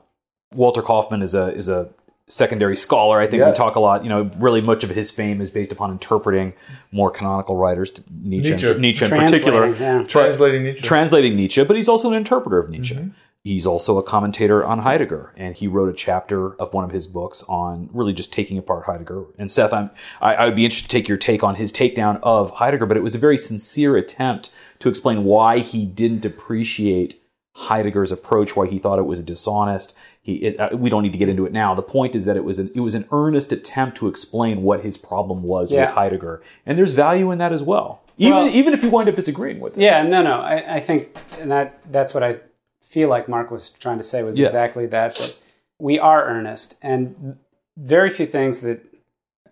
Walter 0.54 0.82
Kaufmann 0.82 1.22
is 1.22 1.34
a 1.34 1.54
is 1.54 1.70
a 1.70 1.90
secondary 2.30 2.76
scholar. 2.76 3.20
I 3.20 3.28
think 3.28 3.44
we 3.44 3.52
talk 3.52 3.76
a 3.76 3.80
lot. 3.80 4.04
You 4.04 4.10
know, 4.10 4.32
really 4.38 4.62
much 4.62 4.84
of 4.84 4.92
his 4.92 5.12
fame 5.12 5.42
is 5.42 5.50
based 5.50 5.72
upon 5.72 5.92
interpreting 5.92 6.54
more 6.92 7.12
canonical 7.12 7.58
writers, 7.58 7.92
Nietzsche, 8.22 8.52
Nietzsche. 8.52 8.74
Nietzsche 8.76 9.06
in 9.06 9.12
particular, 9.12 9.74
Translating, 9.74 9.82
yeah. 9.82 10.04
Translating 10.04 10.64
Nietzsche. 10.64 10.82
translating 10.82 11.36
Nietzsche, 11.36 11.64
but 11.64 11.76
he's 11.76 11.90
also 11.90 12.10
an 12.10 12.16
interpreter 12.16 12.60
of 12.60 12.70
Nietzsche. 12.70 12.96
Mm-hmm. 12.96 13.10
He's 13.44 13.66
also 13.66 13.98
a 13.98 14.04
commentator 14.04 14.66
on 14.66 14.80
Heidegger, 14.80 15.34
and 15.38 15.56
he 15.56 15.66
wrote 15.66 15.90
a 15.90 15.94
chapter 15.94 16.56
of 16.56 16.74
one 16.74 16.84
of 16.84 16.92
his 16.92 17.08
books 17.08 17.42
on 17.48 17.90
really 17.94 18.12
just 18.12 18.34
taking 18.34 18.58
apart 18.58 18.86
Heidegger. 18.86 19.24
And 19.38 19.50
Seth, 19.50 19.72
I'm, 19.72 19.92
I, 20.20 20.36
I 20.36 20.46
would 20.46 20.56
be 20.56 20.66
interested 20.66 20.90
to 20.90 20.98
take 20.98 21.08
your 21.08 21.18
take 21.18 21.42
on 21.42 21.56
his 21.56 21.72
takedown 21.72 22.20
of 22.22 22.52
Heidegger, 22.52 22.86
but 22.86 22.98
it 22.98 23.04
was 23.04 23.16
a 23.16 23.20
very 23.20 23.38
sincere 23.38 23.96
attempt 23.96 24.52
to 24.80 24.90
explain 24.90 25.24
why 25.24 25.60
he 25.60 25.86
didn't 25.86 26.26
appreciate 26.26 27.22
Heidegger's 27.56 28.12
approach, 28.12 28.58
why 28.58 28.68
he 28.68 28.78
thought 28.78 29.00
it 29.00 29.06
was 29.06 29.24
dishonest. 29.24 29.94
He, 30.30 30.36
it, 30.48 30.60
uh, 30.60 30.70
we 30.78 30.90
don't 30.92 31.02
need 31.04 31.12
to 31.14 31.18
get 31.18 31.30
into 31.30 31.46
it 31.48 31.52
now. 31.52 31.74
The 31.74 31.82
point 31.82 32.16
is 32.16 32.26
that 32.26 32.38
it 32.38 32.44
was 32.44 32.60
an, 32.60 32.70
it 32.76 32.82
was 32.82 32.94
an 32.94 33.06
earnest 33.12 33.52
attempt 33.52 33.98
to 33.98 34.08
explain 34.08 34.62
what 34.62 34.82
his 34.84 34.96
problem 34.98 35.42
was 35.44 35.72
Yeah. 35.72 35.82
with 35.82 35.92
Heidegger, 35.92 36.42
and 36.68 36.78
there's 36.78 36.92
value 36.92 37.32
in 37.32 37.38
that 37.40 37.52
as 37.52 37.64
well. 37.64 38.02
even 38.18 38.38
Well- 38.38 38.50
even 38.50 38.74
if 38.74 38.84
you 38.84 38.90
wind 38.92 39.10
up 39.10 39.16
disagreeing 39.16 39.60
with 39.60 39.78
it. 39.78 39.82
Yeah, 39.82 40.04
no, 40.04 40.22
no. 40.22 40.36
I, 40.42 40.76
I 40.76 40.80
think, 40.82 41.18
and 41.40 41.50
that 41.52 41.80
that's 41.92 42.14
what 42.14 42.22
I 42.24 42.38
feel 42.82 43.08
like 43.10 43.28
Mark 43.30 43.50
was 43.50 43.70
trying 43.70 43.98
to 43.98 44.04
say 44.04 44.22
was 44.24 44.38
Yeah. 44.38 44.48
exactly 44.48 44.86
that. 44.88 45.16
That 45.16 45.38
we 45.80 45.98
are 46.00 46.26
earnest, 46.26 46.76
and 46.82 47.38
very 47.78 48.10
few 48.10 48.26
things 48.28 48.60
that 48.60 48.80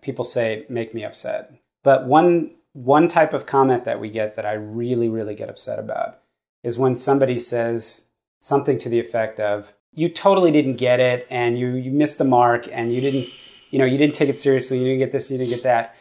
people 0.02 0.24
say 0.24 0.64
make 0.68 0.94
me 0.94 1.02
upset. 1.04 1.50
But 1.82 2.06
one 2.06 2.50
one 2.74 3.08
type 3.08 3.32
of 3.34 3.46
comment 3.46 3.84
that 3.86 3.98
we 3.98 4.10
get 4.10 4.36
that 4.36 4.46
I 4.46 4.52
really, 4.52 5.08
really 5.08 5.34
get 5.34 5.48
upset 5.50 5.78
about 5.80 6.18
is 6.62 6.78
when 6.78 6.94
somebody 6.94 7.38
says 7.38 8.02
something 8.40 8.78
to 8.78 8.88
the 8.88 9.00
effect 9.00 9.40
of, 9.40 9.72
"You 9.94 10.08
totally 10.08 10.50
didn't 10.50 10.76
get 10.76 11.00
it, 11.00 11.26
and 11.30 11.58
you 11.58 11.74
you 11.74 11.90
missed 11.90 12.18
the 12.18 12.24
mark, 12.24 12.68
and 12.70 12.92
you 12.92 13.00
didn't, 13.00 13.28
you 13.70 13.78
know, 13.78 13.84
you 13.84 13.98
didn't 13.98 14.14
take 14.14 14.28
it 14.28 14.38
seriously. 14.38 14.78
You 14.78 14.84
didn't 14.84 14.98
get 14.98 15.12
this, 15.12 15.30
you 15.30 15.38
didn't 15.38 15.50
get 15.50 15.62
that." 15.64 15.94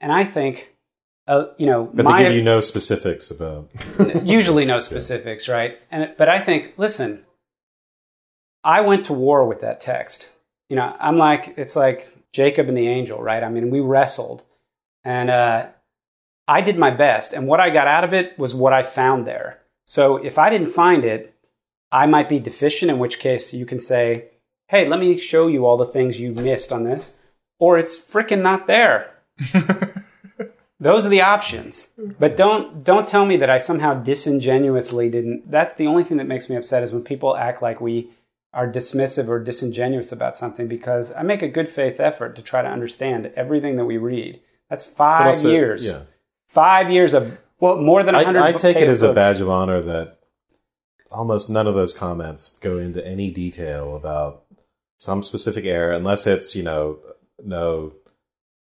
And 0.00 0.12
I 0.12 0.24
think. 0.24 0.72
Uh, 1.28 1.46
you 1.58 1.66
know, 1.66 1.90
But 1.92 2.04
my, 2.04 2.22
they 2.22 2.28
give 2.28 2.36
you 2.36 2.44
no 2.44 2.60
specifics 2.60 3.32
about. 3.32 3.68
usually 4.22 4.64
no 4.64 4.78
specifics, 4.90 5.48
right? 5.48 5.76
And 5.90 6.14
but 6.16 6.28
I 6.28 6.38
think, 6.38 6.74
listen, 6.76 7.24
I 8.62 8.82
went 8.82 9.06
to 9.06 9.12
war 9.12 9.44
with 9.46 9.60
that 9.60 9.80
text. 9.80 10.28
You 10.68 10.76
know, 10.76 10.94
I'm 11.00 11.18
like, 11.18 11.54
it's 11.56 11.74
like 11.74 12.08
Jacob 12.32 12.68
and 12.68 12.76
the 12.76 12.86
angel, 12.86 13.22
right? 13.22 13.42
I 13.42 13.48
mean, 13.48 13.70
we 13.70 13.80
wrestled, 13.80 14.44
and 15.04 15.30
uh, 15.30 15.66
I 16.48 16.60
did 16.60 16.78
my 16.78 16.90
best, 16.90 17.32
and 17.32 17.46
what 17.46 17.60
I 17.60 17.70
got 17.70 17.86
out 17.86 18.04
of 18.04 18.12
it 18.12 18.38
was 18.38 18.54
what 18.54 18.72
I 18.72 18.82
found 18.82 19.26
there. 19.26 19.60
So 19.86 20.16
if 20.16 20.38
I 20.38 20.50
didn't 20.50 20.72
find 20.72 21.04
it, 21.04 21.35
I 21.92 22.06
might 22.06 22.28
be 22.28 22.38
deficient. 22.38 22.90
In 22.90 22.98
which 22.98 23.18
case, 23.18 23.54
you 23.54 23.66
can 23.66 23.80
say, 23.80 24.26
"Hey, 24.68 24.88
let 24.88 25.00
me 25.00 25.16
show 25.16 25.46
you 25.46 25.66
all 25.66 25.76
the 25.76 25.86
things 25.86 26.18
you 26.18 26.32
missed 26.32 26.72
on 26.72 26.84
this," 26.84 27.14
or 27.58 27.78
it's 27.78 27.98
freaking 27.98 28.42
not 28.42 28.66
there. 28.66 29.12
Those 30.78 31.06
are 31.06 31.10
the 31.10 31.22
options. 31.22 31.88
But 32.18 32.36
don't 32.36 32.84
don't 32.84 33.08
tell 33.08 33.24
me 33.24 33.36
that 33.38 33.48
I 33.50 33.58
somehow 33.58 33.94
disingenuously 33.94 35.08
didn't. 35.08 35.50
That's 35.50 35.74
the 35.74 35.86
only 35.86 36.04
thing 36.04 36.18
that 36.18 36.26
makes 36.26 36.50
me 36.50 36.56
upset 36.56 36.82
is 36.82 36.92
when 36.92 37.02
people 37.02 37.36
act 37.36 37.62
like 37.62 37.80
we 37.80 38.10
are 38.52 38.70
dismissive 38.70 39.28
or 39.28 39.38
disingenuous 39.42 40.12
about 40.12 40.36
something 40.36 40.66
because 40.68 41.12
I 41.12 41.22
make 41.22 41.42
a 41.42 41.48
good 41.48 41.68
faith 41.68 42.00
effort 42.00 42.36
to 42.36 42.42
try 42.42 42.62
to 42.62 42.68
understand 42.68 43.32
everything 43.36 43.76
that 43.76 43.84
we 43.84 43.96
read. 43.96 44.40
That's 44.68 44.84
five 44.84 45.26
also- 45.26 45.50
years. 45.50 45.84
Yeah. 45.86 46.02
Five 46.48 46.90
years 46.90 47.12
of 47.12 47.38
Well, 47.60 47.80
more 47.82 48.02
than 48.02 48.14
a 48.14 48.24
hundred. 48.24 48.40
I, 48.40 48.48
I 48.48 48.52
take 48.52 48.76
it 48.76 48.88
as 48.88 49.02
a 49.02 49.12
badge 49.12 49.40
of 49.40 49.48
honor 49.50 49.80
that 49.80 50.18
almost 51.10 51.48
none 51.50 51.66
of 51.66 51.74
those 51.74 51.92
comments 51.94 52.58
go 52.60 52.78
into 52.78 53.06
any 53.06 53.30
detail 53.30 53.96
about 53.96 54.42
some 54.98 55.22
specific 55.22 55.64
error, 55.64 55.92
unless 55.92 56.26
it's 56.26 56.54
you 56.56 56.62
know 56.62 56.98
no. 57.42 57.92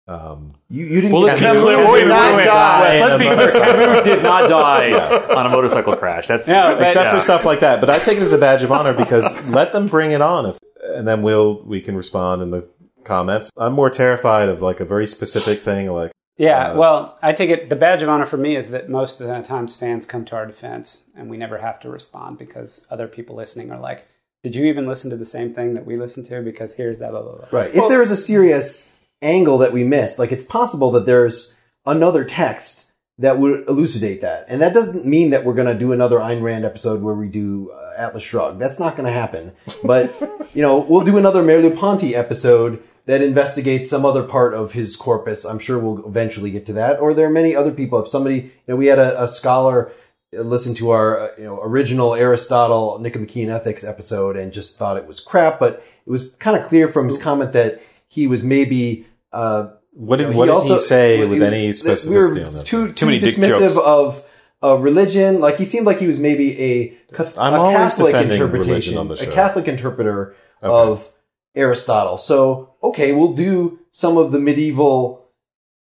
Um, 0.07 0.53
You, 0.69 0.85
you 0.85 1.01
didn't 1.01 1.13
Well, 1.13 1.23
let's 1.23 1.39
get 1.41 1.53
be 1.53 1.59
You 1.59 1.65
Wait, 1.65 1.75
did 1.75 1.91
wait, 1.91 2.07
not 2.07 2.35
wait, 2.37 2.43
die. 2.45 2.89
wait. 2.91 2.99
Let's 3.01 3.17
be 3.17 3.27
clear. 3.57 3.65
Camus 3.65 4.03
did 4.05 4.21
not 4.21 4.47
die 4.47 4.93
on 5.35 5.47
a 5.47 5.49
motorcycle 5.49 5.95
crash. 5.95 6.27
That's 6.27 6.47
yeah, 6.47 6.75
but- 6.75 6.83
except 6.83 7.05
yeah. 7.07 7.13
for 7.15 7.19
stuff 7.19 7.43
like 7.43 7.61
that. 7.61 7.79
But 7.81 7.89
I 7.89 7.97
take 7.97 8.19
it 8.19 8.21
as 8.21 8.31
a 8.31 8.37
badge 8.37 8.61
of 8.61 8.71
honor 8.71 8.93
because 8.93 9.25
let 9.47 9.71
them 9.71 9.87
bring 9.87 10.11
it 10.11 10.21
on, 10.21 10.45
if, 10.45 10.59
and 10.83 11.07
then 11.07 11.23
we'll 11.23 11.59
we 11.63 11.81
can 11.81 11.95
respond 11.95 12.43
in 12.43 12.51
the 12.51 12.69
comments. 13.03 13.49
I'm 13.57 13.73
more 13.73 13.89
terrified 13.89 14.47
of 14.47 14.61
like 14.61 14.79
a 14.79 14.85
very 14.85 15.07
specific 15.07 15.59
thing, 15.61 15.87
like 15.89 16.11
Yeah, 16.37 16.71
Uh, 16.71 16.77
well, 16.77 17.17
I 17.23 17.33
take 17.33 17.49
it 17.49 17.69
the 17.69 17.75
badge 17.75 18.01
of 18.01 18.09
honor 18.09 18.25
for 18.25 18.37
me 18.37 18.55
is 18.55 18.71
that 18.71 18.89
most 18.89 19.21
of 19.21 19.27
the 19.27 19.41
times 19.41 19.75
fans 19.75 20.05
come 20.05 20.25
to 20.25 20.35
our 20.35 20.45
defense 20.45 21.03
and 21.15 21.29
we 21.29 21.37
never 21.37 21.57
have 21.57 21.79
to 21.81 21.89
respond 21.89 22.37
because 22.37 22.85
other 22.89 23.07
people 23.07 23.35
listening 23.35 23.71
are 23.71 23.79
like, 23.79 24.05
"Did 24.43 24.55
you 24.55 24.65
even 24.65 24.87
listen 24.87 25.09
to 25.11 25.17
the 25.17 25.25
same 25.25 25.53
thing 25.53 25.75
that 25.75 25.85
we 25.85 25.95
listened 25.97 26.27
to?" 26.27 26.41
Because 26.41 26.73
here's 26.73 26.99
that 26.99 27.11
blah 27.11 27.21
blah 27.21 27.35
blah. 27.37 27.47
Right. 27.51 27.73
If 27.73 27.87
there 27.87 28.01
is 28.01 28.11
a 28.11 28.17
serious 28.17 28.89
angle 29.21 29.57
that 29.59 29.71
we 29.71 29.83
missed, 29.83 30.19
like 30.19 30.31
it's 30.31 30.43
possible 30.43 30.91
that 30.91 31.05
there's 31.05 31.53
another 31.85 32.25
text 32.25 32.85
that 33.17 33.39
would 33.39 33.67
elucidate 33.69 34.21
that. 34.21 34.45
And 34.49 34.61
that 34.61 34.73
doesn't 34.73 35.05
mean 35.05 35.29
that 35.29 35.45
we're 35.45 35.53
going 35.53 35.71
to 35.71 35.79
do 35.79 35.93
another 35.93 36.17
Ayn 36.19 36.41
Rand 36.41 36.65
episode 36.65 37.01
where 37.01 37.15
we 37.15 37.27
do 37.29 37.71
uh, 37.71 37.93
Atlas 37.95 38.23
Shrugged. 38.23 38.59
That's 38.59 38.77
not 38.77 38.97
going 38.97 39.05
to 39.05 39.13
happen. 39.13 39.53
But, 39.83 40.13
you 40.53 40.61
know, 40.61 40.79
we'll 40.79 41.05
do 41.05 41.17
another 41.17 41.41
Merleau-Ponty 41.41 42.13
episode 42.13 42.83
that 43.05 43.21
investigates 43.21 43.89
some 43.89 44.05
other 44.05 44.23
part 44.23 44.53
of 44.53 44.73
his 44.73 44.95
corpus. 44.95 45.45
I'm 45.45 45.59
sure 45.59 45.77
we'll 45.79 46.05
eventually 46.07 46.51
get 46.51 46.65
to 46.67 46.73
that. 46.73 46.99
Or 46.99 47.13
there 47.13 47.27
are 47.27 47.31
many 47.31 47.55
other 47.55 47.71
people. 47.71 47.99
If 47.99 48.07
somebody, 48.07 48.35
you 48.37 48.51
know, 48.67 48.75
we 48.75 48.87
had 48.87 48.99
a, 48.99 49.23
a 49.23 49.27
scholar 49.27 49.91
listen 50.33 50.73
to 50.75 50.89
our, 50.89 51.19
uh, 51.19 51.27
you 51.37 51.43
know, 51.45 51.61
original 51.61 52.13
Aristotle 52.13 52.99
Nicomachean 52.99 53.49
Ethics 53.49 53.83
episode 53.83 54.35
and 54.35 54.51
just 54.51 54.77
thought 54.77 54.97
it 54.97 55.05
was 55.05 55.19
crap, 55.19 55.59
but 55.59 55.83
it 56.05 56.09
was 56.09 56.29
kind 56.39 56.57
of 56.57 56.67
clear 56.67 56.87
from 56.87 57.07
his 57.07 57.17
comment 57.21 57.53
that 57.53 57.81
he 58.07 58.27
was 58.27 58.43
maybe, 58.43 59.05
uh, 59.31 59.69
what 59.93 60.17
did 60.17 60.25
you 60.27 60.31
know, 60.31 60.37
what 60.37 60.45
did 60.47 60.51
also- 60.53 60.73
he 60.73 60.79
say 60.79 61.17
he- 61.17 61.25
with 61.25 61.41
any 61.41 61.71
that 61.71 61.85
we 61.85 61.91
specificity 61.91 62.39
were 62.41 62.45
on 62.47 62.53
that? 62.53 62.65
Too, 62.65 62.91
too, 62.91 63.05
many 63.05 63.19
dick 63.19 63.35
dismissive 63.35 63.59
jokes. 63.59 63.77
of 63.77 64.23
uh, 64.63 64.75
religion. 64.75 65.39
Like 65.39 65.57
he 65.57 65.63
seemed 65.65 65.85
like 65.85 65.99
he 65.99 66.07
was 66.07 66.19
maybe 66.19 66.59
a, 66.59 66.97
Cath- 67.15 67.37
I'm 67.37 67.53
a 67.53 67.57
always 67.57 67.77
Catholic 67.93 68.11
defending 68.13 68.41
interpretation, 68.41 68.69
religion 68.69 68.97
on 68.97 69.07
the 69.07 69.13
a. 69.13 69.31
Catholic 69.31 69.67
interpreter 69.69 70.35
of 70.61 71.09
Aristotle. 71.55 72.17
So 72.17 72.73
okay, 72.83 73.13
we'll 73.13 73.33
do 73.33 73.79
some 73.91 74.17
of 74.17 74.31
the 74.31 74.39
medieval, 74.39 75.29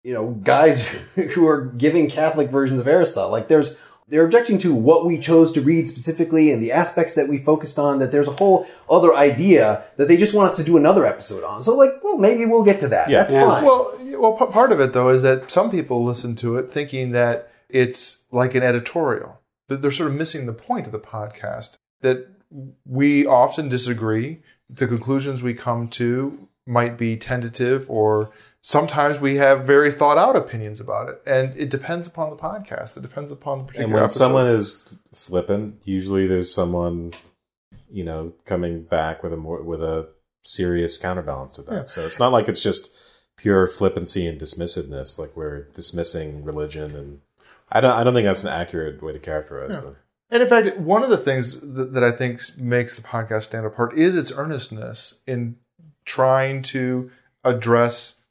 you 0.03 0.13
know, 0.13 0.31
guys 0.43 0.87
who 1.15 1.45
are 1.47 1.65
giving 1.65 2.09
Catholic 2.09 2.49
versions 2.49 2.79
of 2.79 2.87
Aristotle. 2.87 3.31
Like 3.31 3.47
there's. 3.47 3.79
They're 4.09 4.23
objecting 4.23 4.57
to 4.59 4.73
what 4.73 5.05
we 5.05 5.19
chose 5.19 5.51
to 5.51 5.59
read 5.61 5.89
specifically 5.89 6.49
and 6.53 6.63
the 6.63 6.71
aspects 6.71 7.15
that 7.15 7.27
we 7.27 7.37
focused 7.37 7.77
on, 7.77 7.99
that 7.99 8.09
there's 8.09 8.29
a 8.29 8.31
whole 8.31 8.65
other 8.89 9.13
idea 9.13 9.83
that 9.97 10.07
they 10.07 10.15
just 10.15 10.33
want 10.33 10.49
us 10.51 10.55
to 10.55 10.63
do 10.63 10.77
another 10.77 11.05
episode 11.05 11.43
on. 11.43 11.61
So 11.61 11.75
like, 11.75 11.89
well, 12.01 12.17
maybe 12.17 12.45
we'll 12.45 12.63
get 12.63 12.79
to 12.79 12.87
that. 12.87 13.09
Yeah. 13.09 13.23
That's 13.23 13.33
Yeah. 13.33 13.41
fine. 13.45 13.65
Well, 13.65 13.93
well, 14.17 14.31
p- 14.37 14.45
part 14.45 14.71
of 14.71 14.79
it 14.79 14.93
though 14.93 15.09
is 15.09 15.23
that 15.23 15.51
some 15.51 15.69
people 15.69 16.05
listen 16.05 16.37
to 16.37 16.55
it 16.55 16.71
thinking 16.71 17.11
that 17.11 17.51
it's 17.67 18.23
like 18.31 18.55
an 18.55 18.63
editorial. 18.63 19.41
That 19.67 19.81
they're 19.81 19.91
sort 19.91 20.09
of 20.09 20.15
missing 20.15 20.45
the 20.45 20.53
point 20.53 20.85
of 20.85 20.93
the 20.93 20.99
podcast. 20.99 21.77
That 21.99 22.29
we 22.85 23.25
often 23.25 23.67
disagree. 23.67 24.41
The 24.69 24.87
conclusions 24.87 25.43
we 25.43 25.53
come 25.53 25.87
to 25.89 26.47
might 26.65 26.97
be 26.97 27.15
tentative, 27.15 27.89
or 27.89 28.31
sometimes 28.61 29.19
we 29.19 29.35
have 29.35 29.65
very 29.65 29.91
thought 29.91 30.17
out 30.17 30.35
opinions 30.35 30.79
about 30.79 31.09
it. 31.09 31.21
And 31.25 31.55
it 31.55 31.69
depends 31.69 32.07
upon 32.07 32.29
the 32.29 32.35
podcast. 32.35 32.97
It 32.97 33.01
depends 33.01 33.31
upon 33.31 33.59
the 33.59 33.63
particular 33.65 33.85
And 33.85 33.93
when 33.93 34.03
episode. 34.03 34.19
someone 34.19 34.47
is 34.47 34.93
flippant, 35.13 35.81
usually 35.85 36.27
there's 36.27 36.53
someone, 36.53 37.13
you 37.89 38.03
know, 38.03 38.33
coming 38.45 38.83
back 38.83 39.23
with 39.23 39.33
a 39.33 39.37
more 39.37 39.61
with 39.63 39.81
a 39.81 40.09
serious 40.41 40.97
counterbalance 40.97 41.53
to 41.53 41.61
that. 41.63 41.87
So 41.87 42.05
it's 42.05 42.19
not 42.19 42.31
like 42.31 42.49
it's 42.49 42.61
just 42.61 42.93
pure 43.37 43.67
flippancy 43.67 44.27
and 44.27 44.39
dismissiveness, 44.39 45.17
like 45.17 45.35
we're 45.35 45.63
dismissing 45.73 46.43
religion 46.43 46.95
and 46.95 47.21
I 47.69 47.81
don't 47.81 47.91
I 47.91 48.03
don't 48.03 48.13
think 48.13 48.25
that's 48.25 48.43
an 48.43 48.49
accurate 48.49 49.01
way 49.01 49.13
to 49.13 49.19
characterize 49.19 49.81
them. 49.81 49.97
And 50.29 50.43
in 50.43 50.49
fact, 50.49 50.77
one 50.77 51.03
of 51.03 51.09
the 51.09 51.17
things 51.17 51.61
that, 51.61 51.93
that 51.93 52.03
I 52.03 52.11
think 52.11 52.41
makes 52.57 52.95
the 52.95 53.07
podcast 53.07 53.43
stand 53.43 53.65
apart 53.65 53.93
is 53.93 54.15
its 54.15 54.31
earnestness 54.31 55.21
in 55.25 55.55
trying 56.05 56.61
to 56.63 57.11
address 57.43 58.21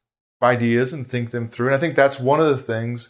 ideas 0.41 0.93
and 0.93 1.07
think 1.07 1.31
them 1.31 1.47
through. 1.47 1.67
And 1.67 1.75
I 1.75 1.79
think 1.79 1.95
that's 1.95 2.19
one 2.19 2.39
of 2.39 2.49
the 2.49 2.57
things 2.57 3.09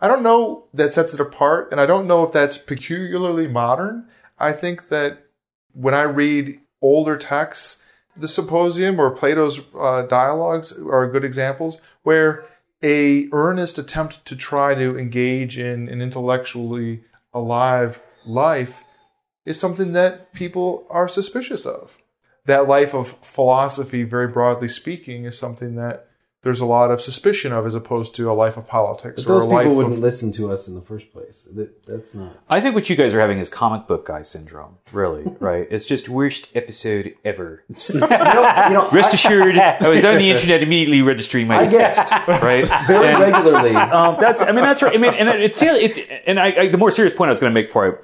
I 0.00 0.06
don't 0.06 0.22
know 0.22 0.66
that 0.74 0.94
sets 0.94 1.12
it 1.14 1.20
apart. 1.20 1.72
And 1.72 1.80
I 1.80 1.86
don't 1.86 2.06
know 2.06 2.22
if 2.22 2.32
that's 2.32 2.56
peculiarly 2.58 3.48
modern. 3.48 4.06
I 4.38 4.52
think 4.52 4.88
that 4.88 5.26
when 5.72 5.94
I 5.94 6.02
read 6.02 6.60
older 6.80 7.16
texts, 7.16 7.82
the 8.16 8.28
Symposium 8.28 9.00
or 9.00 9.10
Plato's 9.10 9.60
uh, 9.78 10.02
dialogues 10.02 10.72
are 10.72 11.10
good 11.10 11.24
examples 11.24 11.78
where 12.02 12.44
a 12.82 13.28
earnest 13.32 13.78
attempt 13.78 14.24
to 14.26 14.36
try 14.36 14.74
to 14.74 14.96
engage 14.96 15.58
in 15.58 15.88
an 15.88 16.00
intellectually 16.00 17.02
alive 17.32 18.00
life 18.28 18.84
is 19.44 19.58
something 19.58 19.92
that 19.92 20.32
people 20.32 20.86
are 20.90 21.08
suspicious 21.08 21.66
of. 21.66 21.98
That 22.46 22.66
life 22.68 22.94
of 22.94 23.08
philosophy, 23.22 24.04
very 24.04 24.28
broadly 24.28 24.68
speaking, 24.68 25.24
is 25.24 25.38
something 25.38 25.74
that 25.74 26.06
there's 26.42 26.60
a 26.60 26.66
lot 26.66 26.92
of 26.92 27.00
suspicion 27.00 27.52
of 27.52 27.66
as 27.66 27.74
opposed 27.74 28.14
to 28.14 28.30
a 28.30 28.32
life 28.32 28.56
of 28.56 28.66
politics 28.66 29.24
But 29.24 29.32
or 29.32 29.40
a 29.40 29.44
life 29.44 29.64
people 29.64 29.76
wouldn't 29.78 29.96
of 29.96 30.00
listen 30.00 30.30
to 30.34 30.52
us 30.52 30.68
in 30.68 30.76
the 30.76 30.80
first 30.80 31.12
place. 31.12 31.48
That, 31.52 31.84
that's 31.84 32.14
not. 32.14 32.38
I 32.48 32.60
think 32.60 32.76
what 32.76 32.88
you 32.88 32.94
guys 32.94 33.12
are 33.12 33.20
having 33.20 33.38
is 33.38 33.48
comic 33.48 33.86
book 33.88 34.06
guy 34.06 34.22
syndrome. 34.22 34.76
Really, 34.92 35.24
right? 35.40 35.66
It's 35.68 35.84
just 35.84 36.08
worst 36.08 36.48
episode 36.54 37.14
ever. 37.24 37.64
You 37.92 38.00
know, 38.00 38.06
you 38.08 38.74
know, 38.74 38.88
Rest 38.92 39.10
I- 39.10 39.14
assured, 39.14 39.58
I 39.58 39.88
was 39.88 40.04
on 40.04 40.16
the 40.18 40.30
internet 40.30 40.62
immediately 40.62 41.02
registering 41.02 41.48
my 41.48 41.58
I 41.58 41.62
disgust. 41.64 42.10
Right? 42.28 42.64
very 42.86 43.08
And- 43.08 43.18
regularly. 43.20 43.74
um, 43.74 44.16
that's 44.20 44.40
I 44.40 44.52
mean 44.52 44.62
that's 44.64 44.80
right. 44.82 44.94
I 44.94 44.98
mean, 44.98 45.12
and 45.14 45.28
it, 45.28 45.60
it, 45.60 45.98
it 45.98 46.22
and 46.26 46.38
I, 46.38 46.46
I 46.56 46.68
the 46.68 46.78
more 46.78 46.92
serious 46.92 47.12
point 47.12 47.28
I 47.30 47.32
was 47.32 47.40
going 47.40 47.52
to 47.52 47.54
make 47.60 47.66
before 47.66 47.92
I 47.92 47.98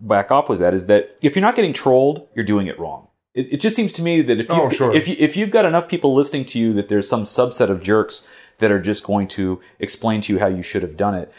back 0.00 0.30
off 0.30 0.48
with 0.48 0.58
that 0.60 0.74
is 0.74 0.86
that 0.86 1.16
if 1.22 1.34
you're 1.36 1.44
not 1.44 1.56
getting 1.56 1.72
trolled, 1.72 2.28
you're 2.34 2.44
doing 2.44 2.66
it 2.66 2.78
wrong. 2.78 3.08
It, 3.34 3.54
it 3.54 3.60
just 3.60 3.76
seems 3.76 3.92
to 3.94 4.02
me 4.02 4.22
that 4.22 4.40
if 4.40 4.48
you 4.48 4.54
Oh, 4.54 4.68
sure. 4.68 4.94
if 4.94 5.08
you, 5.08 5.16
if 5.18 5.36
you've 5.36 5.50
got 5.50 5.64
enough 5.64 5.88
people 5.88 6.14
listening 6.14 6.44
to 6.46 6.58
you, 6.58 6.72
that 6.74 6.88
there's 6.88 7.08
some 7.08 7.24
subset 7.24 7.68
of 7.70 7.82
jerks 7.82 8.26
that 8.58 8.70
are 8.70 8.80
just 8.80 9.04
going 9.04 9.28
to 9.28 9.60
explain 9.80 10.20
to 10.22 10.32
you 10.32 10.38
how 10.38 10.46
you 10.46 10.62
should 10.62 10.82
have 10.82 10.96
done 10.96 11.14
it. 11.14 11.32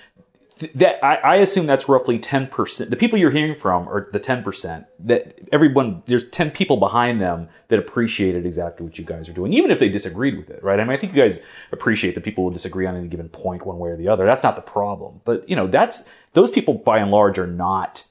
that 0.74 1.04
I, 1.04 1.16
I 1.16 1.36
assume 1.38 1.66
that's 1.66 1.88
roughly 1.90 2.20
10%. 2.20 2.90
The 2.90 2.96
people 2.96 3.18
you're 3.20 3.32
hearing 3.32 3.56
from 3.56 3.88
are 3.90 4.10
the 4.12 4.20
10%. 4.20 4.86
That 5.00 5.40
everyone, 5.52 6.04
there's 6.06 6.30
10 6.30 6.52
people 6.52 6.78
behind 6.78 7.22
them 7.22 7.48
that 7.70 7.80
appreciated 7.80 8.46
exactly 8.46 8.86
what 8.86 8.98
you 8.98 9.06
guys 9.06 9.28
are 9.30 9.34
doing, 9.34 9.54
even 9.54 9.72
if 9.72 9.80
they 9.80 9.90
disagreed 9.90 10.38
with 10.38 10.50
it, 10.50 10.62
right? 10.64 10.80
I 10.80 10.84
mean, 10.84 10.92
I 10.92 10.98
think 10.98 11.14
you 11.16 11.22
guys 11.22 11.42
appreciate 11.72 12.16
that 12.16 12.24
people 12.24 12.44
will 12.44 12.52
disagree 12.52 12.86
on 12.86 12.96
any 12.96 13.08
given 13.08 13.30
point 13.30 13.66
one 13.66 13.80
way 13.80 13.90
or 13.90 13.98
the 13.98 14.08
other. 14.10 14.26
That's 14.26 14.44
not 14.44 14.56
the 14.58 14.62
problem. 14.62 15.22
But, 15.26 15.48
you 15.50 15.56
know, 15.56 15.68
that's, 15.68 16.04
those 16.34 16.52
people 16.52 16.74
by 16.74 17.00
and 17.00 17.12
large 17.12 17.38
are 17.40 17.48
not 17.48 18.06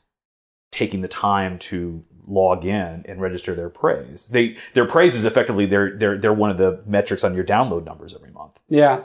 taking 0.74 1.00
the 1.00 1.08
time 1.08 1.58
to 1.58 2.04
log 2.26 2.64
in 2.64 3.04
and 3.06 3.20
register 3.20 3.54
their 3.54 3.68
praise. 3.68 4.28
They, 4.28 4.56
their 4.72 4.86
praise 4.86 5.14
is 5.14 5.24
effectively, 5.24 5.66
they're, 5.66 5.96
they're, 5.96 6.18
they're 6.18 6.32
one 6.32 6.50
of 6.50 6.58
the 6.58 6.82
metrics 6.86 7.22
on 7.22 7.34
your 7.34 7.44
download 7.44 7.84
numbers 7.84 8.14
every 8.14 8.32
month. 8.32 8.58
Yeah. 8.68 9.04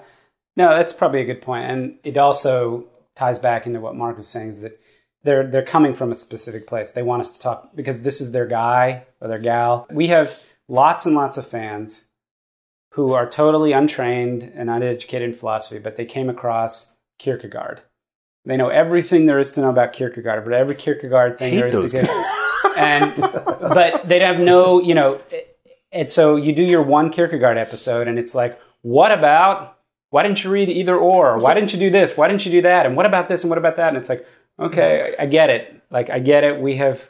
No, 0.55 0.69
that's 0.69 0.93
probably 0.93 1.21
a 1.21 1.25
good 1.25 1.41
point. 1.41 1.69
And 1.69 1.99
it 2.03 2.17
also 2.17 2.85
ties 3.15 3.37
back 3.37 3.67
into 3.67 3.79
what 3.79 3.95
Mark 3.95 4.17
was 4.17 4.27
saying 4.27 4.49
is 4.49 4.59
that 4.61 4.79
they're 5.23 5.45
they're 5.45 5.65
coming 5.65 5.93
from 5.93 6.11
a 6.11 6.15
specific 6.15 6.65
place. 6.65 6.93
They 6.93 7.03
want 7.03 7.21
us 7.21 7.35
to 7.35 7.41
talk 7.41 7.75
because 7.75 8.01
this 8.01 8.21
is 8.21 8.31
their 8.31 8.47
guy 8.47 9.05
or 9.19 9.27
their 9.27 9.39
gal. 9.39 9.85
We 9.91 10.07
have 10.07 10.41
lots 10.67 11.05
and 11.05 11.13
lots 11.13 11.37
of 11.37 11.45
fans 11.45 12.05
who 12.93 13.13
are 13.13 13.29
totally 13.29 13.73
untrained 13.73 14.43
and 14.43 14.69
uneducated 14.69 15.29
in 15.29 15.35
philosophy, 15.35 15.79
but 15.79 15.97
they 15.97 16.05
came 16.05 16.29
across 16.29 16.93
Kierkegaard. 17.17 17.81
They 18.45 18.57
know 18.57 18.70
everything 18.70 19.26
there 19.26 19.40
is 19.40 19.52
to 19.53 19.61
know 19.61 19.70
about 19.70 19.94
Kierkegaard, 19.94 20.44
but 20.44 20.53
every 20.53 20.76
Kierkegaard 20.76 21.38
thing 21.38 21.56
there 21.56 21.68
is 21.68 21.76
to 21.76 21.88
get. 21.90 22.10
And 22.76 23.16
but 23.22 24.07
they'd 24.07 24.22
have 24.22 24.40
no, 24.40 24.82
you 24.82 24.94
know, 24.94 25.22
and 25.91 26.10
so 26.10 26.36
you 26.36 26.53
do 26.53 26.64
your 26.64 26.82
one 26.82 27.10
Kierkegaard 27.10 27.57
episode, 27.57 28.07
and 28.07 28.20
it's 28.20 28.36
like, 28.36 28.60
what 28.82 29.11
about? 29.11 29.78
Why 30.11 30.24
didn't 30.24 30.44
you 30.44 30.49
read 30.49 30.70
either 30.70 30.98
or? 30.98 31.40
Why 31.40 31.53
didn't 31.53 31.74
you 31.74 31.80
do 31.80 31.90
this? 31.90 32.18
Why 32.18 32.28
didn't 32.28 32.45
you 32.45 32.52
do 32.52 32.61
that? 32.64 32.86
And 32.86 32.95
what 32.95 33.06
about 33.06 33.28
this? 33.28 33.44
And 33.44 33.49
what 33.49 33.57
about 33.57 33.78
that? 33.78 33.90
And 33.90 33.98
it's 33.98 34.10
like, 34.10 34.26
okay, 34.60 35.16
I 35.20 35.26
get 35.26 35.49
it. 35.49 35.82
Like 35.90 36.10
I 36.10 36.20
get 36.20 36.44
it. 36.44 36.60
We 36.60 36.78
have 36.78 37.02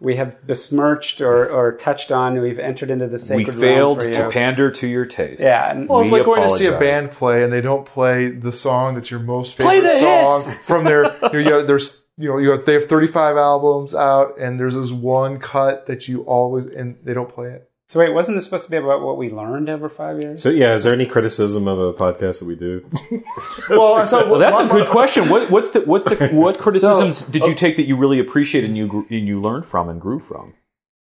we 0.00 0.16
have 0.16 0.46
besmirched 0.46 1.20
or, 1.20 1.48
or 1.50 1.72
touched 1.72 2.10
on. 2.10 2.40
We've 2.40 2.58
entered 2.58 2.90
into 2.90 3.06
the 3.06 3.12
We 3.12 3.18
sacred 3.18 3.48
realm 3.56 3.60
failed 3.60 3.98
for 4.00 4.06
you. 4.06 4.12
to 4.14 4.30
pander 4.30 4.70
to 4.70 4.86
your 4.86 5.04
taste. 5.06 5.42
Yeah, 5.42 5.70
and- 5.72 5.88
Well, 5.88 6.00
it's 6.00 6.10
We 6.10 6.18
like 6.18 6.26
going 6.26 6.42
to 6.42 6.48
see 6.48 6.66
a 6.66 6.78
band 6.78 7.10
play 7.10 7.44
and 7.44 7.52
they 7.52 7.60
don't 7.60 7.84
play 7.86 8.30
the 8.30 8.52
song 8.52 8.94
that's 8.94 9.10
your 9.10 9.20
most 9.20 9.56
Play 9.58 9.76
favorite 9.80 9.88
the 9.92 9.98
song 9.98 10.52
hits! 10.54 10.66
from 10.66 10.84
their. 10.84 11.16
You 11.32 11.44
know, 11.44 11.62
there's 11.62 12.02
you 12.16 12.28
know 12.28 12.38
you 12.38 12.50
have, 12.50 12.64
they 12.66 12.74
have 12.74 12.84
35 12.86 13.36
albums 13.36 13.94
out 13.94 14.38
and 14.38 14.58
there's 14.58 14.74
this 14.74 14.92
one 14.92 15.38
cut 15.38 15.86
that 15.86 16.08
you 16.08 16.22
always 16.22 16.66
and 16.66 16.98
they 17.04 17.14
don't 17.14 17.28
play 17.28 17.48
it. 17.50 17.69
So 17.90 17.98
wait, 17.98 18.14
wasn't 18.14 18.36
this 18.36 18.44
supposed 18.44 18.66
to 18.66 18.70
be 18.70 18.76
about 18.76 19.02
what 19.02 19.16
we 19.16 19.30
learned 19.30 19.68
over 19.68 19.88
five 19.88 20.22
years? 20.22 20.40
So 20.40 20.48
yeah, 20.48 20.74
is 20.74 20.84
there 20.84 20.92
any 20.92 21.06
criticism 21.06 21.66
of 21.66 21.80
a 21.80 21.92
podcast 21.92 22.38
that 22.38 22.46
we 22.46 22.54
do? 22.54 22.88
Well, 23.68 23.94
I 23.94 24.06
thought, 24.06 24.28
Well, 24.30 24.38
that's 24.38 24.58
a 24.60 24.68
good 24.68 24.88
question. 24.88 25.28
What, 25.28 25.50
what's 25.50 25.72
the 25.72 25.80
what's 25.80 26.04
the 26.04 26.28
what 26.32 26.60
criticisms 26.60 27.22
did 27.22 27.42
oh. 27.42 27.46
you 27.46 27.52
uh, 27.52 27.56
take 27.56 27.76
that 27.76 27.86
you 27.86 27.96
really 27.96 28.20
appreciated 28.20 28.70
and 28.70 28.76
you 28.76 29.06
and 29.10 29.26
you 29.26 29.40
learned 29.40 29.66
from 29.66 29.88
and 29.88 30.00
grew 30.00 30.20
from? 30.20 30.54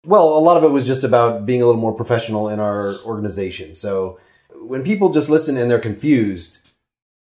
Well, 0.04 0.36
a 0.36 0.40
lot 0.40 0.58
of 0.58 0.64
it 0.64 0.70
was 0.70 0.88
just 0.88 1.04
about 1.04 1.45
being 1.45 1.62
a 1.62 1.66
little 1.68 1.80
more 1.80 1.94
professional 1.94 2.50
in 2.50 2.60
our 2.60 2.95
organization. 3.06 3.76
So 3.76 4.20
when 4.56 4.84
people 4.84 5.14
just 5.14 5.30
listen 5.30 5.58
and 5.58 5.70
they're 5.70 5.80
confused, 5.80 6.68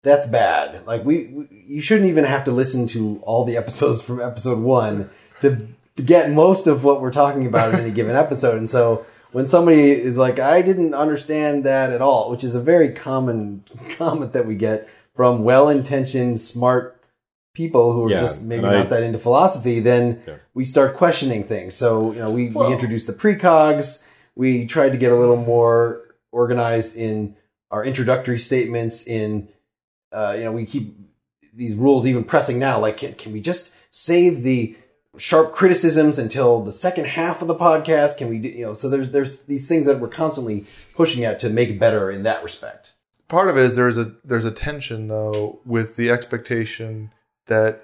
that's 0.03 0.27
bad. 0.27 0.85
Like 0.85 1.03
we, 1.03 1.25
we 1.25 1.47
you 1.67 1.81
shouldn't 1.81 2.09
even 2.09 2.25
have 2.25 2.43
to 2.43 2.51
listen 2.51 2.85
to 2.89 3.19
all 3.23 3.43
the 3.43 3.57
episodes 3.57 4.03
from 4.03 4.21
episode 4.21 4.59
one 4.59 5.09
to 5.41 5.67
get 5.95 6.29
most 6.29 6.67
of 6.67 6.83
what 6.83 7.01
we're 7.01 7.11
talking 7.11 7.47
about 7.47 7.73
in 7.73 7.79
any 7.79 7.91
given 7.91 8.15
episode. 8.15 8.59
And 8.59 8.69
so 8.69 9.03
when 9.31 9.47
somebody 9.47 9.91
is 9.91 10.17
like, 10.17 10.39
I 10.39 10.61
didn't 10.61 10.93
understand 10.93 11.63
that 11.65 11.91
at 11.91 12.01
all, 12.01 12.29
which 12.31 12.43
is 12.43 12.55
a 12.55 12.61
very 12.61 12.89
common 12.93 13.63
comment 13.97 14.33
that 14.33 14.45
we 14.45 14.55
get 14.55 14.89
from 15.15 15.43
well-intentioned, 15.43 16.39
smart 16.41 17.01
people 17.53 17.93
who 17.93 18.07
are 18.07 18.11
Yeah, 18.11 18.21
just 18.21 18.43
maybe 18.43 18.59
and 18.63 18.67
I- 18.67 18.79
not 18.79 18.89
that 18.89 19.03
into 19.03 19.19
philosophy, 19.19 19.79
then 19.79 20.21
Yeah. 20.27 20.35
we 20.53 20.63
start 20.63 20.95
questioning 20.95 21.43
things. 21.43 21.73
So, 21.73 22.13
you 22.13 22.19
know, 22.19 22.31
we, 22.31 22.47
we 22.49 22.71
introduced 22.71 23.07
the 23.07 23.13
precogs. 23.13 24.05
We 24.35 24.65
tried 24.65 24.91
to 24.91 24.97
get 24.97 25.11
a 25.11 25.15
little 25.15 25.35
more 25.37 26.15
organized 26.31 26.95
in 26.95 27.35
our 27.69 27.83
introductory 27.83 28.39
statements. 28.39 29.05
In, 29.05 29.49
uh, 30.13 30.33
you 30.37 30.43
know, 30.45 30.51
we 30.53 30.65
keep 30.65 30.97
these 31.53 31.75
rules 31.75 32.05
even 32.05 32.23
pressing 32.23 32.57
now. 32.57 32.79
Like, 32.79 32.97
can, 32.97 33.13
can 33.15 33.33
we 33.33 33.41
just 33.41 33.73
save 33.91 34.43
the 34.43 34.77
sharp 35.17 35.51
criticisms 35.53 36.17
until 36.17 36.61
the 36.61 36.71
second 36.71 37.05
half 37.05 37.41
of 37.41 37.47
the 37.47 37.55
podcast? 37.55 38.17
Can 38.17 38.29
we, 38.29 38.39
do, 38.39 38.49
you 38.49 38.65
know, 38.65 38.73
so 38.73 38.89
there's 38.89 39.11
there's 39.11 39.39
these 39.41 39.67
things 39.67 39.85
that 39.85 39.99
we're 39.99 40.07
constantly 40.07 40.65
pushing 40.95 41.23
at 41.23 41.39
to 41.41 41.49
make 41.49 41.79
better 41.79 42.09
in 42.09 42.23
that 42.23 42.43
respect. 42.43 42.93
part 43.27 43.49
of 43.49 43.57
it 43.57 43.63
is 43.63 43.75
there's 43.75 43.97
a 43.97 44.13
there's 44.23 44.45
a 44.45 44.51
tension 44.51 45.07
though 45.07 45.59
with 45.65 45.95
the 45.95 46.09
expectation 46.09 47.11
that 47.47 47.83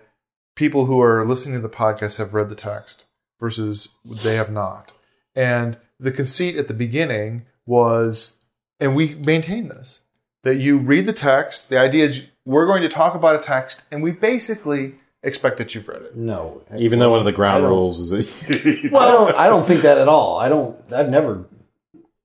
people 0.55 0.85
who 0.85 1.01
are 1.01 1.25
listening 1.25 1.55
to 1.55 1.61
the 1.61 1.73
podcast 1.73 2.17
have 2.17 2.33
read 2.33 2.49
the 2.49 2.55
text 2.55 3.05
versus 3.39 3.95
they 4.03 4.35
have 4.35 4.51
not. 4.51 4.93
And 5.35 5.77
the 5.99 6.11
conceit 6.11 6.57
at 6.57 6.67
the 6.67 6.73
beginning 6.73 7.45
was, 7.65 8.37
and 8.79 8.95
we 8.95 9.15
maintain 9.15 9.67
this, 9.67 10.01
that 10.43 10.57
you 10.57 10.79
read 10.79 11.05
the 11.05 11.13
text. 11.13 11.69
The 11.69 11.77
idea 11.79 12.05
is 12.05 12.27
we're 12.45 12.65
going 12.65 12.81
to 12.81 12.89
talk 12.89 13.13
about 13.13 13.39
a 13.39 13.43
text, 13.43 13.83
and 13.91 14.01
we 14.01 14.11
basically 14.11 14.95
expect 15.23 15.57
that 15.57 15.73
you've 15.75 15.87
read 15.87 16.01
it. 16.03 16.15
No, 16.15 16.61
Even 16.77 16.99
though 16.99 17.09
one 17.11 17.19
of 17.19 17.25
the 17.25 17.31
I 17.31 17.35
ground 17.35 17.63
don't- 17.63 17.71
rules 17.71 17.99
is 17.99 18.09
that 18.27 18.89
Well, 18.91 19.01
I 19.01 19.11
don't, 19.31 19.35
I 19.39 19.47
don't 19.47 19.65
think 19.67 19.81
that 19.81 19.97
at 19.97 20.07
all. 20.07 20.37
I 20.39 20.49
don't. 20.49 20.75
I've 20.93 21.09
never 21.09 21.45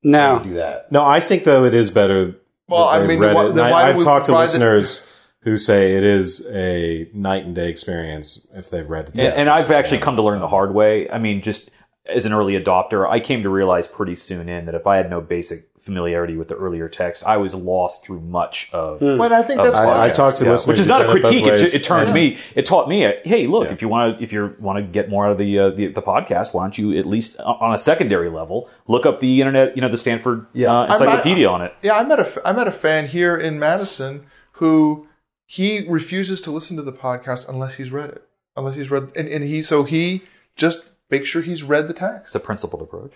No. 0.02 0.40
do 0.42 0.54
that. 0.54 0.90
No, 0.92 1.04
I 1.04 1.20
think 1.20 1.44
though 1.44 1.64
it 1.64 1.74
is 1.74 1.90
better. 1.90 2.36
Well, 2.68 2.86
that 2.90 2.94
I 2.94 2.98
they've 3.00 3.08
mean, 3.08 3.18
read 3.20 3.34
why- 3.34 3.46
it. 3.46 3.52
Then 3.54 3.64
I, 3.64 3.70
why 3.70 3.82
do 3.84 3.88
I've 3.90 3.96
we 3.98 4.04
talked 4.04 4.26
to 4.26 4.32
provide 4.32 4.40
the- 4.48 4.52
listeners 4.52 5.08
who 5.40 5.56
say 5.58 5.96
it 5.96 6.04
is 6.04 6.46
a 6.52 7.08
night 7.12 7.44
and 7.44 7.52
day 7.54 7.68
experience 7.68 8.46
if 8.54 8.70
they've 8.70 8.88
read 8.88 9.06
the 9.06 9.10
And, 9.10 9.16
text. 9.16 9.40
and 9.40 9.48
I've 9.50 9.72
actually 9.72 9.98
come 9.98 10.14
to 10.14 10.22
learn 10.22 10.38
the 10.38 10.46
hard 10.46 10.72
way. 10.72 11.10
I 11.10 11.18
mean, 11.18 11.42
just 11.42 11.68
as 12.06 12.24
an 12.24 12.32
early 12.32 12.54
adopter, 12.54 13.08
I 13.08 13.20
came 13.20 13.42
to 13.44 13.48
realize 13.48 13.86
pretty 13.86 14.16
soon 14.16 14.48
in 14.48 14.66
that 14.66 14.74
if 14.74 14.86
I 14.88 14.96
had 14.96 15.08
no 15.08 15.20
basic 15.20 15.68
familiarity 15.78 16.36
with 16.36 16.48
the 16.48 16.56
earlier 16.56 16.88
text, 16.88 17.24
I 17.24 17.36
was 17.36 17.54
lost 17.54 18.04
through 18.04 18.20
much 18.20 18.70
of. 18.72 18.98
But 19.00 19.30
I 19.32 19.42
think 19.42 19.62
that's 19.62 19.74
the 19.76 19.82
haven't. 19.84 19.96
I, 19.96 20.06
I 20.06 20.10
talked 20.10 20.38
to 20.38 20.44
Yeah, 20.44 20.50
listeners, 20.52 20.66
which 20.68 20.80
is 20.80 20.86
not 20.88 21.00
a 21.02 21.04
done 21.06 21.16
it 21.16 21.22
both 21.22 21.30
critique. 21.32 21.46
It, 21.46 21.56
ju- 21.70 21.76
it 21.76 21.84
turned 21.84 22.12
me. 22.12 22.38
It 22.56 22.66
taught 22.66 22.88
me. 22.88 23.04
uh, 23.06 23.12
Hey, 23.24 23.46
look, 23.46 23.66
Yeah. 23.68 23.72
if 23.74 23.82
you 23.82 23.88
want 23.88 24.18
to, 24.18 24.22
if 24.24 24.32
you 24.32 24.54
want 24.58 24.78
to 24.78 24.82
get 24.82 25.08
more 25.10 25.26
out 25.26 25.32
of 25.32 25.38
the, 25.38 25.58
uh, 25.58 25.70
the 25.70 25.88
the 25.88 26.02
podcast, 26.02 26.54
why 26.54 26.64
don't 26.64 26.76
you 26.76 26.96
at 26.98 27.06
least 27.06 27.38
uh, 27.38 27.44
on 27.44 27.72
a 27.74 27.78
secondary 27.78 28.30
level 28.30 28.68
look 28.88 29.06
up 29.06 29.20
the 29.20 29.40
internet, 29.40 29.76
you 29.76 29.82
know, 29.82 29.88
the 29.88 29.96
Stanford 29.96 30.46
Yeah. 30.54 30.72
uh, 30.72 30.84
encyclopedia 30.92 31.48
on 31.48 31.62
it. 31.62 31.72
Yeah, 31.82 31.94
I 31.96 32.04
met 32.04 32.18
a 32.18 32.22
f- 32.22 32.38
I 32.44 32.52
met 32.52 32.66
a 32.68 32.72
fan 32.72 33.06
here 33.06 33.36
in 33.36 33.58
Madison 33.60 34.26
who 34.52 35.06
he 35.46 35.86
refuses 35.88 36.40
to 36.42 36.50
listen 36.50 36.76
to 36.78 36.82
the 36.82 36.92
podcast 36.92 37.48
unless 37.48 37.74
he's 37.74 37.90
read 37.92 38.10
it. 38.10 38.26
Unless 38.56 38.76
he's 38.76 38.90
read 38.90 39.12
and, 39.16 39.28
and 39.28 39.42
he 39.44 39.62
so 39.62 39.82
he 39.84 40.22
just 40.56 40.91
makes 41.12 41.28
sure 41.28 41.42
he's 41.42 41.62
read 41.62 41.86
the 41.86 41.94
text. 41.94 42.34
It's 42.34 42.34
a 42.34 42.40
principled 42.40 42.82
approach. 42.82 43.12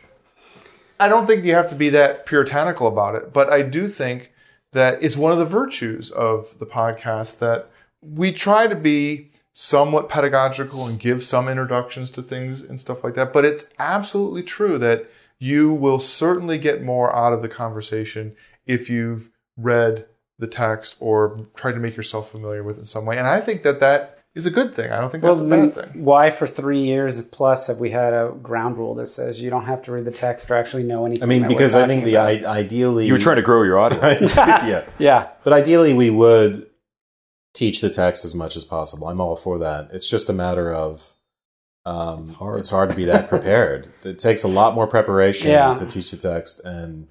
I 1.00 1.08
don't 1.08 1.26
think 1.26 1.44
you 1.44 1.54
have 1.54 1.66
to 1.68 1.74
be 1.74 1.88
that 1.88 2.26
puritanical 2.26 2.86
about 2.86 3.16
it, 3.16 3.32
but 3.32 3.50
I 3.50 3.62
do 3.62 3.88
think 3.88 4.32
that 4.72 5.02
it's 5.02 5.16
one 5.16 5.32
of 5.32 5.38
the 5.38 5.44
virtues 5.44 6.10
of 6.10 6.58
the 6.58 6.66
podcast 6.66 7.38
that 7.38 7.70
we 8.00 8.30
try 8.30 8.66
to 8.66 8.76
be 8.76 9.30
somewhat 9.52 10.08
pedagogical 10.08 10.86
and 10.86 10.98
give 10.98 11.22
some 11.22 11.48
introductions 11.48 12.10
to 12.10 12.22
things 12.22 12.60
and 12.60 12.78
stuff 12.78 13.02
like 13.02 13.14
that. 13.14 13.32
But 13.32 13.46
it's 13.46 13.70
absolutely 13.78 14.42
true 14.42 14.76
that 14.78 15.10
you 15.38 15.72
will 15.72 15.98
certainly 15.98 16.58
get 16.58 16.82
more 16.82 17.14
out 17.16 17.32
of 17.32 17.42
the 17.42 17.48
conversation 17.48 18.36
if 18.66 18.90
you've 18.90 19.30
read 19.56 20.06
the 20.38 20.46
text 20.46 20.96
or 21.00 21.46
tried 21.56 21.72
to 21.72 21.80
make 21.80 21.96
yourself 21.96 22.30
familiar 22.30 22.62
with 22.62 22.76
it 22.76 22.80
in 22.80 22.84
some 22.84 23.06
way. 23.06 23.16
And 23.16 23.26
I 23.26 23.40
think 23.40 23.62
that 23.62 23.80
that 23.80 24.15
is 24.36 24.46
a 24.46 24.50
good 24.50 24.74
thing. 24.74 24.90
I 24.92 25.00
don't 25.00 25.10
think 25.10 25.24
that's 25.24 25.40
a 25.40 25.44
then 25.44 25.70
bad 25.70 25.92
thing. 25.92 26.04
why 26.04 26.30
for 26.30 26.46
three 26.46 26.84
years 26.84 27.20
plus 27.22 27.66
have 27.66 27.78
we 27.78 27.90
had 27.90 28.12
a 28.12 28.32
ground 28.42 28.76
rule 28.76 28.94
that 28.96 29.06
says 29.08 29.40
you 29.40 29.50
don't 29.50 29.64
have 29.64 29.82
to 29.84 29.92
read 29.92 30.04
the 30.04 30.10
text 30.12 30.48
or 30.50 30.54
actually 30.56 30.82
know 30.84 31.06
anything? 31.06 31.22
I 31.22 31.26
mean, 31.26 31.48
because 31.48 31.74
I 31.74 31.86
think 31.86 32.04
the? 32.04 32.18
I, 32.18 32.32
ideally 32.44 33.06
You 33.06 33.14
were 33.14 33.18
trying 33.18 33.36
to 33.36 33.42
grow 33.42 33.62
your 33.64 33.78
audience. 33.78 34.36
yeah, 34.36 34.84
yeah, 34.98 35.28
but 35.42 35.52
ideally 35.52 35.92
we 35.94 36.10
would 36.10 36.66
teach 37.54 37.80
the 37.80 37.88
text 37.90 38.24
as 38.24 38.34
much 38.34 38.54
as 38.56 38.64
possible. 38.64 39.08
I'm 39.08 39.20
all 39.20 39.36
for 39.36 39.58
that. 39.58 39.88
It's 39.92 40.08
just 40.08 40.28
a 40.28 40.32
matter 40.34 40.72
of 40.72 41.14
um, 41.86 42.22
it's 42.22 42.32
hard. 42.32 42.58
It's 42.60 42.70
hard 42.70 42.90
to 42.90 42.94
be 42.96 43.06
that 43.06 43.28
prepared. 43.34 43.90
it 44.04 44.18
takes 44.18 44.42
a 44.42 44.48
lot 44.48 44.74
more 44.74 44.86
preparation 44.86 45.50
Yeah. 45.50 45.74
to 45.74 45.86
teach 45.86 46.10
the 46.10 46.16
text, 46.18 46.60
and 46.64 47.08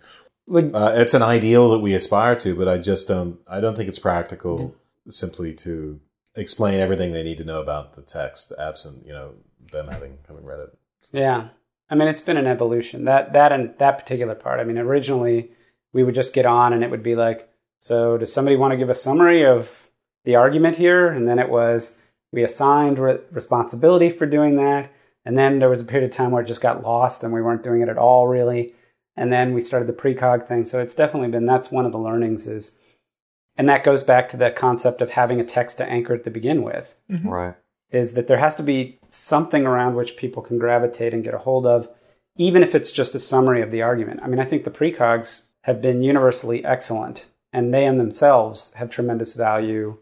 Would- 0.48 0.76
uh, 0.76 0.92
it's 0.96 1.14
an 1.16 1.24
ideal 1.24 1.70
that 1.72 1.80
we 1.80 1.94
aspire 1.96 2.36
to. 2.36 2.56
But 2.56 2.68
I 2.68 2.78
just 2.78 3.08
don't. 3.08 3.40
I 3.48 3.60
don't 3.62 3.76
think 3.76 3.88
it's 3.90 4.00
practical 4.00 4.76
simply 5.10 5.54
to 5.54 6.00
explain 6.36 6.80
everything 6.80 7.12
they 7.12 7.24
need 7.24 7.38
to 7.38 7.46
know 7.46 7.62
about 7.62 7.94
the 7.94 8.02
text, 8.02 8.52
absent 8.60 9.06
you 9.06 9.14
know 9.14 9.36
them 9.72 9.88
having 9.88 10.18
having 10.28 10.46
read 10.46 10.60
it. 10.60 10.78
Yeah, 11.12 11.50
I 11.90 11.96
mean, 11.96 12.08
it's 12.08 12.22
been 12.22 12.38
an 12.38 12.48
evolution. 12.48 13.06
That 13.06 13.34
that 13.34 13.52
and 13.52 13.74
that 13.78 13.98
particular 13.98 14.36
part. 14.36 14.60
I 14.60 14.64
mean, 14.64 14.78
originally 14.78 15.52
we 15.94 16.04
would 16.04 16.16
just 16.16 16.34
get 16.34 16.46
on 16.46 16.74
and 16.74 16.84
it 16.84 16.92
would 16.92 17.04
be 17.04 17.16
like, 17.16 17.50
so 17.80 18.18
does 18.18 18.34
somebody 18.34 18.58
want 18.58 18.72
to 18.72 18.78
give 18.78 18.90
a 18.90 18.96
summary 18.96 19.46
of 19.46 19.90
the 20.26 20.36
argument 20.36 20.76
here? 20.76 21.08
And 21.08 21.28
then 21.28 21.40
it 21.40 21.50
was 21.50 21.96
we 22.32 22.44
assigned 22.44 23.00
re- 23.00 23.20
responsibility 23.32 24.10
for 24.10 24.26
doing 24.26 24.58
that, 24.58 24.92
and 25.24 25.38
then 25.38 25.60
there 25.60 25.70
was 25.70 25.82
a 25.82 25.86
period 25.86 26.10
of 26.10 26.16
time 26.16 26.32
where 26.32 26.44
it 26.44 26.48
just 26.48 26.62
got 26.62 26.84
lost 26.84 27.24
and 27.24 27.34
we 27.34 27.42
weren't 27.42 27.64
doing 27.64 27.82
it 27.82 27.90
at 27.90 27.98
all 27.98 28.28
really. 28.28 28.74
And 29.18 29.32
then 29.32 29.54
we 29.54 29.62
started 29.62 29.88
the 29.88 29.94
precog 29.94 30.46
thing. 30.46 30.66
So 30.66 30.82
it's 30.82 30.94
definitely 30.94 31.30
been 31.30 31.46
that's 31.46 31.72
one 31.72 31.86
of 31.86 31.94
the 31.94 31.98
learnings 31.98 32.48
is 32.48 32.78
And 33.58 33.70
that 33.70 33.84
goes 33.84 34.04
back 34.04 34.28
to 34.30 34.38
the 34.38 34.52
concept 34.52 35.02
of 35.02 35.12
having 35.12 35.40
a 35.40 35.46
text 35.46 35.78
to 35.78 35.86
anchor 35.90 36.16
it 36.16 36.24
to 36.26 36.30
begin 36.30 36.62
with. 36.64 37.00
Right. 37.24 37.56
Is 37.92 38.14
that 38.14 38.28
there 38.28 38.38
has 38.40 38.56
to 38.56 38.64
be 38.64 39.00
something 39.10 39.66
around 39.66 39.96
which 39.96 40.18
people 40.18 40.42
can 40.42 40.58
gravitate 40.60 41.14
and 41.14 41.24
get 41.24 41.34
a 41.34 41.38
hold 41.40 41.66
of, 41.66 41.88
even 42.36 42.64
if 42.64 42.76
it's 42.76 42.92
just 42.92 43.16
a 43.16 43.20
summary 43.20 43.62
of 43.62 43.72
the 43.72 43.82
argument. 43.82 44.20
I 44.24 44.28
mean, 44.28 44.40
I 44.40 44.46
think 44.46 44.66
the 44.66 44.72
precogs 44.72 45.44
have 45.62 45.82
been 45.82 46.02
universally 46.04 46.66
excellent, 46.66 47.28
and 47.54 47.74
they 47.74 47.86
in 47.86 47.98
themselves 47.98 48.74
have 48.74 48.90
tremendous 48.90 49.36
value. 49.36 49.98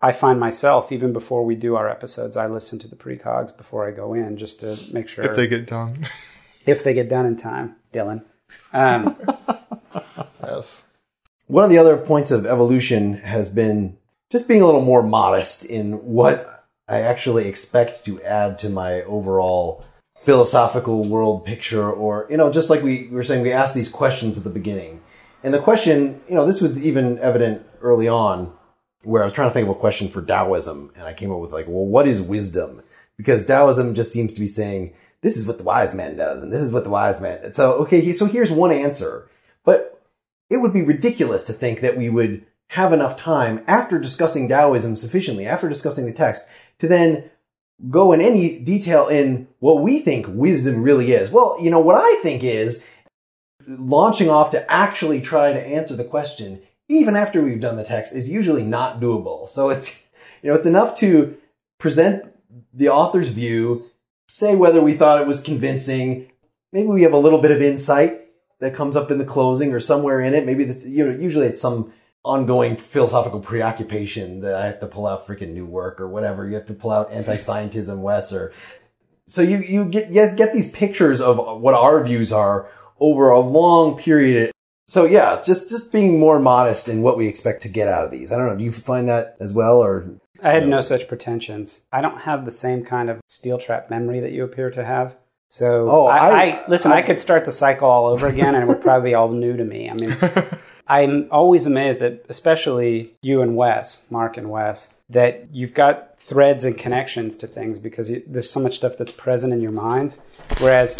I 0.00 0.12
find 0.12 0.38
myself, 0.38 0.92
even 0.92 1.12
before 1.12 1.44
we 1.44 1.56
do 1.56 1.74
our 1.74 1.88
episodes, 1.88 2.36
I 2.36 2.46
listen 2.46 2.78
to 2.80 2.88
the 2.88 2.96
precogs 2.96 3.56
before 3.56 3.88
I 3.88 3.90
go 3.90 4.14
in 4.14 4.36
just 4.36 4.60
to 4.60 4.78
make 4.92 5.08
sure 5.08 5.24
If 5.24 5.34
they 5.34 5.48
get 5.48 5.66
done. 5.66 6.04
if 6.66 6.84
they 6.84 6.94
get 6.94 7.08
done 7.08 7.26
in 7.26 7.36
time, 7.36 7.74
Dylan. 7.92 8.22
Um, 8.72 9.16
yes. 10.42 10.84
One 11.46 11.62
of 11.62 11.70
the 11.70 11.78
other 11.78 11.96
points 11.96 12.32
of 12.32 12.44
evolution 12.44 13.14
has 13.18 13.48
been 13.48 13.96
just 14.30 14.48
being 14.48 14.62
a 14.62 14.66
little 14.66 14.80
more 14.80 15.02
modest 15.02 15.64
in 15.64 15.92
what 16.04 16.64
I 16.88 17.02
actually 17.02 17.46
expect 17.46 18.04
to 18.06 18.20
add 18.22 18.58
to 18.60 18.68
my 18.68 19.02
overall 19.02 19.84
philosophical 20.18 21.04
world 21.04 21.44
picture, 21.44 21.88
or, 21.88 22.26
you 22.28 22.36
know, 22.36 22.50
just 22.50 22.68
like 22.68 22.82
we, 22.82 23.06
we 23.06 23.14
were 23.14 23.22
saying, 23.22 23.42
we 23.42 23.52
asked 23.52 23.76
these 23.76 23.88
questions 23.88 24.36
at 24.36 24.42
the 24.42 24.50
beginning. 24.50 25.02
And 25.44 25.54
the 25.54 25.60
question, 25.60 26.20
you 26.28 26.34
know, 26.34 26.46
this 26.46 26.60
was 26.60 26.84
even 26.84 27.16
evident 27.20 27.64
early 27.80 28.08
on 28.08 28.52
where 29.04 29.22
I 29.22 29.26
was 29.26 29.32
trying 29.32 29.48
to 29.48 29.54
think 29.54 29.68
of 29.68 29.76
a 29.76 29.78
question 29.78 30.08
for 30.08 30.22
Taoism, 30.22 30.90
and 30.96 31.04
I 31.04 31.14
came 31.14 31.30
up 31.30 31.38
with 31.38 31.52
like, 31.52 31.68
well, 31.68 31.86
what 31.86 32.08
is 32.08 32.20
wisdom? 32.20 32.82
Because 33.16 33.46
Taoism 33.46 33.94
just 33.94 34.12
seems 34.12 34.32
to 34.32 34.40
be 34.40 34.48
saying, 34.48 34.94
this 35.20 35.36
is 35.36 35.46
what 35.46 35.58
the 35.58 35.64
wise 35.64 35.94
man 35.94 36.16
does, 36.16 36.42
and 36.42 36.52
this 36.52 36.60
is 36.62 36.72
what 36.72 36.82
the 36.82 36.90
wise 36.90 37.20
man. 37.20 37.52
So, 37.52 37.74
okay, 37.74 38.12
so 38.12 38.26
here's 38.26 38.50
one 38.50 38.72
answer. 38.72 39.30
But 39.64 39.95
it 40.50 40.58
would 40.58 40.72
be 40.72 40.82
ridiculous 40.82 41.44
to 41.44 41.52
think 41.52 41.80
that 41.80 41.96
we 41.96 42.08
would 42.08 42.44
have 42.68 42.92
enough 42.92 43.16
time 43.16 43.62
after 43.66 43.98
discussing 43.98 44.48
Taoism 44.48 44.96
sufficiently, 44.96 45.46
after 45.46 45.68
discussing 45.68 46.06
the 46.06 46.12
text, 46.12 46.46
to 46.78 46.88
then 46.88 47.30
go 47.90 48.12
in 48.12 48.20
any 48.20 48.58
detail 48.58 49.08
in 49.08 49.48
what 49.58 49.82
we 49.82 50.00
think 50.00 50.26
wisdom 50.28 50.82
really 50.82 51.12
is. 51.12 51.30
Well, 51.30 51.58
you 51.60 51.70
know, 51.70 51.80
what 51.80 51.96
I 51.96 52.20
think 52.22 52.42
is 52.42 52.84
launching 53.66 54.30
off 54.30 54.50
to 54.52 54.70
actually 54.72 55.20
try 55.20 55.52
to 55.52 55.66
answer 55.66 55.96
the 55.96 56.04
question, 56.04 56.62
even 56.88 57.16
after 57.16 57.42
we've 57.42 57.60
done 57.60 57.76
the 57.76 57.84
text, 57.84 58.14
is 58.14 58.30
usually 58.30 58.62
not 58.62 59.00
doable. 59.00 59.48
So 59.48 59.70
it's, 59.70 60.02
you 60.42 60.50
know, 60.50 60.56
it's 60.56 60.66
enough 60.66 60.96
to 60.98 61.36
present 61.78 62.32
the 62.72 62.88
author's 62.88 63.30
view, 63.30 63.90
say 64.28 64.56
whether 64.56 64.80
we 64.80 64.94
thought 64.94 65.20
it 65.20 65.26
was 65.26 65.42
convincing, 65.42 66.30
maybe 66.72 66.88
we 66.88 67.02
have 67.02 67.12
a 67.12 67.18
little 67.18 67.40
bit 67.40 67.50
of 67.50 67.60
insight 67.60 68.25
that 68.60 68.74
comes 68.74 68.96
up 68.96 69.10
in 69.10 69.18
the 69.18 69.24
closing 69.24 69.72
or 69.72 69.80
somewhere 69.80 70.20
in 70.20 70.34
it. 70.34 70.46
Maybe 70.46 70.64
the, 70.64 70.88
you 70.88 71.04
know, 71.04 71.18
usually 71.18 71.46
it's 71.46 71.60
some 71.60 71.92
ongoing 72.24 72.76
philosophical 72.76 73.40
preoccupation 73.40 74.40
that 74.40 74.54
I 74.54 74.66
have 74.66 74.80
to 74.80 74.86
pull 74.86 75.06
out 75.06 75.26
freaking 75.26 75.52
new 75.52 75.64
work 75.64 76.00
or 76.00 76.08
whatever. 76.08 76.46
You 76.48 76.54
have 76.56 76.66
to 76.66 76.74
pull 76.74 76.90
out 76.90 77.12
anti-scientism, 77.12 77.98
Wes, 77.98 78.32
or 78.32 78.52
so 79.26 79.42
you 79.42 79.58
you 79.58 79.84
get 79.84 80.12
get 80.12 80.36
get 80.36 80.52
these 80.52 80.70
pictures 80.70 81.20
of 81.20 81.38
what 81.60 81.74
our 81.74 82.02
views 82.02 82.32
are 82.32 82.68
over 82.98 83.30
a 83.30 83.40
long 83.40 83.98
period. 83.98 84.50
So 84.88 85.04
yeah, 85.04 85.40
just 85.44 85.68
just 85.68 85.92
being 85.92 86.18
more 86.18 86.38
modest 86.38 86.88
in 86.88 87.02
what 87.02 87.16
we 87.16 87.28
expect 87.28 87.62
to 87.62 87.68
get 87.68 87.88
out 87.88 88.04
of 88.04 88.10
these. 88.10 88.32
I 88.32 88.38
don't 88.38 88.46
know. 88.46 88.56
Do 88.56 88.64
you 88.64 88.72
find 88.72 89.08
that 89.08 89.36
as 89.40 89.52
well, 89.52 89.78
or 89.78 90.18
I 90.42 90.50
had 90.50 90.68
no 90.68 90.80
such 90.80 91.08
pretensions. 91.08 91.80
I 91.92 92.00
don't 92.00 92.20
have 92.20 92.44
the 92.44 92.52
same 92.52 92.84
kind 92.84 93.10
of 93.10 93.20
steel 93.26 93.58
trap 93.58 93.90
memory 93.90 94.20
that 94.20 94.32
you 94.32 94.44
appear 94.44 94.70
to 94.70 94.84
have. 94.84 95.16
So 95.48 95.88
Oh, 95.90 96.06
I, 96.06 96.16
I- 96.16 96.42
I, 96.42 96.64
listen. 96.68 96.92
I, 96.92 96.96
I- 96.96 97.02
could 97.02 97.20
start 97.20 97.44
the 97.44 97.52
cycle 97.52 97.88
all 97.88 98.06
over 98.06 98.26
again, 98.26 98.54
and 98.54 98.64
it 98.64 98.66
would 98.66 98.82
probably 98.82 99.10
be 99.10 99.14
all 99.14 99.28
new 99.30 99.56
to 99.56 99.64
me. 99.64 99.88
I 99.88 99.94
mean, 99.94 100.16
I'm 100.88 101.28
always 101.30 101.66
amazed 101.66 102.02
at, 102.02 102.24
especially 102.28 103.14
you 103.22 103.42
and 103.42 103.56
Wes, 103.56 104.04
Mark 104.10 104.36
and 104.36 104.50
Wes, 104.50 104.94
that 105.10 105.48
you've 105.52 105.74
got 105.74 106.18
threads 106.20 106.64
and 106.64 106.76
connections 106.76 107.36
to 107.38 107.46
things 107.46 107.78
because 107.78 108.10
you, 108.10 108.22
there's 108.26 108.50
so 108.50 108.60
much 108.60 108.76
stuff 108.76 108.96
that's 108.96 109.12
present 109.12 109.52
in 109.52 109.60
your 109.60 109.72
minds. 109.72 110.18
Whereas 110.58 110.96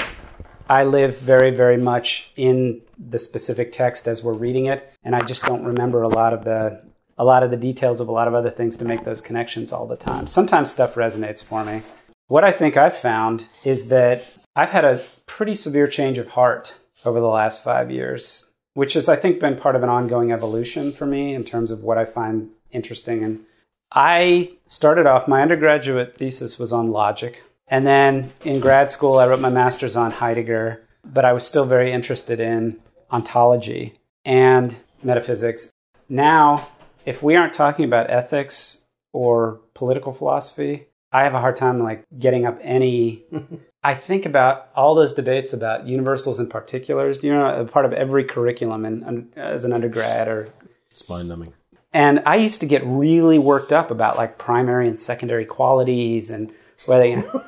I 0.68 0.85
live 0.85 1.18
very, 1.18 1.51
very 1.51 1.77
much 1.77 2.31
in 2.36 2.82
the 2.98 3.18
specific 3.18 3.73
text 3.73 4.09
as 4.09 4.23
we're 4.23 4.32
reading 4.35 4.66
it, 4.66 4.93
and 5.05 5.14
I 5.14 5.20
just 5.20 5.43
don't 5.44 5.64
remember 5.64 6.02
a 6.02 6.09
lot 6.09 6.32
of 6.32 6.44
the 6.44 6.82
a 7.18 7.24
lot 7.24 7.43
of 7.43 7.51
the 7.51 7.56
details 7.56 8.01
of 8.02 8.09
a 8.09 8.12
lot 8.12 8.28
of 8.28 8.35
other 8.35 8.51
things 8.51 8.77
to 8.77 8.85
make 8.85 9.05
those 9.05 9.23
connections 9.23 9.73
all 9.73 9.86
the 9.86 9.97
time. 9.97 10.27
Sometimes 10.27 10.70
stuff 10.70 10.97
resonates 10.97 11.43
for 11.43 11.64
me. 11.64 11.81
What 12.28 12.43
I 12.43 12.51
think 12.51 12.77
I've 12.77 12.97
found 12.97 13.47
is 13.62 13.89
that 13.89 14.24
I've 14.57 14.70
had 14.70 14.85
a 14.85 15.05
pretty 15.27 15.55
severe 15.55 15.86
change 15.86 16.19
of 16.19 16.28
heart 16.28 16.74
over 17.05 17.20
the 17.20 17.28
last 17.28 17.62
five 17.62 17.90
years, 17.90 18.51
which 18.74 18.94
has, 18.94 19.09
I 19.09 19.15
think, 19.15 19.39
been 19.39 19.57
part 19.57 19.77
of 19.77 19.85
an 19.85 19.89
ongoing 19.89 20.32
evolution 20.32 20.93
for 20.93 21.07
me 21.07 21.35
in 21.35 21.44
terms 21.44 21.70
of 21.70 21.85
what 21.85 21.98
I 21.98 22.05
find 22.05 22.51
interesting. 22.73 23.23
And 23.23 23.44
I 23.93 24.53
started 24.66 25.07
off, 25.07 25.28
my 25.28 25.40
undergraduate 25.40 26.16
thesis 26.16 26.59
was 26.59 26.73
on 26.73 26.90
logic. 26.90 27.44
And 27.69 27.86
then 27.86 28.32
in 28.44 28.59
grad 28.59 28.90
school, 28.90 29.19
I 29.19 29.27
wrote 29.28 29.40
my 29.40 29.51
master's 29.51 29.97
on 29.97 30.11
Heidegger, 30.11 30.82
but 31.05 31.24
I 31.24 31.32
was 31.32 31.47
still 31.47 31.65
very 31.65 31.93
interested 31.93 32.40
in 32.40 32.81
ontology 33.12 34.01
and 34.24 34.74
metaphysics. 35.03 35.70
Now, 36.09 36.66
if 37.05 37.23
we 37.23 37.36
aren't 37.36 37.53
talking 37.53 37.85
about 37.85 38.11
ethics 38.11 38.81
or 39.12 39.61
political 39.74 40.12
philosophy, 40.12 40.89
I 41.12 41.23
have 41.24 41.35
a 41.35 41.41
hard 41.41 41.57
time 41.57 41.83
like 41.83 42.05
getting 42.19 42.47
up 42.47 42.59
any. 42.62 43.24
I 43.85 43.95
think 43.95 44.27
about 44.27 44.69
all 44.74 44.95
those 44.95 45.15
debates 45.15 45.53
about 45.53 45.87
universals 45.87 46.39
and 46.39 46.51
particulars. 46.51 47.23
You 47.23 47.33
know, 47.33 47.61
a 47.61 47.65
part 47.65 47.85
of 47.85 47.93
every 47.93 48.24
curriculum 48.24 48.85
and 48.85 49.33
as 49.37 49.65
an 49.65 49.73
undergrad 49.73 50.28
or 50.28 50.49
It's 50.91 51.09
mind 51.09 51.28
numbing. 51.28 51.53
and 51.93 52.20
I 52.27 52.37
used 52.37 52.61
to 52.61 52.66
get 52.66 52.83
really 52.85 53.39
worked 53.39 53.73
up 53.73 53.91
about 53.91 54.16
like 54.16 54.39
primary 54.39 54.89
and 54.89 54.99
secondary 54.99 55.45
qualities 55.47 56.31
and 56.31 56.53
whether 56.87 57.07
you 57.07 57.16
know, 57.19 57.43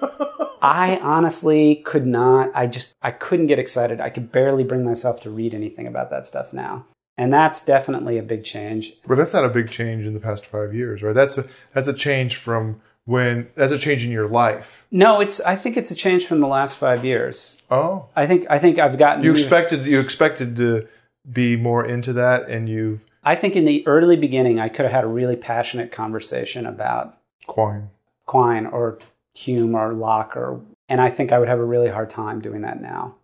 I 0.62 0.98
honestly 1.02 1.82
could 1.84 2.06
not. 2.06 2.50
I 2.54 2.66
just 2.66 2.94
I 3.02 3.10
couldn't 3.10 3.48
get 3.48 3.58
excited. 3.58 4.00
I 4.00 4.10
could 4.10 4.30
barely 4.32 4.64
bring 4.64 4.84
myself 4.84 5.20
to 5.22 5.30
read 5.30 5.54
anything 5.54 5.86
about 5.86 6.10
that 6.10 6.24
stuff 6.24 6.52
now. 6.52 6.86
And 7.16 7.32
that's 7.32 7.64
definitely 7.64 8.16
a 8.16 8.22
big 8.22 8.44
change. 8.44 8.92
But 9.06 9.16
that's 9.16 9.32
not 9.32 9.44
a 9.44 9.48
big 9.48 9.70
change 9.70 10.06
in 10.06 10.14
the 10.14 10.20
past 10.20 10.46
five 10.46 10.72
years, 10.72 11.02
right? 11.02 11.14
That's 11.14 11.36
a 11.36 11.44
that's 11.74 11.88
a 11.88 11.92
change 11.92 12.36
from 12.36 12.80
when 13.08 13.48
that's 13.54 13.72
a 13.72 13.78
change 13.78 14.04
in 14.04 14.10
your 14.10 14.28
life. 14.28 14.86
No, 14.90 15.22
it's 15.22 15.40
I 15.40 15.56
think 15.56 15.78
it's 15.78 15.90
a 15.90 15.94
change 15.94 16.26
from 16.26 16.40
the 16.40 16.46
last 16.46 16.76
5 16.76 17.06
years. 17.06 17.56
Oh, 17.70 18.04
I 18.14 18.26
think 18.26 18.46
I 18.50 18.58
think 18.58 18.78
I've 18.78 18.98
gotten 18.98 19.24
you 19.24 19.32
expected 19.32 19.86
you 19.86 19.98
expected 19.98 20.56
to 20.56 20.86
be 21.30 21.56
more 21.56 21.86
into 21.86 22.12
that, 22.12 22.50
and 22.50 22.68
you've 22.68 23.06
I 23.24 23.34
think 23.34 23.56
in 23.56 23.64
the 23.64 23.86
early 23.86 24.16
beginning 24.16 24.60
I 24.60 24.68
could 24.68 24.84
have 24.84 24.92
had 24.92 25.04
a 25.04 25.08
really 25.08 25.36
passionate 25.36 25.90
conversation 25.90 26.66
about 26.66 27.16
Quine. 27.46 27.88
Quine 28.26 28.66
or 28.66 28.98
Hume 29.32 29.74
or 29.74 29.94
Locke 29.94 30.36
or 30.36 30.60
and 30.90 31.00
I 31.00 31.08
think 31.08 31.32
I 31.32 31.38
would 31.38 31.48
have 31.48 31.60
a 31.60 31.64
really 31.64 31.88
hard 31.88 32.10
time 32.10 32.42
doing 32.42 32.60
that 32.60 32.82
now. 32.82 33.14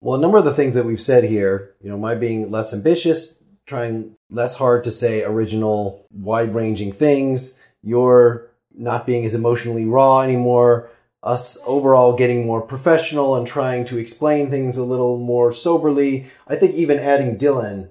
Well, 0.00 0.16
a 0.16 0.22
number 0.22 0.38
of 0.38 0.44
the 0.44 0.54
things 0.54 0.74
that 0.74 0.84
we've 0.84 1.02
said 1.02 1.24
here, 1.24 1.74
you 1.82 1.90
know, 1.90 1.98
my 1.98 2.14
being 2.14 2.52
less 2.52 2.72
ambitious, 2.72 3.40
trying 3.66 4.14
less 4.30 4.54
hard 4.56 4.84
to 4.84 4.92
say 4.92 5.24
original, 5.24 6.06
wide 6.12 6.54
ranging 6.54 6.92
things, 6.92 7.58
your 7.82 8.50
not 8.76 9.06
being 9.06 9.24
as 9.24 9.34
emotionally 9.34 9.84
raw 9.86 10.20
anymore, 10.20 10.90
us 11.22 11.56
overall 11.64 12.16
getting 12.16 12.44
more 12.46 12.60
professional 12.60 13.34
and 13.34 13.46
trying 13.46 13.84
to 13.86 13.98
explain 13.98 14.50
things 14.50 14.76
a 14.76 14.84
little 14.84 15.18
more 15.18 15.52
soberly. 15.52 16.26
I 16.46 16.56
think 16.56 16.74
even 16.74 16.98
adding 16.98 17.38
Dylan, 17.38 17.88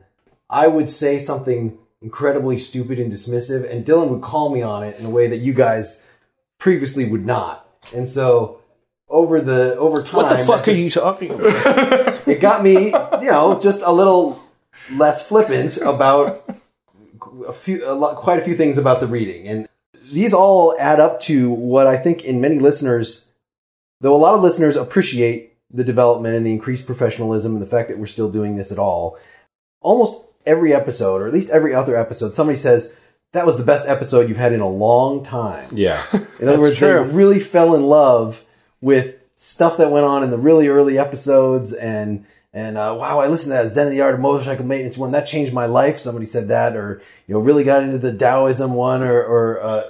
I 0.49 0.67
would 0.67 0.91
say 0.91 1.17
something 1.19 1.77
incredibly 2.01 2.59
stupid 2.59 2.99
and 2.99 3.11
dismissive, 3.11 3.69
and 3.69 3.85
Dylan 3.85 4.09
would 4.09 4.21
call 4.21 4.49
me 4.53 4.61
on 4.61 4.83
it 4.83 4.99
in 4.99 5.05
a 5.05 5.09
way 5.09 5.27
that 5.27 5.37
you 5.37 5.53
guys 5.53 6.05
previously 6.59 7.05
would 7.05 7.25
not. 7.25 7.67
And 7.93 8.07
so 8.07 8.59
over 9.09 9.41
the 9.41 9.75
over 9.77 10.03
time 10.03 10.15
What 10.15 10.29
the 10.29 10.43
fuck 10.43 10.61
are 10.61 10.65
just- 10.65 10.79
you 10.79 10.89
talking 10.91 11.31
about? 11.31 12.27
it 12.27 12.39
got 12.41 12.63
me, 12.63 12.87
you 12.87 13.31
know, 13.31 13.59
just 13.61 13.81
a 13.83 13.91
little 13.91 14.41
less 14.91 15.27
flippant 15.27 15.77
about 15.77 16.43
a 17.47 17.53
few, 17.53 17.83
a 17.89 17.93
lot, 17.93 18.17
quite 18.17 18.39
a 18.39 18.43
few 18.43 18.55
things 18.55 18.77
about 18.77 18.99
the 18.99 19.07
reading, 19.07 19.47
and 19.47 19.67
these 20.11 20.33
all 20.33 20.75
add 20.79 20.99
up 20.99 21.19
to 21.21 21.49
what 21.49 21.87
I 21.87 21.97
think 21.97 22.23
in 22.23 22.41
many 22.41 22.59
listeners, 22.59 23.31
though 24.01 24.15
a 24.15 24.17
lot 24.17 24.35
of 24.35 24.41
listeners 24.41 24.75
appreciate 24.75 25.53
the 25.71 25.83
development 25.83 26.35
and 26.35 26.45
the 26.45 26.51
increased 26.51 26.85
professionalism 26.85 27.53
and 27.53 27.61
the 27.61 27.67
fact 27.67 27.89
that 27.89 27.97
we're 27.97 28.05
still 28.05 28.29
doing 28.29 28.55
this 28.55 28.71
at 28.71 28.79
all. 28.79 29.17
Almost 29.81 30.23
every 30.45 30.73
episode, 30.73 31.21
or 31.21 31.27
at 31.27 31.33
least 31.33 31.49
every 31.49 31.73
other 31.73 31.97
episode, 31.97 32.35
somebody 32.35 32.57
says 32.57 32.95
that 33.31 33.45
was 33.45 33.57
the 33.57 33.63
best 33.63 33.87
episode 33.87 34.29
you've 34.29 34.37
had 34.37 34.53
in 34.53 34.61
a 34.61 34.69
long 34.69 35.25
time. 35.25 35.67
yeah. 35.71 36.03
In 36.39 36.47
other 36.47 36.59
words, 36.59 36.77
true. 36.77 37.05
they 37.05 37.13
really 37.13 37.39
fell 37.39 37.73
in 37.73 37.83
love 37.83 38.43
with 38.81 39.17
stuff 39.35 39.77
that 39.77 39.91
went 39.91 40.05
on 40.05 40.23
in 40.23 40.29
the 40.29 40.37
really 40.37 40.67
early 40.67 40.99
episodes, 40.99 41.73
and 41.73 42.25
and 42.53 42.77
uh, 42.77 42.95
wow, 42.97 43.19
I 43.19 43.27
listened 43.27 43.51
to 43.51 43.63
that 43.63 43.67
Zen 43.67 43.87
of 43.87 43.91
the 43.91 44.01
Art 44.01 44.13
of 44.13 44.19
Motorcycle 44.19 44.65
Maintenance 44.65 44.97
one 44.97 45.11
that 45.11 45.25
changed 45.25 45.53
my 45.53 45.65
life. 45.65 45.97
Somebody 45.97 46.27
said 46.27 46.49
that, 46.49 46.75
or 46.75 47.01
you 47.25 47.33
know, 47.33 47.39
really 47.39 47.63
got 47.63 47.81
into 47.81 47.97
the 47.97 48.15
Taoism 48.15 48.73
one, 48.73 49.01
or 49.01 49.23
or 49.23 49.61
uh, 49.61 49.83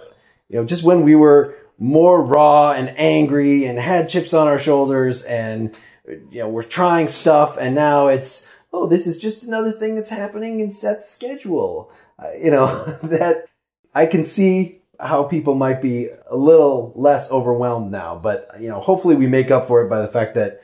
you 0.48 0.58
know, 0.58 0.66
just 0.66 0.84
when 0.84 1.04
we 1.04 1.14
were 1.14 1.58
more 1.78 2.24
raw 2.24 2.72
and 2.72 2.94
angry 2.98 3.66
and 3.66 3.78
had 3.78 4.08
chips 4.08 4.34
on 4.34 4.48
our 4.48 4.60
shoulders, 4.60 5.24
and 5.24 5.76
you 6.08 6.40
know, 6.40 6.48
we're 6.48 6.64
trying 6.64 7.10
stuff, 7.10 7.58
and 7.60 7.76
now 7.76 8.08
it's 8.08 8.48
oh, 8.72 8.88
this 8.88 9.08
is 9.08 9.20
just 9.20 9.46
another 9.46 9.74
thing 9.74 9.96
that's 9.96 10.10
happening 10.10 10.62
in 10.62 10.72
Seth's 10.72 11.10
schedule. 11.10 11.92
you 12.42 12.50
know, 12.50 12.98
that 13.04 13.46
I 13.94 14.06
can 14.06 14.24
see 14.24 14.80
how 15.02 15.24
people 15.24 15.54
might 15.54 15.82
be 15.82 16.08
a 16.30 16.38
little 16.38 16.94
less 16.96 17.30
overwhelmed 17.30 17.92
now, 17.92 18.16
but 18.16 18.50
you 18.58 18.70
know, 18.70 18.80
hopefully 18.80 19.16
we 19.16 19.28
make 19.28 19.52
up 19.52 19.68
for 19.68 19.86
it 19.86 19.90
by 19.90 20.02
the 20.02 20.08
fact 20.08 20.36
that 20.36 20.63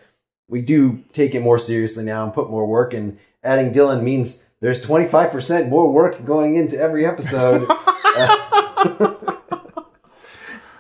we 0.50 0.62
do 0.62 1.04
take 1.14 1.36
it 1.36 1.42
more 1.42 1.60
seriously 1.60 2.04
now 2.04 2.24
and 2.24 2.34
put 2.34 2.50
more 2.50 2.66
work 2.66 2.94
and 2.94 3.18
adding 3.44 3.72
Dylan 3.72 4.04
means 4.04 4.44
there's 4.60 4.86
25% 4.86 5.70
more 5.70 5.92
work 5.92 6.26
going 6.26 6.56
into 6.56 6.78
every 6.78 7.06
episode. 7.06 7.66
Uh, 7.70 9.16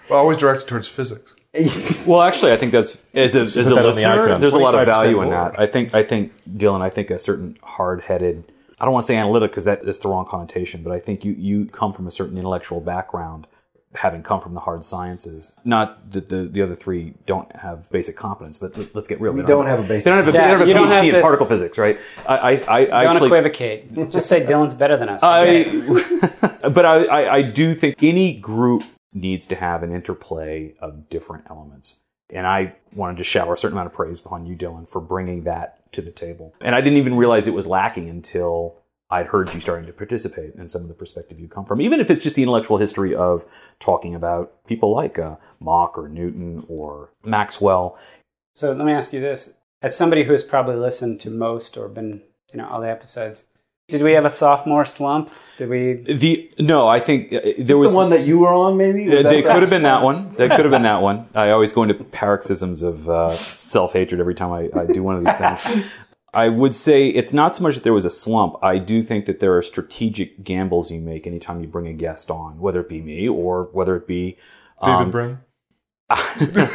Well, 0.09 0.19
always 0.19 0.37
directed 0.37 0.67
towards 0.67 0.87
physics. 0.87 1.35
Well, 2.05 2.21
actually, 2.21 2.51
I 2.51 2.57
think 2.57 2.71
that's 2.71 2.97
as 3.13 3.35
a, 3.35 3.41
as 3.41 3.57
a 3.57 3.63
put 3.63 3.75
that 3.75 3.85
on 3.85 3.95
the 3.95 4.37
there's 4.39 4.53
a 4.53 4.57
lot 4.57 4.75
of 4.75 4.81
25% 4.81 4.85
value 4.85 5.21
in 5.21 5.29
that. 5.29 5.59
I 5.59 5.65
think, 5.67 5.93
I 5.93 6.03
think, 6.03 6.31
Dylan, 6.47 6.81
I 6.81 6.89
think 6.89 7.09
a 7.09 7.19
certain 7.19 7.57
hard-headed. 7.63 8.51
I 8.79 8.85
don't 8.85 8.93
want 8.93 9.03
to 9.03 9.07
say 9.07 9.17
analytic 9.17 9.51
because 9.51 9.65
that's 9.65 9.97
the 9.99 10.09
wrong 10.09 10.25
connotation, 10.25 10.83
but 10.83 10.93
I 10.93 10.99
think 10.99 11.25
you 11.25 11.33
you 11.33 11.65
come 11.65 11.91
from 11.91 12.07
a 12.07 12.11
certain 12.11 12.37
intellectual 12.37 12.79
background, 12.79 13.45
having 13.95 14.21
come 14.21 14.39
from 14.39 14.53
the 14.53 14.59
hard 14.59 14.83
sciences. 14.83 15.53
Not 15.65 16.11
that 16.11 16.29
the 16.29 16.43
the 16.45 16.61
other 16.61 16.75
three 16.75 17.15
don't 17.25 17.53
have 17.55 17.89
basic 17.91 18.15
competence, 18.15 18.57
but 18.57 18.77
let- 18.77 18.93
let's 18.95 19.07
get 19.07 19.19
real. 19.19 19.33
We 19.33 19.41
They 19.41 19.47
don't 19.47 19.65
have 19.65 19.79
a 19.79 19.83
basic 19.83 20.05
They 20.05 20.11
don't 20.11 20.25
have 20.25 20.33
a, 20.33 20.37
Yeah, 20.37 20.47
don't 20.47 20.59
have 20.59 20.67
a 20.67 20.71
PhD 20.71 20.91
have 20.93 21.05
in 21.05 21.13
to- 21.15 21.21
particle 21.21 21.45
physics, 21.47 21.77
right? 21.77 21.99
I 22.27 22.35
I, 22.35 22.51
I 22.77 22.85
Don't 23.03 23.13
actually 23.15 23.27
equivocate. 23.29 24.09
Just 24.11 24.27
say 24.27 24.45
Dylan's 24.45 24.75
better 24.75 24.95
than 24.95 25.09
us. 25.09 25.21
I, 25.23 25.63
but 26.69 26.85
I, 26.85 27.05
I, 27.05 27.35
I 27.37 27.41
do 27.41 27.73
think 27.73 28.01
any 28.03 28.35
group 28.37 28.83
needs 29.13 29.47
to 29.47 29.55
have 29.55 29.81
an 29.83 29.91
interplay 29.93 30.73
of 30.79 31.09
different 31.09 31.45
elements. 31.49 31.99
And 32.31 32.45
I 32.45 32.75
wanted 32.93 33.17
to 33.17 33.23
shower 33.23 33.55
a 33.55 33.57
certain 33.57 33.75
amount 33.75 33.87
of 33.87 33.93
praise 33.93 34.19
upon 34.19 34.45
you, 34.45 34.55
Dylan, 34.55 34.87
for 34.87 35.01
bringing 35.01 35.45
that 35.45 35.91
to 35.93 36.01
the 36.03 36.11
table. 36.11 36.53
And 36.61 36.75
I 36.75 36.81
didn't 36.81 36.99
even 36.99 37.15
realize 37.15 37.47
it 37.47 37.55
was 37.55 37.65
lacking 37.65 38.07
until 38.07 38.75
I'd 39.11 39.27
heard 39.27 39.53
you 39.53 39.59
starting 39.59 39.87
to 39.87 39.93
participate 39.93 40.53
in 40.55 40.67
some 40.67 40.83
of 40.83 40.87
the 40.87 40.93
perspective 40.93 41.39
you 41.39 41.47
come 41.47 41.65
from, 41.65 41.81
even 41.81 41.99
if 41.99 42.11
it's 42.11 42.23
just 42.23 42.35
the 42.35 42.43
intellectual 42.43 42.77
history 42.77 43.15
of 43.15 43.45
talking 43.79 44.13
about 44.13 44.65
people 44.67 44.93
like 44.93 45.17
uh, 45.17 45.35
Mach 45.59 45.97
or 45.97 46.07
Newton 46.07 46.63
or 46.67 47.09
Maxwell. 47.23 47.97
So 48.53 48.71
let 48.71 48.85
me 48.85 48.91
ask 48.91 49.11
you 49.11 49.19
this: 49.19 49.53
as 49.81 49.97
somebody 49.97 50.23
who 50.23 50.31
has 50.33 50.43
probably 50.43 50.75
listened 50.75 51.19
to 51.21 51.31
most 51.31 51.75
or 51.75 51.87
been, 51.87 52.21
you 52.53 52.57
know, 52.57 52.67
all 52.67 52.81
the 52.81 52.89
episodes, 52.89 53.45
did 53.87 54.03
we 54.03 54.13
have 54.13 54.25
a 54.25 54.29
sophomore 54.29 54.85
slump? 54.85 55.31
Did 55.57 55.69
we? 55.69 55.93
The 55.93 56.51
no, 56.59 56.87
I 56.87 56.99
think 56.99 57.33
uh, 57.33 57.39
there 57.41 57.55
It's 57.57 57.73
was 57.73 57.91
the 57.91 57.97
one 57.97 58.11
that 58.11 58.27
you 58.27 58.37
were 58.37 58.53
on, 58.53 58.77
maybe? 58.77 59.09
Was 59.09 59.25
Uh, 59.25 59.29
they 59.29 59.41
could 59.41 59.61
have 59.61 59.71
been 59.71 59.83
that 59.83 60.03
one. 60.03 60.35
They 60.35 60.47
could 60.47 60.59
have 60.59 60.71
been 60.71 60.83
that 60.83 61.01
one. 61.01 61.27
I 61.33 61.49
always 61.49 61.71
go 61.71 61.81
into 61.81 61.95
paroxysms 61.95 62.83
of 62.83 63.09
uh, 63.09 63.35
self 63.35 63.93
hatred 63.93 64.21
every 64.21 64.35
time 64.35 64.51
I, 64.51 64.69
I 64.79 64.85
do 64.85 65.01
one 65.01 65.15
of 65.15 65.25
these 65.25 65.35
things. 65.35 65.87
I 66.33 66.49
would 66.49 66.75
say 66.75 67.07
it's 67.09 67.33
not 67.33 67.55
so 67.55 67.63
much 67.63 67.75
that 67.75 67.83
there 67.83 67.93
was 67.93 68.05
a 68.05 68.09
slump. 68.09 68.55
I 68.61 68.77
do 68.77 69.03
think 69.03 69.25
that 69.25 69.39
there 69.39 69.55
are 69.57 69.61
strategic 69.61 70.43
gambles 70.43 70.91
you 70.91 70.99
make 70.99 71.25
anytime 71.25 71.61
you 71.61 71.67
bring 71.67 71.87
a 71.87 71.93
guest 71.93 72.29
on, 72.29 72.59
whether 72.59 72.81
it 72.81 72.89
be 72.89 73.01
me 73.01 73.27
or 73.27 73.69
whether 73.71 73.95
it 73.95 74.07
be 74.07 74.37
David 74.83 74.95
um, 74.95 75.11
Brin. 75.11 75.39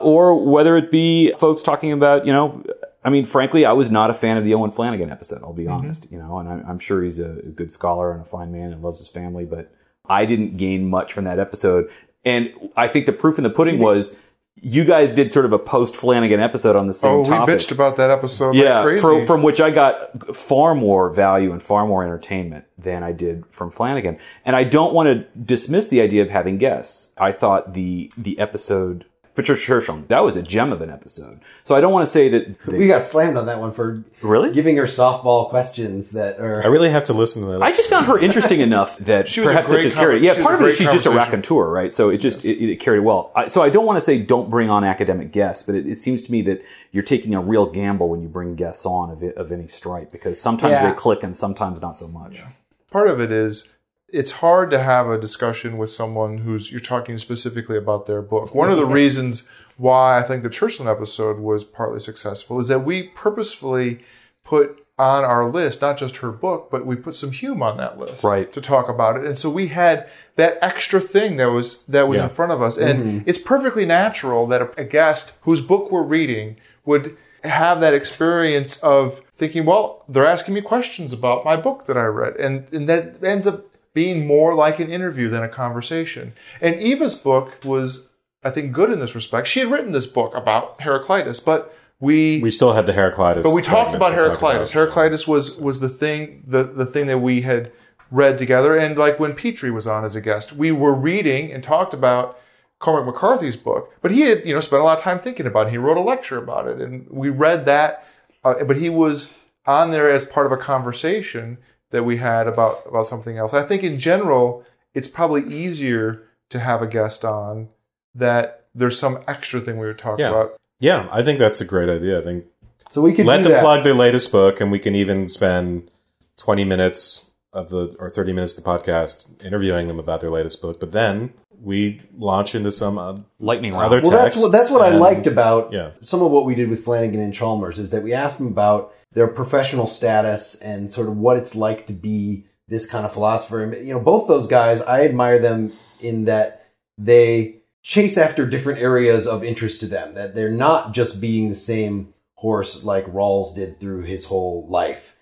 or 0.00 0.50
whether 0.50 0.76
it 0.76 0.90
be 0.90 1.32
folks 1.38 1.62
talking 1.62 1.92
about, 1.92 2.26
you 2.26 2.32
know, 2.32 2.64
I 3.04 3.10
mean, 3.10 3.24
frankly, 3.24 3.64
I 3.66 3.72
was 3.72 3.90
not 3.90 4.10
a 4.10 4.14
fan 4.14 4.36
of 4.36 4.44
the 4.44 4.54
Owen 4.54 4.70
Flanagan 4.70 5.10
episode. 5.10 5.42
I'll 5.42 5.52
be 5.52 5.66
honest, 5.66 6.10
you 6.10 6.18
know, 6.18 6.38
and 6.38 6.48
I'm, 6.48 6.64
I'm 6.66 6.78
sure 6.78 7.02
he's 7.02 7.18
a 7.18 7.28
good 7.54 7.72
scholar 7.72 8.12
and 8.12 8.22
a 8.22 8.24
fine 8.24 8.52
man 8.52 8.72
and 8.72 8.82
loves 8.82 9.00
his 9.00 9.08
family, 9.08 9.44
but 9.44 9.74
I 10.08 10.24
didn't 10.24 10.56
gain 10.56 10.88
much 10.88 11.12
from 11.12 11.24
that 11.24 11.38
episode. 11.38 11.90
And 12.24 12.52
I 12.76 12.86
think 12.88 13.06
the 13.06 13.12
proof 13.12 13.38
in 13.38 13.44
the 13.44 13.50
pudding 13.50 13.80
was 13.80 14.16
you 14.60 14.84
guys 14.84 15.12
did 15.12 15.32
sort 15.32 15.44
of 15.44 15.52
a 15.52 15.58
post 15.58 15.96
Flanagan 15.96 16.38
episode 16.40 16.76
on 16.76 16.86
the 16.86 16.92
same 16.92 17.10
Oh, 17.10 17.20
we 17.22 17.28
topic. 17.28 17.56
bitched 17.56 17.72
about 17.72 17.96
that 17.96 18.10
episode 18.10 18.54
yeah, 18.54 18.76
like 18.80 18.84
crazy. 18.84 19.00
fro- 19.00 19.26
from 19.26 19.42
which 19.42 19.60
I 19.60 19.70
got 19.70 20.36
far 20.36 20.74
more 20.74 21.10
value 21.10 21.52
and 21.52 21.62
far 21.62 21.86
more 21.86 22.04
entertainment 22.04 22.66
than 22.78 23.02
I 23.02 23.12
did 23.12 23.44
from 23.46 23.70
Flanagan. 23.70 24.18
And 24.44 24.54
I 24.54 24.64
don't 24.64 24.92
want 24.94 25.06
to 25.08 25.24
dismiss 25.38 25.88
the 25.88 26.00
idea 26.00 26.22
of 26.22 26.30
having 26.30 26.58
guests. 26.58 27.12
I 27.18 27.32
thought 27.32 27.72
the 27.74 28.12
the 28.16 28.38
episode 28.38 29.06
Patricia 29.34 29.72
Churchland 29.72 30.08
that 30.08 30.22
was 30.24 30.36
a 30.36 30.42
gem 30.42 30.72
of 30.72 30.82
an 30.82 30.90
episode. 30.90 31.40
So 31.64 31.74
I 31.74 31.80
don't 31.80 31.92
want 31.92 32.04
to 32.06 32.10
say 32.12 32.28
that 32.28 32.54
they- 32.66 32.78
We 32.78 32.86
got 32.86 33.06
slammed 33.06 33.36
on 33.38 33.46
that 33.46 33.58
one 33.60 33.72
for 33.72 34.04
really. 34.20 34.52
giving 34.52 34.76
her 34.76 34.84
softball 34.84 35.48
questions 35.48 36.10
that 36.10 36.38
are. 36.38 36.62
I 36.62 36.66
really 36.66 36.90
have 36.90 37.04
to 37.04 37.12
listen 37.14 37.42
to 37.42 37.48
that. 37.48 37.62
I 37.62 37.72
just 37.72 37.88
found 37.88 38.06
her 38.06 38.18
interesting 38.18 38.60
enough 38.68 38.98
that 38.98 39.26
She 39.28 39.40
was 39.40 39.48
a 39.48 39.52
perhaps 39.52 39.70
it 39.70 39.74
great 39.76 39.82
just 39.84 39.96
carried. 39.96 40.22
Yeah, 40.22 40.42
part 40.42 40.56
of 40.56 40.60
it 40.62 40.68
is 40.68 40.76
she's 40.76 40.86
just 40.88 41.06
a 41.06 41.08
conversation. 41.08 41.16
raconteur, 41.16 41.70
right? 41.70 41.92
So 41.92 42.10
it 42.10 42.18
just 42.18 42.44
it, 42.44 42.58
it 42.62 42.76
carried 42.80 43.00
well. 43.00 43.30
I, 43.34 43.46
so 43.48 43.62
I 43.62 43.70
don't 43.70 43.86
want 43.86 43.96
to 43.96 44.00
say 44.02 44.18
don't 44.18 44.50
bring 44.50 44.68
on 44.68 44.84
academic 44.84 45.32
guests, 45.32 45.62
but 45.62 45.74
it, 45.74 45.86
it 45.86 45.96
seems 45.96 46.22
to 46.24 46.30
me 46.32 46.42
that 46.42 46.62
you're 46.90 47.02
taking 47.02 47.34
a 47.34 47.40
real 47.40 47.66
gamble 47.66 48.08
when 48.10 48.20
you 48.20 48.28
bring 48.28 48.54
guests 48.54 48.84
on 48.84 49.10
of, 49.10 49.22
it, 49.22 49.34
of 49.36 49.50
any 49.50 49.66
stripe 49.66 50.12
because 50.12 50.38
sometimes 50.40 50.72
Yeah. 50.72 50.90
they 50.90 50.96
click 50.96 51.22
and 51.22 51.34
sometimes 51.34 51.80
not 51.80 51.96
so 51.96 52.06
much. 52.06 52.42
part 52.90 53.08
of 53.08 53.18
it 53.20 53.32
is 53.32 53.70
it's 54.12 54.30
hard 54.30 54.70
to 54.70 54.78
have 54.78 55.08
a 55.08 55.18
discussion 55.18 55.78
with 55.78 55.90
someone 55.90 56.38
who's 56.38 56.70
you're 56.70 56.80
talking 56.80 57.16
specifically 57.18 57.78
about 57.78 58.06
their 58.06 58.22
book. 58.22 58.54
One 58.54 58.70
of 58.70 58.76
the 58.76 58.86
reasons 58.86 59.48
why 59.78 60.18
I 60.18 60.22
think 60.22 60.42
the 60.42 60.50
Churchland 60.50 60.90
episode 60.90 61.38
was 61.38 61.64
partly 61.64 61.98
successful 61.98 62.60
is 62.60 62.68
that 62.68 62.80
we 62.80 63.04
purposefully 63.04 64.04
put 64.44 64.86
on 64.98 65.24
our 65.24 65.48
list 65.48 65.80
not 65.80 65.96
just 65.96 66.18
her 66.18 66.30
book, 66.30 66.68
but 66.70 66.84
we 66.84 66.94
put 66.94 67.14
some 67.14 67.32
Hume 67.32 67.62
on 67.62 67.78
that 67.78 67.98
list 67.98 68.22
Right. 68.22 68.52
to 68.52 68.60
talk 68.60 68.88
about 68.88 69.16
it. 69.16 69.24
And 69.24 69.38
so 69.38 69.48
we 69.48 69.68
had 69.68 70.08
that 70.36 70.58
extra 70.60 71.00
thing 71.00 71.36
that 71.36 71.50
was 71.50 71.82
that 71.84 72.06
was 72.06 72.18
Yeah. 72.18 72.24
in 72.24 72.28
front 72.28 72.52
of 72.52 72.60
us. 72.60 72.76
And 72.76 72.98
mm-hmm. 73.02 73.18
it's 73.28 73.38
perfectly 73.38 73.86
natural 73.86 74.46
that 74.48 74.60
a, 74.62 74.80
a 74.82 74.84
guest 74.84 75.32
whose 75.42 75.62
book 75.62 75.90
we're 75.90 76.02
reading 76.02 76.56
would 76.84 77.16
have 77.44 77.80
that 77.80 77.94
experience 77.94 78.76
of 78.80 79.20
thinking, 79.32 79.64
well, 79.64 80.04
they're 80.08 80.26
asking 80.26 80.54
me 80.54 80.60
questions 80.60 81.12
about 81.12 81.44
my 81.44 81.56
book 81.56 81.86
that 81.86 81.96
I 81.96 82.04
read. 82.04 82.36
And, 82.36 82.66
and 82.72 82.88
that 82.88 83.24
ends 83.24 83.46
up 83.46 83.64
being 83.94 84.26
more 84.26 84.54
like 84.54 84.80
an 84.80 84.90
interview 84.90 85.28
than 85.28 85.42
a 85.42 85.48
conversation. 85.48 86.32
And 86.60 86.76
Eva's 86.76 87.14
book 87.14 87.58
was, 87.64 88.08
I 88.42 88.50
think, 88.50 88.72
good 88.72 88.90
in 88.90 89.00
this 89.00 89.14
respect. 89.14 89.46
She 89.46 89.60
had 89.60 89.70
written 89.70 89.92
this 89.92 90.06
book 90.06 90.34
about 90.34 90.80
Heraclitus, 90.80 91.40
but 91.40 91.74
we, 92.00 92.40
we 92.42 92.50
still 92.50 92.72
had 92.72 92.86
the 92.86 92.92
Heraclitus. 92.92 93.46
but 93.46 93.54
we 93.54 93.62
talked 93.62 93.94
about 93.94 94.10
talk 94.10 94.18
Heraclitus. 94.18 94.70
about. 94.70 94.80
Heraclitus 94.80 95.28
was 95.28 95.56
was 95.58 95.80
the 95.80 95.88
thing 95.88 96.42
the 96.46 96.64
the 96.64 96.86
thing 96.86 97.06
that 97.06 97.18
we 97.18 97.42
had 97.42 97.70
read 98.10 98.38
together. 98.38 98.76
And 98.76 98.96
like 98.98 99.20
when 99.20 99.34
Petrie 99.34 99.70
was 99.70 99.86
on 99.86 100.04
as 100.04 100.16
a 100.16 100.20
guest, 100.20 100.52
we 100.52 100.72
were 100.72 100.94
reading 100.94 101.52
and 101.52 101.62
talked 101.62 101.94
about 101.94 102.38
Cormac 102.80 103.06
McCarthy's 103.06 103.56
book. 103.56 103.94
But 104.02 104.10
he 104.10 104.22
had 104.22 104.44
you 104.44 104.52
know 104.52 104.60
spent 104.60 104.82
a 104.82 104.84
lot 104.84 104.98
of 104.98 105.04
time 105.04 105.18
thinking 105.18 105.46
about 105.46 105.68
it. 105.68 105.70
He 105.70 105.78
wrote 105.78 105.96
a 105.96 106.00
lecture 106.00 106.38
about 106.38 106.66
it, 106.66 106.80
and 106.80 107.06
we 107.08 107.28
read 107.28 107.66
that. 107.66 108.04
Uh, 108.44 108.64
but 108.64 108.76
he 108.76 108.90
was 108.90 109.32
on 109.66 109.92
there 109.92 110.10
as 110.10 110.24
part 110.24 110.46
of 110.46 110.50
a 110.50 110.56
conversation 110.56 111.58
that 111.92 112.04
we 112.04 112.16
had 112.18 112.46
about 112.48 112.82
about 112.86 113.06
something 113.06 113.38
else. 113.38 113.54
I 113.54 113.62
think 113.62 113.82
in 113.84 113.98
general, 113.98 114.64
it's 114.94 115.08
probably 115.08 115.42
easier 115.44 116.24
to 116.50 116.58
have 116.58 116.82
a 116.82 116.86
guest 116.86 117.24
on 117.24 117.68
that 118.14 118.66
there's 118.74 118.98
some 118.98 119.18
extra 119.28 119.60
thing 119.60 119.78
we 119.78 119.86
were 119.86 119.94
talking 119.94 120.24
Yeah. 120.24 120.30
about. 120.30 120.54
Yeah, 120.80 121.08
I 121.12 121.22
think 121.22 121.38
that's 121.38 121.60
a 121.60 121.64
great 121.64 121.88
idea. 121.88 122.18
I 122.20 122.24
think 122.24 122.44
so 122.90 123.00
we 123.00 123.14
can 123.14 123.24
let 123.26 123.38
do 123.38 123.44
them 123.44 123.52
that. 123.52 123.60
plug 123.62 123.84
their 123.84 123.94
latest 123.94 124.32
book, 124.32 124.60
and 124.60 124.70
we 124.72 124.78
can 124.78 124.94
even 124.94 125.28
spend 125.28 125.90
twenty 126.36 126.64
minutes 126.64 127.30
of 127.52 127.68
the 127.70 127.94
or 127.98 128.10
thirty 128.10 128.32
minutes 128.32 128.56
of 128.58 128.64
the 128.64 128.68
podcast 128.70 129.42
interviewing 129.44 129.86
them 129.88 129.98
about 129.98 130.20
their 130.20 130.30
latest 130.30 130.60
book. 130.60 130.80
But 130.80 130.92
then 130.92 131.32
we 131.60 132.02
launch 132.18 132.54
into 132.56 132.72
some 132.72 132.98
uh, 132.98 133.18
Lightning 133.38 133.72
round. 133.72 133.84
other 133.84 134.00
Well, 134.02 134.10
that's 134.10 134.34
text. 134.34 134.42
what 134.42 134.52
that's 134.52 134.70
what 134.70 134.80
I 134.82 134.96
liked 134.96 135.26
about 135.28 135.72
yeah. 135.72 135.90
some 136.02 136.20
of 136.22 136.30
what 136.32 136.44
we 136.44 136.54
did 136.56 136.68
with 136.68 136.82
Flanagan 136.84 137.20
and 137.20 137.32
Chalmers 137.32 137.78
is 137.78 137.90
that 137.92 138.02
we 138.02 138.12
asked 138.12 138.38
them 138.38 138.48
about 138.48 138.92
their 139.14 139.28
professional 139.28 139.86
status 139.86 140.54
and 140.56 140.92
sort 140.92 141.08
of 141.08 141.16
what 141.16 141.36
it's 141.36 141.54
like 141.54 141.86
to 141.86 141.92
be 141.92 142.44
this 142.68 142.86
kind 142.86 143.04
of 143.04 143.12
philosopher. 143.12 143.62
And, 143.62 143.86
you 143.86 143.92
know, 143.92 144.00
both 144.00 144.28
those 144.28 144.46
guys, 144.46 144.80
I 144.82 145.04
admire 145.04 145.38
them 145.38 145.72
in 146.00 146.24
that 146.24 146.66
they 146.96 147.56
chase 147.82 148.16
after 148.16 148.46
different 148.46 148.80
areas 148.80 149.26
of 149.26 149.44
interest 149.44 149.80
to 149.80 149.86
them. 149.86 150.14
That 150.14 150.34
they're 150.34 150.50
not 150.50 150.92
just 150.92 151.20
being 151.20 151.48
the 151.48 151.54
same 151.54 152.14
horse 152.36 152.82
like 152.82 153.06
Rawls 153.06 153.54
did 153.54 153.78
through 153.78 154.02
his 154.02 154.24
whole 154.26 154.66
life. 154.68 155.16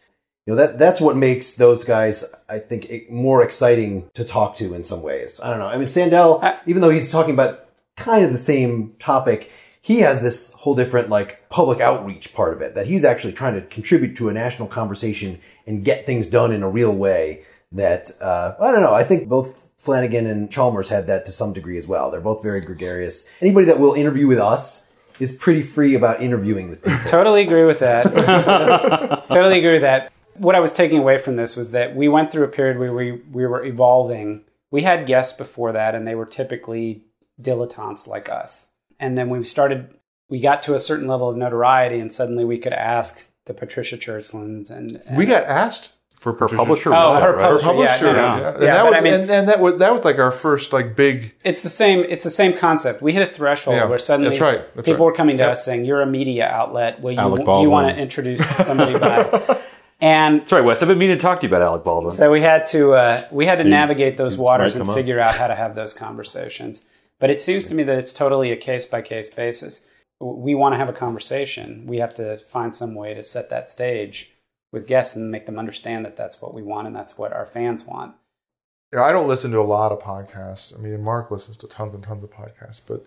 You 0.46 0.54
know, 0.54 0.66
that 0.66 0.78
that's 0.78 1.00
what 1.00 1.16
makes 1.16 1.54
those 1.54 1.84
guys, 1.84 2.32
I 2.48 2.58
think, 2.58 3.10
more 3.10 3.42
exciting 3.42 4.08
to 4.14 4.24
talk 4.24 4.56
to 4.56 4.74
in 4.74 4.84
some 4.84 5.02
ways. 5.02 5.38
I 5.42 5.50
don't 5.50 5.58
know. 5.58 5.66
I 5.66 5.76
mean, 5.76 5.86
Sandel, 5.86 6.42
even 6.66 6.82
though 6.82 6.90
he's 6.90 7.10
talking 7.10 7.34
about 7.34 7.66
kind 7.96 8.24
of 8.24 8.32
the 8.32 8.38
same 8.38 8.94
topic, 8.98 9.50
he 9.82 10.00
has 10.00 10.22
this 10.22 10.52
whole 10.52 10.74
different 10.74 11.08
like 11.08 11.48
public 11.48 11.80
outreach 11.80 12.34
part 12.34 12.52
of 12.52 12.60
it 12.60 12.74
that 12.74 12.86
he's 12.86 13.04
actually 13.04 13.32
trying 13.32 13.54
to 13.54 13.62
contribute 13.62 14.16
to 14.16 14.28
a 14.28 14.32
national 14.32 14.68
conversation 14.68 15.40
and 15.66 15.84
get 15.84 16.06
things 16.06 16.28
done 16.28 16.52
in 16.52 16.62
a 16.62 16.68
real 16.68 16.92
way. 16.92 17.44
That 17.72 18.10
uh, 18.20 18.54
I 18.60 18.72
don't 18.72 18.80
know. 18.80 18.94
I 18.94 19.04
think 19.04 19.28
both 19.28 19.68
Flanagan 19.76 20.26
and 20.26 20.50
Chalmers 20.50 20.88
had 20.88 21.06
that 21.06 21.24
to 21.26 21.32
some 21.32 21.52
degree 21.52 21.78
as 21.78 21.86
well. 21.86 22.10
They're 22.10 22.20
both 22.20 22.42
very 22.42 22.60
gregarious. 22.60 23.28
Anybody 23.40 23.66
that 23.66 23.78
will 23.78 23.94
interview 23.94 24.26
with 24.26 24.38
us 24.38 24.88
is 25.20 25.32
pretty 25.32 25.62
free 25.62 25.94
about 25.94 26.20
interviewing 26.20 26.68
with 26.68 26.82
people. 26.82 26.98
Totally 27.06 27.42
agree 27.42 27.64
with 27.64 27.78
that. 27.78 28.04
totally 29.28 29.58
agree 29.58 29.74
with 29.74 29.82
that. 29.82 30.12
What 30.34 30.54
I 30.54 30.60
was 30.60 30.72
taking 30.72 30.98
away 30.98 31.18
from 31.18 31.36
this 31.36 31.56
was 31.56 31.70
that 31.70 31.94
we 31.94 32.08
went 32.08 32.32
through 32.32 32.44
a 32.44 32.48
period 32.48 32.78
where 32.78 32.92
we, 32.92 33.12
we 33.12 33.46
were 33.46 33.64
evolving. 33.64 34.44
We 34.70 34.82
had 34.82 35.06
guests 35.06 35.36
before 35.36 35.72
that, 35.72 35.94
and 35.94 36.06
they 36.06 36.14
were 36.14 36.26
typically 36.26 37.04
dilettantes 37.40 38.06
like 38.06 38.28
us. 38.28 38.66
And 39.00 39.16
then 39.18 39.28
we 39.30 39.42
started, 39.44 39.92
we 40.28 40.38
got 40.40 40.62
to 40.64 40.74
a 40.76 40.80
certain 40.80 41.08
level 41.08 41.28
of 41.28 41.36
notoriety, 41.36 41.98
and 41.98 42.12
suddenly 42.12 42.44
we 42.44 42.58
could 42.58 42.72
ask 42.74 43.26
the 43.46 43.54
Patricia 43.54 43.96
Churchlands 43.96 44.70
and, 44.70 44.94
and 45.08 45.16
We 45.18 45.26
got 45.26 45.44
asked 45.44 45.94
for 46.12 46.34
Her 46.34 46.48
publisher. 46.48 46.92
Oh, 46.94 47.14
her 47.14 47.20
that, 47.20 47.26
right? 47.38 47.50
Her 47.52 47.58
publisher. 47.60 47.64
publisher, 47.64 48.06
Yeah, 48.08 48.12
no, 48.12 48.18
yeah. 48.36 48.40
no. 48.40 48.48
And 48.50 48.62
Yeah, 48.62 48.70
that 48.74 48.84
was, 48.84 48.94
I 48.94 49.00
mean- 49.00 49.14
and, 49.14 49.30
and 49.30 49.48
that 49.48 49.58
was 49.58 49.76
that 49.78 49.90
was 49.90 50.04
like 50.04 50.18
our 50.18 50.30
first 50.30 50.72
like 50.74 50.94
big. 50.94 51.34
It's 51.44 51.62
the 51.62 51.70
same. 51.70 52.00
It's 52.00 52.24
the 52.24 52.30
same 52.30 52.56
concept. 52.58 53.00
We 53.00 53.14
hit 53.14 53.26
a 53.26 53.32
threshold 53.32 53.76
Yeah, 53.76 53.86
where 53.86 53.98
suddenly 53.98 54.28
that's 54.28 54.40
right, 54.40 54.74
that's 54.76 54.86
people 54.86 55.06
right. 55.06 55.12
were 55.12 55.16
coming 55.16 55.38
to 55.38 55.44
Yep. 55.44 55.52
us 55.52 55.64
saying, 55.64 55.86
"You're 55.86 56.02
a 56.02 56.06
media 56.06 56.46
outlet. 56.46 57.00
Will 57.00 57.12
you, 57.12 57.36
do 57.44 57.60
you 57.62 57.70
want 57.70 57.88
to 57.88 58.00
introduce 58.00 58.46
somebody 58.66 58.98
by?" 58.98 59.60
And 60.02 60.48
Sorry, 60.48 60.62
Wes. 60.62 60.80
I've 60.82 60.88
been 60.88 60.96
meaning 60.98 61.18
to 61.18 61.20
talk 61.22 61.40
to 61.40 61.46
you 61.46 61.50
about 61.54 61.60
Alec 61.60 61.84
Baldwin. 61.84 62.14
so 62.14 62.30
we 62.30 62.40
had 62.40 62.66
to 62.68 62.92
uh, 62.94 63.26
we 63.30 63.44
had 63.44 63.58
to 63.58 63.64
navigate 63.64 64.16
those 64.16 64.36
waters 64.38 64.74
and 64.74 64.80
come 64.82 64.90
up. 64.90 64.96
figure 64.96 65.20
out 65.20 65.34
how 65.34 65.46
to 65.46 65.54
have 65.54 65.74
those 65.74 65.92
conversations. 65.92 66.84
But 67.20 67.30
it 67.30 67.40
seems 67.40 67.68
to 67.68 67.74
me 67.74 67.84
that 67.84 67.98
it's 67.98 68.12
totally 68.12 68.50
a 68.50 68.56
case 68.56 68.86
by 68.86 69.02
case 69.02 69.32
basis. 69.32 69.86
We 70.18 70.54
want 70.54 70.72
to 70.72 70.78
have 70.78 70.88
a 70.88 70.94
conversation. 70.94 71.86
We 71.86 71.98
have 71.98 72.16
to 72.16 72.38
find 72.38 72.74
some 72.74 72.94
way 72.94 73.14
to 73.14 73.22
set 73.22 73.50
that 73.50 73.70
stage 73.70 74.32
with 74.72 74.86
guests 74.86 75.14
and 75.14 75.30
make 75.30 75.46
them 75.46 75.58
understand 75.58 76.04
that 76.04 76.16
that's 76.16 76.40
what 76.40 76.54
we 76.54 76.62
want 76.62 76.86
and 76.86 76.96
that's 76.96 77.18
what 77.18 77.32
our 77.32 77.46
fans 77.46 77.84
want. 77.84 78.14
You 78.92 78.98
know, 78.98 79.04
I 79.04 79.12
don't 79.12 79.28
listen 79.28 79.52
to 79.52 79.60
a 79.60 79.62
lot 79.62 79.92
of 79.92 80.00
podcasts. 80.00 80.76
I 80.76 80.82
mean, 80.82 81.00
Mark 81.02 81.30
listens 81.30 81.56
to 81.58 81.68
tons 81.68 81.94
and 81.94 82.02
tons 82.02 82.24
of 82.24 82.30
podcasts, 82.30 82.80
but 82.84 83.06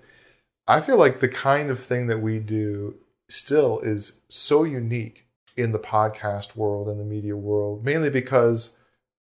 I 0.68 0.80
feel 0.80 0.98
like 0.98 1.20
the 1.20 1.28
kind 1.28 1.70
of 1.70 1.80
thing 1.80 2.08
that 2.08 2.22
we 2.22 2.40
do 2.40 2.96
still 3.28 3.80
is 3.80 4.22
so 4.30 4.64
unique 4.64 5.26
in 5.58 5.72
the 5.72 5.80
podcast 5.80 6.56
world 6.56 6.88
and 6.88 7.00
the 7.00 7.04
media 7.06 7.36
world, 7.36 7.84
mainly 7.84 8.10
because 8.10 8.78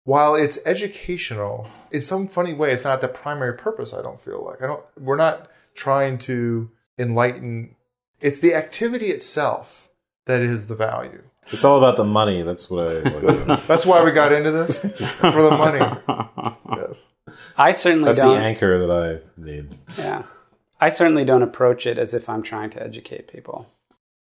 while 0.06 0.36
it's 0.36 0.60
educational, 0.65 1.68
in 1.91 2.02
some 2.02 2.27
funny 2.27 2.53
way, 2.53 2.72
it's 2.72 2.84
not 2.84 3.02
the 3.02 3.07
primary 3.07 3.57
purpose. 3.57 3.94
I 3.94 4.02
don't 4.02 4.19
feel 4.19 4.44
like 4.45 4.61
I 4.61 4.68
don't. 4.68 4.84
We're 4.99 5.18
not 5.18 5.49
trying 5.73 6.18
to 6.19 6.72
enlighten. 6.98 7.76
It's 8.22 8.40
the 8.40 8.53
activity 8.56 9.07
itself 9.07 9.90
that 10.26 10.41
is 10.41 10.68
the 10.68 10.76
value. 10.76 11.23
It's 11.48 11.64
all 11.64 11.77
about 11.77 11.98
the 11.98 12.03
money. 12.06 12.41
That's 12.44 12.69
what 12.72 12.88
I. 12.88 12.94
Like. 13.02 13.68
That's 13.68 13.86
why 13.86 14.03
we 14.03 14.11
got 14.11 14.32
into 14.32 14.52
this 14.52 14.80
for 14.80 15.41
the 15.41 15.52
money. 15.52 16.56
Yes. 16.76 17.10
I 17.57 17.72
certainly 17.72 18.07
That's 18.07 18.19
the 18.19 18.26
don't. 18.26 18.41
anchor 18.41 18.86
that 18.86 18.91
I 18.91 19.41
need. 19.41 19.76
Yeah. 19.98 20.23
I 20.82 20.90
certainly 20.90 21.23
don't 21.23 21.41
approach 21.41 21.86
it 21.88 21.98
as 21.98 22.14
if 22.14 22.27
I'm 22.27 22.44
trying 22.44 22.69
to 22.72 22.84
educate 22.84 23.27
people. 23.27 23.68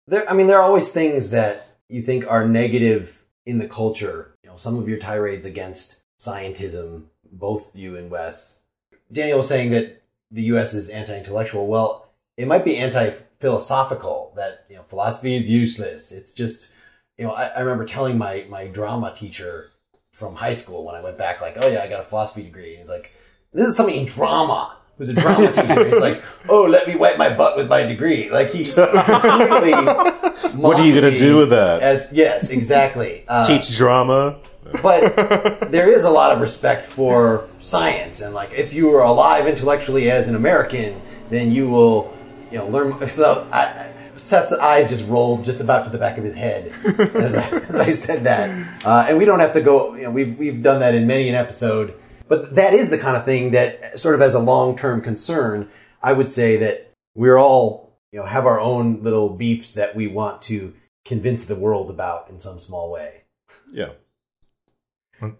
There, 0.07 0.29
I 0.29 0.33
mean, 0.33 0.47
there 0.47 0.57
are 0.57 0.63
always 0.63 0.89
things 0.89 1.29
that 1.29 1.77
you 1.87 2.01
think 2.01 2.25
are 2.27 2.45
negative 2.47 3.23
in 3.45 3.59
the 3.59 3.67
culture. 3.67 4.30
Know, 4.51 4.57
some 4.57 4.77
of 4.77 4.89
your 4.89 4.97
tirades 4.97 5.45
against 5.45 6.01
scientism, 6.19 7.05
both 7.31 7.73
you 7.73 7.95
and 7.95 8.11
Wes. 8.11 8.61
Daniel 9.09 9.37
was 9.37 9.47
saying 9.47 9.71
that 9.71 10.03
the 10.29 10.43
U.S. 10.43 10.73
is 10.73 10.89
anti-intellectual. 10.89 11.67
Well, 11.67 12.09
it 12.35 12.47
might 12.47 12.65
be 12.65 12.77
anti-philosophical. 12.77 14.33
That 14.35 14.65
you 14.69 14.75
know, 14.75 14.83
philosophy 14.83 15.35
is 15.35 15.49
useless. 15.49 16.11
It's 16.11 16.33
just, 16.33 16.69
you 17.17 17.25
know, 17.25 17.31
I, 17.31 17.47
I 17.47 17.59
remember 17.61 17.85
telling 17.85 18.17
my 18.17 18.45
my 18.49 18.67
drama 18.67 19.13
teacher 19.15 19.71
from 20.11 20.35
high 20.35 20.53
school 20.53 20.83
when 20.83 20.95
I 20.95 21.01
went 21.01 21.17
back, 21.17 21.39
like, 21.39 21.55
oh 21.57 21.67
yeah, 21.67 21.81
I 21.81 21.87
got 21.87 22.01
a 22.01 22.03
philosophy 22.03 22.43
degree. 22.43 22.71
And 22.71 22.79
he's 22.79 22.89
like, 22.89 23.11
this 23.53 23.67
is 23.67 23.77
something 23.77 23.95
in 23.95 24.05
drama. 24.05 24.77
Who's 25.01 25.09
a 25.09 25.13
drama 25.15 25.51
teacher? 25.51 25.83
He's 25.89 25.99
like, 25.99 26.21
oh, 26.47 26.61
let 26.61 26.87
me 26.87 26.95
wipe 26.95 27.17
my 27.17 27.33
butt 27.33 27.57
with 27.57 27.67
my 27.67 27.81
degree. 27.81 28.29
Like 28.29 28.51
he 28.51 28.63
completely. 28.65 29.71
What 30.53 30.79
are 30.79 30.85
you 30.85 30.93
gonna 30.93 31.17
do 31.17 31.37
with 31.37 31.49
that? 31.49 31.81
As 31.81 32.11
yes, 32.13 32.51
exactly. 32.51 33.25
Uh, 33.27 33.43
Teach 33.43 33.75
drama. 33.75 34.37
but 34.83 35.71
there 35.71 35.91
is 35.91 36.03
a 36.03 36.09
lot 36.11 36.33
of 36.33 36.39
respect 36.39 36.85
for 36.85 37.47
science, 37.57 38.21
and 38.21 38.35
like 38.35 38.51
if 38.53 38.73
you 38.73 38.93
are 38.95 39.01
alive 39.01 39.47
intellectually 39.47 40.11
as 40.11 40.27
an 40.27 40.35
American, 40.35 41.01
then 41.31 41.51
you 41.51 41.67
will, 41.67 42.15
you 42.51 42.59
know, 42.59 42.67
learn. 42.67 43.09
So 43.09 43.47
I, 43.51 43.59
I- 43.61 43.87
Seth's 44.17 44.51
eyes 44.53 44.87
just 44.87 45.07
rolled 45.07 45.43
just 45.43 45.61
about 45.61 45.85
to 45.85 45.89
the 45.91 45.97
back 45.97 46.19
of 46.19 46.23
his 46.23 46.35
head 46.35 46.67
as 47.15 47.33
I, 47.33 47.41
as 47.69 47.79
I 47.79 47.91
said 47.93 48.25
that, 48.25 48.85
uh, 48.85 49.07
and 49.09 49.17
we 49.17 49.25
don't 49.25 49.39
have 49.39 49.53
to 49.53 49.61
go. 49.61 49.95
You 49.95 50.03
know, 50.03 50.11
we've 50.11 50.37
we've 50.37 50.61
done 50.61 50.81
that 50.81 50.93
in 50.93 51.07
many 51.07 51.27
an 51.27 51.33
episode, 51.33 51.95
but 52.31 52.55
that 52.55 52.73
is 52.73 52.89
the 52.89 52.97
kind 52.97 53.17
of 53.17 53.25
thing 53.25 53.51
that, 53.51 53.99
sort 53.99 54.15
of 54.15 54.21
as 54.21 54.33
a 54.33 54.39
long 54.39 54.77
term 54.77 55.01
concern, 55.01 55.69
I 56.01 56.13
would 56.13 56.31
say 56.31 56.55
that 56.55 56.89
we're 57.13 57.37
all, 57.37 57.91
you 58.13 58.19
know, 58.21 58.25
have 58.25 58.45
our 58.45 58.57
own 58.57 59.03
little 59.03 59.27
beefs 59.27 59.73
that 59.73 59.97
we 59.97 60.07
want 60.07 60.41
to 60.43 60.73
convince 61.03 61.43
the 61.43 61.57
world 61.57 61.89
about 61.89 62.29
in 62.29 62.39
some 62.39 62.57
small 62.57 62.89
way. 62.89 63.23
Yeah, 63.69 63.89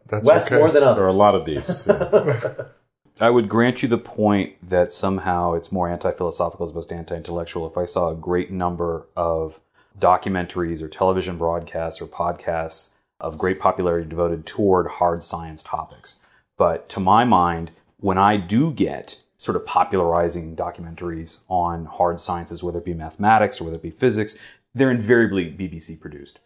That's 0.07 0.27
Wes 0.27 0.51
okay. 0.51 0.57
more 0.57 0.69
than 0.69 0.84
others. 0.84 0.97
there 0.97 1.05
are 1.05 1.07
a 1.07 1.13
lot 1.13 1.34
of 1.34 1.45
beefs. 1.45 1.85
yeah. 1.88 2.51
I 3.22 3.30
would 3.30 3.47
grant 3.47 3.81
you 3.81 3.88
the 3.88 3.97
point 3.97 4.55
that 4.69 4.91
somehow 4.91 5.53
it's 5.53 5.72
more 5.72 5.89
anti 5.89 6.11
philosophical 6.11 6.65
as 6.65 6.72
opposed 6.72 6.89
to 6.89 6.95
anti 6.95 7.15
intellectual 7.15 7.65
if 7.68 7.77
I 7.77 7.85
saw 7.85 8.09
a 8.09 8.15
great 8.15 8.51
number 8.51 9.05
of 9.15 9.61
documentaries 9.97 10.81
or 10.81 10.89
television 10.89 11.38
broadcasts 11.38 12.01
or 12.01 12.07
podcasts 12.07 12.89
of 13.18 13.38
great 13.38 13.61
popularity 13.61 14.09
devoted 14.09 14.45
toward 14.45 14.88
hard 14.88 15.23
science 15.23 15.63
topics. 15.63 16.18
But 16.61 16.89
to 16.89 16.99
my 16.99 17.25
mind, 17.25 17.71
when 17.97 18.19
I 18.19 18.38
do 18.38 18.71
get 18.71 19.19
sort 19.38 19.55
of 19.55 19.65
popularizing 19.65 20.55
documentaries 20.55 21.39
on 21.49 21.85
hard 21.85 22.19
sciences, 22.19 22.61
whether 22.61 22.77
it 22.77 22.85
be 22.85 22.93
mathematics 22.93 23.59
or 23.59 23.63
whether 23.63 23.77
it 23.77 23.81
be 23.81 23.89
physics, 23.89 24.38
they're 24.75 24.91
invariably 24.91 25.45
BBC 25.45 25.99
produced. 25.99 26.38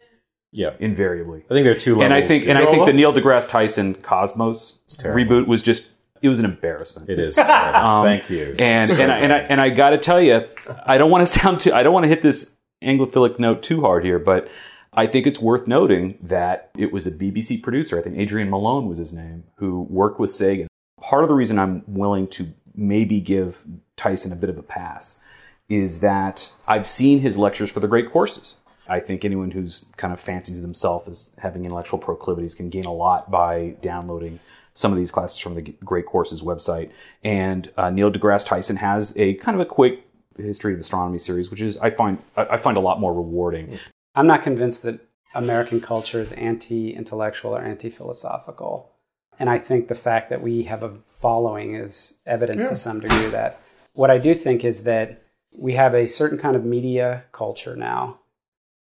yeah. 0.53 0.69
Invariably 0.79 1.43
I 1.49 1.53
think 1.53 1.65
there 1.65 1.75
are 1.75 1.77
two 1.77 1.97
levels. 1.97 2.05
and 2.05 2.13
I 2.13 2.25
think 2.25 2.47
and 2.47 2.57
I 2.57 2.65
think 2.65 2.85
the 2.85 2.93
Neil 2.93 3.11
deGrasse 3.11 3.49
Tyson 3.49 3.93
Cosmos 3.95 4.77
reboot 4.99 5.47
was 5.47 5.61
just 5.61 5.89
it 6.21 6.29
was 6.29 6.39
an 6.39 6.45
embarrassment. 6.45 7.09
it 7.09 7.19
is. 7.19 7.35
terrible. 7.35 7.77
Um, 7.89 8.05
Thank 8.05 8.29
you. 8.29 8.55
And 8.57 8.89
and 8.89 9.11
I, 9.11 9.17
and 9.17 9.33
I 9.33 9.37
and 9.39 9.59
I 9.59 9.69
got 9.69 9.89
to 9.89 9.97
tell 9.97 10.21
you, 10.21 10.47
I 10.85 10.97
don't 10.97 11.11
want 11.11 11.27
to 11.27 11.39
sound 11.39 11.59
too 11.59 11.73
I 11.73 11.83
don't 11.83 11.91
want 11.93 12.05
to 12.05 12.07
hit 12.07 12.21
this 12.21 12.55
Anglophilic 12.81 13.37
note 13.37 13.63
too 13.63 13.81
hard 13.81 14.05
here, 14.05 14.19
but 14.19 14.47
I 14.95 15.07
think 15.07 15.27
it's 15.27 15.41
worth 15.41 15.67
noting 15.67 16.17
that 16.21 16.69
it 16.77 16.93
was 16.93 17.05
a 17.05 17.11
BBC 17.11 17.61
producer. 17.61 17.99
I 17.99 18.01
think 18.01 18.17
Adrian 18.17 18.49
Malone 18.49 18.87
was 18.87 18.97
his 18.97 19.11
name, 19.11 19.43
who 19.55 19.81
worked 19.89 20.19
with 20.19 20.29
Sagan. 20.29 20.67
Part 21.01 21.23
of 21.23 21.29
the 21.29 21.35
reason 21.35 21.59
I'm 21.59 21.83
willing 21.85 22.27
to 22.29 22.53
maybe 22.73 23.19
give 23.19 23.63
Tyson 23.97 24.31
a 24.31 24.37
bit 24.37 24.49
of 24.49 24.57
a 24.57 24.63
pass 24.63 25.19
is 25.67 25.99
that 25.99 26.51
I've 26.67 26.87
seen 26.87 27.19
his 27.19 27.37
lectures 27.37 27.69
for 27.69 27.81
the 27.81 27.87
great 27.87 28.09
courses. 28.09 28.55
I 28.87 28.99
think 28.99 29.25
anyone 29.25 29.51
who's 29.51 29.85
kind 29.97 30.13
of 30.13 30.19
fancies 30.19 30.61
themselves 30.61 31.09
as 31.09 31.35
having 31.39 31.65
intellectual 31.65 31.99
proclivities 31.99 32.55
can 32.55 32.69
gain 32.69 32.85
a 32.85 32.93
lot 32.93 33.29
by 33.29 33.75
downloading 33.81 34.39
some 34.73 34.91
of 34.91 34.97
these 34.97 35.11
classes 35.11 35.39
from 35.39 35.55
the 35.55 35.61
Great 35.61 36.05
Courses 36.05 36.41
website. 36.41 36.91
And 37.23 37.71
uh, 37.77 37.89
Neil 37.89 38.11
deGrasse 38.11 38.45
Tyson 38.45 38.75
has 38.77 39.17
a 39.17 39.33
kind 39.35 39.55
of 39.55 39.61
a 39.61 39.65
quick 39.65 40.05
history 40.37 40.73
of 40.73 40.79
astronomy 40.79 41.17
series, 41.17 41.49
which 41.49 41.61
is 41.61 41.77
I 41.77 41.89
find 41.89 42.19
I 42.37 42.45
I 42.45 42.57
find 42.57 42.77
a 42.77 42.81
lot 42.81 42.99
more 42.99 43.13
rewarding. 43.13 43.79
I'm 44.15 44.27
not 44.27 44.43
convinced 44.43 44.83
that 44.83 44.99
American 45.33 45.81
culture 45.81 46.21
is 46.21 46.31
anti-intellectual 46.31 47.55
or 47.55 47.61
anti-philosophical, 47.61 48.91
and 49.37 49.49
I 49.49 49.57
think 49.57 49.87
the 49.87 49.95
fact 49.95 50.29
that 50.29 50.41
we 50.41 50.63
have 50.63 50.83
a 50.83 50.95
following 51.05 51.75
is 51.75 52.17
evidence 52.25 52.69
to 52.69 52.75
some 52.75 53.01
degree 53.01 53.27
that. 53.27 53.61
What 53.93 54.11
I 54.11 54.17
do 54.17 54.33
think 54.33 54.63
is 54.63 54.83
that 54.83 55.23
we 55.57 55.73
have 55.73 55.93
a 55.93 56.07
certain 56.07 56.37
kind 56.37 56.55
of 56.55 56.63
media 56.63 57.23
culture 57.31 57.75
now. 57.75 58.19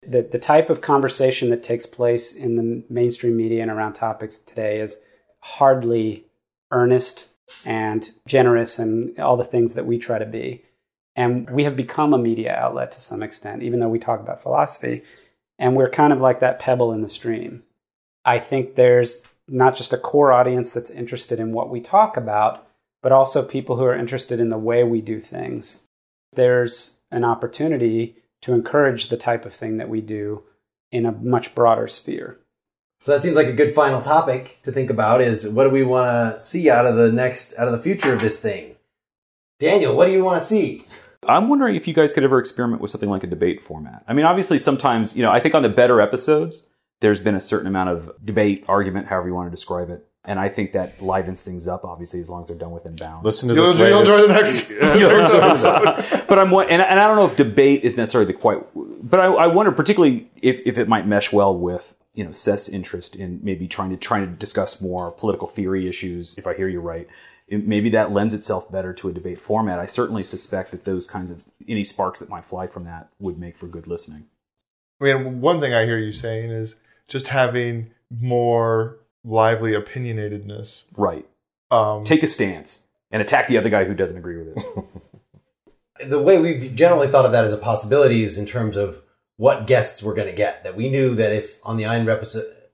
That 0.07 0.31
the 0.31 0.39
type 0.39 0.69
of 0.69 0.81
conversation 0.81 1.49
that 1.49 1.63
takes 1.63 1.85
place 1.85 2.33
in 2.33 2.55
the 2.55 2.83
mainstream 2.89 3.35
media 3.35 3.61
and 3.61 3.71
around 3.71 3.93
topics 3.93 4.37
today 4.37 4.79
is 4.79 4.99
hardly 5.39 6.25
earnest 6.71 7.29
and 7.65 8.11
generous 8.27 8.77
and 8.79 9.19
all 9.19 9.35
the 9.35 9.43
things 9.43 9.73
that 9.73 9.85
we 9.85 9.97
try 9.97 10.19
to 10.19 10.25
be. 10.25 10.63
And 11.15 11.49
we 11.49 11.63
have 11.63 11.75
become 11.75 12.13
a 12.13 12.17
media 12.17 12.53
outlet 12.55 12.91
to 12.91 13.01
some 13.01 13.23
extent, 13.23 13.63
even 13.63 13.79
though 13.79 13.89
we 13.89 13.99
talk 13.99 14.19
about 14.19 14.43
philosophy 14.43 15.01
and 15.57 15.75
we're 15.75 15.89
kind 15.89 16.13
of 16.13 16.21
like 16.21 16.39
that 16.39 16.59
pebble 16.59 16.91
in 16.91 17.01
the 17.01 17.09
stream. 17.09 17.63
I 18.23 18.39
think 18.39 18.75
there's 18.75 19.21
not 19.47 19.75
just 19.75 19.93
a 19.93 19.97
core 19.97 20.31
audience 20.31 20.71
that's 20.71 20.89
interested 20.89 21.39
in 21.39 21.53
what 21.53 21.69
we 21.69 21.79
talk 21.79 22.17
about, 22.17 22.67
but 23.01 23.11
also 23.11 23.43
people 23.43 23.77
who 23.77 23.83
are 23.83 23.95
interested 23.95 24.39
in 24.39 24.49
the 24.49 24.57
way 24.57 24.83
we 24.83 25.01
do 25.01 25.19
things. 25.19 25.81
There's 26.33 26.99
an 27.11 27.23
opportunity 27.23 28.15
to 28.41 28.53
encourage 28.53 29.09
the 29.09 29.17
type 29.17 29.45
of 29.45 29.53
thing 29.53 29.77
that 29.77 29.89
we 29.89 30.01
do 30.01 30.43
in 30.91 31.05
a 31.05 31.11
much 31.11 31.55
broader 31.55 31.87
sphere. 31.87 32.39
So 32.99 33.11
that 33.11 33.21
seems 33.21 33.35
like 33.35 33.47
a 33.47 33.53
good 33.53 33.73
final 33.73 34.01
topic 34.01 34.59
to 34.63 34.71
think 34.71 34.89
about 34.89 35.21
is 35.21 35.47
what 35.47 35.65
do 35.65 35.69
we 35.69 35.83
want 35.83 36.07
to 36.07 36.41
see 36.41 36.69
out 36.69 36.85
of 36.85 36.95
the 36.95 37.11
next 37.11 37.53
out 37.57 37.67
of 37.67 37.73
the 37.73 37.79
future 37.79 38.13
of 38.13 38.21
this 38.21 38.39
thing? 38.39 38.75
Daniel, 39.59 39.95
what 39.95 40.07
do 40.07 40.11
you 40.11 40.23
want 40.23 40.41
to 40.41 40.47
see? 40.47 40.85
I'm 41.27 41.49
wondering 41.49 41.75
if 41.75 41.87
you 41.87 41.93
guys 41.93 42.13
could 42.13 42.23
ever 42.23 42.39
experiment 42.39 42.81
with 42.81 42.91
something 42.91 43.09
like 43.09 43.23
a 43.23 43.27
debate 43.27 43.61
format. 43.63 44.03
I 44.07 44.13
mean, 44.13 44.25
obviously, 44.25 44.59
sometimes, 44.59 45.15
you 45.15 45.23
know, 45.23 45.31
I 45.31 45.39
think 45.39 45.55
on 45.55 45.61
the 45.61 45.69
better 45.69 46.01
episodes, 46.01 46.69
there's 47.01 47.19
been 47.19 47.35
a 47.35 47.39
certain 47.39 47.67
amount 47.67 47.89
of 47.89 48.11
debate, 48.23 48.65
argument, 48.67 49.07
however 49.07 49.27
you 49.27 49.33
want 49.35 49.47
to 49.47 49.51
describe 49.51 49.89
it. 49.89 50.07
And 50.27 50.39
I 50.39 50.49
think 50.49 50.71
that 50.71 51.01
livens 51.01 51.43
things 51.43 51.67
up, 51.67 51.85
obviously, 51.85 52.19
as 52.19 52.29
long 52.29 52.41
as 52.41 52.47
they're 52.47 52.57
done 52.57 52.71
within 52.71 52.95
bounds. 52.95 53.23
Listen 53.23 53.49
to 53.49 53.55
You'll, 53.55 53.73
this. 53.73 53.79
you'll 53.79 53.99
latest- 53.99 54.11
enjoy 54.11 54.27
the 54.27 54.33
next. 54.33 54.99
You'll 54.99 55.19
enjoy 55.23 56.01
this. 56.01 56.21
but 56.27 56.39
I'm 56.39 56.51
and, 56.53 56.81
and 56.81 56.99
I 56.99 57.05
don't 57.07 57.15
know 57.15 57.25
if 57.27 57.35
debate 57.35 57.83
is 57.83 57.95
necessarily 57.95 58.31
the 58.31 58.37
quite, 58.37 58.63
but 58.73 59.19
I, 59.19 59.25
I 59.25 59.47
wonder 59.47 59.71
particularly 59.71 60.31
if, 60.41 60.61
if 60.65 60.79
it 60.79 60.87
might 60.87 61.05
mesh 61.05 61.31
well 61.31 61.55
with 61.55 61.93
you 62.15 62.23
know 62.23 62.31
Seth's 62.31 62.69
interest 62.69 63.15
in 63.15 63.39
maybe 63.43 63.67
trying 63.67 63.91
to 63.91 63.97
trying 63.97 64.21
to 64.25 64.31
discuss 64.31 64.81
more 64.81 65.11
political 65.11 65.47
theory 65.47 65.87
issues. 65.87 66.35
If 66.39 66.47
I 66.47 66.55
hear 66.55 66.67
you 66.67 66.79
right, 66.79 67.07
it, 67.47 67.67
maybe 67.67 67.89
that 67.91 68.11
lends 68.11 68.33
itself 68.33 68.71
better 68.71 68.93
to 68.93 69.09
a 69.09 69.13
debate 69.13 69.39
format. 69.39 69.79
I 69.79 69.85
certainly 69.85 70.23
suspect 70.23 70.71
that 70.71 70.85
those 70.85 71.07
kinds 71.07 71.29
of 71.29 71.43
any 71.67 71.83
sparks 71.83 72.19
that 72.19 72.29
might 72.29 72.45
fly 72.45 72.67
from 72.67 72.85
that 72.85 73.09
would 73.19 73.39
make 73.39 73.57
for 73.57 73.67
good 73.67 73.87
listening. 73.87 74.25
I 75.01 75.13
mean, 75.13 75.41
one 75.41 75.59
thing 75.59 75.73
I 75.73 75.85
hear 75.85 75.97
you 75.97 76.11
saying 76.11 76.51
is 76.51 76.75
just 77.07 77.27
having 77.27 77.91
more 78.09 78.97
lively 79.23 79.73
opinionatedness. 79.73 80.87
Right. 80.97 81.25
Um, 81.71 82.03
Take 82.03 82.23
a 82.23 82.27
stance 82.27 82.83
and 83.11 83.21
attack 83.21 83.47
the 83.47 83.57
other 83.57 83.69
guy 83.69 83.85
who 83.85 83.93
doesn't 83.93 84.17
agree 84.17 84.37
with 84.37 84.57
it. 84.57 84.63
the 86.09 86.21
way 86.21 86.39
we've 86.39 86.73
generally 86.75 87.07
thought 87.07 87.25
of 87.25 87.31
that 87.31 87.43
as 87.43 87.53
a 87.53 87.57
possibility 87.57 88.23
is 88.23 88.37
in 88.37 88.45
terms 88.45 88.77
of 88.77 89.01
what 89.37 89.67
guests 89.67 90.01
we're 90.01 90.13
going 90.13 90.27
to 90.27 90.33
get. 90.33 90.63
That 90.63 90.75
we 90.75 90.89
knew 90.89 91.15
that 91.15 91.31
if 91.31 91.59
on 91.63 91.77
the 91.77 91.83
Ayn 91.83 92.05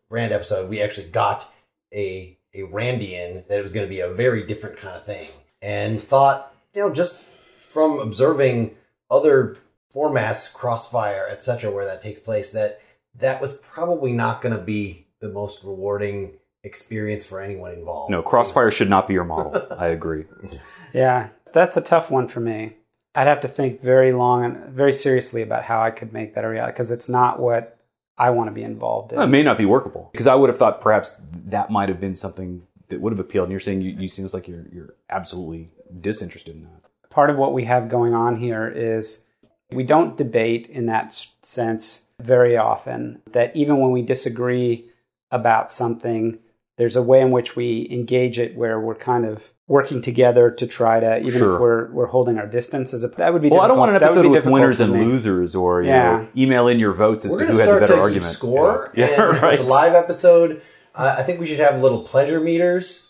Rand 0.10 0.32
episode 0.32 0.70
we 0.70 0.82
actually 0.82 1.08
got 1.08 1.52
a 1.94 2.38
a 2.54 2.60
Randian, 2.60 3.48
that 3.48 3.60
it 3.60 3.64
was 3.64 3.74
going 3.74 3.86
to 3.86 3.90
be 3.90 4.02
a 4.02 4.10
very 4.10 4.46
different 4.46 4.78
kind 4.78 4.96
of 4.96 5.06
thing, 5.06 5.30
and 5.62 6.02
thought 6.02 6.54
you 6.74 6.82
know 6.82 6.94
just 6.94 7.22
from 7.56 8.00
observing 8.00 8.76
other 9.10 9.58
formats, 9.94 10.52
Crossfire, 10.52 11.28
etc., 11.30 11.72
where 11.72 11.86
that 11.86 12.02
takes 12.02 12.20
place, 12.20 12.52
that 12.52 12.80
that 13.16 13.42
was 13.42 13.54
probably 13.54 14.14
not 14.14 14.42
going 14.42 14.56
to 14.56 14.64
be 14.64 15.08
the 15.20 15.30
most 15.30 15.64
rewarding 15.64 16.34
experience 16.64 17.26
for 17.26 17.42
anyone 17.42 17.72
involved. 17.72 18.12
No, 18.12 18.22
Crossfire 18.22 18.72
should 18.72 18.90
not 18.90 19.08
be 19.08 19.14
your 19.14 19.24
model. 19.24 19.68
I 19.78 19.88
agree. 19.88 20.26
Yeah, 20.94 21.30
that's 21.54 21.78
a 21.78 21.82
tough 21.82 22.12
one 22.12 22.28
for 22.28 22.42
me. 22.42 22.76
I'd 23.16 23.28
have 23.28 23.40
to 23.42 23.48
think 23.48 23.80
very 23.80 24.12
long 24.12 24.44
and 24.44 24.74
very 24.74 24.92
seriously 24.92 25.42
about 25.42 25.64
how 25.64 25.82
I 25.82 25.90
could 25.90 26.12
make 26.12 26.34
that 26.34 26.44
a 26.44 26.50
reality 26.50 26.74
because 26.74 26.92
it's 26.92 27.08
not 27.08 27.40
what 27.40 27.78
I 28.18 28.30
want 28.30 28.50
to 28.50 28.52
be 28.52 28.64
involved 28.64 29.14
in. 29.14 29.20
It 29.20 29.28
may 29.28 29.44
not 29.44 29.58
be 29.58 29.66
workable 29.66 30.10
because 30.12 30.28
I 30.28 30.36
would 30.36 30.50
have 30.50 30.58
thought 30.58 30.82
perhaps 30.82 31.16
that 31.46 31.70
might 31.72 31.90
have 31.90 32.00
been 32.00 32.16
something 32.16 32.64
that 32.90 33.02
would 33.02 33.12
have 33.12 33.20
appealed. 33.20 33.46
And 33.46 33.52
you're 33.52 33.60
saying 33.60 33.82
you, 33.82 33.92
you 33.92 34.08
seems 34.08 34.34
like 34.34 34.48
you're 34.48 34.66
you're 34.72 34.96
absolutely 35.10 35.72
disinterested 36.00 36.56
in 36.56 36.64
that. 36.64 37.10
Part 37.10 37.30
of 37.30 37.38
what 37.38 37.54
we 37.54 37.66
have 37.66 37.90
going 37.90 38.14
on 38.14 38.38
here 38.38 38.68
is 38.68 39.24
we 39.72 39.84
don't 39.84 40.18
debate 40.18 40.68
in 40.68 40.86
that 40.88 41.14
sense 41.42 42.04
very 42.20 42.58
often. 42.58 43.22
That 43.32 43.56
even 43.56 43.80
when 43.80 43.92
we 43.92 44.02
disagree 44.02 44.90
about 45.32 45.72
something, 45.72 46.40
there's 46.82 46.96
a 46.96 47.02
way 47.12 47.22
in 47.22 47.30
which 47.30 47.56
we 47.56 47.88
engage 47.92 48.40
it 48.40 48.56
where 48.58 48.80
we're 48.80 48.96
kind 49.12 49.24
of 49.26 49.52
working 49.68 50.02
together 50.02 50.50
to 50.50 50.66
try 50.66 51.00
to 51.00 51.20
even 51.20 51.32
Sure. 51.40 51.54
if 51.56 51.62
we're 51.62 51.92
we're 51.92 52.08
holding 52.08 52.40
our 52.40 52.48
distance 52.48 52.92
as 52.94 53.04
a 53.04 53.08
that 53.10 53.32
would 53.34 53.44
be 53.44 53.50
Well, 53.50 53.62
I 53.62 53.68
don't 53.68 53.78
want 53.78 53.92
an 53.92 54.00
difficult- 54.00 54.16
that 54.24 54.28
would 54.30 54.36
episode 54.36 54.42
be 54.44 54.50
with 54.50 54.54
winners 54.54 54.80
and 54.80 54.92
losers, 54.94 55.56
or 55.56 55.84
you 55.84 55.90
Yeah. 55.90 56.12
know, 56.12 56.28
email 56.36 56.68
in 56.68 56.80
your 56.80 56.92
votes 56.94 57.24
as 57.26 57.32
We're 57.34 57.40
to 57.40 57.46
going 57.46 57.52
who 57.54 57.58
to 57.58 57.64
had 57.64 57.70
the 57.70 57.72
start 57.78 57.82
better 57.82 57.94
to 57.96 58.02
argument. 58.02 58.26
keep 58.26 58.34
score. 58.34 58.92
Yeah, 58.96 59.10
yeah 59.12 59.22
right. 59.40 59.60
The 59.60 59.64
live 59.66 59.94
episode, 59.94 60.62
uh, 60.96 61.16
I 61.20 61.24
think 61.24 61.40
we 61.40 61.46
should 61.46 61.60
have 61.60 61.80
little 61.82 62.02
pleasure 62.02 62.40
meters. 62.42 63.08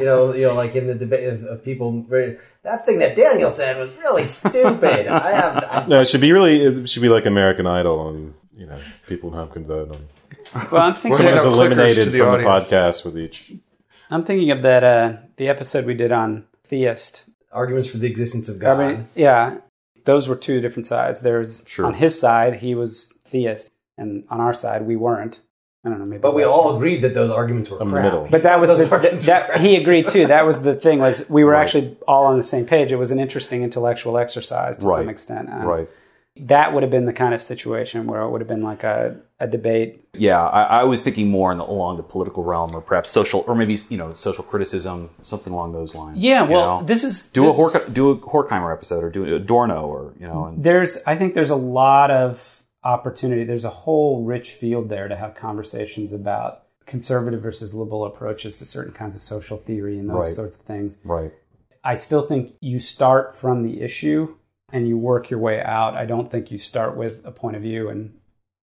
You 0.00 0.04
know, 0.04 0.34
you 0.34 0.46
know, 0.48 0.54
like 0.54 0.74
in 0.74 0.88
the 0.88 0.96
debate 0.96 1.28
of, 1.32 1.44
of 1.44 1.64
people. 1.64 2.02
Very, 2.08 2.38
that 2.64 2.84
thing 2.84 2.98
that 2.98 3.14
Daniel 3.14 3.50
said 3.50 3.78
was 3.78 3.96
really 3.98 4.26
stupid. 4.26 5.06
I 5.06 5.30
have. 5.30 5.52
I, 5.64 5.86
No, 5.88 6.00
it 6.00 6.08
should 6.08 6.20
be 6.20 6.32
really. 6.32 6.56
It 6.60 6.88
should 6.88 7.02
be 7.02 7.08
like 7.08 7.24
American 7.24 7.64
Idol, 7.66 8.08
and 8.08 8.34
you 8.56 8.66
know, 8.66 8.76
people 9.06 9.30
now 9.30 9.46
can 9.46 9.64
vote 9.64 9.90
on. 9.90 10.00
Well, 10.70 10.82
I'm 10.82 10.94
thinking 10.94 11.10
We're 11.10 11.16
Someone 11.16 11.34
is 11.34 11.42
gonna 11.42 11.44
have 11.44 11.44
clickers 11.44 11.52
eliminated 11.54 12.04
to 12.04 12.10
the 12.10 12.18
from 12.18 12.28
audience. 12.28 12.68
the 12.68 12.76
podcast 12.76 13.04
with 13.04 13.18
each. 13.18 13.52
I'm 14.10 14.24
thinking 14.24 14.50
of 14.50 14.62
that 14.62 14.84
uh, 14.84 15.12
the 15.36 15.48
episode 15.48 15.84
we 15.86 15.94
did 15.94 16.12
on 16.12 16.44
theist. 16.64 17.28
arguments 17.52 17.88
for 17.88 17.98
the 17.98 18.06
existence 18.06 18.48
of 18.48 18.56
I 18.56 18.58
God. 18.58 18.78
mean, 18.78 19.08
yeah, 19.14 19.56
those 20.04 20.28
were 20.28 20.36
two 20.36 20.60
different 20.60 20.86
sides. 20.86 21.20
There's 21.20 21.64
Sure. 21.66 21.86
on 21.86 21.94
his 21.94 22.18
side 22.18 22.56
he 22.56 22.74
was 22.74 23.12
theist, 23.26 23.70
and 23.98 24.24
on 24.30 24.40
our 24.40 24.54
side 24.54 24.86
we 24.86 24.96
weren't. 24.96 25.40
I 25.86 25.90
don't 25.90 25.98
know, 25.98 26.06
maybe. 26.06 26.20
but 26.20 26.34
we 26.34 26.42
it 26.42 26.46
all 26.46 26.76
agreed 26.76 27.02
that 27.02 27.12
those 27.12 27.30
arguments 27.30 27.68
were 27.68 27.78
I'm 27.82 27.90
crap. 27.90 28.04
middle. 28.04 28.26
But 28.30 28.42
that 28.44 28.58
was 28.58 28.70
Those 28.70 28.88
the, 28.88 28.90
arguments 28.90 29.26
that, 29.26 29.60
he 29.60 29.76
agreed 29.76 30.08
too. 30.08 30.26
That 30.28 30.46
was 30.46 30.62
the 30.62 30.74
thing 30.86 30.98
was 30.98 31.28
we 31.28 31.44
were 31.44 31.50
Right. 31.52 31.62
actually 31.62 31.96
all 32.08 32.24
on 32.24 32.38
the 32.38 32.42
same 32.42 32.64
page. 32.64 32.90
It 32.90 32.96
was 32.96 33.10
an 33.10 33.20
interesting 33.20 33.62
intellectual 33.62 34.16
exercise 34.16 34.78
to 34.78 34.86
Right. 34.86 35.00
some 35.00 35.08
extent. 35.10 35.50
Um, 35.50 35.62
Right. 35.64 35.88
That 36.36 36.72
would 36.74 36.82
have 36.82 36.90
been 36.90 37.06
the 37.06 37.12
kind 37.12 37.32
of 37.32 37.40
situation 37.40 38.06
where 38.06 38.22
it 38.22 38.30
would 38.30 38.40
have 38.40 38.48
been 38.48 38.62
like 38.64 38.82
a, 38.82 39.20
a 39.38 39.46
debate. 39.46 40.04
Yeah, 40.14 40.42
I, 40.44 40.80
I 40.80 40.84
was 40.84 41.00
thinking 41.00 41.28
more 41.30 41.52
in 41.52 41.58
the, 41.58 41.64
along 41.64 41.96
the 41.96 42.02
political 42.02 42.42
realm, 42.42 42.74
or 42.74 42.80
perhaps 42.80 43.12
social, 43.12 43.44
or 43.46 43.54
maybe 43.54 43.76
you 43.88 43.96
know, 43.96 44.12
social 44.12 44.42
criticism, 44.42 45.10
something 45.22 45.52
along 45.52 45.72
those 45.74 45.94
lines. 45.94 46.18
Yeah, 46.18 46.42
well, 46.42 46.80
know? 46.80 46.86
this 46.86 47.04
is 47.04 47.26
do 47.26 47.44
this- 47.46 47.56
a 47.56 47.60
Hork, 47.60 47.92
do 47.94 48.10
a 48.10 48.16
Horkheimer 48.18 48.72
episode, 48.72 49.04
or 49.04 49.10
do 49.10 49.36
Adorno, 49.36 49.86
or 49.86 50.12
you 50.18 50.26
know, 50.26 50.46
and 50.46 50.64
there's 50.64 50.98
I 51.06 51.14
think 51.16 51.34
there's 51.34 51.50
a 51.50 51.56
lot 51.56 52.10
of 52.10 52.62
opportunity. 52.82 53.44
There's 53.44 53.64
a 53.64 53.70
whole 53.70 54.24
rich 54.24 54.50
field 54.52 54.88
there 54.88 55.06
to 55.06 55.16
have 55.16 55.34
conversations 55.36 56.12
about 56.12 56.62
conservative 56.84 57.40
versus 57.42 57.74
liberal 57.74 58.04
approaches 58.04 58.56
to 58.58 58.66
certain 58.66 58.92
kinds 58.92 59.14
of 59.16 59.22
social 59.22 59.56
theory 59.56 59.98
and 59.98 60.10
those 60.10 60.24
Right. 60.26 60.32
sorts 60.34 60.56
of 60.56 60.62
things. 60.62 60.98
right. 61.04 61.32
I 61.82 61.94
still 61.96 62.22
think 62.22 62.54
you 62.60 62.80
start 62.80 63.34
from 63.36 63.62
the 63.62 63.80
issue 63.82 64.34
and 64.74 64.86
you 64.88 64.98
work 64.98 65.30
your 65.30 65.38
way 65.40 65.62
out. 65.62 65.94
I 65.94 66.04
don't 66.04 66.30
think 66.30 66.50
you 66.50 66.58
start 66.58 66.96
with 66.96 67.22
a 67.24 67.30
point 67.30 67.56
of 67.56 67.62
view 67.62 67.88
and 67.88 68.12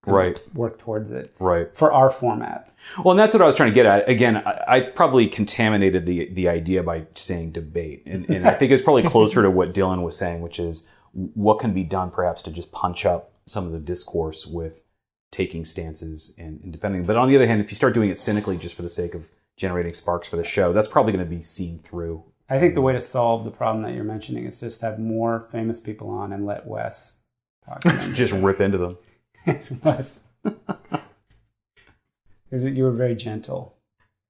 Right. 0.06 0.40
work 0.56 0.80
towards 0.80 1.12
it 1.12 1.34
Right. 1.40 1.70
for 1.76 1.92
our 1.92 2.10
format. 2.10 2.72
Well, 3.04 3.12
and 3.12 3.20
that's 3.20 3.34
what 3.36 3.42
I 3.42 3.46
was 3.46 3.56
trying 3.56 3.70
to 3.70 3.76
get 3.76 3.86
at. 3.86 4.10
Again, 4.10 4.38
I, 4.38 4.64
I 4.68 4.80
probably 4.82 5.28
contaminated 5.28 6.06
the 6.08 6.30
the 6.34 6.50
idea 6.50 6.82
by 6.84 7.06
saying 7.14 7.52
debate, 7.52 8.04
and, 8.08 8.28
and 8.30 8.48
I 8.48 8.54
think 8.56 8.72
it's 8.72 8.82
probably 8.82 9.04
closer 9.04 9.44
to 9.44 9.52
what 9.52 9.74
Dylan 9.74 10.02
was 10.04 10.18
saying, 10.18 10.42
which 10.42 10.60
is 10.60 10.88
what 11.14 11.60
can 11.60 11.74
be 11.74 11.84
done 11.84 12.10
perhaps 12.10 12.42
to 12.44 12.52
just 12.52 12.72
punch 12.72 13.06
up 13.06 13.32
some 13.46 13.66
of 13.68 13.72
the 13.74 13.80
discourse 13.80 14.48
with 14.48 14.84
taking 15.32 15.64
stances 15.66 16.34
and, 16.38 16.60
and 16.64 16.72
defending. 16.74 17.06
But 17.06 17.16
on 17.18 17.28
the 17.30 17.36
other 17.36 17.48
hand, 17.48 17.62
if 17.62 17.70
you 17.70 17.76
start 17.76 17.94
doing 17.94 18.10
it 18.10 18.18
cynically 18.18 18.58
just 18.58 18.76
for 18.76 18.82
the 18.82 18.90
sake 18.90 19.14
of 19.14 19.30
generating 19.56 19.94
sparks 19.94 20.28
for 20.28 20.36
the 20.36 20.44
show, 20.44 20.74
that's 20.74 20.88
probably 20.88 21.14
going 21.14 21.24
to 21.24 21.30
be 21.30 21.42
seen 21.44 21.80
through. 21.80 22.24
I 22.52 22.60
think 22.60 22.76
the 22.76 22.82
way 22.82 22.92
to 22.94 23.00
solve 23.02 23.46
the 23.46 23.52
problem 23.52 23.84
that 23.86 23.94
you're 23.94 24.04
mentioning 24.04 24.46
is 24.46 24.60
just 24.60 24.82
have 24.82 25.00
more 25.00 25.40
famous 25.40 25.80
people 25.80 26.10
on 26.10 26.34
and 26.34 26.46
let 26.46 26.68
Wes 26.68 27.20
talk. 27.66 27.80
to 27.82 27.90
them. 27.90 28.14
Just 28.22 28.34
rip 28.34 28.60
into 28.60 28.78
them. 28.78 28.98
Wes. 29.84 30.20
Because 32.50 32.66
you 32.66 32.84
were 32.84 32.92
very 32.92 33.16
gentle. 33.16 33.78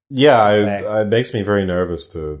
Yeah, 0.08 0.48
Say. 0.50 0.86
I, 0.86 1.00
it 1.00 1.06
makes 1.08 1.34
me 1.34 1.42
very 1.42 1.64
nervous 1.64 2.06
to 2.08 2.40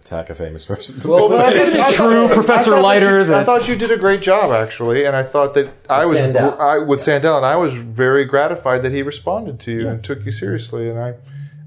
attack 0.00 0.30
a 0.30 0.34
famous 0.34 0.64
person. 0.64 0.98
Well, 1.10 1.28
But 1.28 1.40
I 1.40 1.52
This 1.52 1.66
think- 1.66 1.74
is 1.76 1.78
I 1.78 1.82
thought- 1.92 1.94
true, 2.10 2.24
I 2.24 2.32
Professor 2.32 2.70
thought 2.70 2.76
that 2.76 2.82
Leiter, 2.82 3.24
you- 3.26 3.34
I 3.34 3.44
thought 3.44 3.68
you 3.68 3.76
did 3.76 3.90
a 3.90 3.98
great 3.98 4.22
job, 4.22 4.52
actually, 4.52 5.04
and 5.04 5.14
I 5.14 5.24
thought 5.24 5.52
that 5.54 5.68
I 5.90 6.06
was 6.06 6.18
Sandel. 6.18 6.58
I, 6.58 6.78
with 6.78 7.00
Sandel, 7.00 7.36
and 7.36 7.44
I 7.44 7.56
was 7.56 7.74
very 7.76 8.24
gratified 8.24 8.80
that 8.82 8.92
he 8.92 9.02
responded 9.02 9.60
to 9.60 9.72
you 9.72 9.88
and 9.88 10.02
took 10.02 10.24
you 10.24 10.32
seriously, 10.32 10.88
and 10.88 10.98
I, 10.98 11.14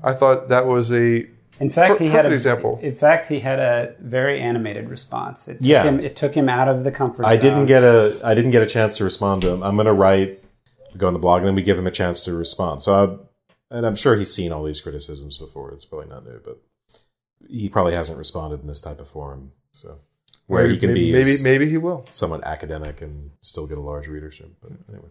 I 0.03 0.14
thought 0.14 0.48
that 0.48 0.66
was 0.66 0.91
a 0.91 1.28
In 1.60 1.69
fact, 1.69 1.98
Per- 1.98 2.03
he 2.06 2.10
had 2.10 2.19
a 2.26 2.30
perfect 2.30 2.34
example. 2.34 2.80
In 2.81 2.95
fact, 2.95 3.27
he 3.27 3.40
had 3.41 3.60
a 3.60 3.94
very 3.99 4.40
animated 4.41 4.90
response. 4.90 5.48
It 5.48 5.56
took 5.56 5.61
Yeah. 5.65 5.84
him, 5.84 5.99
it 5.99 6.15
took 6.15 6.34
him 6.36 6.48
out 6.48 6.68
of 6.69 6.84
the 6.84 6.91
comfort. 6.91 7.26
I 7.26 7.36
zone. 7.36 7.41
didn't 7.44 7.65
get 7.65 7.84
a 7.84 8.19
I 8.23 8.34
didn't 8.34 8.52
get 8.52 8.61
a 8.61 8.65
chance 8.65 8.95
to 8.98 9.03
respond 9.03 9.41
to 9.41 9.49
him. 9.49 9.61
I'm 9.64 9.76
going 9.76 9.86
to 9.88 9.94
write, 9.94 10.41
go 10.98 11.07
on 11.07 11.14
the 11.14 11.19
blog, 11.19 11.40
and 11.40 11.48
then 11.48 11.56
we 11.56 11.61
give 11.61 11.77
him 11.77 11.88
a 11.88 11.91
chance 11.91 12.23
to 12.26 12.34
respond. 12.34 12.81
So, 12.81 13.27
I, 13.72 13.76
and 13.77 13.86
I'm 13.86 13.95
sure 13.95 14.15
he's 14.15 14.34
seen 14.34 14.52
all 14.52 14.64
these 14.64 14.81
criticisms 14.81 15.38
before. 15.38 15.72
It's 15.73 15.86
probably 15.86 16.07
not 16.10 16.26
new, 16.26 16.40
but 16.44 16.60
he 17.48 17.68
probably 17.69 17.94
hasn't 17.94 18.18
responded 18.18 18.61
in 18.61 18.68
this 18.68 18.81
type 18.81 18.99
of 19.02 19.07
forum. 19.07 19.52
So, 19.73 19.99
where 20.48 20.64
maybe, 20.64 20.73
he 20.76 20.80
can 20.80 20.90
maybe, 20.94 21.06
be 21.06 21.11
maybe 21.11 21.44
maybe 21.44 21.69
he 21.69 21.77
will. 21.77 22.06
somewhat 22.11 22.44
academic 22.45 23.02
and 23.02 23.31
still 23.41 23.68
get 23.68 23.77
a 23.77 23.81
large 23.81 24.07
readership. 24.07 24.52
But 24.61 24.72
anyway, 24.90 25.10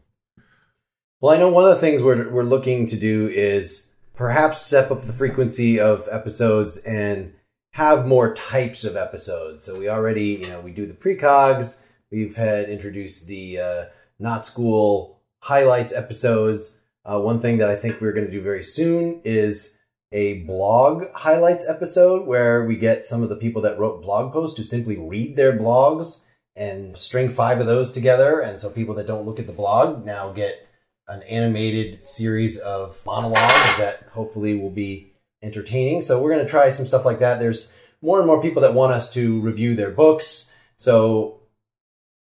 Well, 1.20 1.34
I 1.34 1.38
know 1.38 1.48
one 1.48 1.64
of 1.64 1.70
the 1.70 1.80
things 1.80 2.02
we're, 2.02 2.28
we're 2.30 2.42
looking 2.42 2.86
to 2.86 2.96
do 2.96 3.28
is 3.28 3.87
perhaps 4.18 4.60
step 4.60 4.90
up 4.90 5.02
the 5.02 5.12
frequency 5.12 5.78
of 5.78 6.08
episodes 6.10 6.76
and 6.78 7.32
have 7.74 8.04
more 8.04 8.34
types 8.34 8.82
of 8.82 8.96
episodes. 8.96 9.62
So 9.62 9.78
we 9.78 9.88
already, 9.88 10.40
you 10.42 10.48
know, 10.48 10.60
we 10.60 10.72
do 10.72 10.86
the 10.86 10.92
precogs. 10.92 11.78
We've 12.10 12.34
had 12.34 12.68
introduced 12.68 13.28
the 13.28 13.60
uh, 13.60 13.84
not 14.18 14.44
school 14.44 15.20
highlights 15.42 15.92
episodes. 15.92 16.76
Uh, 17.04 17.20
one 17.20 17.38
thing 17.38 17.58
that 17.58 17.70
I 17.70 17.76
think 17.76 18.00
we're 18.00 18.12
going 18.12 18.26
to 18.26 18.32
do 18.32 18.42
very 18.42 18.62
soon 18.62 19.20
is 19.22 19.76
a 20.10 20.42
blog 20.42 21.04
highlights 21.14 21.68
episode 21.68 22.26
where 22.26 22.64
we 22.64 22.74
get 22.76 23.06
some 23.06 23.22
of 23.22 23.28
the 23.28 23.36
people 23.36 23.62
that 23.62 23.78
wrote 23.78 24.02
blog 24.02 24.32
posts 24.32 24.56
to 24.56 24.64
simply 24.64 24.96
read 24.96 25.36
their 25.36 25.52
blogs 25.56 26.22
and 26.56 26.96
string 26.96 27.28
five 27.28 27.60
of 27.60 27.66
those 27.66 27.92
together. 27.92 28.40
And 28.40 28.60
so 28.60 28.68
people 28.68 28.96
that 28.96 29.06
don't 29.06 29.26
look 29.26 29.38
at 29.38 29.46
the 29.46 29.52
blog 29.52 30.04
now 30.04 30.32
get 30.32 30.67
an 31.08 31.22
animated 31.22 32.04
series 32.04 32.58
of 32.58 33.02
monologues 33.06 33.76
that 33.78 34.08
hopefully 34.12 34.54
will 34.54 34.70
be 34.70 35.12
entertaining. 35.42 36.00
So 36.00 36.20
we're 36.20 36.32
going 36.32 36.44
to 36.44 36.50
try 36.50 36.68
some 36.68 36.86
stuff 36.86 37.04
like 37.04 37.20
that. 37.20 37.38
There's 37.38 37.72
more 38.02 38.18
and 38.18 38.26
more 38.26 38.42
people 38.42 38.62
that 38.62 38.74
want 38.74 38.92
us 38.92 39.12
to 39.14 39.40
review 39.40 39.74
their 39.74 39.90
books. 39.90 40.52
So 40.76 41.40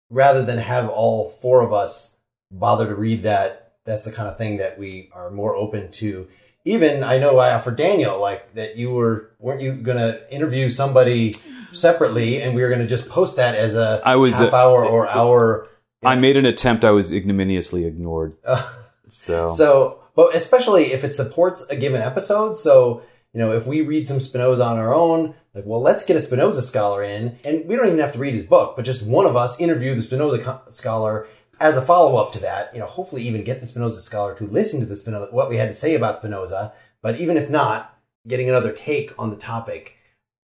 rather 0.10 0.44
than 0.44 0.58
have 0.58 0.90
all 0.90 1.28
four 1.28 1.62
of 1.62 1.74
us 1.74 2.18
bother 2.52 2.88
to 2.88 2.96
read 2.96 3.24
that, 3.24 3.74
that's 3.86 4.06
the 4.06 4.12
kind 4.12 4.30
of 4.30 4.38
thing 4.38 4.58
that 4.58 4.78
we 4.80 5.10
are 5.14 5.30
more 5.30 5.56
open 5.56 5.92
to. 5.92 6.28
Even 6.66 7.04
I 7.04 7.18
know 7.18 7.38
I 7.38 7.54
offered 7.54 7.78
Daniel 7.78 8.20
like 8.20 8.54
that 8.56 8.76
you 8.76 8.92
were 8.92 9.32
weren't 9.40 9.62
you 9.62 9.74
going 9.74 9.98
to 9.98 10.32
interview 10.34 10.70
somebody 10.70 11.34
separately 11.72 12.42
and 12.42 12.56
we 12.56 12.62
were 12.62 12.68
going 12.68 12.82
to 12.82 12.88
just 12.88 13.10
post 13.10 13.38
that 13.38 13.56
as 13.56 13.76
a 13.76 14.02
I 14.06 14.16
was, 14.18 14.36
half 14.36 14.54
uh, 14.54 14.58
hour 14.58 14.86
or 14.86 15.08
hour 15.08 15.68
I 16.04 16.16
made 16.16 16.38
an 16.38 16.46
attempt. 16.46 16.86
I 16.86 16.92
was 16.92 17.12
ignominiously 17.12 17.86
ignored. 17.86 18.36
So, 19.12 19.48
So, 19.48 20.06
but 20.16 20.36
especially 20.36 20.94
if 20.94 21.04
it 21.04 21.14
supports 21.14 21.66
a 21.70 21.76
given 21.76 22.02
episode. 22.02 22.56
So, 22.56 23.02
you 23.34 23.40
know, 23.40 23.52
if 23.54 23.66
we 23.66 23.82
read 23.82 24.08
some 24.08 24.20
Spinoza 24.20 24.64
on 24.64 24.78
our 24.78 24.94
own, 24.94 25.34
like, 25.54 25.66
well, 25.66 25.82
let's 25.82 26.06
get 26.06 26.16
a 26.16 26.20
Spinoza 26.20 26.62
scholar 26.62 27.04
in, 27.04 27.40
and 27.44 27.66
we 27.66 27.76
don't 27.76 27.88
even 27.88 28.00
have 28.00 28.14
to 28.14 28.20
read 28.20 28.36
his 28.36 28.44
book, 28.44 28.76
but 28.76 28.86
just 28.86 29.02
one 29.02 29.26
of 29.26 29.36
us 29.36 29.60
interview 29.60 29.96
the 29.96 30.02
Spinoza 30.04 30.44
co- 30.44 30.62
scholar 30.70 31.28
as 31.60 31.76
a 31.76 31.82
follow 31.82 32.18
up 32.18 32.32
to 32.34 32.40
that, 32.40 32.74
you 32.74 32.80
know, 32.80 32.86
hopefully 32.86 33.24
even 33.24 33.44
get 33.44 33.60
the 33.60 33.66
Spinoza 33.66 34.02
scholar 34.02 34.34
to 34.36 34.46
listen 34.46 34.80
to 34.80 34.86
the 34.86 34.96
Spinoza, 34.96 35.32
what 35.32 35.50
we 35.50 35.58
had 35.58 35.70
to 35.70 35.74
say 35.74 35.96
about 35.96 36.18
Spinoza. 36.18 36.74
But 37.02 37.20
even 37.20 37.36
if 37.36 37.50
not, 37.50 37.98
getting 38.28 38.48
another 38.48 38.72
take 38.72 39.12
on 39.18 39.30
the 39.30 39.36
topic 39.36 39.96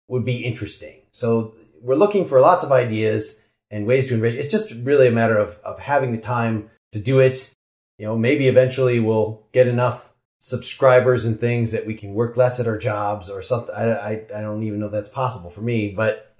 would 0.07 0.25
be 0.25 0.37
interesting. 0.37 1.01
So 1.11 1.55
we're 1.81 1.95
looking 1.95 2.25
for 2.25 2.39
lots 2.39 2.63
of 2.63 2.71
ideas 2.71 3.41
and 3.73 3.87
ways 3.87 4.07
to 4.07 4.13
enrich. 4.13 4.35
It's 4.35 4.51
just 4.51 4.71
really 4.83 5.07
a 5.07 5.11
matter 5.11 5.35
of, 5.35 5.59
of 5.65 5.79
having 5.79 6.11
the 6.11 6.19
time 6.19 6.69
to 6.91 6.99
do 6.99 7.19
it. 7.19 7.51
You 7.97 8.05
know, 8.05 8.15
maybe 8.15 8.47
eventually 8.47 8.99
we'll 8.99 9.43
get 9.51 9.67
enough 9.67 10.13
subscribers 10.37 11.25
and 11.25 11.39
things 11.39 11.71
that 11.71 11.85
we 11.87 11.95
can 11.95 12.13
work 12.13 12.37
less 12.37 12.59
at 12.59 12.67
our 12.67 12.77
jobs 12.77 13.29
or 13.29 13.41
something. 13.41 13.73
I, 13.73 13.91
I, 13.93 14.11
I 14.35 14.41
don't 14.41 14.61
even 14.63 14.79
know 14.79 14.85
if 14.85 14.91
that's 14.91 15.09
possible 15.09 15.49
for 15.49 15.61
me, 15.61 15.89
but 15.89 16.35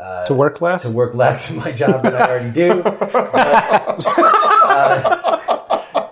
uh, 0.00 0.26
To 0.26 0.34
work 0.34 0.60
less? 0.62 0.82
to 0.84 0.90
work 0.90 1.14
less 1.14 1.50
in 1.50 1.56
my 1.56 1.72
job 1.72 2.02
than 2.02 2.14
I 2.14 2.20
already 2.28 2.50
do. 2.50 2.82
But, 3.12 4.06
uh, 4.70 6.08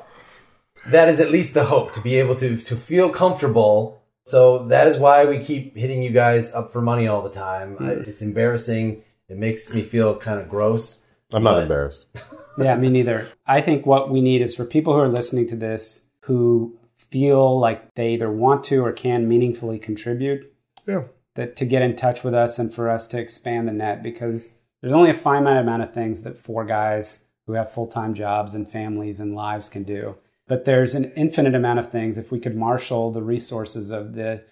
that 0.88 1.08
is 1.08 1.20
at 1.20 1.30
least 1.30 1.54
the 1.54 1.64
hope 1.64 1.92
to 1.92 2.00
be 2.00 2.16
able 2.16 2.34
to 2.36 2.56
to 2.56 2.76
feel 2.76 3.10
comfortable. 3.10 4.02
So 4.24 4.66
that 4.68 4.88
is 4.88 4.96
why 4.96 5.24
we 5.24 5.38
keep 5.38 5.76
hitting 5.76 6.02
you 6.02 6.10
guys 6.10 6.52
up 6.52 6.72
for 6.72 6.80
money 6.80 7.06
all 7.06 7.22
the 7.22 7.30
time. 7.30 7.76
I, 7.78 7.90
it's 7.92 8.22
embarrassing. 8.22 9.02
It 9.28 9.36
makes 9.36 9.72
me 9.74 9.82
feel 9.82 10.16
kind 10.16 10.40
of 10.40 10.48
gross. 10.48 11.04
I'm 11.32 11.42
not 11.42 11.54
But- 11.54 11.62
embarrassed. 11.62 12.06
Yeah, 12.58 12.74
me 12.78 12.88
neither. 12.88 13.26
I 13.46 13.60
think 13.60 13.84
what 13.84 14.10
we 14.10 14.22
need 14.22 14.40
is 14.40 14.54
for 14.56 14.64
people 14.64 14.94
who 14.94 15.00
are 15.00 15.08
listening 15.10 15.46
to 15.48 15.56
this 15.56 16.06
who 16.20 16.78
feel 16.96 17.60
like 17.60 17.94
they 17.96 18.14
either 18.14 18.32
want 18.32 18.64
to 18.64 18.82
or 18.82 18.92
can 18.92 19.28
meaningfully 19.28 19.78
contribute 19.78 20.50
Yeah. 20.86 21.02
that 21.34 21.54
to 21.56 21.66
get 21.66 21.82
in 21.82 21.96
touch 21.96 22.24
with 22.24 22.32
us 22.32 22.58
and 22.58 22.72
for 22.72 22.88
us 22.88 23.06
to 23.08 23.18
expand 23.20 23.68
the 23.68 23.72
net 23.72 24.02
because 24.02 24.54
there's 24.80 24.94
only 24.94 25.10
a 25.10 25.14
finite 25.14 25.58
amount 25.58 25.82
of 25.82 25.92
things 25.92 26.22
that 26.22 26.38
four 26.38 26.64
guys 26.64 27.24
who 27.46 27.52
have 27.52 27.72
full-time 27.74 28.14
jobs 28.14 28.54
and 28.54 28.66
families 28.66 29.20
and 29.20 29.34
lives 29.34 29.68
can 29.68 29.82
do. 29.82 30.14
But 30.48 30.64
there's 30.64 30.94
an 30.94 31.12
infinite 31.14 31.54
amount 31.54 31.78
of 31.80 31.90
things 31.92 32.16
if 32.16 32.32
we 32.32 32.40
could 32.40 32.56
marshal 32.56 33.10
the 33.12 33.22
resources 33.22 33.90
of 33.90 34.14
the 34.14 34.44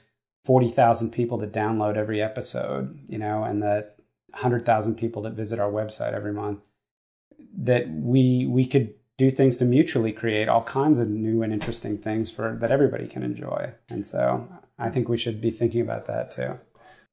40,000 0.45 1.11
people 1.11 1.39
that 1.39 1.53
download 1.55 1.97
every 1.97 2.21
episode, 2.21 2.99
you 3.09 3.17
know, 3.17 3.45
and 3.45 3.63
the 3.63 3.89
100,000 4.35 4.97
people 4.97 5.23
that 5.23 5.33
visit 5.33 5.59
our 5.59 5.71
website 5.71 6.13
every 6.13 6.33
month 6.33 6.61
that 7.57 7.89
we 7.89 8.47
we 8.47 8.67
could 8.67 8.95
do 9.17 9.31
things 9.31 9.57
to 9.59 9.65
mutually 9.65 10.13
create 10.13 10.49
all 10.49 10.65
kinds 10.65 10.99
of 10.99 11.09
new 11.09 11.43
and 11.43 11.53
interesting 11.53 11.97
things 11.99 12.31
for 12.31 12.57
that 12.61 12.71
everybody 12.73 13.07
can 13.07 13.23
enjoy. 13.23 13.71
And 13.89 14.07
so 14.07 14.49
I 14.79 14.91
think 14.91 15.09
we 15.09 15.19
should 15.19 15.41
be 15.41 15.51
thinking 15.51 15.81
about 15.81 16.07
that 16.09 16.33
too. 16.33 16.59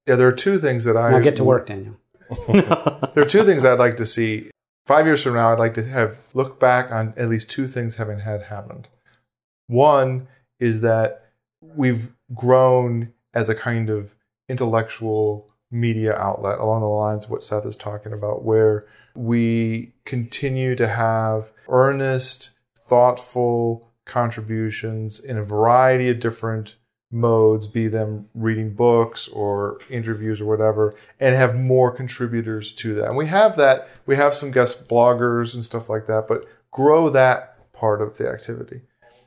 Yeah, 0.08 0.16
there 0.16 0.28
are 0.28 0.34
two 0.34 0.58
things 0.58 0.84
that 0.86 0.98
I 0.98 1.12
Now 1.12 1.20
get 1.20 1.36
to 1.36 1.44
work, 1.44 1.68
Daniel. 1.68 1.96
There 2.48 3.24
are 3.24 3.30
two 3.30 3.44
things 3.44 3.66
I'd 3.66 3.78
like 3.78 3.98
to 3.98 4.06
see. 4.06 4.50
Five 4.86 5.06
years 5.06 5.22
from 5.22 5.36
now, 5.36 5.52
I'd 5.52 5.60
like 5.60 5.74
to 5.76 5.84
have 5.84 6.18
look 6.34 6.60
back 6.60 6.90
on 6.92 7.14
at 7.18 7.30
least 7.30 7.52
two 7.52 7.68
things 7.68 7.98
having 7.98 8.20
had 8.20 8.44
happened. 8.44 8.88
One 9.68 10.28
is 10.60 10.82
that 10.82 11.32
we've 11.62 12.12
grown 12.34 13.14
as 13.34 13.50
a 13.50 13.56
kind 13.56 13.90
of 13.90 14.16
intellectual 14.48 15.51
media 15.72 16.14
outlet 16.16 16.60
along 16.60 16.82
the 16.82 16.88
lines 16.88 17.26
of 17.26 17.32
what 17.32 17.44
Seth 17.44 17.66
is 17.66 17.76
talking 17.76 18.14
about, 18.14 18.44
where 18.44 18.84
we 19.16 19.94
continue 20.06 20.76
to 20.76 20.88
have 20.88 21.52
earnest, 21.70 22.52
thoughtful 22.78 23.90
contributions 24.06 25.20
in 25.20 25.38
a 25.38 25.44
variety 25.44 26.10
of 26.10 26.20
different 26.20 26.76
modes, 27.12 27.68
be 27.68 27.88
them 27.88 28.28
reading 28.34 28.74
books 28.74 29.28
or 29.30 29.80
interviews 29.90 30.40
or 30.40 30.46
whatever, 30.46 30.96
and 31.20 31.36
have 31.36 31.56
more 31.56 31.92
contributors 31.92 32.72
to 32.72 32.96
that. 32.96 33.08
And 33.08 33.18
we 33.18 33.28
have 33.28 33.58
that, 33.58 33.90
we 34.06 34.16
have 34.16 34.34
some 34.34 34.52
guest 34.52 34.88
bloggers 34.88 35.54
and 35.54 35.64
stuff 35.64 35.90
like 35.90 36.08
that, 36.08 36.28
but 36.28 36.46
grow 36.72 37.10
that 37.10 37.74
part 37.74 38.02
of 38.02 38.18
the 38.18 38.30
activity. 38.30 38.82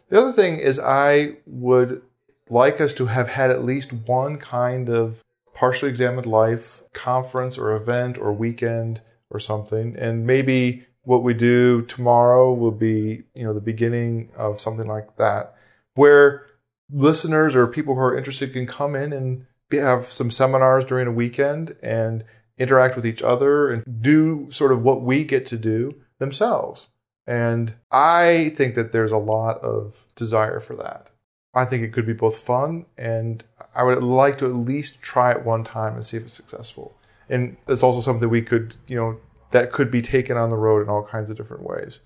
The 0.08 0.20
other 0.20 0.32
thing 0.32 0.58
is, 0.58 0.78
I 0.78 1.36
would 1.46 2.02
like 2.50 2.80
us 2.80 2.92
to 2.94 3.06
have 3.06 3.28
had 3.28 3.50
at 3.50 3.64
least 3.64 3.92
one 3.92 4.36
kind 4.36 4.88
of 4.88 5.23
partially 5.54 5.88
examined 5.88 6.26
life 6.26 6.82
conference 6.92 7.56
or 7.56 7.74
event 7.74 8.18
or 8.18 8.32
weekend 8.32 9.00
or 9.30 9.38
something. 9.38 9.96
And 9.96 10.26
maybe 10.26 10.84
what 11.02 11.22
we 11.22 11.34
do 11.34 11.82
tomorrow 11.82 12.52
will 12.52 12.72
be, 12.72 13.22
you 13.34 13.44
know, 13.44 13.54
the 13.54 13.60
beginning 13.60 14.30
of 14.36 14.60
something 14.60 14.86
like 14.86 15.16
that, 15.16 15.54
where 15.94 16.46
listeners 16.90 17.54
or 17.54 17.66
people 17.66 17.94
who 17.94 18.00
are 18.00 18.16
interested 18.16 18.52
can 18.52 18.66
come 18.66 18.94
in 18.94 19.12
and 19.12 19.46
have 19.72 20.04
some 20.06 20.30
seminars 20.30 20.84
during 20.84 21.06
a 21.06 21.12
weekend 21.12 21.76
and 21.82 22.24
interact 22.58 22.96
with 22.96 23.06
each 23.06 23.22
other 23.22 23.70
and 23.70 24.02
do 24.02 24.46
sort 24.50 24.72
of 24.72 24.82
what 24.82 25.02
we 25.02 25.24
get 25.24 25.46
to 25.46 25.56
do 25.56 25.90
themselves. 26.18 26.88
And 27.26 27.74
I 27.90 28.52
think 28.54 28.74
that 28.74 28.92
there's 28.92 29.12
a 29.12 29.16
lot 29.16 29.58
of 29.58 30.06
desire 30.14 30.60
for 30.60 30.76
that. 30.76 31.10
I 31.54 31.64
think 31.64 31.82
it 31.82 31.92
could 31.92 32.06
be 32.06 32.12
both 32.12 32.38
fun 32.38 32.86
and 32.98 33.44
I 33.74 33.82
would 33.84 34.02
like 34.02 34.38
to 34.38 34.46
at 34.46 34.54
least 34.54 35.00
try 35.02 35.30
it 35.32 35.44
one 35.44 35.64
time 35.64 35.94
and 35.94 36.04
see 36.04 36.16
if 36.16 36.24
it's 36.24 36.32
successful. 36.32 36.96
And 37.28 37.56
it's 37.68 37.82
also 37.82 38.00
something 38.00 38.28
we 38.28 38.42
could, 38.42 38.74
you 38.86 38.96
know, 38.96 39.18
that 39.50 39.72
could 39.72 39.90
be 39.90 40.02
taken 40.02 40.36
on 40.36 40.50
the 40.50 40.56
road 40.56 40.82
in 40.82 40.88
all 40.88 41.04
kinds 41.04 41.30
of 41.30 41.36
different 41.36 41.62
ways. 41.62 42.00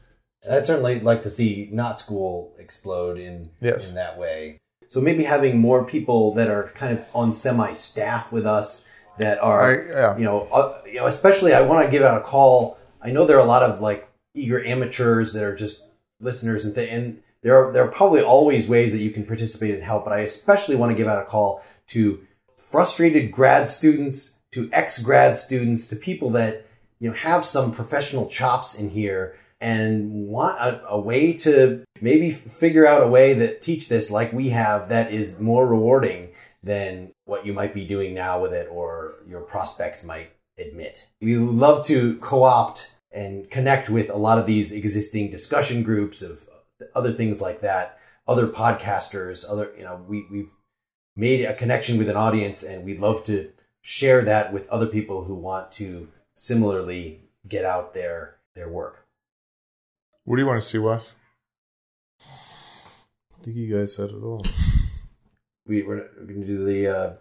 I'd 0.49 0.67
certainly 0.67 1.01
like 1.01 1.23
to 1.23 1.31
see 1.31 1.69
not 1.73 1.99
school 1.99 2.55
explode 2.59 3.19
in 3.19 3.51
Yes. 3.61 3.89
in 3.89 3.97
that 3.97 4.19
way. 4.19 4.59
So 4.89 5.01
maybe 5.01 5.25
having 5.25 5.59
more 5.59 5.85
people 5.85 6.33
that 6.35 6.49
are 6.49 6.65
kind 6.75 6.97
of 6.97 7.07
on 7.15 7.33
semi 7.33 7.73
staff 7.73 8.33
with 8.33 8.47
us 8.47 8.85
that 9.19 9.39
are 9.43 9.61
I, 9.61 9.89
yeah. 9.89 10.17
you 10.17 10.25
know, 10.25 10.43
uh, 10.53 10.81
you 10.87 10.95
know, 10.95 11.07
especially 11.07 11.53
I 11.53 11.63
want 11.63 11.85
to 11.85 11.91
give 11.91 12.03
out 12.03 12.17
a 12.21 12.25
call. 12.25 12.79
I 13.03 13.11
know 13.11 13.25
there 13.27 13.37
are 13.37 13.45
a 13.45 13.49
lot 13.49 13.63
of 13.63 13.81
like 13.81 14.09
eager 14.35 14.65
amateurs 14.65 15.33
that 15.33 15.43
are 15.43 15.55
just 15.55 15.85
listeners 16.21 16.65
and 16.65 16.75
th- 16.75 16.91
and 16.91 17.23
there 17.49 17.65
are 17.65 17.73
there 17.73 17.83
are 17.83 17.91
probably 17.91 18.21
always 18.21 18.69
ways 18.69 18.93
that 18.93 18.99
you 18.99 19.11
can 19.11 19.25
participate 19.25 19.73
and 19.75 19.83
help, 19.83 20.05
but 20.05 20.13
I 20.13 20.19
especially 20.19 20.77
want 20.77 20.91
to 20.91 20.97
give 20.97 21.07
out 21.07 21.23
a 21.23 21.25
call 21.25 21.65
to 21.89 22.21
frustrated 22.59 23.33
grad 23.33 23.69
students, 23.69 24.39
to 24.53 24.69
ex 24.71 24.99
grad 24.99 25.35
students, 25.35 25.89
to 25.89 25.97
people 25.97 26.29
that 26.31 26.67
you 27.01 27.09
know 27.09 27.17
have 27.17 27.47
some 27.47 27.73
professional 27.73 28.29
chops 28.29 28.75
in 28.75 28.91
here 28.91 29.39
and 29.63 30.29
want 30.29 30.59
a, 30.61 30.87
a 30.89 31.01
way 31.01 31.33
to 31.33 31.83
maybe 32.03 32.31
figure 32.31 32.87
out 32.87 33.03
a 33.03 33.09
way 33.09 33.33
that 33.33 33.63
teach 33.63 33.89
this 33.89 34.11
like 34.11 34.31
we 34.31 34.51
have 34.51 34.91
that 34.91 35.11
is 35.11 35.41
more 35.41 35.67
rewarding 35.67 36.29
than 36.63 37.11
what 37.25 37.47
you 37.47 37.55
might 37.55 37.73
be 37.73 37.87
doing 37.87 38.13
now 38.13 38.39
with 38.39 38.53
it 38.53 38.69
or 38.71 39.15
your 39.27 39.41
prospects 39.41 40.05
might 40.05 40.31
admit. 40.59 41.09
We 41.23 41.37
love 41.37 41.83
to 41.87 42.19
co-opt 42.19 42.93
and 43.11 43.51
connect 43.51 43.89
with 43.89 44.11
a 44.11 44.17
lot 44.17 44.39
of 44.39 44.47
these 44.47 44.71
existing 44.71 45.31
discussion 45.31 45.83
groups 45.83 46.21
of 46.21 46.48
other 46.95 47.13
things 47.13 47.41
like 47.41 47.61
that, 47.61 47.99
other 48.27 48.47
podcasters, 48.47 49.45
other, 49.49 49.73
you 49.77 49.85
know, 49.85 50.05
we, 50.07 50.27
we've 50.31 50.53
made 51.17 51.45
a 51.45 51.55
connection 51.55 51.99
with 51.99 52.09
an 52.09 52.17
audience 52.17 52.63
and 52.63 52.85
we'd 52.85 53.01
love 53.01 53.23
to 53.25 53.51
share 53.81 54.23
that 54.23 54.53
with 54.53 54.69
other 54.69 54.87
people 54.87 55.25
who 55.25 55.35
want 55.35 55.73
to 55.73 56.09
similarly 56.35 57.23
get 57.47 57.65
out 57.65 57.95
their, 57.95 58.37
their 58.55 58.69
work. 58.69 59.07
What 60.25 60.37
do 60.37 60.43
you 60.43 60.47
want 60.47 60.61
to 60.61 60.67
see, 60.67 60.79
Wes? 60.79 61.15
I 62.21 63.45
think 63.45 63.57
you 63.57 63.75
guys 63.75 63.95
said 63.95 64.11
it 64.11 64.23
all. 64.23 64.43
We, 65.67 65.83
we're, 65.83 66.09
we're 66.19 66.27
going 66.27 66.41
to 66.41 66.47
do 66.47 66.65
the 66.65 66.89
uh, 66.89 67.13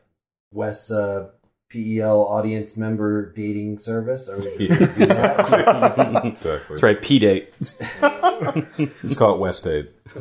Wes 0.52 0.92
uh, 0.92 1.30
PEL 1.70 2.22
audience 2.28 2.78
member 2.78 3.32
dating 3.32 3.78
service. 3.78 4.30
Or 4.30 4.40
Yeah. 4.60 4.74
exactly. 4.98 5.64
That's 5.64 6.84
right, 6.84 7.02
P 7.02 7.20
date. 7.20 7.54
Let's 8.42 9.16
call 9.16 9.34
it 9.36 9.40
West 9.40 9.68
Aid. 9.68 9.90
It's 10.06 10.16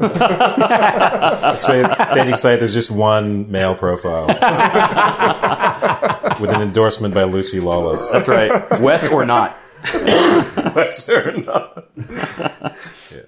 a 1.68 2.10
dating 2.14 2.36
site. 2.36 2.58
There's 2.58 2.74
just 2.74 2.90
one 2.90 3.50
male 3.50 3.74
profile 3.74 4.26
with 6.40 6.50
an 6.50 6.60
endorsement 6.62 7.14
by 7.14 7.24
Lucy 7.24 7.60
Lawless. 7.60 8.10
That's 8.10 8.28
right. 8.28 8.50
West 8.80 9.10
or 9.12 9.24
not. 9.24 9.56
West 10.74 11.08
or 11.08 11.32
not? 11.32 11.88
yeah. 11.96 13.22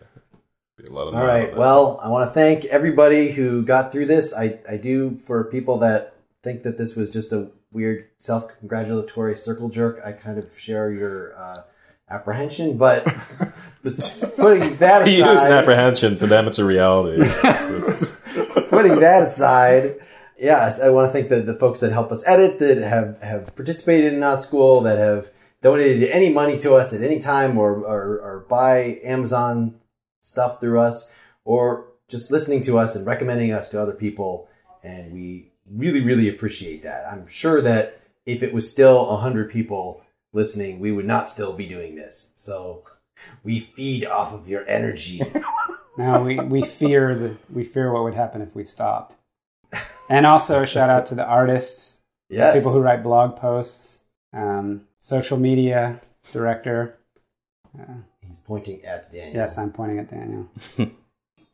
Be 0.76 0.84
a 0.86 0.90
lot 0.92 1.08
of 1.08 1.14
All 1.14 1.24
right. 1.24 1.52
on. 1.52 1.58
Well, 1.58 2.00
I 2.02 2.08
want 2.08 2.28
to 2.30 2.34
thank 2.34 2.64
everybody 2.66 3.30
who 3.32 3.64
got 3.64 3.92
through 3.92 4.06
this. 4.06 4.32
I, 4.34 4.58
I 4.68 4.76
do 4.76 5.16
for 5.16 5.44
people 5.44 5.78
that 5.78 6.14
think 6.42 6.62
that 6.62 6.78
this 6.78 6.94
was 6.96 7.08
just 7.10 7.32
a 7.32 7.50
weird 7.72 8.06
self 8.18 8.48
congratulatory 8.58 9.36
circle 9.36 9.68
jerk. 9.68 10.00
I 10.04 10.12
kind 10.12 10.38
of 10.38 10.56
share 10.58 10.90
your 10.90 11.36
uh, 11.36 11.62
apprehension, 12.10 12.76
but 12.76 13.04
putting 14.36 14.76
that 14.76 15.08
you, 15.08 15.24
it's 15.24 15.44
an 15.44 15.52
apprehension. 15.52 16.16
For 16.16 16.26
them, 16.26 16.46
it's 16.46 16.58
a 16.58 16.64
reality. 16.64 17.18
Putting 18.68 19.00
that 19.00 19.22
aside, 19.24 19.96
yes, 20.38 20.78
I 20.80 20.90
want 20.90 21.08
to 21.08 21.12
thank 21.12 21.28
the, 21.28 21.40
the 21.40 21.54
folks 21.54 21.80
that 21.80 21.92
help 21.92 22.12
us 22.12 22.22
edit, 22.26 22.58
that 22.58 22.78
have, 22.78 23.20
have 23.22 23.56
participated 23.56 24.12
in 24.12 24.20
Not 24.20 24.42
School, 24.42 24.82
that 24.82 24.98
have 24.98 25.30
donated 25.60 26.08
any 26.10 26.28
money 26.30 26.58
to 26.58 26.74
us 26.74 26.92
at 26.92 27.02
any 27.02 27.18
time 27.18 27.58
or, 27.58 27.72
or, 27.72 28.20
or 28.20 28.46
buy 28.48 29.00
Amazon 29.02 29.80
stuff 30.20 30.60
through 30.60 30.80
us 30.80 31.12
or 31.44 31.88
just 32.08 32.30
listening 32.30 32.60
to 32.62 32.78
us 32.78 32.94
and 32.94 33.06
recommending 33.06 33.52
us 33.52 33.68
to 33.68 33.80
other 33.80 33.92
people. 33.92 34.48
And 34.82 35.12
we 35.12 35.52
really, 35.70 36.00
really 36.00 36.28
appreciate 36.28 36.82
that. 36.82 37.06
I'm 37.10 37.26
sure 37.26 37.60
that 37.60 38.00
if 38.26 38.42
it 38.42 38.52
was 38.52 38.70
still 38.70 39.06
100 39.06 39.50
people 39.50 40.02
listening, 40.38 40.78
we 40.80 40.92
would 40.92 41.04
not 41.14 41.28
still 41.28 41.52
be 41.52 41.66
doing 41.66 41.94
this. 41.96 42.32
So 42.34 42.84
We 43.42 43.58
feed 43.60 44.04
off 44.06 44.32
of 44.32 44.48
your 44.48 44.64
energy. 44.68 45.20
Now 45.98 46.22
we, 46.22 46.38
we 46.38 46.62
fear 46.62 47.12
the 47.22 47.30
we 47.52 47.64
fear 47.64 47.92
what 47.92 48.04
would 48.04 48.14
happen 48.14 48.40
if 48.40 48.54
we 48.54 48.62
stopped. 48.62 49.16
And 50.08 50.24
also 50.24 50.64
shout 50.74 50.90
out 50.90 51.06
to 51.06 51.16
the 51.16 51.24
artists, 51.24 51.98
Yes. 52.30 52.54
people 52.56 52.72
who 52.72 52.80
write 52.80 53.02
blog 53.02 53.34
posts, 53.34 54.04
um, 54.32 54.82
social 55.00 55.38
media 55.38 56.00
director. 56.32 56.94
He's 58.24 58.38
pointing 58.38 58.84
at 58.84 59.10
Daniel. 59.10 59.34
Yes, 59.34 59.58
I'm 59.58 59.72
pointing 59.72 59.98
at 59.98 60.08
Daniel. 60.10 60.48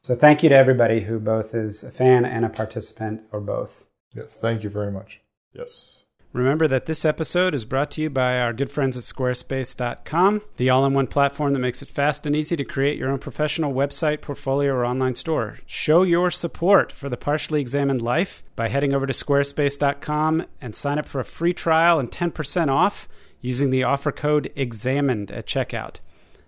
so 0.03 0.15
thank 0.15 0.43
you 0.43 0.51
to 0.51 0.55
everybody 0.57 1.01
who 1.01 1.19
both 1.19 1.55
is 1.55 1.83
a 1.83 1.91
fan 1.91 2.27
and 2.27 2.45
a 2.45 2.51
participant, 2.51 3.23
or 3.33 3.41
both. 3.41 3.87
Yes, 4.15 4.37
thank 4.39 4.63
you 4.63 4.69
very 4.71 4.93
much. 4.93 5.21
Yes. 5.55 6.04
Remember 6.35 6.67
that 6.67 6.87
this 6.87 7.05
episode 7.05 7.55
is 7.55 7.65
brought 7.65 7.93
to 7.93 8.03
you 8.03 8.11
by 8.11 8.41
our 8.41 8.53
good 8.53 8.69
friends 8.69 8.97
at 8.97 9.05
squarespace.com, 9.05 10.43
the 10.57 10.69
all 10.69 10.85
in 10.85 10.93
one 10.93 11.07
platform 11.07 11.53
that 11.53 11.61
makes 11.61 11.81
it 11.81 11.89
fast 11.89 12.27
and 12.27 12.35
easy 12.35 12.57
to 12.57 12.65
create 12.65 12.99
your 12.99 13.09
own 13.11 13.21
professional 13.21 13.73
website, 13.73 14.21
portfolio, 14.21 14.75
or 14.75 14.85
online 14.85 15.15
store. 15.15 15.59
Show 15.65 16.03
your 16.03 16.33
support 16.33 16.91
for 16.91 17.09
the 17.09 17.17
partially 17.17 17.61
examined 17.61 18.03
life 18.03 18.43
by 18.57 18.67
heading 18.67 18.93
over 18.93 19.07
to 19.07 19.13
squarespace.com 19.13 20.47
and 20.61 20.75
sign 20.75 20.99
up 20.99 21.07
for 21.07 21.21
a 21.21 21.25
free 21.25 21.55
trial 21.55 22.01
and 22.01 22.11
10% 22.11 22.69
off 22.69 23.09
using 23.41 23.71
the 23.71 23.85
offer 23.85 24.11
code 24.11 24.51
EXAMINED 24.57 25.31
at 25.31 25.47
checkout. 25.47 26.01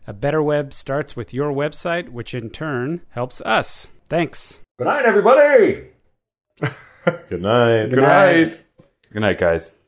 A 0.09 0.13
better 0.13 0.43
web 0.43 0.75
starts 0.75 1.15
with 1.15 1.33
your 1.33 1.53
website, 1.53 2.09
which 2.09 2.35
in 2.35 2.51
turn 2.51 3.03
helps 3.11 3.41
us. 3.43 3.93
Thanks. 4.09 4.59
Good 4.79 4.89
night, 4.89 5.07
everybody. 5.07 5.91
Good 7.29 7.43
night. 7.43 7.87
Good 7.87 8.01
night. 8.01 8.63
Good 9.16 9.22
night, 9.22 9.38
guys. 9.38 9.86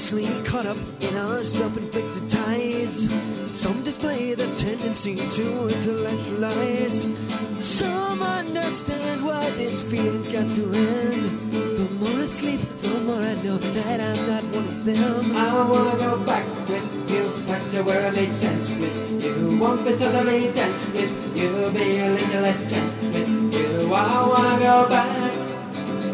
Dangerously 0.00 0.44
caught 0.44 0.64
up 0.64 0.78
in 1.02 1.14
our 1.14 1.44
self-inflicted 1.44 2.26
ties. 2.26 3.06
Some 3.52 3.82
display 3.82 4.32
the 4.32 4.46
tendency 4.56 5.14
to 5.14 5.68
intellectualize. 5.68 7.06
Some 7.58 8.22
understand 8.22 9.26
why 9.26 9.50
this 9.50 9.82
feeling's 9.82 10.28
got 10.28 10.48
to 10.56 10.72
end. 10.72 11.52
The 11.52 11.88
more 12.00 12.22
I 12.22 12.26
sleep, 12.26 12.60
the 12.80 12.98
more 13.00 13.20
I 13.20 13.34
know 13.42 13.58
that 13.58 14.00
I'm 14.00 14.26
not 14.26 14.44
one 14.54 14.64
of 14.64 14.84
them. 14.86 15.36
I 15.36 15.68
wanna 15.68 15.98
go 15.98 16.18
back 16.24 16.46
with 16.66 17.10
you, 17.10 17.44
back 17.46 17.62
to 17.72 17.82
where 17.82 18.08
it 18.08 18.14
made 18.14 18.32
sense 18.32 18.70
with 18.70 19.22
you. 19.22 19.58
Won't 19.58 19.84
be 19.84 19.96
totally 19.96 20.50
dense 20.50 20.86
with 20.94 21.36
you, 21.36 21.70
be 21.72 21.98
a 21.98 22.08
little 22.08 22.40
less 22.40 22.62
tense 22.72 22.96
with 23.02 23.28
you. 23.52 23.92
I 23.92 24.26
wanna 24.26 24.58
go 24.58 24.88
back, 24.88 25.32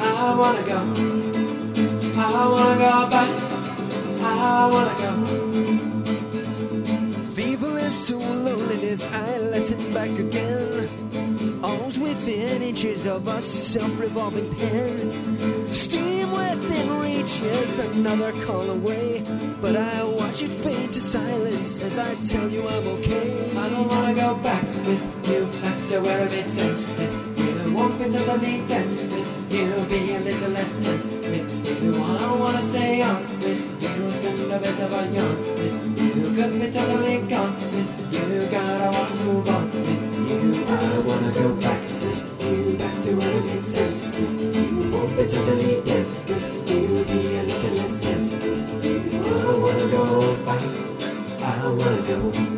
I 0.00 0.34
wanna 0.34 0.62
go. 0.66 0.80
I 2.18 2.48
wanna 2.48 2.78
go 2.78 3.10
back, 3.10 3.55
I 4.38 4.68
wanna 4.70 4.94
go. 5.00 5.12
Feebleness 7.34 8.06
to 8.08 8.16
loneliness, 8.16 9.08
I 9.10 9.38
listen 9.38 9.92
back 9.92 10.10
again. 10.18 10.88
Always 11.62 11.98
within 11.98 12.62
inches 12.62 13.06
of 13.06 13.26
a 13.28 13.40
self-revolving 13.40 14.54
pen. 14.56 15.72
Steam 15.72 16.30
within 16.32 17.00
reach, 17.00 17.40
yes, 17.40 17.78
another 17.78 18.32
call 18.44 18.68
away. 18.70 19.24
But 19.60 19.76
I 19.76 20.04
watch 20.04 20.42
it 20.42 20.50
fade 20.50 20.92
to 20.92 21.00
silence 21.00 21.78
as 21.78 21.98
I 21.98 22.14
tell 22.16 22.48
you 22.48 22.66
I'm 22.68 22.86
okay. 22.98 23.50
I 23.56 23.68
don't 23.70 23.88
wanna 23.88 24.14
go 24.14 24.34
back 24.36 24.64
with 24.86 25.02
you, 25.28 25.46
back 25.62 25.78
to 25.88 26.00
where 26.00 26.26
it 26.26 26.30
made 26.30 26.46
sense 26.46 26.86
with 26.86 27.00
you. 27.38 27.74
Won't 27.74 27.98
be 27.98 28.04
totally 28.10 28.62
dense 28.68 28.96
with 28.96 29.12
you, 29.52 29.66
be 29.88 30.14
a 30.14 30.18
little 30.20 30.50
less 30.50 30.72
tense 30.84 31.06
with 31.06 31.82
you. 31.82 31.94
I 32.02 32.18
don't 32.18 32.38
wanna 32.38 32.62
stay 32.62 33.02
on 33.02 33.22
with 33.40 33.44
you, 33.44 33.75
spend 34.36 34.52
a 34.52 34.58
bit 34.58 34.80
of 34.80 34.92
a 34.92 35.06
yarn 35.14 35.36
you. 35.96 36.34
Could 36.36 36.52
be 36.60 36.70
totally 36.70 37.18
gone 37.28 37.56
you, 38.12 38.46
gotta 38.50 38.90
wanna 38.92 39.14
move 39.24 39.48
on 39.48 39.64
you. 40.28 40.64
I 40.66 40.98
wanna 40.98 41.32
go 41.32 41.54
back 41.54 41.80
you, 42.40 42.76
back 42.76 43.02
to 43.02 43.14
where 43.16 43.32
it 43.32 43.44
made 43.46 43.64
sense 43.64 44.04
you. 44.16 44.90
Won't 44.90 45.16
be 45.16 45.26
totally 45.26 45.80
dense 45.84 46.14
with 46.28 46.70
you, 46.70 47.04
be 47.04 47.36
a 47.36 47.42
little 47.44 47.70
less 47.78 47.98
with 47.98 48.84
you. 48.84 48.96
I 49.24 49.56
wanna 49.56 49.86
go 49.88 50.36
back, 50.44 50.62
I 51.42 51.68
wanna 51.68 52.02
go. 52.02 52.32
I 52.34 52.55